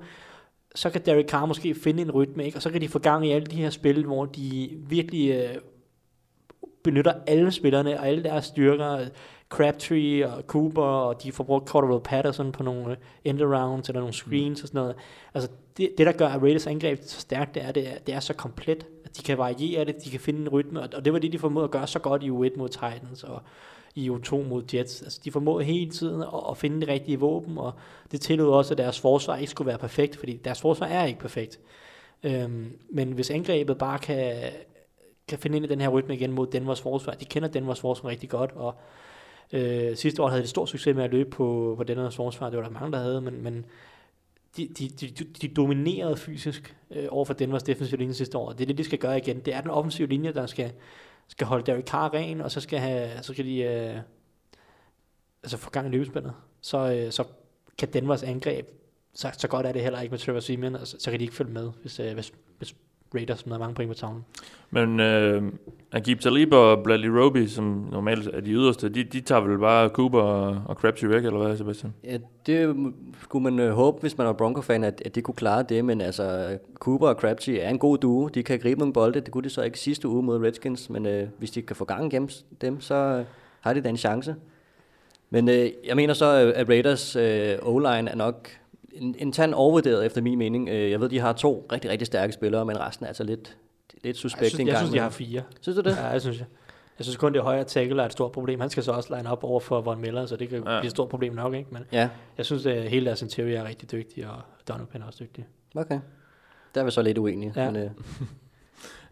så 0.76 0.90
kan 0.90 1.02
Derek 1.06 1.30
Carr 1.30 1.46
måske 1.46 1.76
finde 1.76 2.02
en 2.02 2.12
rytme, 2.12 2.46
ikke? 2.46 2.58
og 2.58 2.62
så 2.62 2.72
kan 2.72 2.82
de 2.82 2.88
få 2.88 3.00
gang 3.00 3.28
i 3.28 3.32
alle 3.32 3.46
de 3.46 3.56
her 3.56 3.70
spil, 3.70 4.06
hvor 4.06 4.26
de 4.26 4.70
virkelig 4.90 5.32
øh, 5.32 5.56
benytter 6.84 7.14
alle 7.28 7.52
spillerne 7.52 8.00
og 8.00 8.08
alle 8.08 8.24
deres 8.24 8.46
styrker, 8.46 9.06
Crabtree 9.50 10.28
og 10.28 10.44
Cooper, 10.48 10.82
og 10.82 11.24
de 11.24 11.32
får 11.32 11.44
brugt 11.44 11.70
Cordero 11.70 12.00
Patterson 12.00 12.52
på 12.52 12.64
nogle 12.64 12.98
end-arounds 13.26 13.90
eller 13.90 14.00
nogle 14.00 14.14
screens 14.14 14.60
mm. 14.60 14.64
og 14.64 14.68
sådan 14.68 14.82
noget. 14.82 14.96
Altså 15.34 15.50
det, 15.78 15.90
det, 15.98 16.06
der 16.06 16.12
gør 16.12 16.28
at 16.28 16.42
Raiders 16.42 16.68
angreb 16.68 17.00
så 17.02 17.20
stærkt, 17.20 17.56
det 17.56 17.64
er, 17.64 17.72
det 17.72 17.88
er, 17.88 17.98
det 18.08 18.16
er 18.16 18.20
så 18.20 18.34
komplet, 18.34 18.86
at 19.06 19.18
de 19.18 19.24
kan 19.24 19.38
variere 19.38 19.86
det, 19.86 19.96
de 20.06 20.10
kan 20.10 20.20
finde 20.20 20.42
en 20.42 20.50
rytme, 20.50 20.82
og, 20.82 20.90
og 20.96 21.06
det 21.06 21.14
var 21.14 21.20
det, 21.20 21.32
de 21.32 21.40
formåede 21.40 21.64
at 21.64 21.72
gøre 21.72 21.88
så 21.88 22.00
godt 22.00 22.24
i 22.24 22.30
U1 22.30 22.58
mod 22.58 22.70
Titans, 22.70 23.24
og 23.24 23.42
i 23.96 24.10
O2 24.10 24.36
mod 24.36 24.64
Jets. 24.74 25.02
Altså, 25.02 25.22
de 25.24 25.32
formåede 25.32 25.66
hele 25.66 25.92
tiden 25.92 26.22
at, 26.22 26.44
at 26.50 26.58
finde 26.58 26.82
det 26.82 26.90
rigtige 26.90 27.20
våben, 27.20 27.58
og 27.58 27.74
det 28.12 28.22
tillod 28.22 28.54
også, 28.54 28.74
at 28.74 28.78
deres 28.78 29.00
forsvar 29.00 29.38
ikke 29.38 29.52
skulle 29.52 29.68
være 29.68 29.78
perfekt, 29.78 30.16
fordi 30.16 30.38
deres 30.38 30.62
forsvar 30.62 30.88
er 30.88 31.06
ikke 31.06 31.20
perfekt. 31.20 31.60
Øhm, 32.24 32.78
men 32.90 33.12
hvis 33.12 33.30
angrebet 33.30 33.78
bare 33.78 34.00
kan, 34.00 34.52
kan 35.28 35.40
finde 35.40 35.58
ind 35.58 35.66
i 35.66 35.70
den 35.70 35.82
her 35.82 35.90
rytme 35.90 36.14
igen 36.14 36.32
mod 36.32 36.48
Denvers 36.48 36.82
forsvar, 36.82 37.14
de 37.14 37.26
kender 37.26 37.50
Denvers 37.50 37.80
forsvar 37.80 38.10
rigtig 38.10 38.30
godt, 38.30 38.52
og 38.52 38.76
Øh, 39.54 39.96
sidste 39.96 40.24
år 40.24 40.28
havde 40.28 40.42
de 40.42 40.48
stor 40.48 40.66
succes 40.66 40.96
med 40.96 41.04
at 41.04 41.12
løbe 41.12 41.30
på, 41.30 41.74
på 41.78 41.84
Denvers 41.84 42.16
forsvar. 42.16 42.50
Det 42.50 42.58
var 42.58 42.64
der 42.64 42.72
mange, 42.72 42.92
der 42.92 43.00
havde, 43.00 43.22
men, 43.22 43.44
men 43.44 43.66
de, 44.58 44.68
de, 44.68 44.90
de, 44.90 45.08
de 45.42 45.48
dominerede 45.48 46.18
fysisk 46.18 46.76
øh, 46.92 47.06
over 47.10 47.26
for 47.26 47.34
Denvers 47.34 47.64
defensive 47.64 48.00
linje 48.00 48.14
sidste 48.14 48.38
år. 48.38 48.52
Det 48.52 48.62
er 48.62 48.66
det, 48.66 48.78
de 48.78 48.84
skal 48.84 49.00
gøre 49.00 49.18
igen. 49.18 49.40
Det 49.40 49.54
er 49.54 49.62
den 49.62 49.70
offensive 49.70 50.08
linje, 50.08 50.34
der 50.34 50.46
skal, 50.46 50.72
skal 51.28 51.48
holde 51.48 51.66
Derek 51.66 51.88
Carr 51.88 52.14
ren, 52.14 52.42
og 52.42 52.52
så 52.52 52.62
skal, 52.62 52.80
have, 52.80 53.24
så 53.24 53.34
skal 53.34 53.46
de 53.46 53.58
øh, 53.62 54.00
altså 55.44 55.58
få 55.58 55.70
gang 55.70 55.88
i 55.88 55.92
løbespillet. 55.92 56.34
Så, 56.62 56.94
øh, 56.94 57.12
så 57.12 57.24
kan 57.78 57.94
Denvers 57.94 58.24
angreb, 58.24 58.68
så, 59.14 59.32
så 59.38 59.48
godt 59.48 59.66
er 59.66 59.72
det 59.72 59.82
heller 59.82 60.02
ikke 60.02 60.12
med 60.12 60.20
Trevor 60.20 60.40
Seaman, 60.40 60.76
og 60.76 60.88
så, 60.88 60.98
så 61.00 61.12
kan 61.12 61.20
de 61.20 61.24
ikke 61.24 61.36
følge 61.36 61.52
med, 61.52 61.72
hvis, 61.82 62.00
øh, 62.00 62.14
hvis, 62.14 62.34
hvis 62.58 62.76
Raiders 63.16 63.40
som 63.40 63.52
har 63.52 63.60
mange 63.60 63.76
point 63.76 63.92
på 63.92 63.94
tavlen. 63.94 64.26
Men 64.72 65.00
øh, 65.00 65.44
Agib 65.92 66.20
Talib 66.20 66.54
og 66.54 66.84
Bradley 66.84 67.10
Roby, 67.10 67.48
som 67.48 67.88
normalt 67.92 68.28
er 68.28 68.42
de 68.42 68.52
yderste, 68.52 68.90
de, 68.90 69.04
de 69.04 69.22
tager 69.22 69.42
vel 69.42 69.60
bare 69.60 69.90
Cooper 69.90 70.20
og, 70.20 70.62
og 70.66 70.76
Crabtree 70.76 71.10
væk, 71.10 71.26
eller 71.26 71.46
hvad, 71.46 71.58
Sebastian? 71.58 71.94
Ja, 72.04 72.18
det 72.46 72.76
skulle 73.22 73.44
man 73.44 73.60
øh, 73.60 73.72
håbe, 73.72 73.98
hvis 74.02 74.18
man 74.18 74.28
var 74.28 74.34
Bronco-fan, 74.34 74.84
at, 74.84 75.02
at 75.06 75.16
de 75.16 75.22
kunne 75.22 75.36
klare 75.36 75.64
det, 75.64 75.86
men 75.86 76.02
altså, 76.02 76.58
Cooper 76.76 77.08
og 77.08 77.16
Crabtree 77.16 77.60
er 77.60 77.70
en 77.70 77.80
god 77.80 77.98
duo. 77.98 78.28
De 78.28 78.44
kan 78.44 78.60
gribe 78.60 78.80
nogle 78.80 78.94
bolde, 78.94 79.20
det 79.20 79.32
kunne 79.32 79.44
de 79.44 79.50
så 79.50 79.62
ikke 79.62 79.80
sidste 79.80 80.08
uge 80.08 80.24
mod 80.24 80.44
Redskins, 80.44 80.90
men 80.90 81.06
øh, 81.06 81.28
hvis 81.38 81.52
de 81.52 81.62
kan 81.62 81.76
få 81.76 81.86
gang 81.86 82.06
igennem 82.06 82.30
dem, 82.62 82.82
så 82.82 82.96
øh, 82.96 83.26
har 83.62 83.74
de 83.74 83.82
da 83.82 83.90
en 83.90 83.98
chance. 83.98 84.36
Men 85.30 85.50
øh, 85.50 85.70
jeg 85.88 85.96
mener 85.96 86.14
så, 86.14 86.54
at 86.56 86.70
Raiders 86.70 87.16
øh, 87.16 87.56
O-line 87.62 88.10
er 88.10 88.16
nok 88.16 88.50
en, 88.94 89.16
en 89.20 89.32
tand 89.32 89.54
overvurderet 89.54 90.06
efter 90.06 90.22
min 90.22 90.38
mening. 90.38 90.70
Øh, 90.70 90.92
jeg 90.92 91.00
ved, 91.00 91.10
de 91.10 91.20
har 91.20 91.34
to 91.34 91.68
rigtig, 91.72 91.92
rigtig 91.92 92.08
stærke 92.08 92.34
spillere, 92.34 92.66
men 92.66 92.80
resten 92.80 93.04
er 93.04 93.08
altså 93.08 93.24
lidt, 93.24 93.58
lidt 94.04 94.18
suspekt 94.18 94.42
jeg 94.42 94.50
synes, 94.50 94.60
en 94.60 94.68
jeg 94.68 94.78
synes, 94.78 94.92
de 94.92 95.00
har 95.00 95.10
fire. 95.10 95.42
Synes 95.62 95.76
du 95.76 95.90
det? 95.90 95.98
Ja, 95.98 96.06
jeg 96.06 96.22
synes 96.22 96.40
jeg. 96.40 96.48
Jeg 97.00 97.06
synes 97.06 97.18
kun, 97.18 97.34
det 97.34 97.42
højre 97.42 97.64
tackle 97.64 98.02
er 98.02 98.06
et 98.06 98.12
stort 98.12 98.32
problem. 98.32 98.60
Han 98.60 98.70
skal 98.70 98.84
så 98.84 98.92
også 98.92 99.16
line 99.16 99.32
op 99.32 99.44
over 99.44 99.60
for 99.60 99.82
Von 99.82 100.02
Miller, 100.02 100.26
så 100.26 100.36
det 100.36 100.50
kan 100.50 100.58
ja. 100.58 100.64
blive 100.64 100.86
et 100.86 100.92
stort 100.92 101.10
problem 101.10 101.34
nok, 101.34 101.54
ikke? 101.54 101.70
Men 101.72 101.84
ja. 101.92 102.10
jeg 102.38 102.46
synes, 102.46 102.66
at 102.66 102.90
hele 102.90 103.06
deres 103.06 103.22
interior 103.22 103.60
er 103.60 103.68
rigtig 103.68 103.92
dygtig, 103.92 104.28
og 104.28 104.42
Donovan 104.68 105.02
er 105.02 105.06
også 105.06 105.24
dygtig. 105.24 105.46
Okay. 105.76 106.00
Der 106.76 106.82
er 106.82 106.86
vi 106.86 106.92
så 106.92 107.02
lidt 107.02 107.18
uenige. 107.18 107.54
Ja. 107.56 107.72
Men, 107.72 107.84
øh, 107.84 107.90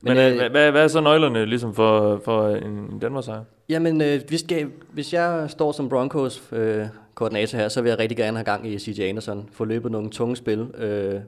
Men, 0.03 0.17
men 0.17 0.31
øh, 0.31 0.37
hvad, 0.37 0.49
hvad, 0.49 0.71
hvad 0.71 0.83
er 0.83 0.87
så 0.87 1.01
nøglerne 1.01 1.45
ligesom 1.45 1.73
for, 1.73 2.21
for 2.25 2.49
en 2.49 2.99
Danmark 2.99 3.23
sejr? 3.23 3.43
Jamen, 3.69 4.01
øh, 4.01 4.21
hvis, 4.27 4.45
hvis 4.91 5.13
jeg 5.13 5.49
står 5.49 5.71
som 5.71 5.89
Broncos 5.89 6.43
øh, 6.51 6.85
koordinator 7.15 7.57
her, 7.57 7.69
så 7.69 7.81
vil 7.81 7.89
jeg 7.89 7.99
rigtig 7.99 8.17
gerne 8.17 8.37
have 8.37 8.45
gang 8.45 8.67
i 8.67 8.79
CJ 8.79 9.01
Anderson. 9.01 9.49
Få 9.51 9.65
løbet 9.65 9.91
nogle 9.91 10.09
tunge 10.09 10.35
spil. 10.35 10.59
Øh, 10.59 11.21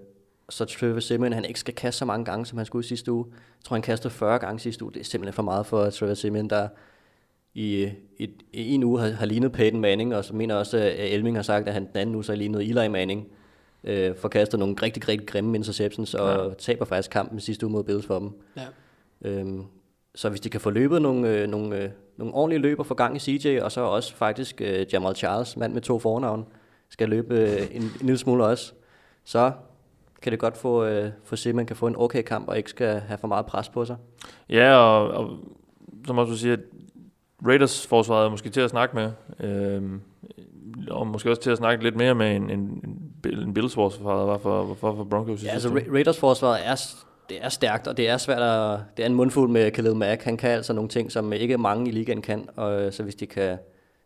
så 0.50 0.66
Trevor 0.66 1.00
Simeon, 1.00 1.34
han 1.34 1.46
ikke 1.46 1.60
skal 1.60 1.74
kaste 1.74 2.00
så 2.00 2.06
mange 2.06 2.26
gange, 2.26 2.46
som 2.46 2.58
han 2.58 2.66
skulle 2.66 2.86
i 2.86 2.88
sidste 2.88 3.12
uge. 3.12 3.26
Jeg 3.30 3.66
tror, 3.66 3.76
han 3.76 3.82
kastede 3.82 4.14
40 4.14 4.40
gange 4.40 4.60
sidste 4.60 4.84
uge. 4.84 4.94
Det 4.94 5.00
er 5.00 5.04
simpelthen 5.04 5.34
for 5.34 5.44
meget 5.44 5.66
for 5.66 5.90
Trevor 5.90 6.14
Simeon, 6.14 6.50
der 6.50 6.68
i, 7.54 7.90
i, 8.18 8.30
i 8.54 8.74
en 8.74 8.84
uge 8.84 9.00
har, 9.00 9.10
har 9.10 9.26
lignet 9.26 9.52
Peyton 9.52 9.82
Manning, 9.82 10.16
og 10.16 10.26
så 10.26 10.36
mener 10.36 10.56
også, 10.56 10.78
at 10.78 11.14
Elming 11.14 11.38
har 11.38 11.44
sagt, 11.44 11.68
at 11.68 11.74
han 11.74 11.88
den 11.88 11.98
anden 11.98 12.16
uge 12.16 12.24
så 12.24 12.32
har 12.32 12.38
lignet 12.38 12.62
Eli 12.62 12.88
Manning. 12.88 13.28
Øh, 13.84 14.16
får 14.16 14.30
kastet 14.30 14.60
nogle 14.60 14.76
rigtig, 14.82 15.08
rigtig 15.10 15.28
grimme 15.28 15.58
interceptions, 15.58 16.14
og 16.14 16.48
ja. 16.48 16.54
taber 16.54 16.86
faktisk 16.86 17.10
kampen 17.10 17.40
sidste 17.40 17.66
uge 17.66 17.72
mod 17.72 17.84
Bills 17.84 18.06
for 18.06 18.20
dem. 18.20 18.32
Ja. 18.58 18.66
Øhm, 19.22 19.64
så 20.16 20.30
hvis 20.30 20.42
de 20.42 20.50
kan 20.50 20.62
få 20.62 20.70
løbet 20.70 21.02
nogle, 21.02 21.30
øh, 21.30 21.48
nogle, 21.48 21.78
øh, 21.78 21.90
nogle 22.18 22.34
ordentlige 22.34 22.62
løber, 22.62 22.84
få 22.84 22.94
gang 22.94 23.16
i 23.16 23.20
CJ, 23.20 23.60
og 23.62 23.72
så 23.72 23.82
også 23.82 24.16
faktisk 24.16 24.62
øh, 24.62 24.86
Jamal 24.94 25.16
Charles, 25.16 25.58
mand 25.58 25.74
med 25.74 25.82
to 25.82 26.00
fornavn, 26.00 26.46
skal 26.90 27.10
løbe 27.10 27.36
øh, 27.36 27.62
en, 27.72 27.82
en 27.82 27.92
lille 28.02 28.18
smule 28.18 28.46
også, 28.46 28.74
så 29.24 29.52
kan 30.22 30.32
det 30.32 30.40
godt 30.40 30.58
få, 30.58 30.86
øh, 30.86 31.12
få 31.24 31.36
se, 31.36 31.50
at 31.50 31.56
man 31.56 31.66
kan 31.66 31.76
få 31.76 31.88
en 31.88 31.96
okay 31.98 32.22
kamp, 32.22 32.48
og 32.48 32.58
ikke 32.58 32.70
skal 32.70 33.00
have 33.00 33.18
for 33.18 33.28
meget 33.28 33.46
pres 33.46 33.70
på 33.70 33.86
sig. 33.86 33.96
Ja, 34.50 34.76
og, 34.76 35.08
og 35.08 35.38
som 36.06 36.18
også 36.18 36.32
du 36.32 36.38
siger, 36.38 36.58
Raiders 37.48 37.88
forsvaret 37.88 38.26
er 38.26 38.30
måske 38.30 38.50
til 38.50 38.62
at 38.62 38.70
snakke 38.70 38.96
med, 38.96 39.12
øh, 39.40 39.82
og 40.90 41.08
måske 41.08 41.30
også 41.30 41.42
til 41.42 41.52
at 41.52 41.58
snakke 41.58 41.84
lidt 41.84 41.96
mere 41.96 42.16
med 42.16 42.36
en, 42.36 42.50
en, 42.50 42.60
en 43.40 43.54
Bills 43.54 43.74
forsvaret 43.74 44.28
var 44.28 44.38
for, 44.38 44.74
for, 44.74 44.96
for 44.96 45.04
Broncos. 45.04 45.44
Ja, 45.44 45.50
altså 45.50 45.70
Ra- 45.70 45.94
Raiders 45.94 46.20
forsvaret 46.20 46.68
er, 46.68 46.76
det 47.30 47.38
er 47.42 47.50
stærkt, 47.50 47.88
og 47.88 47.98
det 47.98 48.10
er 48.10 48.18
svært 48.18 48.42
at, 48.42 48.80
det 48.98 49.04
er 49.04 49.08
en 49.08 49.16
mundfuld 49.16 49.50
med 49.50 49.72
Khalil 49.72 49.96
Mack. 49.96 50.24
Han 50.24 50.38
kan 50.38 50.50
altså 50.50 50.74
nogle 50.74 50.90
ting, 50.90 51.12
som 51.12 51.34
ikke 51.34 51.58
mange 51.58 51.90
i 51.90 51.92
ligaen 51.92 52.22
kan, 52.22 52.50
og 52.56 52.94
så 52.94 53.04
hvis 53.04 53.16
de 53.16 53.26
kan, 53.26 53.44
jeg 53.44 53.60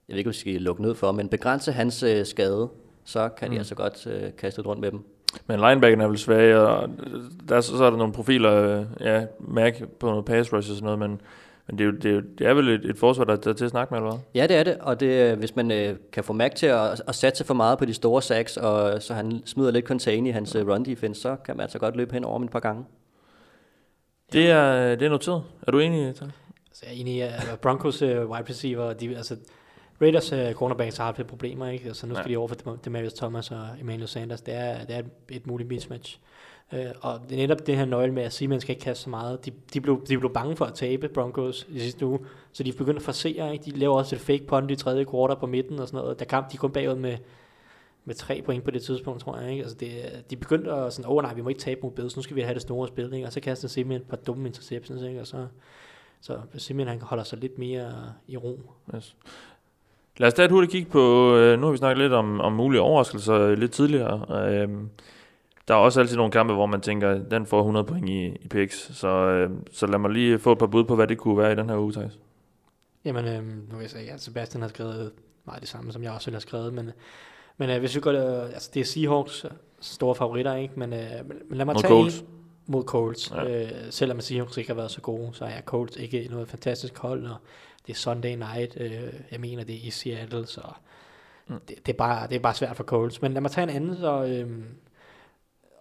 ved 0.08 0.18
ikke, 0.18 0.28
om 0.28 0.34
de 0.34 0.40
skal 0.40 0.54
lukke 0.54 0.82
ned 0.82 0.96
for, 0.96 1.12
men 1.12 1.30
begrænse 1.30 1.72
hans 1.72 2.04
øh, 2.04 2.26
skade, 2.26 2.70
så 3.06 3.30
kan 3.30 3.48
mm. 3.48 3.52
de 3.52 3.58
altså 3.58 3.76
godt 3.76 4.08
øh, 4.08 4.32
kaste 4.38 4.62
rundt 4.62 4.82
med 4.82 4.92
dem. 4.92 5.06
Men 5.48 5.60
linebacken 5.60 6.02
er 6.02 6.08
vel 6.08 6.18
svag, 6.18 6.56
og 6.56 6.90
der, 7.50 7.62
så, 7.62 7.78
så 7.78 7.84
er 7.84 7.90
der 7.90 7.98
nogle 7.98 8.14
profiler, 8.14 8.54
øh, 8.54 8.86
ja, 9.00 9.26
Mac 9.40 9.82
på 10.00 10.08
noget 10.10 10.26
pass 10.26 10.54
rush 10.54 10.72
og 10.72 10.76
sådan 10.76 10.84
noget, 10.84 11.00
men, 11.00 11.22
men 11.68 11.78
det, 11.78 11.84
er 11.84 11.86
jo, 11.86 11.92
det, 11.92 12.06
er 12.06 12.16
jo, 12.16 12.22
det 12.38 12.48
er 12.48 12.54
vel 12.54 12.70
et, 12.70 12.86
et 12.86 12.98
forsvar, 12.98 13.24
der, 13.24 13.36
der 13.36 13.50
er 13.50 13.54
til 13.54 13.66
at 13.66 13.72
snakke 13.72 13.94
med, 13.94 14.00
eller 14.00 14.12
hvad? 14.12 14.20
Ja, 14.36 14.48
det 14.48 14.56
er 14.56 14.64
det, 14.64 14.78
og 14.82 15.00
det, 15.00 15.38
hvis 15.38 15.56
man 15.56 15.72
øh, 15.72 15.96
kan 16.12 16.24
få 16.24 16.34
Mac 16.34 16.52
til 16.56 16.68
at, 16.68 17.02
at 17.08 17.16
satse 17.16 17.44
for 17.44 17.54
meget 17.54 17.78
på 17.78 17.86
de 17.86 17.94
store 17.94 18.22
sacks, 18.22 18.58
og 18.58 19.02
så 19.02 19.14
han 19.14 19.42
smider 19.46 19.72
lidt 19.72 19.86
contain 19.86 20.28
i 20.28 20.30
hans 20.30 20.56
øh, 20.56 20.68
run 20.68 20.86
defense, 20.86 21.22
så 21.22 21.36
kan 21.46 21.58
man 21.58 21.64
altså 21.64 21.80
godt 21.80 21.96
løbe 21.96 22.14
hen 22.14 22.24
over 22.24 22.38
dem 22.38 22.46
et 22.46 22.52
par 22.52 22.60
gange. 22.60 22.86
Det 24.34 24.50
er, 24.52 24.96
det 24.96 25.06
er 25.06 25.10
noteret. 25.10 25.44
Er 25.68 25.72
du 25.72 25.80
enig, 25.80 26.16
Tak? 26.16 26.30
Altså, 26.70 26.86
jeg 26.86 26.96
er 26.96 27.00
enig 27.00 27.14
i, 27.16 27.22
at 27.22 27.60
Broncos 27.62 28.02
uh, 28.02 28.08
wide 28.10 28.50
receiver, 28.50 28.94
de, 28.94 29.16
altså, 29.18 29.36
Raiders 30.02 30.32
uh, 30.34 30.52
cornerbacks 30.54 30.98
har 30.98 31.06
haft 31.06 31.18
lidt 31.18 31.28
problemer, 31.28 31.68
ikke? 31.68 31.86
Altså 31.88 32.08
nu 32.08 32.16
skal 32.16 32.26
Ja. 32.30 32.34
de 32.34 32.38
over 32.38 32.48
for 32.48 32.56
Dem- 32.56 32.78
Demarius 32.78 33.14
Thomas 33.14 33.52
og 33.52 33.68
Emmanuel 33.82 34.08
Sanders. 34.08 34.42
Det 34.42 34.54
er, 34.54 34.86
det 34.86 34.96
er 34.96 35.00
et, 35.00 35.06
et 35.30 35.48
muligt 35.48 35.70
mismatch. 35.70 36.20
Uh, 36.72 36.80
og 37.02 37.20
det 37.30 37.32
er 37.32 37.38
netop 37.38 37.68
det 37.68 37.78
her 37.78 37.86
nøgle 37.86 38.14
med, 38.14 38.24
at 38.24 38.34
Siemens 38.34 38.62
skal 38.62 38.74
ikke 38.74 38.84
kaste 38.84 39.04
så 39.04 39.10
meget. 39.10 39.46
De, 39.46 39.52
de, 39.74 39.82
blev, 39.82 40.06
de 40.10 40.18
blev 40.18 40.34
bange 40.34 40.56
for 40.56 40.66
at 40.66 40.74
tabe 40.74 41.08
Broncos 41.08 41.68
i 41.70 41.80
sidste 41.80 42.06
uge, 42.06 42.20
så 42.54 42.64
de 42.64 42.72
begyndte 42.74 43.00
at 43.00 43.04
forsere. 43.06 43.54
Ikke? 43.54 43.66
De 43.66 43.72
laver 43.72 43.96
også 43.98 44.16
et 44.16 44.22
fake 44.22 44.44
punt 44.48 44.72
i 44.72 44.76
tredje 44.76 45.06
quarter 45.12 45.36
på 45.36 45.46
midten 45.46 45.80
og 45.80 45.88
sådan 45.88 46.02
noget. 46.04 46.20
Der 46.20 46.26
kamp, 46.26 46.52
de 46.52 46.58
kom 46.58 46.72
bagud 46.72 46.96
med, 46.96 47.18
med 48.08 48.16
tre 48.16 48.42
point 48.46 48.64
på 48.64 48.72
det 48.72 48.84
tidspunkt, 48.84 49.22
tror 49.22 49.38
jeg. 49.38 49.52
Ikke? 49.52 49.64
Altså 49.64 49.78
det, 49.80 50.24
de 50.30 50.36
begyndte 50.36 50.72
at 50.72 50.94
sådan, 50.94 51.12
åh 51.12 51.18
oh, 51.18 51.24
nej, 51.24 51.34
vi 51.34 51.42
må 51.42 51.50
ikke 51.50 51.62
tabe 51.62 51.80
mod 51.84 51.92
Bills, 51.92 52.16
nu 52.16 52.22
skal 52.22 52.36
vi 52.36 52.42
have 52.42 52.54
det 52.54 52.62
store 52.62 52.88
spil. 52.88 53.14
Ikke? 53.14 53.28
Og 53.28 53.34
så 53.34 53.40
kaster 53.40 53.68
Simeon 53.68 54.02
et 54.02 54.08
par 54.08 54.18
dumme 54.18 54.48
interceptions, 54.48 55.02
ikke? 55.02 55.20
og 55.20 55.28
så, 55.28 55.48
så 56.22 56.38
Simeon 56.58 56.88
han 56.88 57.02
holder 57.02 57.24
sig 57.24 57.40
lidt 57.40 57.58
mere 57.58 57.94
i 58.28 58.38
ro. 58.38 58.60
Yes. 58.96 59.16
Lad 60.18 60.28
os 60.28 60.34
tage 60.34 60.46
et 60.46 60.52
hurtigt 60.52 60.72
kig 60.72 60.88
på, 60.88 61.36
øh, 61.36 61.60
nu 61.60 61.66
har 61.66 61.72
vi 61.72 61.78
snakket 61.78 61.98
lidt 61.98 62.14
om, 62.14 62.42
om 62.42 62.54
mulige 62.54 62.82
overraskelser 62.82 63.56
lidt 63.56 63.72
tidligere. 63.72 64.42
Øh, 64.50 64.70
der 65.68 65.74
er 65.74 65.78
også 65.78 66.00
altid 66.00 66.18
nogle 66.18 66.32
kampe, 66.32 66.54
hvor 66.54 66.66
man 66.66 66.82
tænker, 66.82 67.24
den 67.24 67.46
får 67.46 67.60
100 67.60 67.86
point 67.86 68.10
i, 68.10 68.26
i 68.26 68.48
picks. 68.48 68.98
Så, 68.98 69.08
øh, 69.08 69.50
så 69.72 69.88
lad 69.88 70.00
mig 70.00 70.12
lige 70.12 70.40
få 70.40 70.52
et 70.52 70.58
par 70.58 70.68
bud 70.68 70.84
på, 70.84 70.96
hvad 70.96 71.08
det 71.08 71.18
kunne 71.18 71.38
være 71.38 71.52
i 71.52 71.56
den 71.56 71.70
her 71.70 71.78
uge, 71.78 71.94
Thijs. 71.94 72.20
Jamen, 73.06 73.26
øhm, 73.26 73.46
nu 73.46 73.76
vil 73.76 73.82
jeg 73.82 73.90
sige, 73.90 74.12
at 74.12 74.22
Sebastian 74.22 74.62
har 74.62 74.70
skrevet 74.70 75.12
meget 75.46 75.62
det 75.62 75.70
samme, 75.70 75.92
som 75.92 76.04
jeg 76.04 76.12
også 76.12 76.26
ville 76.26 76.36
have 76.36 76.42
skrevet, 76.42 76.74
men, 76.74 76.92
men 77.58 77.70
øh, 77.70 77.80
hvis 77.80 77.96
vi 77.96 78.00
går, 78.00 78.12
øh, 78.12 78.46
altså 78.46 78.72
det 78.74 78.80
er 78.80 78.86
Seahawks 78.86 79.46
øh, 79.46 79.52
store 79.82 80.16
favoritter, 80.16 80.56
ikke? 80.56 80.80
Men, 80.80 80.94
øh, 80.94 81.00
men 81.50 81.58
lad 81.58 81.66
mig 81.66 81.74
Mod 81.76 81.82
tage 81.82 81.90
Colts. 81.94 82.20
en 82.20 82.28
mod 82.68 82.84
Colts. 82.84 83.32
Ja. 83.32 83.64
Øh, 83.64 83.72
selvom 83.90 84.22
Seahawks 84.22 84.58
ikke 84.58 84.70
har 84.70 84.76
været 84.76 84.92
så 84.92 85.02
gode, 85.02 85.30
så 85.34 85.46
er 85.46 85.62
Colts 85.62 85.98
ikke 85.98 86.28
noget 86.32 86.48
fantastisk 86.48 86.98
hold, 86.98 87.26
og 87.26 87.36
det 87.88 87.94
er 87.94 87.98
Sunday 87.98 88.36
night, 88.36 88.78
øh, 88.80 89.14
jeg 89.32 89.40
mener 89.40 89.64
det 89.64 89.76
er 89.76 89.88
i 89.88 89.90
Seattle, 89.90 90.48
så 90.48 90.62
mm. 91.48 91.60
det, 91.68 91.86
det, 91.86 91.94
er 91.94 91.98
bare, 91.98 92.28
det 92.28 92.36
er 92.36 92.40
bare 92.40 92.54
svært 92.54 92.76
for 92.76 92.84
Colts. 92.84 93.22
Men 93.22 93.34
lad 93.34 93.42
mig 93.42 93.52
tage 93.52 93.64
en 93.64 93.76
anden, 93.76 93.98
så, 93.98 94.24
øh, 94.24 94.64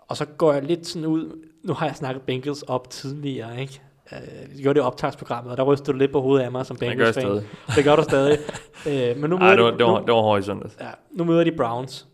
og 0.08 0.16
så 0.16 0.24
går 0.24 0.52
jeg 0.52 0.62
lidt 0.62 0.86
sådan 0.86 1.06
ud, 1.06 1.48
nu 1.62 1.72
har 1.72 1.86
jeg 1.86 1.96
snakket 1.96 2.22
Bengals 2.22 2.62
op 2.62 2.90
tidligere, 2.90 3.60
ikke? 3.60 3.82
Øh, 4.12 4.58
gjorde 4.62 4.78
det 4.80 4.86
optagsprogrammet, 4.86 5.50
og 5.50 5.56
der 5.56 5.62
rystede 5.62 5.92
du 5.92 5.98
lidt 5.98 6.12
på 6.12 6.20
hovedet 6.20 6.44
af 6.44 6.52
mig 6.52 6.66
som 6.66 6.76
jeg 6.80 6.88
Bengals-fan. 6.90 7.22
stadig. 7.22 7.48
Det 7.76 7.84
gør 7.84 7.96
du 7.96 8.02
stadig. 8.02 8.38
øh, 8.88 9.16
men 9.20 9.30
nu 9.30 9.38
møder, 9.38 9.50
Ej, 9.50 9.54
det 9.54 9.64
var, 9.64 9.70
de, 9.70 9.78
det 9.78 9.86
var, 9.86 10.00
nu, 10.00 10.06
det 10.06 10.14
var 10.14 10.40
søndags. 10.40 10.76
ja, 10.80 10.90
nu 11.10 11.24
møder 11.24 11.44
de 11.44 11.52
Browns, 11.52 12.06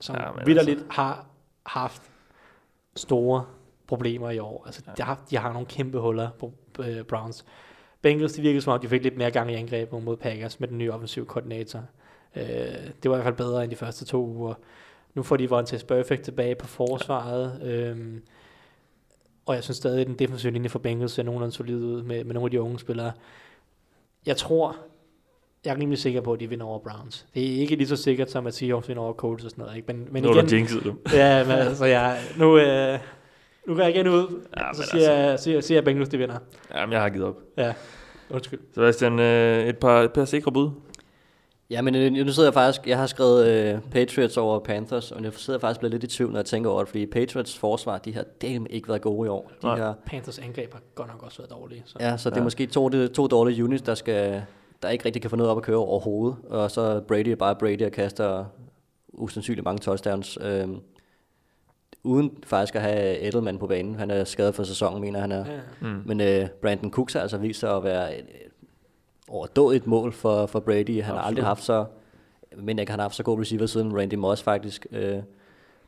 som 0.00 0.16
Ja, 0.16 0.22
ja, 0.26 0.32
men 0.32 0.46
vidderligt 0.46 0.78
altså. 0.78 0.92
har 0.92 1.26
haft 1.66 2.02
store 2.96 3.44
problemer 3.86 4.30
i 4.30 4.38
år. 4.38 4.62
Altså, 4.66 4.82
Ja. 4.86 4.90
ja. 4.90 4.94
de, 4.96 5.02
har, 5.02 5.20
de 5.30 5.36
har 5.36 5.52
nogle 5.52 5.66
kæmpe 5.66 5.98
huller 5.98 6.28
på 6.38 6.52
øh, 6.78 7.02
Browns. 7.02 7.44
Bengals, 8.02 8.32
de 8.32 8.42
virkede 8.42 8.60
som 8.60 8.72
om, 8.72 8.80
de 8.80 8.88
fik 8.88 9.02
lidt 9.02 9.16
mere 9.16 9.30
gang 9.30 9.50
i 9.52 9.54
angrebet 9.54 10.02
mod 10.02 10.16
Packers 10.16 10.60
med 10.60 10.68
den 10.68 10.78
nye 10.78 10.92
offensive 10.92 11.26
koordinator. 11.26 11.80
Øh, 12.36 12.42
det 13.02 13.10
var 13.10 13.16
i 13.16 13.16
hvert 13.16 13.24
fald 13.24 13.34
bedre 13.36 13.62
end 13.64 13.70
de 13.70 13.76
første 13.76 14.04
to 14.04 14.26
uger. 14.26 14.54
Nu 15.14 15.22
får 15.22 15.36
de 15.36 15.48
Vontaze 15.48 15.86
Perfect 15.86 16.22
tilbage 16.22 16.54
på 16.54 16.66
forsvaret. 16.66 17.60
Øhm, 17.62 18.22
og 19.48 19.54
jeg 19.54 19.64
synes 19.64 19.76
stadig, 19.76 20.00
at 20.00 20.06
den 20.06 20.14
defensive 20.14 20.52
linje 20.52 20.68
for 20.68 20.78
Bengals 20.78 21.12
ser 21.12 21.22
nogenlunde 21.22 21.54
solid 21.54 21.76
ud 21.84 22.02
med, 22.02 22.24
med 22.24 22.34
nogle 22.34 22.46
af 22.46 22.50
de 22.50 22.60
unge 22.62 22.78
spillere. 22.78 23.12
Jeg 24.26 24.36
tror, 24.36 24.76
jeg 25.64 25.70
er 25.74 25.78
rimelig 25.80 25.98
sikker 25.98 26.20
på, 26.20 26.32
at 26.32 26.40
de 26.40 26.48
vinder 26.48 26.66
over 26.66 26.78
Browns. 26.78 27.26
Det 27.34 27.56
er 27.56 27.60
ikke 27.60 27.76
lige 27.76 27.88
så 27.88 27.96
sikkert 27.96 28.30
som, 28.30 28.46
at 28.46 28.54
Seahawks 28.54 28.88
vinder 28.88 29.02
over 29.02 29.12
Colts 29.12 29.44
og 29.44 29.50
sådan 29.50 29.62
noget. 29.62 29.76
Ikke? 29.76 29.92
Men, 29.92 30.08
men 30.10 30.22
nu 30.22 30.28
er 30.28 30.34
igen, 30.34 30.46
der 30.48 30.56
jinxet 30.56 30.84
dem. 30.84 30.98
ja, 31.12 31.44
men 31.44 31.52
altså, 31.52 31.84
jeg, 31.84 32.18
nu, 32.38 32.58
øh, 32.58 32.98
nu 33.66 33.74
går 33.74 33.82
jeg 33.82 33.90
igen 33.94 34.08
ud, 34.08 34.40
Ja, 34.56 34.72
så 34.74 34.82
siger, 34.82 35.10
altså. 35.10 35.12
jeg, 35.12 35.38
siger, 35.40 35.60
siger 35.60 35.76
jeg, 35.76 35.78
at 35.78 35.84
Bengals 35.84 36.08
de 36.08 36.18
vinder. 36.18 36.38
Jamen, 36.74 36.92
jeg 36.92 37.00
har 37.02 37.08
givet 37.08 37.26
op. 37.26 37.36
Ja, 37.56 37.72
undskyld. 38.30 38.60
Sebastian, 38.74 39.18
øh, 39.18 39.66
et 39.68 39.78
par, 39.78 40.02
et 40.02 40.12
par 40.12 40.24
sikre 40.24 40.52
bud. 40.52 40.70
Ja, 41.70 41.82
men 41.82 41.94
øh, 41.94 42.12
nu 42.12 42.32
sidder 42.32 42.48
jeg 42.48 42.54
faktisk, 42.54 42.86
jeg 42.86 42.98
har 42.98 43.06
skrevet 43.06 43.46
øh, 43.46 43.80
Patriots 43.90 44.36
over 44.36 44.58
Panthers, 44.58 45.12
og 45.12 45.22
jeg 45.24 45.32
sidder 45.32 45.58
faktisk 45.60 45.80
blevet 45.80 45.92
lidt 45.92 46.04
i 46.12 46.16
tvivl, 46.16 46.30
når 46.32 46.38
jeg 46.38 46.46
tænker 46.46 46.70
over 46.70 46.80
det, 46.80 46.88
fordi 46.88 47.06
Patriots 47.06 47.58
forsvar, 47.58 47.98
de 47.98 48.14
har 48.14 48.24
dem 48.40 48.66
ikke 48.70 48.88
været 48.88 49.00
gode 49.02 49.26
i 49.26 49.28
år. 49.28 49.50
De 49.62 49.66
Nej. 49.66 49.78
har, 49.78 49.94
Panthers 50.06 50.38
angreb 50.38 50.72
har 50.72 50.82
godt 50.94 51.08
nok 51.08 51.22
også 51.22 51.38
været 51.38 51.50
dårlige. 51.50 51.82
Så. 51.86 51.96
ja, 52.00 52.16
så 52.16 52.30
det 52.30 52.36
er 52.36 52.40
Ja. 52.40 52.44
måske 52.44 52.66
to, 52.66 52.88
det, 52.88 53.12
to 53.12 53.26
dårlige 53.26 53.64
units, 53.64 53.82
der 53.82 53.94
skal 53.94 54.42
der 54.82 54.88
ikke 54.88 55.04
rigtig 55.04 55.22
kan 55.22 55.30
få 55.30 55.36
noget 55.36 55.50
op 55.50 55.56
at 55.56 55.62
køre 55.62 55.76
overhovedet, 55.76 56.36
og 56.48 56.70
så 56.70 57.00
Brady 57.08 57.28
er 57.28 57.36
bare 57.36 57.56
Brady 57.56 57.82
og 57.86 57.92
kaster 57.92 58.44
usandsynligt 59.12 59.64
mange 59.64 59.78
touchdowns, 59.78 60.38
øh, 60.40 60.68
uden 62.04 62.30
faktisk 62.46 62.74
at 62.74 62.82
have 62.82 63.20
Edelman 63.28 63.58
på 63.58 63.66
banen. 63.66 63.94
Han 63.94 64.10
er 64.10 64.24
skadet 64.24 64.54
for 64.54 64.62
sæsonen, 64.64 65.00
mener 65.00 65.20
han 65.20 65.32
er. 65.32 65.44
Ja. 65.52 65.58
Mm. 65.80 66.02
Men 66.06 66.20
øh, 66.20 66.48
Brandon 66.62 66.90
Cooks 66.90 67.12
har 67.12 67.20
altså 67.20 67.38
vist 67.38 67.60
sig 67.60 67.76
at 67.76 67.84
være 67.84 68.18
et 68.18 68.24
overdådigt 69.28 69.86
mål 69.86 70.12
for, 70.12 70.46
for 70.46 70.60
Brady. 70.60 71.02
Han 71.02 71.04
har 71.04 71.12
Absolut. 71.12 71.26
aldrig 71.26 71.44
haft 71.44 71.64
så, 71.64 71.84
men 72.56 72.78
ikke 72.78 72.92
han 72.92 72.98
har 72.98 73.04
haft 73.04 73.14
så 73.14 73.22
god 73.22 73.40
receiver 73.40 73.66
siden 73.66 73.98
Randy 73.98 74.14
Moss 74.14 74.42
faktisk. 74.42 74.86
Øh, 74.90 75.18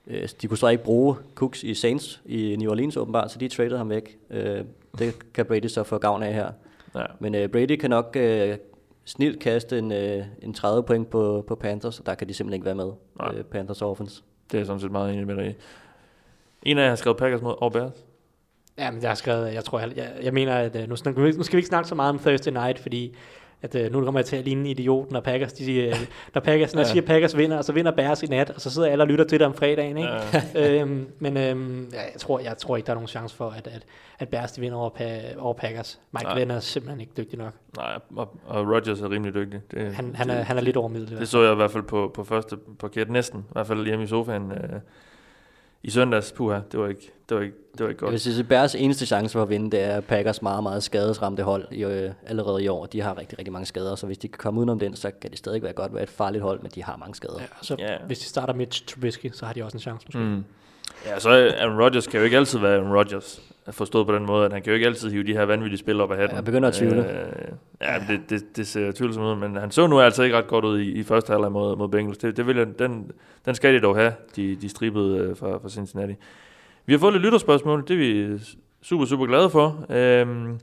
øh, 0.06 0.28
de 0.42 0.48
kunne 0.48 0.58
så 0.58 0.68
ikke 0.68 0.84
bruge 0.84 1.16
Cooks 1.34 1.62
i 1.62 1.74
Saints 1.74 2.22
i 2.26 2.56
New 2.58 2.70
Orleans 2.70 2.96
åbenbart, 2.96 3.32
så 3.32 3.38
de 3.38 3.48
traded 3.48 3.76
ham 3.76 3.90
væk. 3.90 4.18
Øh, 4.30 4.64
det 4.98 5.32
kan 5.34 5.46
Brady 5.46 5.66
så 5.66 5.82
få 5.82 5.98
gavn 5.98 6.22
af 6.22 6.34
her. 6.34 6.50
Ja. 6.94 7.04
Men 7.18 7.34
øh, 7.34 7.48
Brady 7.48 7.76
kan 7.76 7.90
nok 7.90 8.16
øh, 8.16 8.56
snilt 9.04 9.40
kaste 9.40 9.78
en, 9.78 9.92
øh, 9.92 10.24
en 10.42 10.54
30 10.54 10.82
point 10.82 11.10
på, 11.10 11.44
på 11.46 11.54
Panthers, 11.54 12.00
og 12.00 12.06
der 12.06 12.14
kan 12.14 12.28
de 12.28 12.34
simpelthen 12.34 12.54
ikke 12.54 12.66
være 12.66 12.74
med. 12.74 12.92
Nej. 13.18 13.34
Øh, 13.34 13.44
Panthers 13.44 13.82
offense. 13.82 14.22
Det 14.50 14.54
er 14.54 14.58
jeg 14.58 14.66
sådan 14.66 14.80
set 14.80 14.90
meget 14.90 15.12
enig 15.12 15.26
med 15.26 15.36
dig 15.36 15.50
i. 15.50 15.54
En 16.62 16.78
af 16.78 16.82
jer 16.82 16.88
har 16.88 16.96
skrevet 16.96 17.16
Packers 17.16 17.42
mod 17.42 17.70
Bears. 17.70 18.04
Ja, 18.80 18.90
men 18.90 19.02
jeg 19.02 19.10
har 19.10 19.14
skrevet, 19.14 19.54
jeg 19.54 19.64
tror, 19.64 19.80
jeg, 19.80 19.92
jeg, 19.96 20.08
jeg 20.22 20.34
mener, 20.34 20.54
at 20.54 20.76
øh, 20.76 20.82
nu, 20.82 20.96
nu 21.16 21.42
skal 21.42 21.52
vi 21.52 21.58
ikke 21.58 21.66
snakke 21.68 21.88
så 21.88 21.94
meget 21.94 22.10
om 22.10 22.18
Thursday 22.18 22.52
Night, 22.52 22.78
fordi 22.78 23.16
at, 23.62 23.74
øh, 23.74 23.92
nu 23.92 24.04
kommer 24.04 24.20
jeg 24.20 24.26
til 24.26 24.36
at 24.36 24.44
ligne 24.44 24.70
idioten, 24.70 25.12
når 25.12 25.20
Packers, 25.20 25.52
de 25.52 25.64
siger, 25.64 25.88
øh, 25.88 26.06
når 26.34 26.40
Packers, 26.40 26.74
når 26.74 26.80
Ja. 26.82 26.86
siger, 26.88 27.02
Packers 27.02 27.36
vinder, 27.36 27.56
og 27.58 27.64
så 27.64 27.72
vinder 27.72 27.90
Bears 27.92 28.22
i 28.22 28.26
nat, 28.26 28.50
og 28.50 28.60
så 28.60 28.70
sidder 28.70 28.88
alle 28.88 29.04
og 29.04 29.08
lytter 29.08 29.24
til 29.24 29.38
det 29.38 29.46
om 29.46 29.54
fredagen, 29.54 29.96
ikke? 29.96 30.10
Ja. 30.54 30.80
øhm, 30.80 31.06
men 31.18 31.36
øhm, 31.36 31.88
ja, 31.92 31.96
jeg, 32.00 32.12
tror, 32.18 32.38
jeg 32.38 32.56
tror 32.58 32.76
ikke, 32.76 32.86
der 32.86 32.92
er 32.92 32.94
nogen 32.94 33.08
chance 33.08 33.36
for, 33.36 33.50
at, 33.50 33.66
at, 33.66 33.82
at 34.18 34.28
Bears 34.28 34.52
de 34.52 34.60
vinder 34.60 34.78
over, 34.78 34.90
pa- 34.90 35.38
over 35.38 35.54
Packers. 35.54 36.00
Mike 36.12 36.24
Nej. 36.24 36.34
Glenn 36.34 36.50
er 36.50 36.60
simpelthen 36.60 37.00
ikke 37.00 37.12
dygtig 37.16 37.38
nok. 37.38 37.52
Nej, 37.76 37.98
og, 38.16 38.36
og 38.46 38.68
Rodgers 38.68 39.00
er 39.00 39.10
rimelig 39.10 39.34
dygtig. 39.34 39.60
Det, 39.70 39.94
Han, 39.94 40.14
han, 40.14 40.30
er, 40.30 40.34
det, 40.34 40.44
han 40.44 40.56
er 40.56 40.60
lidt 40.62 40.76
over 40.76 40.88
middel. 40.88 41.06
i 41.08 41.10
hvert 41.10 41.20
det 41.20 41.28
så 41.28 41.42
jeg 41.42 41.52
i 41.52 41.56
hvert 41.56 41.70
fald 41.70 41.82
på, 41.82 42.10
på 42.14 42.24
første 42.24 42.56
parket, 42.78 43.10
næsten. 43.10 43.40
I 43.40 43.52
hvert 43.52 43.66
fald 43.66 43.86
hjemme 43.86 44.04
i 44.04 44.06
sofaen. 44.06 44.52
Øh, 44.52 44.58
I 45.82 45.90
søndags, 45.90 46.32
puha, 46.32 46.60
det 46.72 46.80
var 46.80 46.88
ikke, 46.88 47.12
det 47.28 47.36
var 47.36 47.42
ikke, 47.42 47.56
det 47.72 47.80
var 47.84 47.88
ikke 47.88 48.04
Jeg 48.04 48.06
vil 48.06 48.12
godt. 48.12 48.20
sige, 48.20 48.38
at 48.40 48.48
Bears 48.48 48.74
eneste 48.74 49.06
chance 49.06 49.32
for 49.32 49.42
at 49.42 49.48
vinde, 49.48 49.70
det 49.70 49.80
er 49.80 50.00
Packers 50.00 50.42
meget, 50.42 50.62
meget 50.62 50.82
skadesramte 50.82 51.42
hold 51.42 51.64
i, 51.72 51.84
øh, 51.84 52.10
allerede 52.26 52.64
i 52.64 52.68
år. 52.68 52.86
De 52.86 53.00
har 53.00 53.18
rigtig, 53.18 53.38
rigtig 53.38 53.52
mange 53.52 53.66
skader, 53.66 53.94
så 53.94 54.06
hvis 54.06 54.18
de 54.18 54.28
kan 54.28 54.38
komme 54.38 54.58
udenom 54.60 54.78
den, 54.78 54.96
så 54.96 55.10
kan 55.10 55.30
det 55.30 55.38
stadig 55.38 55.62
være 55.62 55.72
godt 55.72 55.94
være 55.94 56.02
et 56.02 56.08
farligt 56.08 56.42
hold, 56.42 56.60
men 56.62 56.70
de 56.74 56.82
har 56.84 56.96
mange 56.96 57.14
skader. 57.14 57.40
Ja, 57.40 57.46
så 57.62 57.76
Ja. 57.78 57.96
hvis 58.06 58.18
de 58.18 58.24
starter 58.24 58.54
med 58.54 58.66
Trubisky, 58.86 59.26
så 59.32 59.46
har 59.46 59.52
de 59.52 59.64
også 59.64 59.76
en 59.76 59.80
chance 59.80 60.06
måske. 60.06 60.18
Mm. 60.20 60.44
Ja, 61.06 61.18
så 61.18 61.30
Aaron 61.30 61.80
Rodgers 61.80 62.06
kan 62.06 62.18
jo 62.20 62.24
ikke 62.24 62.36
altid 62.36 62.58
være 62.58 62.74
Aaron 62.76 62.96
Rodgers. 62.96 63.42
Forstået 63.70 64.06
på 64.06 64.14
den 64.14 64.26
måde, 64.26 64.46
at 64.46 64.52
han 64.52 64.62
kan 64.62 64.70
jo 64.70 64.74
ikke 64.74 64.86
altid 64.86 65.10
hive 65.10 65.22
de 65.22 65.32
her 65.32 65.42
vanvittige 65.42 65.78
spil 65.78 66.00
op 66.00 66.10
af 66.10 66.16
hatten. 66.18 66.36
Jeg 66.36 66.44
begynder 66.44 66.68
at 66.68 66.74
tvivle. 66.74 67.10
Øh, 67.10 67.52
ja, 67.80 67.94
det, 68.08 68.20
det, 68.30 68.56
det 68.56 68.66
ser 68.66 68.92
tvivlsomt 68.92 69.26
ud, 69.26 69.36
men 69.36 69.56
han 69.56 69.70
så 69.70 69.86
nu 69.86 70.00
altså 70.00 70.22
ikke 70.22 70.36
ret 70.36 70.46
godt 70.46 70.64
ud 70.64 70.78
i, 70.78 70.92
i 70.92 71.02
første 71.02 71.30
halvleg 71.30 71.52
mod, 71.52 71.76
mod 71.76 71.88
Bengals. 71.88 72.18
Det, 72.18 72.36
det 72.36 72.46
vil 72.46 72.56
jeg, 72.56 72.78
den, 72.78 73.10
den 73.44 73.54
skal 73.54 73.74
de 73.74 73.80
dog 73.80 73.96
have, 73.96 74.12
de, 74.36 74.56
de 74.56 74.68
stribede 74.68 75.18
øh, 75.18 75.36
fra, 75.36 75.58
fra 75.58 75.68
Cincinnati. 75.68 76.14
Vi 76.86 76.92
har 76.92 76.98
fået 76.98 77.12
lidt 77.12 77.24
lytterspørgsmål, 77.24 77.84
det 77.88 77.94
er 77.94 77.98
vi 77.98 78.40
super, 78.82 79.04
super 79.04 79.26
glade 79.26 79.50
for. 79.50 79.86
Øhm, 79.90 80.60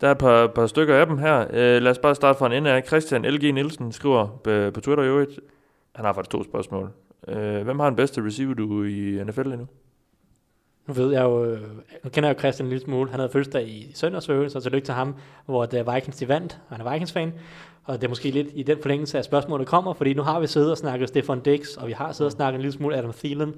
der 0.00 0.08
er 0.08 0.12
et 0.12 0.18
par, 0.18 0.46
par 0.46 0.66
stykker 0.66 0.96
af 0.96 1.06
dem 1.06 1.18
her. 1.18 1.40
Øh, 1.40 1.82
lad 1.82 1.90
os 1.90 1.98
bare 1.98 2.14
starte 2.14 2.38
fra 2.38 2.46
en 2.46 2.52
ende 2.52 2.70
af. 2.70 2.82
Christian 2.86 3.24
LG 3.24 3.52
Nielsen 3.52 3.92
skriver 3.92 4.26
på, 4.26 4.70
på 4.74 4.80
Twitter 4.80 5.04
i 5.04 5.06
øvrigt. 5.06 5.40
Han 5.94 6.04
har 6.04 6.12
faktisk 6.12 6.30
to 6.30 6.44
spørgsmål. 6.44 6.90
Øh, 7.28 7.62
hvem 7.62 7.78
har 7.78 7.86
den 7.86 7.96
bedste 7.96 8.26
receiver 8.26 8.54
du 8.54 8.84
i 8.84 9.24
NFL 9.24 9.40
endnu? 9.40 9.66
Nu 10.86 10.94
ved 10.94 11.12
jeg 11.12 11.22
jo, 11.22 11.44
øh, 11.44 11.60
nu 12.04 12.10
kender 12.10 12.28
jeg 12.28 12.36
jo 12.36 12.38
Christian 12.38 12.66
en 12.66 12.70
lille 12.70 12.84
smule. 12.84 13.10
Han 13.10 13.20
havde 13.20 13.32
fødselsdag 13.32 13.68
i 13.68 13.90
søndags, 13.94 14.24
så 14.24 14.60
tillykke 14.62 14.84
til 14.84 14.94
ham, 14.94 15.14
hvor 15.46 15.66
det 15.66 15.88
øh, 15.88 15.94
Vikings 15.94 16.16
de 16.16 16.28
vandt, 16.28 16.60
og 16.68 16.76
han 16.76 16.86
er 16.86 16.92
Vikings-fan. 16.92 17.32
Og 17.84 18.00
det 18.00 18.04
er 18.04 18.08
måske 18.08 18.30
lidt 18.30 18.48
i 18.54 18.62
den 18.62 18.78
forlængelse 18.82 19.18
af 19.18 19.24
spørgsmålet 19.24 19.66
kommer, 19.66 19.92
fordi 19.92 20.14
nu 20.14 20.22
har 20.22 20.40
vi 20.40 20.46
siddet 20.46 20.70
og 20.70 20.78
snakket 20.78 21.08
Stefan 21.08 21.40
Dix, 21.40 21.76
og 21.76 21.88
vi 21.88 21.92
har 21.92 22.12
siddet 22.12 22.32
og 22.32 22.36
snakket 22.36 22.58
en 22.58 22.62
lille 22.62 22.72
smule 22.72 22.96
Adam 22.96 23.12
Thielen. 23.12 23.54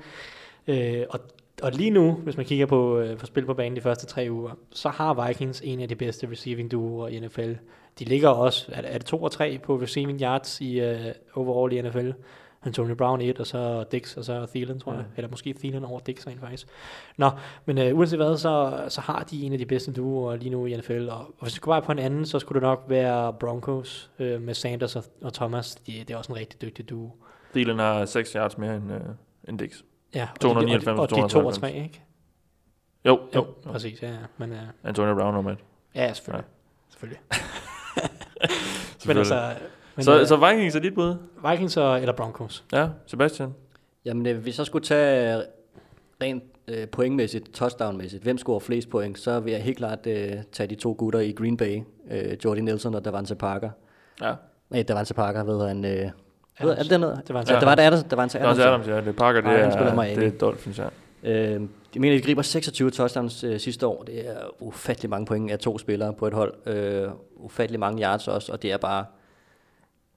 Øh, 0.66 1.02
og, 1.10 1.20
og 1.62 1.72
lige 1.72 1.90
nu, 1.90 2.12
hvis 2.12 2.36
man 2.36 2.46
kigger 2.46 2.66
på, 2.66 2.98
øh, 2.98 3.16
på 3.18 3.26
spil 3.26 3.44
på 3.44 3.54
banen 3.54 3.76
de 3.76 3.80
første 3.80 4.06
tre 4.06 4.28
uger, 4.30 4.50
så 4.70 4.88
har 4.88 5.26
Vikings 5.26 5.60
en 5.64 5.80
af 5.80 5.88
de 5.88 5.94
bedste 5.94 6.30
receiving 6.30 6.70
duoer 6.70 7.08
i 7.08 7.20
NFL. 7.20 7.52
De 7.98 8.04
ligger 8.04 8.28
også, 8.28 8.72
er 8.72 8.80
det, 8.80 8.94
er 8.94 8.98
det 8.98 9.06
to 9.06 9.22
og 9.22 9.32
tre 9.32 9.58
på 9.62 9.76
receiving 9.76 10.20
yards 10.20 10.60
i 10.60 10.80
uh, 10.80 10.96
overall 11.34 11.72
i 11.72 11.82
NFL. 11.82 12.10
Antonio 12.66 12.94
Brown 12.94 13.20
1, 13.20 13.40
og 13.40 13.46
så 13.46 13.84
Dix, 13.92 14.16
og 14.16 14.24
så 14.24 14.46
Thielen, 14.46 14.80
tror 14.80 14.92
jeg. 14.92 15.04
Eller 15.16 15.30
måske 15.30 15.52
Thielen 15.52 15.84
over 15.84 16.00
Dix 16.00 16.26
rent 16.26 16.40
faktisk. 16.40 16.66
Nå, 17.16 17.30
men 17.64 17.78
øh, 17.78 17.98
uanset 17.98 18.18
hvad, 18.18 18.36
så, 18.36 18.84
så 18.88 19.00
har 19.00 19.22
de 19.22 19.42
en 19.42 19.52
af 19.52 19.58
de 19.58 19.66
bedste 19.66 19.92
duoer 19.92 20.36
lige 20.36 20.50
nu 20.50 20.66
i 20.66 20.76
NFL. 20.76 21.08
Og, 21.10 21.18
og 21.18 21.34
hvis 21.40 21.52
det 21.52 21.56
skulle 21.56 21.72
være 21.72 21.82
på 21.82 21.92
en 21.92 21.98
anden, 21.98 22.26
så 22.26 22.38
skulle 22.38 22.60
det 22.60 22.62
nok 22.68 22.84
være 22.88 23.32
Broncos 23.32 24.10
øh, 24.18 24.42
med 24.42 24.54
Sanders 24.54 24.96
og, 24.96 25.04
og 25.22 25.32
Thomas. 25.32 25.74
De, 25.74 25.92
det 25.92 26.10
er 26.10 26.16
også 26.16 26.32
en 26.32 26.38
rigtig 26.38 26.62
dygtig 26.62 26.88
duo. 26.90 27.10
Thielen 27.52 27.78
har 27.78 28.04
6 28.04 28.32
yards 28.32 28.58
mere 28.58 28.76
end, 28.76 28.92
øh, 28.92 29.00
end 29.48 29.58
Dix. 29.58 29.82
Ja, 30.14 30.28
og 30.34 30.40
299, 30.40 30.84
de, 30.84 30.90
og, 30.90 30.96
de, 30.96 31.02
og 31.02 31.10
de 31.10 31.24
er 31.24 31.28
2 31.28 31.46
og 31.46 31.54
3, 31.54 31.60
293. 31.60 31.84
ikke? 31.84 32.02
Jo, 33.04 33.10
Jo, 33.10 33.20
jo. 33.34 33.46
jo. 33.66 33.70
præcis, 33.72 34.02
ja. 34.02 34.08
ja. 34.10 34.16
Men 34.38 34.52
øh, 34.52 34.58
Antonio 34.84 35.14
Brown 35.14 35.34
nummer 35.34 35.50
et. 35.52 35.58
ja, 35.94 36.12
selvfølgelig. 36.12 36.46
Selvfølgelig. 36.90 37.20
Men 37.30 38.50
Selvfølgelig. 38.98 39.32
altså, 39.36 39.64
Men, 39.96 40.04
Så, 40.04 40.20
øh, 40.20 40.26
så 40.26 40.36
Vikings 40.48 40.74
er 40.76 40.80
dit 40.80 40.94
bud? 40.94 41.14
Vikings 41.50 41.76
og, 41.76 42.00
eller 42.00 42.12
Broncos. 42.12 42.64
Ja, 42.72 42.88
Sebastian? 43.06 43.54
Jamen, 44.04 44.26
øh, 44.26 44.38
hvis 44.38 44.58
jeg 44.58 44.66
skulle 44.66 44.84
tage 44.84 45.42
rent 46.22 46.42
øh, 46.68 46.88
pointmæssigt, 46.88 47.54
touchdownmæssigt, 47.54 48.22
hvem 48.22 48.38
scorer 48.38 48.60
flest 48.60 48.90
point, 48.90 49.18
så 49.18 49.40
vil 49.40 49.52
jeg 49.52 49.62
helt 49.62 49.76
klart 49.78 50.06
øh, 50.06 50.32
tage 50.52 50.66
de 50.66 50.74
to 50.74 50.94
gutter 50.98 51.20
i 51.20 51.32
Green 51.32 51.56
Bay, 51.56 51.82
øh, 52.10 52.36
Jordy 52.44 52.58
Nelson 52.58 52.94
og 52.94 53.04
Davante 53.04 53.34
Parker. 53.34 53.70
Ja. 54.22 54.34
Nej, 54.70 54.82
Davante 54.82 55.14
Parker, 55.14 55.44
ved 55.44 55.66
han... 55.68 55.84
Øh, 55.84 56.10
ved, 56.60 56.70
er 56.70 56.82
det 56.82 56.90
den 56.90 57.02
hedder? 57.02 57.20
Det 57.20 57.34
var 57.34 57.40
en 57.40 57.46
Ja, 57.48 57.58
det 57.58 57.66
var 57.66 57.74
det, 57.74 57.82
Adams, 57.82 58.04
Davante 58.10 58.38
Det 58.38 58.44
er 58.44 58.48
Adams. 58.48 58.64
Adams, 58.64 58.86
ja. 58.88 58.96
Det 58.96 59.08
er 59.08 59.12
Parker, 59.12 59.40
det 59.40 59.50
er, 59.50 59.94
Miami. 59.94 60.24
det 60.24 60.34
er 60.34 60.38
Dolphins, 60.38 60.78
ja. 60.78 60.86
Øh, 61.22 61.60
de 61.94 62.00
mener, 62.00 62.16
de 62.16 62.22
griber 62.22 62.42
26 62.42 62.90
touchdowns 62.90 63.44
øh, 63.44 63.60
sidste 63.60 63.86
år. 63.86 64.02
Det 64.02 64.28
er 64.28 64.40
ufattelig 64.60 65.10
mange 65.10 65.26
point 65.26 65.50
af 65.50 65.58
to 65.58 65.78
spillere 65.78 66.12
på 66.12 66.26
et 66.26 66.32
hold. 66.34 66.54
Øh, 66.66 67.08
ufattelig 67.36 67.80
mange 67.80 68.02
yards 68.02 68.28
også, 68.28 68.52
og 68.52 68.62
det 68.62 68.72
er 68.72 68.76
bare... 68.76 69.04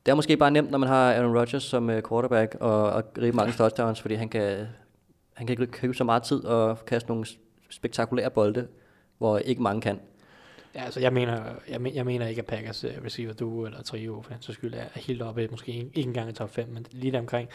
Det 0.09 0.13
er 0.13 0.15
måske 0.15 0.37
bare 0.37 0.51
nemt, 0.51 0.71
når 0.71 0.77
man 0.77 0.89
har 0.89 1.13
Aaron 1.13 1.37
Rodgers 1.37 1.63
som 1.63 1.89
øh, 1.89 2.03
quarterback, 2.09 2.55
og, 2.59 2.83
og 2.91 3.13
gribe 3.13 3.37
mange 3.37 3.53
touchdowns, 3.53 4.01
fordi 4.01 4.15
han 4.15 4.29
kan, 4.29 4.67
han 5.33 5.47
kan 5.47 5.67
købe 5.67 5.93
så 5.93 6.03
meget 6.03 6.23
tid 6.23 6.43
og 6.43 6.85
kaste 6.85 7.09
nogle 7.09 7.25
spektakulære 7.69 8.29
bolde, 8.29 8.67
hvor 9.17 9.37
ikke 9.37 9.61
mange 9.61 9.81
kan. 9.81 9.99
Ja, 10.75 10.83
altså 10.83 10.99
jeg 10.99 11.13
mener, 11.13 11.41
jeg, 11.69 11.81
men, 11.81 11.95
jeg 11.95 12.05
mener 12.05 12.27
ikke, 12.27 12.39
at 12.39 12.45
Packers 12.45 12.83
øh, 12.83 12.91
receiver 13.05 13.33
duo 13.33 13.65
eller 13.65 13.81
trio 13.81 14.21
for 14.21 14.31
hans 14.31 14.49
skyld 14.53 14.73
er 14.73 14.99
helt 14.99 15.21
oppe, 15.21 15.47
måske 15.51 15.71
ikke, 15.71 15.91
ikke 15.93 16.07
engang 16.07 16.29
i 16.29 16.33
top 16.33 16.49
5, 16.49 16.67
men 16.69 16.85
lige 16.91 17.11
der 17.11 17.19
omkring. 17.19 17.49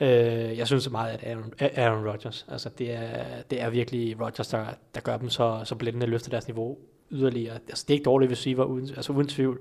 Øh, 0.00 0.58
jeg 0.58 0.66
synes 0.66 0.84
så 0.84 0.90
meget, 0.90 1.12
at 1.12 1.24
Aaron, 1.24 1.52
Aaron 1.60 2.08
Rodgers, 2.08 2.46
altså 2.48 2.68
det 2.78 2.92
er, 2.92 3.42
det 3.50 3.62
er 3.62 3.70
virkelig 3.70 4.20
Rodgers, 4.20 4.48
der, 4.48 4.64
der 4.94 5.00
gør 5.00 5.16
dem 5.16 5.28
så, 5.28 5.60
så 5.64 5.74
blændende 5.74 6.06
løfter 6.06 6.30
deres 6.30 6.48
niveau 6.48 6.78
yderligere. 7.10 7.54
Altså 7.54 7.84
det 7.88 7.94
er 7.94 7.96
ikke 7.96 8.04
dårlige 8.04 8.30
receiver, 8.30 8.64
uden, 8.64 8.88
altså 8.96 9.12
uden 9.12 9.28
tvivl 9.28 9.60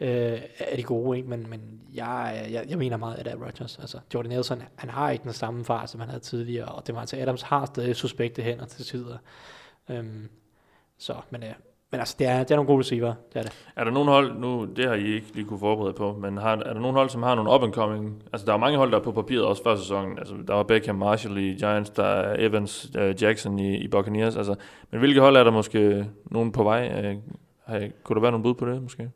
øh, 0.00 0.40
er 0.58 0.76
de 0.76 0.82
gode, 0.82 1.18
ikke? 1.18 1.30
Men, 1.30 1.50
men 1.50 1.80
jeg, 1.94 2.46
jeg, 2.50 2.64
jeg 2.68 2.78
mener 2.78 2.96
meget, 2.96 3.16
at 3.16 3.24
det 3.24 3.32
er 3.32 3.46
Rodgers. 3.46 3.78
Altså 3.78 3.98
Jordan 4.14 4.30
Nelson, 4.30 4.62
han 4.74 4.90
har 4.90 5.10
ikke 5.10 5.24
den 5.24 5.32
samme 5.32 5.64
far, 5.64 5.86
som 5.86 6.00
han 6.00 6.08
havde 6.08 6.22
tidligere, 6.22 6.68
og 6.68 6.86
det 6.86 6.94
var 6.94 7.00
altså 7.00 7.16
Adams 7.16 7.42
har 7.42 7.66
stadig 7.66 7.96
suspekte 7.96 8.42
hænder 8.42 8.66
til 8.66 8.84
tider. 8.84 9.18
Øhm, 9.88 10.28
så, 10.98 11.14
men 11.30 11.42
øh, 11.42 11.54
men 11.90 12.00
altså, 12.00 12.16
det 12.18 12.26
er, 12.26 12.38
det 12.38 12.50
er 12.50 12.56
nogle 12.56 12.66
gode 12.66 12.78
receiver, 12.78 13.14
det 13.32 13.38
er 13.38 13.42
det. 13.42 13.52
Er 13.76 13.84
der 13.84 13.90
nogen 13.90 14.08
hold, 14.08 14.38
nu 14.38 14.64
det 14.76 14.88
har 14.88 14.94
I 14.94 15.04
ikke 15.04 15.26
lige 15.34 15.46
kunne 15.46 15.58
forberede 15.58 15.92
på, 15.92 16.12
men 16.12 16.36
har, 16.36 16.56
er 16.56 16.72
der 16.72 16.80
nogen 16.80 16.96
hold, 16.96 17.10
som 17.10 17.22
har 17.22 17.34
nogle 17.34 17.54
up 17.54 17.62
and 17.62 17.72
coming? 17.72 18.22
Altså 18.32 18.46
der 18.46 18.52
er 18.52 18.56
mange 18.56 18.78
hold, 18.78 18.90
der 18.90 18.98
er 18.98 19.02
på 19.02 19.12
papiret 19.12 19.44
også 19.44 19.62
før 19.62 19.76
sæsonen. 19.76 20.18
Altså 20.18 20.34
der 20.46 20.54
var 20.54 20.62
Beckham, 20.62 20.94
Marshall 20.94 21.38
i 21.38 21.54
Giants, 21.54 21.90
der 21.90 22.04
er 22.04 22.46
Evans, 22.46 22.90
uh, 22.98 23.22
Jackson 23.22 23.58
i, 23.58 23.76
i 23.76 23.88
Buccaneers. 23.88 24.36
Altså, 24.36 24.54
men 24.90 25.00
hvilke 25.00 25.20
hold 25.20 25.36
er 25.36 25.44
der 25.44 25.50
måske 25.50 26.06
nogen 26.24 26.52
på 26.52 26.62
vej? 26.62 27.12
Uh, 27.12 27.22
har, 27.64 27.88
kunne 28.02 28.14
der 28.14 28.20
være 28.20 28.32
nogle 28.32 28.42
bud 28.42 28.54
på 28.54 28.66
det 28.66 28.82
måske? 28.82 29.10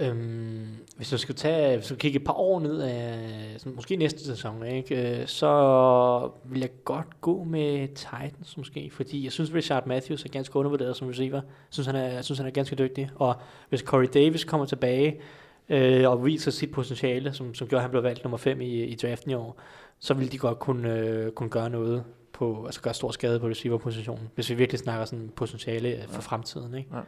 Øhm, 0.00 0.66
hvis 0.96 1.10
du 1.10 1.18
skal 1.18 1.34
tage, 1.34 1.76
hvis 1.76 1.88
du 1.88 1.94
kigge 1.94 2.18
et 2.18 2.24
par 2.24 2.32
år 2.32 2.60
ned 2.60 2.80
af, 2.80 3.54
sådan, 3.58 3.74
måske 3.74 3.96
næste 3.96 4.24
sæson, 4.24 4.66
ikke, 4.66 5.20
øh, 5.20 5.26
så 5.26 6.30
vil 6.44 6.60
jeg 6.60 6.70
godt 6.84 7.20
gå 7.20 7.44
med 7.44 7.88
Titans 7.88 8.56
måske, 8.56 8.90
fordi 8.92 9.24
jeg 9.24 9.32
synes, 9.32 9.54
Richard 9.54 9.86
Matthews 9.86 10.24
er 10.24 10.28
ganske 10.28 10.56
undervurderet 10.56 10.96
som 10.96 11.08
receiver. 11.08 11.36
Jeg 11.36 11.44
synes, 11.70 11.86
han 11.86 11.96
er, 11.96 12.08
jeg 12.08 12.24
synes, 12.24 12.38
han 12.38 12.46
er 12.46 12.50
ganske 12.50 12.76
dygtig, 12.76 13.10
og 13.14 13.34
hvis 13.68 13.80
Corey 13.80 14.08
Davis 14.14 14.44
kommer 14.44 14.66
tilbage 14.66 15.20
øh, 15.68 16.10
og 16.10 16.24
viser 16.24 16.50
sit 16.50 16.72
potentiale, 16.72 17.32
som, 17.32 17.54
som 17.54 17.68
gjorde, 17.68 17.80
at 17.80 17.82
han 17.82 17.90
blev 17.90 18.02
valgt 18.02 18.24
nummer 18.24 18.38
5 18.38 18.60
i, 18.60 18.84
i 18.84 18.94
draften 18.94 19.30
i 19.30 19.34
år, 19.34 19.60
så 19.98 20.14
vil 20.14 20.32
de 20.32 20.38
godt 20.38 20.58
kunne, 20.58 20.98
øh, 20.98 21.32
kunne 21.32 21.50
gøre 21.50 21.70
noget 21.70 22.04
på, 22.32 22.64
altså 22.64 22.80
gøre 22.80 22.94
stor 22.94 23.10
skade 23.10 23.40
på 23.40 23.48
receiver-positionen, 23.48 24.28
hvis 24.34 24.50
vi 24.50 24.54
virkelig 24.54 24.78
snakker 24.78 25.04
sådan 25.04 25.32
potentiale 25.36 26.04
for 26.08 26.22
fremtiden, 26.22 26.74
ikke? 26.74 26.90
Ja. 26.94 27.00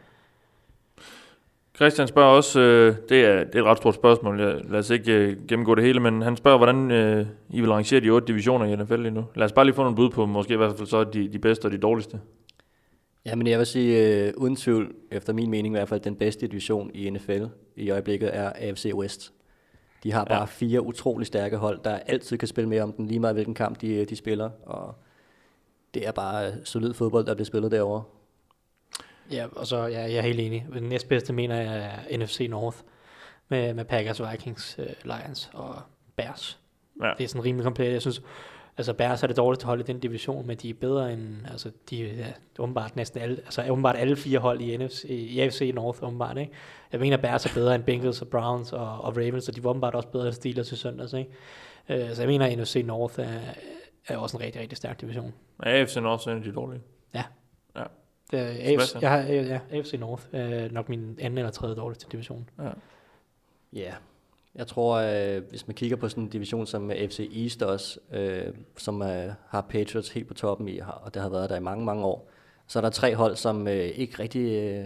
Christian 1.81 2.07
spørger 2.07 2.29
også, 2.29 2.59
øh, 2.59 2.95
det, 3.09 3.25
er, 3.25 3.43
det 3.43 3.55
er 3.55 3.59
et 3.59 3.65
ret 3.65 3.77
stort 3.77 3.95
spørgsmål, 3.95 4.41
jeg, 4.41 4.61
lad 4.69 4.79
os 4.79 4.89
ikke 4.89 5.13
øh, 5.13 5.37
gennemgå 5.47 5.75
det 5.75 5.83
hele, 5.83 5.99
men 5.99 6.21
han 6.21 6.37
spørger, 6.37 6.57
hvordan 6.57 6.91
øh, 6.91 7.25
I 7.49 7.61
vil 7.61 7.71
rangere 7.71 7.99
de 7.99 8.09
otte 8.09 8.27
divisioner 8.27 8.65
i 8.65 8.75
NFL 8.75 8.95
lige 8.95 9.11
nu. 9.11 9.25
Lad 9.35 9.45
os 9.45 9.51
bare 9.51 9.65
lige 9.65 9.75
få 9.75 9.81
nogle 9.81 9.95
bud 9.95 10.09
på, 10.09 10.25
måske 10.25 10.53
i 10.53 10.57
hvert 10.57 10.77
fald 10.77 10.87
så 10.87 11.03
de, 11.03 11.27
de 11.27 11.39
bedste 11.39 11.65
og 11.65 11.71
de 11.71 11.77
dårligste. 11.77 12.19
Ja, 13.25 13.35
men 13.35 13.47
jeg 13.47 13.59
vil 13.59 13.65
sige, 13.65 14.27
uh, 14.37 14.43
uden 14.43 14.55
tvivl, 14.55 14.91
efter 15.11 15.33
min 15.33 15.49
mening 15.49 15.75
i 15.75 15.77
hvert 15.77 15.89
fald, 15.89 16.01
den 16.01 16.15
bedste 16.15 16.47
division 16.47 16.91
i 16.93 17.09
NFL 17.09 17.43
i 17.75 17.89
øjeblikket 17.89 18.29
er 18.33 18.51
AFC 18.55 18.91
West. 18.93 19.33
De 20.03 20.11
har 20.11 20.25
bare 20.25 20.39
ja. 20.39 20.45
fire 20.45 20.81
utrolig 20.81 21.27
stærke 21.27 21.57
hold, 21.57 21.79
der 21.83 21.95
altid 21.95 22.37
kan 22.37 22.47
spille 22.47 22.69
med 22.69 22.79
om 22.79 22.93
den, 22.93 23.07
lige 23.07 23.19
meget 23.19 23.35
hvilken 23.35 23.55
kamp 23.55 23.81
de, 23.81 24.05
de 24.05 24.15
spiller, 24.15 24.49
og 24.65 24.95
det 25.93 26.07
er 26.07 26.11
bare 26.11 26.51
solid 26.63 26.93
fodbold, 26.93 27.25
der 27.25 27.33
bliver 27.33 27.45
spillet 27.45 27.71
derovre. 27.71 28.03
Ja, 29.31 29.45
og 29.55 29.67
så 29.67 29.77
ja, 29.77 30.01
jeg 30.01 30.15
er 30.15 30.21
helt 30.21 30.39
enig. 30.39 30.65
Den 30.73 30.83
næstbedste 30.83 31.33
mener 31.33 31.55
jeg 31.55 32.01
er 32.09 32.17
NFC 32.17 32.47
North 32.49 32.77
med, 33.49 33.73
med 33.73 33.85
Packers, 33.85 34.21
Vikings, 34.31 34.79
uh, 34.79 34.85
Lions 35.03 35.49
og 35.53 35.75
Bears. 36.15 36.59
Ja. 37.01 37.11
Det 37.17 37.23
er 37.23 37.27
sådan 37.27 37.45
rimelig 37.45 37.63
komplet. 37.63 37.91
Jeg 37.91 38.01
synes, 38.01 38.21
altså 38.77 38.93
Bears 38.93 39.23
er 39.23 39.27
det 39.27 39.37
dårligste 39.37 39.65
hold 39.65 39.79
i 39.79 39.83
den 39.83 39.99
division, 39.99 40.47
men 40.47 40.57
de 40.57 40.69
er 40.69 40.73
bedre 40.73 41.13
end, 41.13 41.37
altså 41.51 41.71
de 41.89 42.09
er 42.09 42.13
ja, 42.13 42.25
åbenbart 42.59 42.95
næsten 42.95 43.21
alle, 43.21 43.37
altså 43.37 43.63
åbenbart 43.69 43.95
alle 43.97 44.15
fire 44.15 44.39
hold 44.39 44.61
i, 44.61 44.77
NFC, 44.77 45.03
i 45.03 45.39
AFC 45.39 45.71
North 45.75 46.03
åbenbart, 46.03 46.37
ikke? 46.37 46.51
Jeg 46.91 46.99
mener, 46.99 47.17
Bears 47.17 47.45
er 47.45 47.53
bedre 47.53 47.75
end 47.75 47.83
Bengals 47.83 48.21
og 48.21 48.27
Browns 48.27 48.73
og, 48.73 49.01
og 49.01 49.17
Ravens, 49.17 49.49
og 49.49 49.55
de 49.55 49.63
var 49.63 49.69
åbenbart 49.69 49.95
også 49.95 50.09
bedre 50.09 50.25
end 50.25 50.33
Steelers 50.33 50.71
i 50.71 50.75
søndags, 50.75 51.13
ikke? 51.13 51.29
Uh, 51.89 52.15
så 52.15 52.21
jeg 52.21 52.27
mener, 52.27 52.45
at 52.45 52.57
NFC 52.57 52.83
North 52.85 53.19
er, 53.19 53.39
er 54.07 54.17
også 54.17 54.37
en 54.37 54.43
rigtig, 54.43 54.61
rigtig 54.61 54.77
stærk 54.77 55.01
division. 55.01 55.33
AFC 55.63 55.95
North 55.95 56.27
er 56.27 56.31
en 56.31 56.37
af 56.37 56.43
de 56.43 56.53
dårlige. 56.53 56.81
Ja. 57.13 57.23
Det 58.31 58.39
er 58.39 58.79
AFC, 58.79 58.95
jeg 59.01 59.11
har, 59.11 59.19
ja, 59.19 59.59
AFC 59.71 59.93
North 59.99 60.23
er 60.31 60.71
nok 60.71 60.89
min 60.89 61.17
anden 61.19 61.37
eller 61.37 61.51
tredje 61.51 61.75
dårligste 61.75 62.05
division. 62.11 62.49
Ja. 62.59 62.63
Ja, 63.73 63.79
yeah. 63.79 63.93
jeg 64.55 64.67
tror, 64.67 64.95
øh, 64.95 65.43
hvis 65.49 65.67
man 65.67 65.75
kigger 65.75 65.97
på 65.97 66.09
sådan 66.09 66.23
en 66.23 66.29
division 66.29 66.67
som 66.67 66.91
FC 66.91 67.29
East 67.35 67.63
også, 67.63 67.99
øh, 68.13 68.53
som 68.77 69.01
øh, 69.01 69.31
har 69.47 69.61
Patriots 69.61 70.09
helt 70.09 70.27
på 70.27 70.33
toppen 70.33 70.67
i, 70.67 70.79
og 71.01 71.13
det 71.13 71.21
har 71.21 71.29
været 71.29 71.49
der 71.49 71.55
i 71.55 71.59
mange, 71.59 71.85
mange 71.85 72.05
år, 72.05 72.29
så 72.67 72.79
er 72.79 72.81
der 72.81 72.89
tre 72.89 73.15
hold, 73.15 73.35
som 73.35 73.67
øh, 73.67 73.73
ikke 73.73 74.19
rigtig 74.19 74.51
øh, 74.51 74.85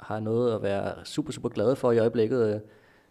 har 0.00 0.20
noget 0.20 0.54
at 0.54 0.62
være 0.62 1.04
super, 1.04 1.32
super 1.32 1.48
glade 1.48 1.76
for 1.76 1.92
i 1.92 1.98
øjeblikket. 1.98 2.54
Øh, 2.54 2.60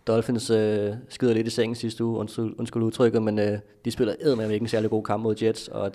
Dolphins 0.08 0.50
øh, 0.50 0.94
skider 1.10 1.34
lidt 1.34 1.48
i 1.48 1.50
sengen 1.50 1.76
sidste 1.76 2.04
uge, 2.04 2.20
undskyld, 2.20 2.56
undskyld 2.60 2.84
udtrykket, 2.84 3.24
men 3.24 3.40
øh, 3.40 3.60
de 3.86 3.92
spiller 3.92 4.16
eddermame 4.20 4.54
ikke 4.54 4.64
en 4.64 4.68
særlig 4.68 4.90
god 4.90 5.04
kamp 5.04 5.24
mod 5.24 5.36
Jets, 5.42 5.68
og 5.68 5.92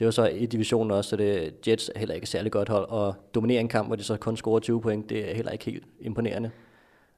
det 0.00 0.04
var 0.04 0.10
så 0.10 0.26
i 0.26 0.46
divisionen 0.46 0.90
også, 0.90 1.10
så 1.10 1.16
det, 1.16 1.54
Jets 1.68 1.90
er 1.94 1.98
heller 1.98 2.14
ikke 2.14 2.24
et 2.24 2.28
særlig 2.28 2.52
godt 2.52 2.68
hold, 2.68 2.88
og 2.88 3.14
dominerer 3.34 3.60
en 3.60 3.68
kamp, 3.68 3.88
hvor 3.88 3.96
de 3.96 4.04
så 4.04 4.16
kun 4.16 4.36
scorer 4.36 4.60
20 4.60 4.80
point, 4.80 5.10
det 5.10 5.30
er 5.30 5.34
heller 5.34 5.52
ikke 5.52 5.64
helt 5.64 5.84
imponerende. 6.00 6.50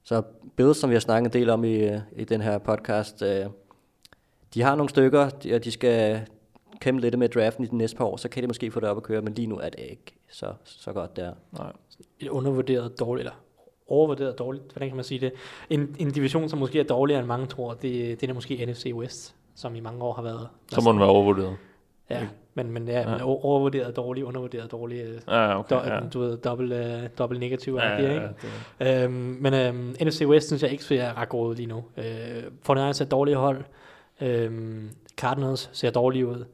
Så 0.05 0.23
Bills, 0.57 0.79
som 0.79 0.91
vi 0.91 0.95
har 0.95 1.01
snakket 1.01 1.35
en 1.35 1.41
del 1.41 1.51
om 1.51 1.65
i, 1.65 1.89
i 2.17 2.25
den 2.25 2.41
her 2.41 2.59
podcast, 2.59 3.23
øh, 3.23 3.47
de 4.55 4.63
har 4.63 4.75
nogle 4.75 4.89
stykker, 4.89 5.29
de, 5.29 5.55
og 5.55 5.65
de 5.65 5.71
skal 5.71 6.21
kæmpe 6.81 7.01
lidt 7.01 7.19
med 7.19 7.29
draften 7.29 7.65
i 7.65 7.67
de 7.67 7.77
næste 7.77 7.97
par 7.97 8.05
år, 8.05 8.17
så 8.17 8.29
kan 8.29 8.43
de 8.43 8.47
måske 8.47 8.71
få 8.71 8.81
det 8.81 8.89
op 8.89 8.97
at 8.97 9.03
køre, 9.03 9.23
men 9.23 9.35
lige 9.35 9.47
nu 9.47 9.59
er 9.59 9.69
det 9.69 9.81
ikke 9.81 10.15
så, 10.31 10.53
så 10.65 10.93
godt 10.93 11.17
der. 11.17 11.33
Nej. 11.53 11.73
Et 12.21 12.29
undervurderet 12.29 13.01
dårligt, 13.01 13.23
eller 13.23 13.39
overvurderet 13.87 14.39
dårligt, 14.39 14.65
hvordan 14.73 14.89
kan 14.89 14.97
man 14.97 15.05
sige 15.05 15.21
det? 15.21 15.33
En, 15.71 15.97
en 15.99 16.11
division, 16.11 16.49
som 16.49 16.59
måske 16.59 16.81
er 16.81 16.85
dårligere 16.85 17.21
end 17.21 17.29
mange 17.29 17.47
tror, 17.47 17.75
det, 17.75 18.21
det 18.21 18.31
er 18.31 18.35
måske 18.35 18.67
NFC 18.67 18.93
West, 18.95 19.35
som 19.55 19.75
i 19.75 19.81
mange 19.81 20.05
år 20.05 20.13
har 20.13 20.23
været. 20.23 20.49
Så 20.69 20.81
må 20.81 20.93
den 20.93 21.01
være 21.01 21.09
overvurderet. 21.09 21.57
Ja, 22.11 22.27
men, 22.55 22.71
men 22.71 22.89
ja, 22.89 23.01
ja. 23.11 23.25
overvurderet 23.45 23.97
dårlig, 23.97 24.25
undervurderet 24.25 24.71
dårlig. 24.73 25.01
øh, 25.01 25.21
Ja, 25.29 25.59
okay. 25.59 25.77
Do, 25.77 25.81
ja. 25.85 26.01
Du 26.01 26.21
ved, 26.21 26.37
dobbelt, 26.37 26.73
uh, 26.73 27.09
dobbelt 27.19 27.41
negativ. 27.41 27.75
Ja, 27.75 27.89
Ja, 27.93 28.03
ja, 28.03 28.15
ikke? 28.15 28.29
ja, 28.81 29.05
Øhm, 29.05 29.13
men 29.41 29.55
øhm, 29.55 29.95
NFC 30.03 30.23
West 30.27 30.47
synes 30.47 30.63
jeg 30.63 30.71
ikke 30.73 30.85
ser 30.85 31.19
ret 31.19 31.29
god 31.29 31.49
ud 31.49 31.55
lige 31.57 31.67
nu. 31.67 31.85
Øh, 31.97 32.43
49ers 32.69 32.77
er 32.79 33.03
et 33.03 33.11
dårligt 33.11 33.37
hold. 33.37 33.65
Øhm, 34.21 34.91
Cardinals 35.17 35.71
ser 35.73 35.91
dårlige 35.91 36.27
ud. 36.27 36.45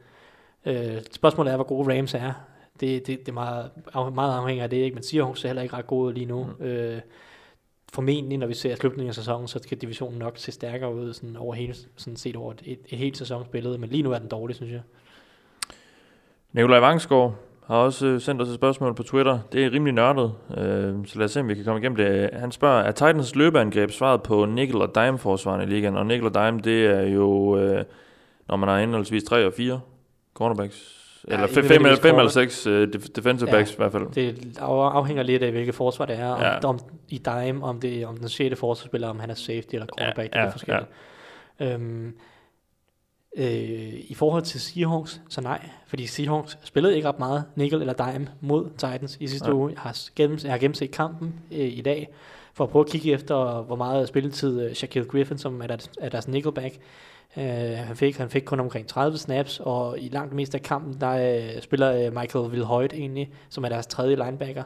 Øh, 0.67 0.97
spørgsmålet 1.13 1.51
er, 1.53 1.57
hvor 1.57 1.65
gode 1.65 1.99
Rams 1.99 2.15
er. 2.15 2.33
Det, 2.81 3.07
det, 3.07 3.19
det 3.21 3.29
er 3.29 3.33
meget, 3.33 3.71
af- 3.95 4.13
meget 4.13 4.37
afhængigt 4.39 4.63
af 4.63 4.71
det, 4.71 4.77
ikke? 4.77 4.95
men 4.95 5.03
Seahawks 5.03 5.41
ser 5.41 5.49
heller 5.49 5.63
ikke 5.63 5.77
ret 5.77 5.87
gode 5.87 6.15
lige 6.15 6.27
nu. 6.27 6.47
Mm. 6.59 6.65
Øh, 6.65 7.01
formentlig, 7.93 8.39
når 8.39 8.47
vi 8.47 8.55
ser 8.55 8.75
slutningen 8.75 9.09
af 9.09 9.15
sæsonen, 9.15 9.49
så 9.49 9.59
skal 9.63 9.79
divisionen 9.79 10.19
nok 10.19 10.39
se 10.39 10.53
stærkere 10.53 10.95
ud 10.95 11.13
sådan 11.13 11.37
over 11.37 11.55
hele, 11.55 11.75
sådan 11.97 12.17
set 12.17 12.37
over 12.37 12.53
et, 12.53 12.63
et, 12.65 12.79
et 12.89 12.99
helt 12.99 13.17
sæsonsbillede, 13.17 13.79
men 13.79 13.91
lige 13.91 14.03
nu 14.03 14.13
er 14.13 14.19
den 14.19 14.29
dårlig, 14.29 14.57
synes 14.57 14.73
jeg. 14.73 14.81
Nikolaj 16.53 16.79
Vangsgaard 16.81 17.35
har 17.67 17.77
også 17.77 18.07
øh, 18.07 18.21
sendt 18.21 18.43
os 18.43 18.49
et 18.49 18.55
spørgsmål 18.55 18.95
på 18.95 19.03
Twitter. 19.03 19.39
Det 19.53 19.65
er 19.65 19.73
rimelig 19.73 19.95
nørdet, 19.95 20.33
øh, 20.51 21.07
så 21.07 21.19
lad 21.19 21.25
os 21.25 21.31
se, 21.33 21.41
om 21.41 21.49
vi 21.49 21.55
kan 21.55 21.65
komme 21.65 21.81
igennem 21.81 21.97
det. 21.97 22.31
Han 22.33 22.53
spørger, 22.53 22.83
er 22.83 22.91
Titans 22.93 23.35
løbeangreb 23.35 23.91
svaret 23.91 24.23
på 24.23 24.45
nickel 24.45 24.83
og 24.83 24.95
dime 24.95 25.19
forsvarende 25.19 25.65
i 25.65 25.69
ligaen? 25.69 25.97
Og 25.97 26.07
nickel 26.07 26.27
og 26.27 26.35
dime, 26.35 26.61
det 26.61 26.87
er 26.87 27.03
jo, 27.03 27.59
øh, 27.59 27.85
når 28.49 28.57
man 28.57 28.69
har 28.69 28.81
henholdsvis 28.81 29.25
3 29.25 29.47
og 29.47 29.53
4 29.53 29.81
cornerbacks. 30.35 30.95
Ja, 31.29 31.33
Eller 31.35 31.47
ikke 31.47 31.55
5 31.63 31.65
eller, 31.85 31.97
fem 31.97 32.09
eller 32.15 32.19
corner. 32.19 32.29
6 32.29 32.67
øh, 32.67 32.89
def- 32.97 33.09
defensive 33.17 33.51
Ja. 33.51 33.57
backs 33.57 33.73
i 33.73 33.77
hvert 33.77 33.93
fald. 33.93 34.07
Det 34.15 34.57
af- 34.61 34.65
afhænger 34.95 35.23
lidt 35.23 35.43
af, 35.43 35.51
hvilket 35.51 35.75
forsvar 35.75 36.07
det 36.07 36.19
er. 36.19 36.29
Om, 36.29 36.41
Ja. 36.41 36.53
ja. 36.53 36.59
om 36.65 36.79
i 37.09 37.19
dime, 37.19 37.65
om 37.65 37.81
det 37.81 38.07
om 38.07 38.17
den 38.17 38.29
6. 38.29 38.59
forsvarsspiller, 38.59 39.09
om 39.09 39.21
han 39.21 39.31
er 39.31 39.35
safety 39.35 39.75
eller 39.75 39.87
cornerback, 39.87 40.35
Ja, 40.35 40.39
ja, 40.39 40.41
det 40.41 40.45
ja, 40.45 40.47
er 40.49 40.53
forskelligt. 40.53 40.87
Ja. 41.61 41.75
Øhm, 41.75 42.15
øh, 43.37 43.95
I 44.09 44.15
forhold 44.15 44.43
til 44.43 44.61
Seahawks, 44.61 45.21
så 45.29 45.41
nej, 45.41 45.69
fordi 45.87 46.07
Seahawks 46.07 46.59
spillede 46.65 46.97
ikke 46.97 47.09
ret 47.09 47.19
meget 47.19 47.45
nickel 47.57 47.81
eller 47.81 47.93
dime 48.13 48.29
mod 48.41 48.71
Titans 48.71 49.17
i 49.21 49.27
sidste 49.27 49.49
Ja. 49.49 49.55
uge. 49.55 49.71
Jeg 49.73 49.81
har, 49.81 49.99
gennem, 50.17 50.39
jeg 50.43 50.51
har 50.53 50.59
gennemset 50.59 50.91
kampen 50.91 51.35
øh, 51.53 51.59
i 51.79 51.81
dag, 51.81 52.09
for 52.55 52.65
at 52.65 52.71
prøve 52.71 52.85
at 52.85 52.91
kigge 52.91 53.13
efter, 53.13 53.63
hvor 53.63 53.77
meget 53.77 54.09
spilletid 54.09 54.67
uh, 54.67 54.73
Shaquille 54.73 55.09
Griffin, 55.09 55.39
som 55.39 55.63
er 55.63 55.67
deres, 55.67 55.91
er 56.01 56.09
deres 56.09 56.29
nickelback, 56.29 56.75
uh, 57.37 57.43
han, 57.77 57.97
fik, 57.97 58.17
han 58.17 58.31
fik 58.31 58.43
kun 58.43 58.61
omkring 58.61 58.87
30 58.87 59.19
snaps, 59.19 59.61
og 59.65 59.99
i 60.01 60.09
langt 60.13 60.35
mest 60.35 60.55
af 60.55 60.63
kampen, 60.63 61.01
der 61.01 61.39
uh, 61.57 61.63
spiller 61.63 62.07
uh, 62.09 62.15
Michael 62.15 62.45
Wilhoit 62.47 62.93
egentlig, 62.93 63.31
som 63.49 63.65
er 63.65 63.69
deres 63.69 63.87
tredje 63.87 64.17
linebacker. 64.17 64.63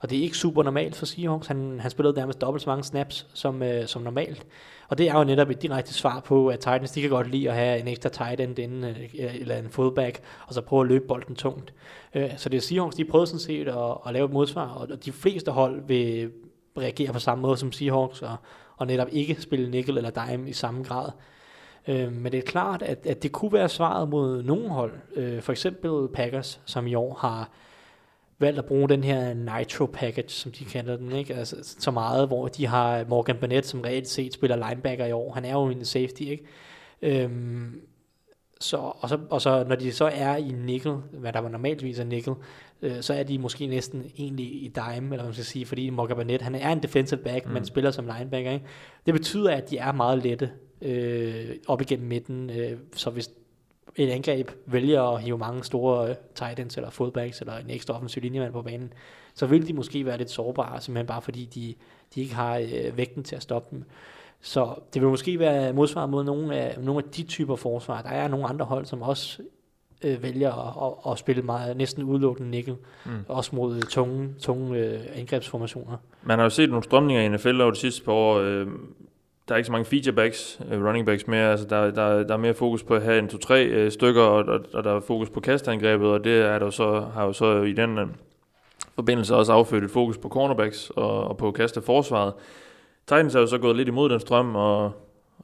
Og 0.00 0.10
det 0.10 0.18
er 0.18 0.22
ikke 0.22 0.36
super 0.36 0.62
normalt 0.62 0.96
for 0.96 1.06
Seahawks. 1.06 1.46
Han, 1.46 1.80
han 1.80 1.90
spillede 1.90 2.16
nærmest 2.16 2.40
dobbelt 2.40 2.62
så 2.62 2.70
mange 2.70 2.84
snaps 2.84 3.26
som, 3.34 3.62
øh, 3.62 3.86
som 3.86 4.02
normalt. 4.02 4.46
Og 4.88 4.98
det 4.98 5.08
er 5.08 5.18
jo 5.18 5.24
netop 5.24 5.50
et 5.50 5.62
direkte 5.62 5.94
svar 5.94 6.20
på, 6.20 6.48
at 6.48 6.58
Titans 6.58 6.90
de 6.90 7.00
kan 7.00 7.10
godt 7.10 7.30
lide 7.30 7.48
at 7.48 7.54
have 7.54 7.80
en 7.80 7.88
ekstra 7.88 8.08
tight 8.08 8.40
end 8.40 8.58
inden, 8.58 8.84
øh, 8.84 9.14
eller 9.14 9.56
en 9.56 9.70
fullback, 9.70 10.20
og 10.46 10.54
så 10.54 10.60
prøve 10.60 10.80
at 10.80 10.88
løbe 10.88 11.06
bolden 11.06 11.34
tungt. 11.34 11.74
Øh, 12.14 12.30
så 12.36 12.48
det 12.48 12.56
er 12.56 12.60
Seahawks, 12.60 12.96
de 12.96 13.04
prøvede 13.04 13.26
sådan 13.26 13.40
set 13.40 13.68
at, 13.68 13.96
at 14.06 14.12
lave 14.12 14.24
et 14.24 14.32
modsvar, 14.32 14.68
og 14.68 15.04
de 15.04 15.12
fleste 15.12 15.50
hold 15.50 15.82
vil 15.86 16.30
reagere 16.78 17.12
på 17.12 17.18
samme 17.18 17.42
måde 17.42 17.56
som 17.56 17.72
Seahawks, 17.72 18.22
og, 18.22 18.36
og 18.76 18.86
netop 18.86 19.08
ikke 19.12 19.42
spille 19.42 19.70
nickel 19.70 19.96
eller 19.96 20.10
dime 20.10 20.48
i 20.48 20.52
samme 20.52 20.84
grad. 20.84 21.10
Øh, 21.88 22.12
men 22.12 22.32
det 22.32 22.38
er 22.38 22.42
klart, 22.42 22.82
at, 22.82 23.06
at 23.06 23.22
det 23.22 23.32
kunne 23.32 23.52
være 23.52 23.68
svaret 23.68 24.08
mod 24.08 24.42
nogle 24.42 24.68
hold. 24.68 24.92
Øh, 25.16 25.42
for 25.42 25.52
eksempel 25.52 26.08
Packers, 26.14 26.60
som 26.64 26.86
i 26.86 26.94
år 26.94 27.14
har 27.14 27.50
valgt 28.38 28.58
at 28.58 28.64
bruge 28.64 28.88
den 28.88 29.04
her 29.04 29.34
Nitro 29.34 29.86
Package, 29.86 30.28
som 30.28 30.52
de 30.52 30.64
kalder 30.64 30.96
den, 30.96 31.12
ikke? 31.12 31.34
Altså, 31.34 31.56
så 31.78 31.90
meget, 31.90 32.26
hvor 32.26 32.48
de 32.48 32.66
har 32.66 33.04
Morgan 33.08 33.36
Burnett, 33.40 33.66
som 33.66 33.80
reelt 33.80 34.08
set 34.08 34.34
spiller 34.34 34.68
linebacker 34.68 35.06
i 35.06 35.12
år. 35.12 35.32
Han 35.32 35.44
er 35.44 35.52
jo 35.52 35.66
en 35.66 35.84
safety, 35.84 36.22
ikke? 36.22 36.44
Øhm, 37.02 37.80
så, 38.60 38.76
og, 38.76 39.08
så, 39.08 39.18
og 39.30 39.40
så 39.40 39.64
når 39.68 39.76
de 39.76 39.92
så 39.92 40.10
er 40.14 40.36
i 40.36 40.52
nickel, 40.52 40.92
hvad 41.12 41.32
der 41.32 41.40
var 41.40 41.48
normaltvis 41.48 41.98
er 41.98 42.04
nickel, 42.04 42.34
øh, 42.82 43.00
så 43.00 43.14
er 43.14 43.22
de 43.22 43.38
måske 43.38 43.66
næsten 43.66 44.04
egentlig 44.18 44.46
i 44.46 44.72
dime, 44.74 44.90
eller 44.90 45.06
hvad 45.06 45.24
man 45.24 45.32
skal 45.32 45.44
sige, 45.44 45.66
fordi 45.66 45.90
Morgan 45.90 46.16
Burnett, 46.16 46.42
han 46.42 46.54
er 46.54 46.72
en 46.72 46.82
defensive 46.82 47.20
back, 47.20 47.46
mm. 47.46 47.52
men 47.52 47.64
spiller 47.64 47.90
som 47.90 48.10
linebacker. 48.16 48.50
Ikke? 48.50 48.66
Det 49.06 49.14
betyder, 49.14 49.50
at 49.50 49.70
de 49.70 49.78
er 49.78 49.92
meget 49.92 50.22
lette 50.22 50.50
øh, 50.82 51.50
op 51.68 51.80
igennem 51.80 52.08
midten, 52.08 52.50
øh, 52.50 52.78
så 52.94 53.10
hvis 53.10 53.30
et 53.98 54.10
angreb 54.10 54.50
vælger 54.66 55.02
at 55.02 55.22
hive 55.22 55.38
mange 55.38 55.64
store 55.64 56.10
uh, 56.10 56.16
tight 56.34 56.60
ends 56.60 56.76
eller 56.76 56.90
fullbacks 56.90 57.40
eller 57.40 57.56
en 57.56 57.70
ekstra 57.70 57.94
offensiv 57.94 58.22
linjemand 58.22 58.52
på 58.52 58.62
banen, 58.62 58.92
så 59.34 59.46
vil 59.46 59.68
de 59.68 59.72
måske 59.72 60.06
være 60.06 60.18
lidt 60.18 60.30
sårbare, 60.30 60.80
simpelthen 60.80 61.06
bare 61.06 61.22
fordi 61.22 61.44
de, 61.44 61.74
de 62.14 62.20
ikke 62.20 62.34
har 62.34 62.58
uh, 62.58 62.96
vægten 62.96 63.24
til 63.24 63.36
at 63.36 63.42
stoppe 63.42 63.68
dem. 63.70 63.84
Så 64.40 64.74
det 64.94 65.02
vil 65.02 65.10
måske 65.10 65.38
være 65.38 65.72
modsvar 65.72 66.06
mod 66.06 66.24
nogle 66.24 66.56
af, 66.56 66.78
nogle 66.80 67.04
af 67.04 67.10
de 67.10 67.22
typer 67.22 67.56
forsvar. 67.56 68.02
Der 68.02 68.10
er 68.10 68.28
nogle 68.28 68.46
andre 68.46 68.64
hold, 68.64 68.86
som 68.86 69.02
også 69.02 69.42
uh, 70.04 70.22
vælger 70.22 70.52
at, 70.52 70.98
at, 71.06 71.12
at 71.12 71.18
spille 71.18 71.42
meget, 71.42 71.76
næsten 71.76 72.02
udelukkende 72.02 72.50
nickel, 72.50 72.76
mm. 73.06 73.12
også 73.28 73.56
mod 73.56 73.80
tunge, 73.82 74.34
tunge 74.38 74.94
uh, 74.94 75.18
angrebsformationer. 75.18 75.96
Man 76.22 76.38
har 76.38 76.44
jo 76.44 76.50
set 76.50 76.68
nogle 76.68 76.84
strømninger 76.84 77.22
i 77.22 77.28
NFL 77.28 77.60
over 77.60 77.70
de 77.70 77.78
sidste 77.78 78.04
par 78.04 78.12
år. 78.12 78.40
Uh, 78.40 78.68
der 79.48 79.54
er 79.54 79.56
ikke 79.56 79.66
så 79.66 79.72
mange 79.72 79.84
featurebacks, 79.84 80.60
øh, 80.72 80.84
running 80.84 81.06
backs 81.06 81.26
mere. 81.26 81.50
Altså, 81.50 81.66
der, 81.66 81.90
der, 81.90 82.22
der 82.22 82.34
er 82.34 82.38
mere 82.38 82.54
fokus 82.54 82.82
på 82.82 82.94
at 82.94 83.02
have 83.02 83.18
en 83.18 83.28
to-tre 83.28 83.64
øh, 83.64 83.90
stykker, 83.90 84.22
og, 84.22 84.44
og, 84.44 84.60
og, 84.74 84.84
der 84.84 84.96
er 84.96 85.00
fokus 85.00 85.30
på 85.30 85.40
kastangrebet, 85.40 86.06
og 86.08 86.24
det 86.24 86.40
er 86.40 86.58
der 86.58 86.70
så, 86.70 87.00
har 87.14 87.24
jo 87.24 87.32
så 87.32 87.62
i 87.62 87.72
den 87.72 87.98
øh, 87.98 88.06
forbindelse 88.94 89.36
også 89.36 89.52
affødt 89.52 89.84
et 89.84 89.90
fokus 89.90 90.18
på 90.18 90.28
cornerbacks 90.28 90.90
og, 90.90 91.24
og 91.24 91.36
på 91.36 91.50
kasteforsvaret. 91.50 92.32
Titans 93.06 93.34
er 93.34 93.40
jo 93.40 93.46
så 93.46 93.58
gået 93.58 93.76
lidt 93.76 93.88
imod 93.88 94.08
den 94.08 94.20
strøm, 94.20 94.56
og 94.56 94.92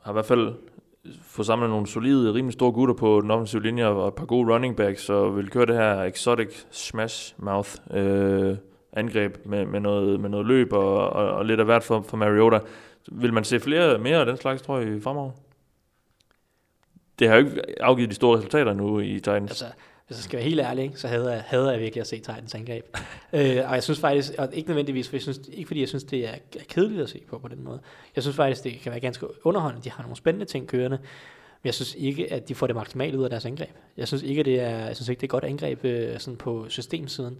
har 0.02 0.12
i 0.12 0.12
hvert 0.12 0.26
fald 0.26 0.54
fået 1.22 1.46
samlet 1.46 1.70
nogle 1.70 1.86
solide, 1.86 2.34
rimelig 2.34 2.52
store 2.52 2.72
gutter 2.72 2.94
på 2.94 3.20
den 3.20 3.30
offensive 3.30 3.62
linje, 3.62 3.86
og 3.86 4.08
et 4.08 4.14
par 4.14 4.26
gode 4.26 4.54
running 4.54 4.76
backs, 4.76 5.10
og 5.10 5.36
vil 5.36 5.50
køre 5.50 5.66
det 5.66 5.74
her 5.74 6.02
exotic 6.02 6.64
smash 6.70 7.34
mouth 7.38 7.70
øh, 7.94 8.56
angreb 8.92 9.36
med, 9.44 9.66
med, 9.66 9.80
noget, 9.80 10.20
med 10.20 10.28
noget 10.28 10.46
løb 10.46 10.72
og, 10.72 11.10
og, 11.10 11.30
og 11.30 11.44
lidt 11.44 11.60
af 11.60 11.66
hvert 11.66 11.82
for, 11.82 12.04
for 12.08 12.16
Mariota. 12.16 12.58
Vil 13.12 13.32
man 13.32 13.44
se 13.44 13.60
flere 13.60 13.98
mere 13.98 14.20
af 14.20 14.26
den 14.26 14.36
slags, 14.36 14.62
tror 14.62 14.78
jeg, 14.78 15.02
fremover? 15.02 15.30
Det 17.18 17.28
har 17.28 17.36
jo 17.36 17.46
ikke 17.46 17.62
afgivet 17.80 18.10
de 18.10 18.14
store 18.14 18.36
resultater 18.36 18.72
nu 18.72 19.00
i 19.00 19.14
Titans. 19.14 19.50
Altså, 19.50 19.66
hvis 20.06 20.16
jeg 20.16 20.24
skal 20.24 20.36
være 20.36 20.48
helt 20.48 20.60
ærlig, 20.60 20.92
så 20.94 21.08
havde 21.08 21.32
jeg, 21.32 21.42
havde 21.46 21.70
jeg 21.70 21.80
virkelig 21.80 22.00
at 22.00 22.06
se 22.06 22.16
Titans 22.16 22.54
angreb. 22.54 22.84
øh, 23.32 23.56
og 23.68 23.74
jeg 23.74 23.82
synes 23.82 24.00
faktisk, 24.00 24.32
og 24.38 24.48
ikke 24.52 24.68
nødvendigvis, 24.68 25.08
for 25.08 25.16
jeg 25.16 25.22
synes, 25.22 25.40
ikke 25.52 25.66
fordi 25.66 25.80
jeg 25.80 25.88
synes, 25.88 26.04
det 26.04 26.28
er 26.28 26.34
kedeligt 26.68 27.02
at 27.02 27.08
se 27.08 27.22
på 27.28 27.38
på 27.38 27.48
den 27.48 27.64
måde. 27.64 27.80
Jeg 28.16 28.22
synes 28.22 28.36
faktisk, 28.36 28.64
det 28.64 28.80
kan 28.80 28.92
være 28.92 29.00
ganske 29.00 29.26
underholdende. 29.46 29.84
De 29.84 29.90
har 29.90 30.02
nogle 30.02 30.16
spændende 30.16 30.46
ting 30.46 30.68
kørende. 30.68 30.98
Men 30.98 31.66
jeg 31.66 31.74
synes 31.74 31.94
ikke, 31.94 32.32
at 32.32 32.48
de 32.48 32.54
får 32.54 32.66
det 32.66 32.76
maksimalt 32.76 33.14
ud 33.14 33.24
af 33.24 33.30
deres 33.30 33.44
angreb. 33.44 33.76
Jeg 33.96 34.08
synes 34.08 34.22
ikke, 34.22 34.42
det 34.42 34.60
er, 34.60 34.86
jeg 34.86 34.96
synes 34.96 35.08
ikke, 35.08 35.20
det 35.20 35.26
er 35.26 35.30
godt 35.30 35.44
angreb 35.44 35.84
øh, 35.84 36.18
sådan 36.18 36.36
på 36.36 36.68
systemsiden 36.68 37.38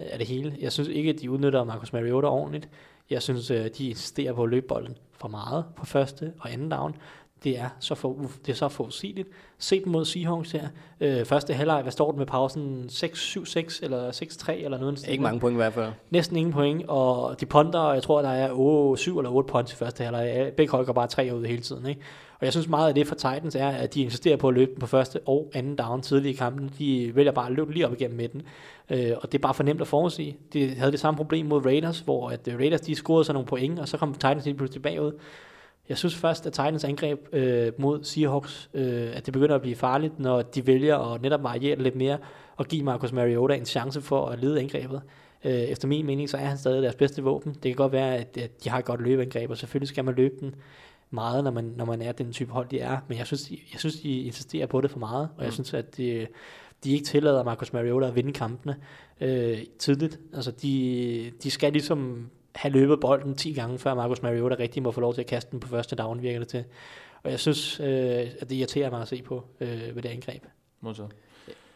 af 0.00 0.18
det 0.18 0.26
hele. 0.26 0.56
Jeg 0.60 0.72
synes 0.72 0.88
ikke, 0.88 1.10
at 1.10 1.20
de 1.20 1.30
udnytter 1.30 1.64
Marcus 1.64 1.92
Mariota 1.92 2.26
ordentligt. 2.26 2.68
Jeg 3.10 3.22
synes, 3.22 3.50
øh, 3.50 3.66
de 3.78 3.88
insisterer 3.88 4.32
på 4.32 4.42
at 4.42 4.48
løbe 4.48 4.66
bolden 4.66 4.96
for 5.12 5.28
meget 5.28 5.64
på 5.76 5.86
første 5.86 6.32
og 6.40 6.52
anden 6.52 6.68
down. 6.68 6.96
Det 7.44 7.58
er 7.58 7.68
så, 7.80 7.94
for, 7.94 8.16
det 8.46 8.52
er 8.52 8.56
så 8.56 8.68
forudsigeligt. 8.68 9.28
Se 9.58 9.84
dem 9.84 9.92
mod 9.92 10.04
Seahawks 10.04 10.52
her. 10.52 10.68
Øh, 11.00 11.24
første 11.24 11.54
halvleg, 11.54 11.82
hvad 11.82 11.92
står 11.92 12.10
den 12.10 12.18
med 12.18 12.26
pausen? 12.26 12.88
6-7-6 12.92 13.78
eller 13.82 14.10
6-3 14.10 14.52
eller 14.52 14.78
noget? 14.78 15.08
Ikke 15.08 15.22
mange 15.22 15.40
point 15.40 15.54
i 15.54 15.56
hvert 15.56 15.72
fald. 15.72 15.92
Næsten 16.10 16.36
ingen 16.36 16.52
point, 16.52 16.84
og 16.88 17.40
de 17.40 17.46
punter, 17.46 17.78
og 17.78 17.94
jeg 17.94 18.02
tror, 18.02 18.22
der 18.22 18.28
er 18.28 18.50
8, 18.52 19.02
7 19.02 19.18
eller 19.18 19.30
8 19.30 19.48
punts 19.48 19.72
i 19.72 19.76
første 19.76 20.04
halvleg. 20.04 20.52
Begge 20.56 20.70
hold 20.70 20.86
går 20.86 20.92
bare 20.92 21.06
tre 21.06 21.30
ud 21.34 21.44
hele 21.44 21.62
tiden. 21.62 21.86
Ikke? 21.86 22.00
Og 22.40 22.44
jeg 22.44 22.52
synes 22.52 22.68
meget 22.68 22.88
af 22.88 22.94
det 22.94 23.06
for 23.06 23.14
Titans 23.14 23.54
er, 23.54 23.68
at 23.68 23.94
de 23.94 24.02
insisterer 24.02 24.36
på 24.36 24.48
at 24.48 24.54
løbe 24.54 24.70
den 24.70 24.80
på 24.80 24.86
første 24.86 25.20
og 25.26 25.50
anden 25.54 25.76
down 25.76 26.02
tidlig 26.02 26.30
i 26.30 26.34
kampen. 26.34 26.70
De 26.78 27.12
vælger 27.14 27.32
bare 27.32 27.46
at 27.46 27.52
løbe 27.52 27.72
lige 27.72 27.86
op 27.86 27.92
igennem 27.92 28.16
midten. 28.16 28.42
Øh, 28.90 29.12
og 29.22 29.32
det 29.32 29.38
er 29.38 29.42
bare 29.42 29.54
for 29.54 29.62
nemt 29.62 29.80
at 29.80 29.86
forudsige. 29.86 30.36
De 30.52 30.74
havde 30.74 30.92
det 30.92 31.00
samme 31.00 31.16
problem 31.16 31.46
mod 31.46 31.66
Raiders, 31.66 32.00
hvor 32.00 32.30
at 32.30 32.48
øh, 32.48 32.58
Raiders 32.58 32.80
de 32.80 32.94
scorede 32.94 33.24
sig 33.24 33.32
nogle 33.32 33.46
point, 33.46 33.78
og 33.78 33.88
så 33.88 33.96
kom 33.96 34.14
Titans 34.14 34.44
lige 34.44 34.54
pludselig 34.54 34.82
bagud. 34.82 35.12
Jeg 35.88 35.98
synes 35.98 36.14
først, 36.14 36.46
at 36.46 36.52
Titans 36.52 36.84
angreb 36.84 37.28
øh, 37.32 37.72
mod 37.78 38.04
Seahawks, 38.04 38.70
øh, 38.74 39.16
at 39.16 39.26
det 39.26 39.32
begynder 39.32 39.54
at 39.54 39.60
blive 39.60 39.76
farligt, 39.76 40.18
når 40.18 40.42
de 40.42 40.66
vælger 40.66 40.98
at 40.98 41.22
netop 41.22 41.42
variere 41.42 41.78
lidt 41.78 41.96
mere, 41.96 42.18
og 42.56 42.66
give 42.66 42.84
Marcus 42.84 43.12
Mariota 43.12 43.54
en 43.54 43.64
chance 43.64 44.00
for 44.00 44.26
at 44.26 44.38
lede 44.38 44.60
angrebet. 44.60 45.02
Øh, 45.44 45.52
efter 45.52 45.88
min 45.88 46.06
mening, 46.06 46.30
så 46.30 46.36
er 46.36 46.44
han 46.44 46.58
stadig 46.58 46.82
deres 46.82 46.94
bedste 46.94 47.22
våben. 47.22 47.52
Det 47.52 47.62
kan 47.62 47.74
godt 47.74 47.92
være, 47.92 48.16
at, 48.16 48.36
at 48.36 48.64
de 48.64 48.68
har 48.68 48.78
et 48.78 48.84
godt 48.84 49.00
løbeangreb, 49.00 49.50
og 49.50 49.56
selvfølgelig 49.56 49.88
skal 49.88 50.04
man 50.04 50.14
løbe 50.14 50.34
den 50.40 50.54
meget, 51.10 51.44
når 51.44 51.50
man, 51.50 51.74
når 51.76 51.84
man 51.84 52.02
er 52.02 52.12
den 52.12 52.32
type 52.32 52.52
hold, 52.52 52.68
de 52.68 52.80
er. 52.80 52.98
Men 53.08 53.18
jeg 53.18 53.26
synes, 53.26 53.50
jeg 53.50 53.80
synes 53.80 54.00
de 54.00 54.22
insisterer 54.22 54.66
på 54.66 54.80
det 54.80 54.90
for 54.90 54.98
meget, 54.98 55.28
og 55.36 55.42
jeg 55.42 55.48
mm. 55.48 55.52
synes, 55.52 55.74
at 55.74 55.96
de, 55.96 56.26
de 56.84 56.92
ikke 56.92 57.04
tillader 57.04 57.44
Marcus 57.44 57.72
Mariota 57.72 58.06
at 58.06 58.16
vinde 58.16 58.32
kampene 58.32 58.76
øh, 59.20 59.58
tidligt. 59.78 60.20
Altså, 60.34 60.50
de, 60.50 61.32
de 61.42 61.50
skal 61.50 61.72
ligesom 61.72 62.30
have 62.54 62.72
løbet 62.72 63.00
bolden 63.00 63.34
10 63.34 63.52
gange, 63.52 63.78
før 63.78 63.94
Marcus 63.94 64.22
Mariota 64.22 64.56
rigtig 64.58 64.82
må 64.82 64.90
få 64.90 65.00
lov 65.00 65.14
til 65.14 65.20
at 65.20 65.26
kaste 65.26 65.50
den 65.50 65.60
på 65.60 65.68
første 65.68 65.96
down, 65.96 66.22
virker 66.22 66.38
det 66.38 66.48
til. 66.48 66.64
Og 67.22 67.30
jeg 67.30 67.40
synes, 67.40 67.80
øh, 67.80 67.86
at 68.40 68.50
det 68.50 68.52
irriterer 68.52 68.90
mig 68.90 69.02
at 69.02 69.08
se 69.08 69.22
på 69.22 69.44
øh, 69.60 69.94
ved 69.94 70.02
det 70.02 70.08
angreb. 70.08 70.42
Modtaget. 70.80 71.10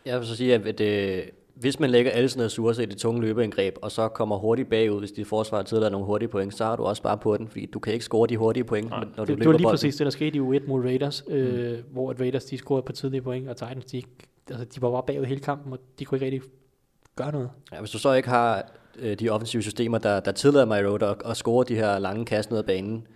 Jeg 0.06 0.18
vil 0.18 0.26
så 0.26 0.36
sige, 0.36 0.54
at 0.54 0.78
det, 0.78 1.24
hvis 1.54 1.80
man 1.80 1.90
lægger 1.90 2.10
alle 2.10 2.28
sine 2.28 2.44
ressourcer 2.44 2.82
i 2.82 2.86
det 2.86 2.98
tunge 2.98 3.20
løbeangreb, 3.20 3.74
og 3.82 3.92
så 3.92 4.08
kommer 4.08 4.36
hurtigt 4.36 4.70
bagud, 4.70 4.98
hvis 4.98 5.12
dit 5.12 5.26
forsvar 5.26 5.62
tidligere 5.62 5.90
nogle 5.90 6.06
hurtige 6.06 6.28
point, 6.28 6.54
så 6.54 6.64
har 6.64 6.76
du 6.76 6.82
også 6.82 7.02
bare 7.02 7.18
på 7.18 7.36
den, 7.36 7.48
fordi 7.48 7.66
du 7.66 7.78
kan 7.78 7.92
ikke 7.92 8.04
score 8.04 8.26
de 8.28 8.36
hurtige 8.36 8.64
point, 8.64 8.90
Nej. 8.90 8.98
når 8.98 9.06
du 9.06 9.20
det, 9.20 9.28
løber 9.28 9.36
Det 9.36 9.46
var 9.46 9.52
lige 9.52 9.62
bolden. 9.62 9.72
præcis 9.72 9.96
det, 9.96 10.04
der 10.04 10.10
skete 10.10 10.36
i 10.36 10.40
U1 10.40 10.68
mod 10.68 10.84
Raiders, 10.84 11.24
øh, 11.28 11.72
mm. 11.72 11.84
hvor 11.92 12.10
at 12.10 12.20
Raiders 12.20 12.44
de 12.44 12.58
scorede 12.58 12.82
på 12.82 12.92
tidlige 12.92 13.22
point, 13.22 13.48
og 13.48 13.56
Titans 13.56 13.84
de, 13.84 14.02
altså, 14.50 14.64
de 14.64 14.82
var 14.82 14.90
bare 14.90 15.02
bagud 15.06 15.24
hele 15.24 15.40
kampen, 15.40 15.72
og 15.72 15.78
de 15.98 16.04
kunne 16.04 16.16
ikke 16.16 16.24
rigtig 16.26 16.50
gøre 17.16 17.32
noget. 17.32 17.50
Ja, 17.72 17.78
hvis 17.78 17.90
du 17.90 17.98
så 17.98 18.12
ikke 18.12 18.28
har 18.28 18.70
øh, 18.98 19.18
de 19.18 19.30
offensive 19.30 19.62
systemer, 19.62 19.98
der, 19.98 20.20
der 20.20 20.32
tillader 20.32 20.66
Mariota 20.66 21.10
at, 21.10 21.16
at 21.24 21.36
score 21.36 21.64
de 21.68 21.74
her 21.74 21.98
lange 21.98 22.24
kast 22.24 22.50
ned 22.50 22.58
ad 22.58 22.64
banen, 22.64 23.06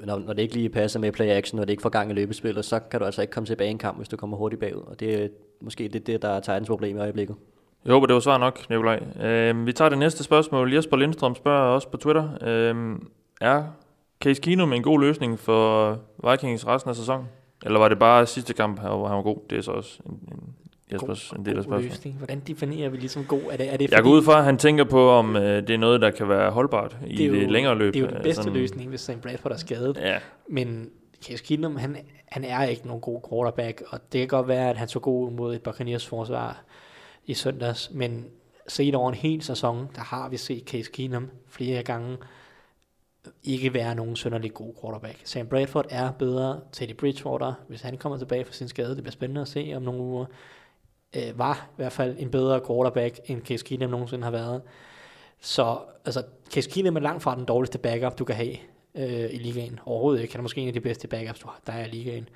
når, 0.00 0.18
når 0.18 0.32
det 0.32 0.42
ikke 0.42 0.54
lige 0.54 0.68
passer 0.68 1.00
med 1.00 1.12
play 1.12 1.26
action, 1.26 1.56
når 1.56 1.64
det 1.64 1.70
ikke 1.70 1.82
får 1.82 1.88
gang 1.88 2.10
i 2.10 2.14
løbespillet, 2.14 2.64
så 2.64 2.80
kan 2.90 3.00
du 3.00 3.06
altså 3.06 3.20
ikke 3.20 3.32
komme 3.32 3.46
tilbage 3.46 3.68
i 3.68 3.70
en 3.70 3.78
kamp, 3.78 3.96
hvis 3.96 4.08
du 4.08 4.16
kommer 4.16 4.36
hurtigt 4.36 4.60
bagud. 4.60 4.82
Og 4.82 5.00
det 5.00 5.24
er 5.24 5.28
måske 5.60 5.88
det, 5.88 6.06
det 6.06 6.22
der 6.22 6.28
er 6.28 6.40
Titans 6.40 6.68
problem 6.68 6.96
i 6.96 7.00
øjeblikket. 7.00 7.36
Jeg 7.84 7.92
håber, 7.92 8.06
det 8.06 8.14
var 8.14 8.20
svar 8.20 8.38
nok, 8.38 8.70
Nikolaj. 8.70 9.02
Øh, 9.22 9.66
vi 9.66 9.72
tager 9.72 9.88
det 9.88 9.98
næste 9.98 10.24
spørgsmål. 10.24 10.74
Jesper 10.74 10.96
Lindstrøm 10.96 11.34
spørger 11.34 11.74
også 11.74 11.88
på 11.88 11.96
Twitter. 11.96 12.28
Øh, 12.42 12.98
er 13.40 13.64
Case 14.20 14.42
Keenum 14.42 14.72
en 14.72 14.82
god 14.82 15.00
løsning 15.00 15.38
for 15.38 15.98
Vikings 16.30 16.66
resten 16.66 16.88
af 16.88 16.96
sæsonen? 16.96 17.26
Eller 17.64 17.78
var 17.78 17.88
det 17.88 17.98
bare 17.98 18.26
sidste 18.26 18.54
kamp, 18.54 18.80
hvor 18.80 19.08
han 19.08 19.16
var 19.16 19.22
god? 19.22 19.38
Det 19.50 19.58
er 19.58 19.62
så 19.62 19.70
også 19.70 20.00
en, 20.06 20.12
en, 20.12 20.54
Jespers, 20.92 21.28
god, 21.30 21.38
en 21.38 21.44
del 21.44 21.56
af 21.58 21.64
spørgsmålet. 21.64 22.14
Hvordan 22.18 22.40
definerer 22.40 22.88
vi 22.88 22.96
ligesom 22.96 23.24
god? 23.24 23.40
Er 23.50 23.56
det, 23.56 23.72
er 23.72 23.76
det 23.76 23.90
jeg 23.90 24.02
går 24.02 24.10
ud 24.10 24.22
fra, 24.22 24.38
at 24.38 24.44
han 24.44 24.58
tænker 24.58 24.84
på, 24.84 25.10
om 25.10 25.36
øh, 25.36 25.42
det 25.42 25.70
er 25.70 25.78
noget, 25.78 26.00
der 26.00 26.10
kan 26.10 26.28
være 26.28 26.50
holdbart 26.50 26.96
i 27.06 27.16
det, 27.16 27.28
jo, 27.28 27.34
det 27.34 27.50
længere 27.50 27.78
løb. 27.78 27.94
Det 27.94 28.00
er 28.00 28.06
jo 28.06 28.10
den 28.10 28.22
bedste 28.22 28.42
sådan, 28.42 28.58
løsning, 28.58 28.88
hvis 28.88 29.00
Sam 29.00 29.20
Bradford 29.20 29.52
er 29.52 29.56
skadet. 29.56 29.96
Ja. 29.96 30.18
Men 30.48 30.90
Case 31.24 31.44
Keenum, 31.44 31.76
han, 31.76 31.96
han 32.28 32.44
er 32.44 32.64
ikke 32.64 32.86
nogen 32.86 33.00
god 33.00 33.20
quarterback, 33.30 33.82
og 33.88 34.12
det 34.12 34.20
kan 34.20 34.28
godt 34.28 34.48
være, 34.48 34.70
at 34.70 34.76
han 34.76 34.88
så 34.88 34.98
god 34.98 35.32
mod 35.32 35.54
et 35.54 35.62
Buccaneers 35.62 36.06
forsvar 36.06 36.64
i 37.26 37.34
søndags, 37.34 37.90
men 37.94 38.26
set 38.68 38.94
over 38.94 39.08
en 39.08 39.14
hel 39.14 39.42
sæson, 39.42 39.88
der 39.94 40.00
har 40.00 40.28
vi 40.28 40.36
set 40.36 40.64
Case 40.66 40.90
Keenum 40.90 41.30
flere 41.48 41.82
gange 41.82 42.16
ikke 43.44 43.74
være 43.74 43.94
nogen 43.94 44.16
sønderlig 44.16 44.54
god 44.54 44.74
quarterback. 44.80 45.20
Sam 45.24 45.46
Bradford 45.46 45.86
er 45.90 46.12
bedre. 46.12 46.60
Teddy 46.72 46.94
Bridgewater, 46.94 47.52
hvis 47.68 47.80
han 47.80 47.96
kommer 47.98 48.18
tilbage 48.18 48.44
fra 48.44 48.52
sin 48.52 48.68
skade, 48.68 48.88
det 48.88 49.02
bliver 49.02 49.12
spændende 49.12 49.40
at 49.40 49.48
se 49.48 49.72
om 49.76 49.82
nogle 49.82 50.00
uger, 50.00 50.24
øh, 51.16 51.38
var 51.38 51.68
i 51.70 51.76
hvert 51.76 51.92
fald 51.92 52.16
en 52.18 52.30
bedre 52.30 52.60
quarterback, 52.66 53.20
end 53.26 53.42
Case 53.42 53.64
Keenum 53.64 53.90
nogensinde 53.90 54.24
har 54.24 54.30
været. 54.30 54.62
Så 55.40 55.78
altså, 56.04 56.22
Case 56.52 56.70
Keenum 56.70 56.96
er 56.96 57.00
langt 57.00 57.22
fra 57.22 57.36
den 57.36 57.44
dårligste 57.44 57.78
backup, 57.78 58.18
du 58.18 58.24
kan 58.24 58.36
have 58.36 58.56
øh, 58.94 59.30
i 59.34 59.36
ligaen. 59.36 59.80
Overhovedet 59.86 60.22
ikke. 60.22 60.34
Han 60.34 60.40
er 60.40 60.42
måske 60.42 60.60
en 60.60 60.68
af 60.68 60.74
de 60.74 60.80
bedste 60.80 61.08
backups, 61.08 61.40
du 61.40 61.46
har, 61.46 61.60
der 61.66 61.72
er 61.72 61.86
i 61.86 61.88
ligaen. 61.88 62.28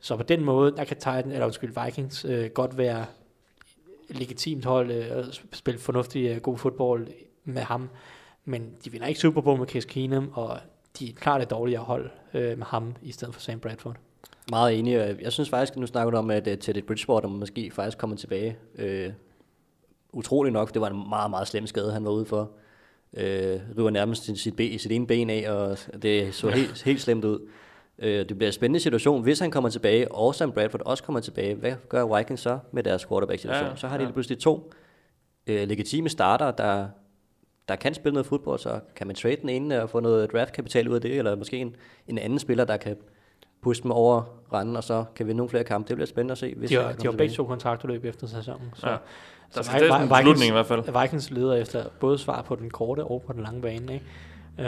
Så 0.00 0.16
på 0.16 0.22
den 0.22 0.44
måde, 0.44 0.76
der 0.76 0.84
kan 0.84 0.96
Titan, 0.96 1.30
eller 1.30 1.44
undskyld, 1.44 1.84
Vikings 1.84 2.24
øh, 2.24 2.50
godt 2.50 2.78
være 2.78 3.06
legitimt 4.08 4.64
hold 4.64 4.90
øh, 4.90 5.16
og 5.16 5.24
spille 5.52 5.80
fornuftig, 5.80 6.26
øh, 6.26 6.40
god 6.40 6.58
fodbold 6.58 7.08
med 7.44 7.62
ham. 7.62 7.88
Men 8.44 8.74
de 8.84 8.92
vinder 8.92 9.06
ikke 9.06 9.20
Super 9.20 9.40
Bowl 9.40 9.58
med 9.58 9.66
Case 9.66 9.88
Keenum, 9.88 10.30
og 10.34 10.58
de 10.98 11.08
er 11.08 11.14
klart 11.14 11.42
et 11.42 11.50
dårligere 11.50 11.82
hold 11.82 12.10
øh, 12.34 12.58
med 12.58 12.66
ham, 12.66 12.94
i 13.02 13.12
stedet 13.12 13.34
for 13.34 13.40
Sam 13.40 13.60
Bradford. 13.60 13.96
Meget 14.50 14.78
enig. 14.78 15.18
Jeg 15.22 15.32
synes 15.32 15.50
faktisk, 15.50 15.76
nu 15.76 15.86
snakker 15.86 16.10
du 16.10 16.16
om, 16.16 16.30
at 16.30 16.46
uh, 16.46 16.54
Teddy 16.58 16.82
Bridgewater 16.82 17.28
måske 17.28 17.70
faktisk 17.70 17.98
kommer 17.98 18.16
tilbage. 18.16 18.56
Uh, 18.78 19.12
utrolig 20.12 20.52
nok, 20.52 20.74
det 20.74 20.80
var 20.80 20.90
en 20.90 21.08
meget, 21.08 21.30
meget 21.30 21.48
slem 21.48 21.66
skade, 21.66 21.92
han 21.92 22.04
var 22.04 22.10
ude 22.10 22.24
for. 22.24 22.50
Uh, 23.12 23.22
river 23.22 23.90
nærmest 23.90 24.24
sit, 24.24 24.38
sit, 24.38 24.56
ben, 24.56 24.78
sit 24.78 24.92
ene 24.92 25.06
ben 25.06 25.30
af, 25.30 25.50
og 25.50 25.78
det 26.02 26.34
så 26.34 26.48
helt, 26.48 26.82
helt 26.82 27.00
slemt 27.00 27.24
ud. 27.24 27.40
Uh, 27.98 28.04
det 28.04 28.38
bliver 28.38 28.48
en 28.48 28.52
spændende 28.52 28.80
situation, 28.80 29.22
hvis 29.22 29.38
han 29.38 29.50
kommer 29.50 29.70
tilbage, 29.70 30.12
og 30.12 30.34
Sam 30.34 30.52
Bradford 30.52 30.82
også 30.84 31.02
kommer 31.02 31.20
tilbage. 31.20 31.54
Hvad 31.54 31.72
gør 31.88 32.16
Vikings 32.16 32.40
så 32.40 32.58
med 32.72 32.82
deres 32.82 33.06
quarterback-situation? 33.06 33.68
Ja, 33.70 33.76
så 33.76 33.88
har 33.88 33.98
de 33.98 34.04
ja. 34.04 34.10
pludselig 34.10 34.38
to 34.38 34.72
uh, 35.50 35.54
legitime 35.54 36.08
starter, 36.08 36.50
der, 36.50 36.88
der 37.68 37.76
kan 37.76 37.94
spille 37.94 38.12
noget 38.12 38.26
fodbold, 38.26 38.58
så 38.58 38.80
kan 38.96 39.06
man 39.06 39.16
trade 39.16 39.36
den 39.36 39.48
ene 39.48 39.82
og 39.82 39.90
få 39.90 40.00
noget 40.00 40.32
draftkapital 40.32 40.88
ud 40.88 40.94
af 40.94 41.00
det, 41.00 41.18
eller 41.18 41.36
måske 41.36 41.56
en, 41.56 41.76
en 42.08 42.18
anden 42.18 42.38
spiller, 42.38 42.64
der 42.64 42.76
kan 42.76 42.96
puste 43.66 43.82
dem 43.82 43.90
over 43.90 44.22
randen, 44.52 44.76
og 44.76 44.84
så 44.84 45.04
kan 45.16 45.26
vi 45.26 45.32
nogle 45.32 45.50
flere 45.50 45.64
kampe. 45.64 45.88
Det 45.88 45.96
bliver 45.96 46.06
spændende 46.06 46.32
at 46.32 46.38
se, 46.38 46.54
hvis 46.56 46.70
De 46.70 46.74
har, 46.74 46.92
de 46.92 47.06
har 47.06 47.12
begge 47.16 47.34
to 47.34 47.44
kontraktløb 47.44 48.04
efter 48.04 48.26
sæsonen. 48.26 48.70
Så, 48.74 48.88
Ja. 48.88 48.96
så 49.50 49.58
Der 49.58 49.62
skal 49.62 49.82
Vi- 49.82 49.88
tages 49.88 50.02
en 50.02 50.10
Vikings- 50.10 50.48
i 50.48 50.50
hvert 50.52 50.66
fald. 50.66 51.00
Vikings 51.02 51.30
leder 51.30 51.54
efter 51.54 51.84
både 52.00 52.18
svar 52.18 52.42
på 52.42 52.54
den 52.54 52.70
korte 52.70 53.04
og 53.04 53.22
på 53.26 53.32
den 53.32 53.42
lange 53.42 53.60
bane. 53.62 53.92
Ikke? 53.94 54.04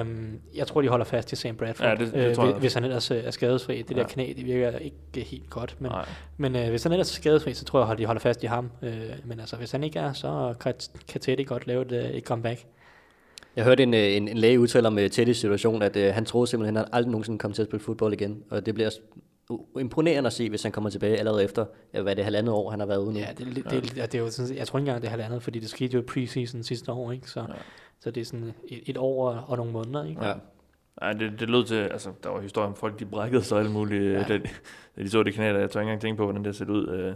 Um, 0.00 0.38
jeg 0.56 0.66
tror, 0.66 0.82
de 0.82 0.88
holder 0.88 1.04
fast 1.04 1.32
i 1.32 1.36
Sam 1.36 1.56
Bradford, 1.56 1.86
Ja, 1.88 1.94
det- 1.94 2.12
det 2.14 2.28
øh, 2.28 2.34
tror 2.34 2.44
jeg 2.44 2.54
hvis- 2.54 2.74
han 2.74 2.84
ellers 2.84 3.10
øh, 3.10 3.24
er 3.24 3.30
skadesfri. 3.30 3.82
Det 3.82 3.96
Ja. 3.96 4.02
der 4.02 4.08
knæ, 4.08 4.32
det 4.36 4.46
virker 4.46 4.78
ikke 4.78 4.96
helt 5.14 5.50
godt, 5.50 5.76
men, 5.78 5.90
Nej. 5.90 6.04
men 6.36 6.56
øh, 6.56 6.68
hvis 6.70 6.82
han 6.82 6.92
ellers 6.92 7.10
er 7.10 7.14
skadesfri, 7.14 7.54
så 7.54 7.64
tror 7.64 7.80
jeg, 7.82 7.90
at 7.90 7.98
de 7.98 8.06
holder 8.06 8.20
fast 8.20 8.42
i 8.42 8.46
ham. 8.46 8.70
Øh, 8.82 8.92
men 9.24 9.40
altså, 9.40 9.56
hvis 9.56 9.72
han 9.72 9.84
ikke 9.84 9.98
er, 9.98 10.12
så 10.12 10.54
kan, 10.60 10.74
kan 11.08 11.20
Teddy 11.20 11.46
godt 11.46 11.66
lave 11.66 11.82
et, 11.82 11.92
øh, 11.92 12.04
et 12.10 12.24
comeback. 12.24 12.64
Jeg 13.58 13.66
hørte 13.66 13.82
en, 13.82 13.94
øh, 13.94 14.16
en, 14.16 14.28
en 14.28 14.38
læge 14.38 14.60
udtale 14.60 14.86
om 14.86 14.94
uh, 14.96 15.06
Teddys 15.06 15.36
situation, 15.36 15.82
at 15.82 15.96
uh, 15.96 16.02
han 16.02 16.24
troede 16.24 16.46
simpelthen, 16.46 16.76
at 16.76 16.82
han 16.82 16.88
aldrig 16.92 17.10
nogensinde 17.10 17.38
kom 17.38 17.52
til 17.52 17.62
at 17.62 17.68
spille 17.68 17.84
fodbold 17.84 18.12
igen. 18.12 18.42
Og 18.50 18.66
det 18.66 18.74
bliver 18.74 18.90
imponerende 19.80 20.26
at 20.26 20.32
se, 20.32 20.48
hvis 20.48 20.62
han 20.62 20.72
kommer 20.72 20.90
tilbage 20.90 21.16
allerede 21.16 21.44
efter, 21.44 21.66
ja, 21.94 22.02
hvad 22.02 22.12
er 22.12 22.14
det 22.14 22.24
halvandet 22.24 22.54
år, 22.54 22.70
han 22.70 22.80
har 22.80 22.86
været 22.86 22.98
ude 22.98 23.12
nu. 23.12 23.18
Ja, 23.18 23.26
det, 23.38 23.46
det, 23.46 23.70
det, 23.70 23.94
det, 24.12 24.14
er 24.14 24.18
jo 24.18 24.30
sådan, 24.30 24.56
jeg 24.56 24.66
tror 24.66 24.78
ikke 24.78 24.88
engang, 24.88 25.02
det 25.02 25.06
er 25.06 25.10
halvandet, 25.10 25.42
fordi 25.42 25.58
det 25.58 25.68
skete 25.70 25.94
jo 25.94 26.00
i 26.00 26.02
preseason 26.02 26.62
sidste 26.62 26.92
år, 26.92 27.12
ikke? 27.12 27.30
Så, 27.30 27.40
Ja. 27.40 27.46
så 28.00 28.10
det 28.10 28.20
er 28.20 28.24
sådan 28.24 28.52
et, 28.68 28.80
et 28.86 28.96
år 28.96 29.30
og, 29.30 29.44
og 29.46 29.56
nogle 29.56 29.72
måneder, 29.72 30.04
ikke? 30.04 30.24
ja. 30.24 30.32
Nej, 31.00 31.12
det, 31.12 31.40
det 31.40 31.50
lød 31.50 31.64
til, 31.64 31.74
altså, 31.74 32.10
der 32.22 32.28
var 32.28 32.40
historier 32.40 32.68
om 32.68 32.74
folk, 32.74 33.00
de 33.00 33.04
brækkede 33.04 33.42
sig 33.42 33.56
og 33.58 33.62
alt 33.64 33.72
muligt, 33.72 34.04
Ja. 34.12 34.18
ja. 34.18 34.24
da, 34.28 34.38
da 34.96 35.02
de 35.02 35.10
så 35.10 35.22
det 35.22 35.34
knæ, 35.34 35.52
der 35.52 35.58
jeg 35.58 35.70
tør 35.70 35.80
ikke 35.80 35.88
engang 35.88 36.00
tænke 36.00 36.16
på, 36.16 36.24
hvordan 36.24 36.44
det 36.44 36.56
ser 36.56 36.66
ud. 36.70 37.14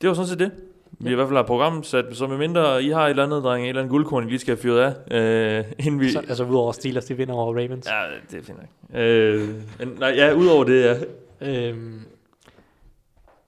Det 0.00 0.08
var 0.08 0.14
sådan 0.14 0.28
set 0.28 0.38
det. 0.38 0.52
Vi 1.00 1.04
har 1.04 1.12
i 1.12 1.14
hvert 1.14 1.28
fald 1.28 1.36
har 1.36 1.42
programmet 1.42 1.86
sat, 1.86 2.04
så 2.12 2.26
med 2.26 2.38
mindre 2.38 2.82
I 2.82 2.88
har 2.88 3.04
et 3.04 3.10
eller 3.10 3.24
andet, 3.24 3.42
dreng, 3.42 3.64
et 3.64 3.68
eller 3.68 3.82
andet 3.82 3.90
guldkorn, 3.90 4.26
I 4.26 4.30
lige 4.30 4.38
skal 4.38 4.56
have 4.56 4.62
fyret 4.62 4.94
af, 5.10 5.58
øh, 5.58 5.64
inden 5.86 6.00
vi... 6.00 6.10
Så, 6.10 6.18
altså 6.18 6.44
udover 6.44 6.72
Steelers, 6.72 7.04
de 7.04 7.16
vinder 7.16 7.34
over 7.34 7.54
Ravens. 7.54 7.86
Ja, 7.86 8.02
det 8.30 8.38
er 8.38 8.44
fint 8.44 8.58
nok. 8.58 9.00
Øh, 9.00 9.48
men, 9.78 9.96
nej, 9.98 10.08
ja, 10.16 10.32
udover 10.34 10.64
det, 10.64 10.82
ja. 10.82 10.96
Øhm, 11.40 12.00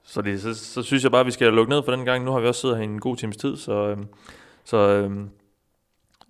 Så, 0.03 0.21
det, 0.21 0.41
så, 0.41 0.53
så 0.53 0.81
synes 0.81 1.03
jeg 1.03 1.11
bare, 1.11 1.19
at 1.19 1.25
vi 1.27 1.31
skal 1.31 1.53
lukke 1.53 1.69
ned 1.69 1.83
for 1.83 1.91
den 1.91 2.05
gang. 2.05 2.25
Nu 2.25 2.31
har 2.31 2.39
vi 2.39 2.47
også 2.47 2.61
siddet 2.61 2.77
her 2.77 2.83
i 2.83 2.87
en 2.87 2.99
god 2.99 3.17
times 3.17 3.37
tid, 3.37 3.57
så, 3.57 3.87
øhm, 3.87 4.05
så, 4.65 4.77
øhm, 4.77 5.29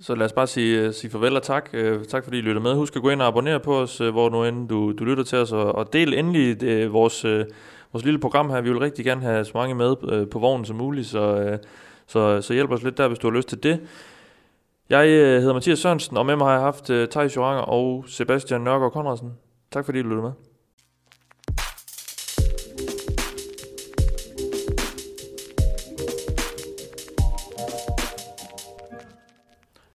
så 0.01 0.15
lad 0.15 0.25
os 0.25 0.33
bare 0.33 0.47
sige, 0.47 0.81
øh, 0.81 0.93
sige 0.93 1.11
farvel 1.11 1.35
og 1.35 1.43
tak. 1.43 1.69
Øh, 1.73 2.05
tak 2.05 2.23
fordi 2.23 2.37
I 2.37 2.41
lytter 2.41 2.61
med. 2.61 2.73
Husk 2.75 2.95
at 2.95 3.01
gå 3.01 3.09
ind 3.09 3.21
og 3.21 3.27
abonnere 3.27 3.59
på 3.59 3.77
os, 3.77 4.01
øh, 4.01 4.11
hvor 4.11 4.29
nu 4.29 4.43
end 4.43 4.69
du, 4.69 4.91
du 4.91 5.03
lytter 5.03 5.23
til 5.23 5.37
os, 5.37 5.51
og, 5.51 5.75
og 5.75 5.93
del 5.93 6.13
endelig 6.13 6.63
øh, 6.63 6.93
vores, 6.93 7.25
øh, 7.25 7.45
vores 7.93 8.05
lille 8.05 8.19
program 8.19 8.49
her. 8.49 8.61
Vi 8.61 8.69
vil 8.69 8.79
rigtig 8.79 9.05
gerne 9.05 9.21
have 9.21 9.45
så 9.45 9.51
mange 9.53 9.75
med 9.75 9.95
øh, 10.11 10.29
på 10.29 10.39
vognen 10.39 10.65
som 10.65 10.75
muligt, 10.75 11.07
så, 11.07 11.19
øh, 11.19 11.57
så, 12.07 12.41
så 12.41 12.53
hjælp 12.53 12.71
os 12.71 12.83
lidt 12.83 12.97
der, 12.97 13.07
hvis 13.07 13.19
du 13.19 13.29
har 13.29 13.37
lyst 13.37 13.49
til 13.49 13.63
det. 13.63 13.79
Jeg 14.89 15.07
øh, 15.07 15.39
hedder 15.39 15.53
Mathias 15.53 15.79
Sørensen, 15.79 16.17
og 16.17 16.25
med 16.25 16.35
mig 16.35 16.47
har 16.47 16.53
jeg 16.53 16.61
haft 16.61 16.89
øh, 16.89 17.07
Thijs 17.07 17.35
Joranger 17.35 17.61
og 17.61 18.05
Sebastian 18.07 18.61
Nørgaard 18.61 18.91
Konradsen. 18.91 19.31
Tak 19.71 19.85
fordi 19.85 19.99
I 19.99 20.01
lyttede 20.01 20.21
med. 20.21 20.50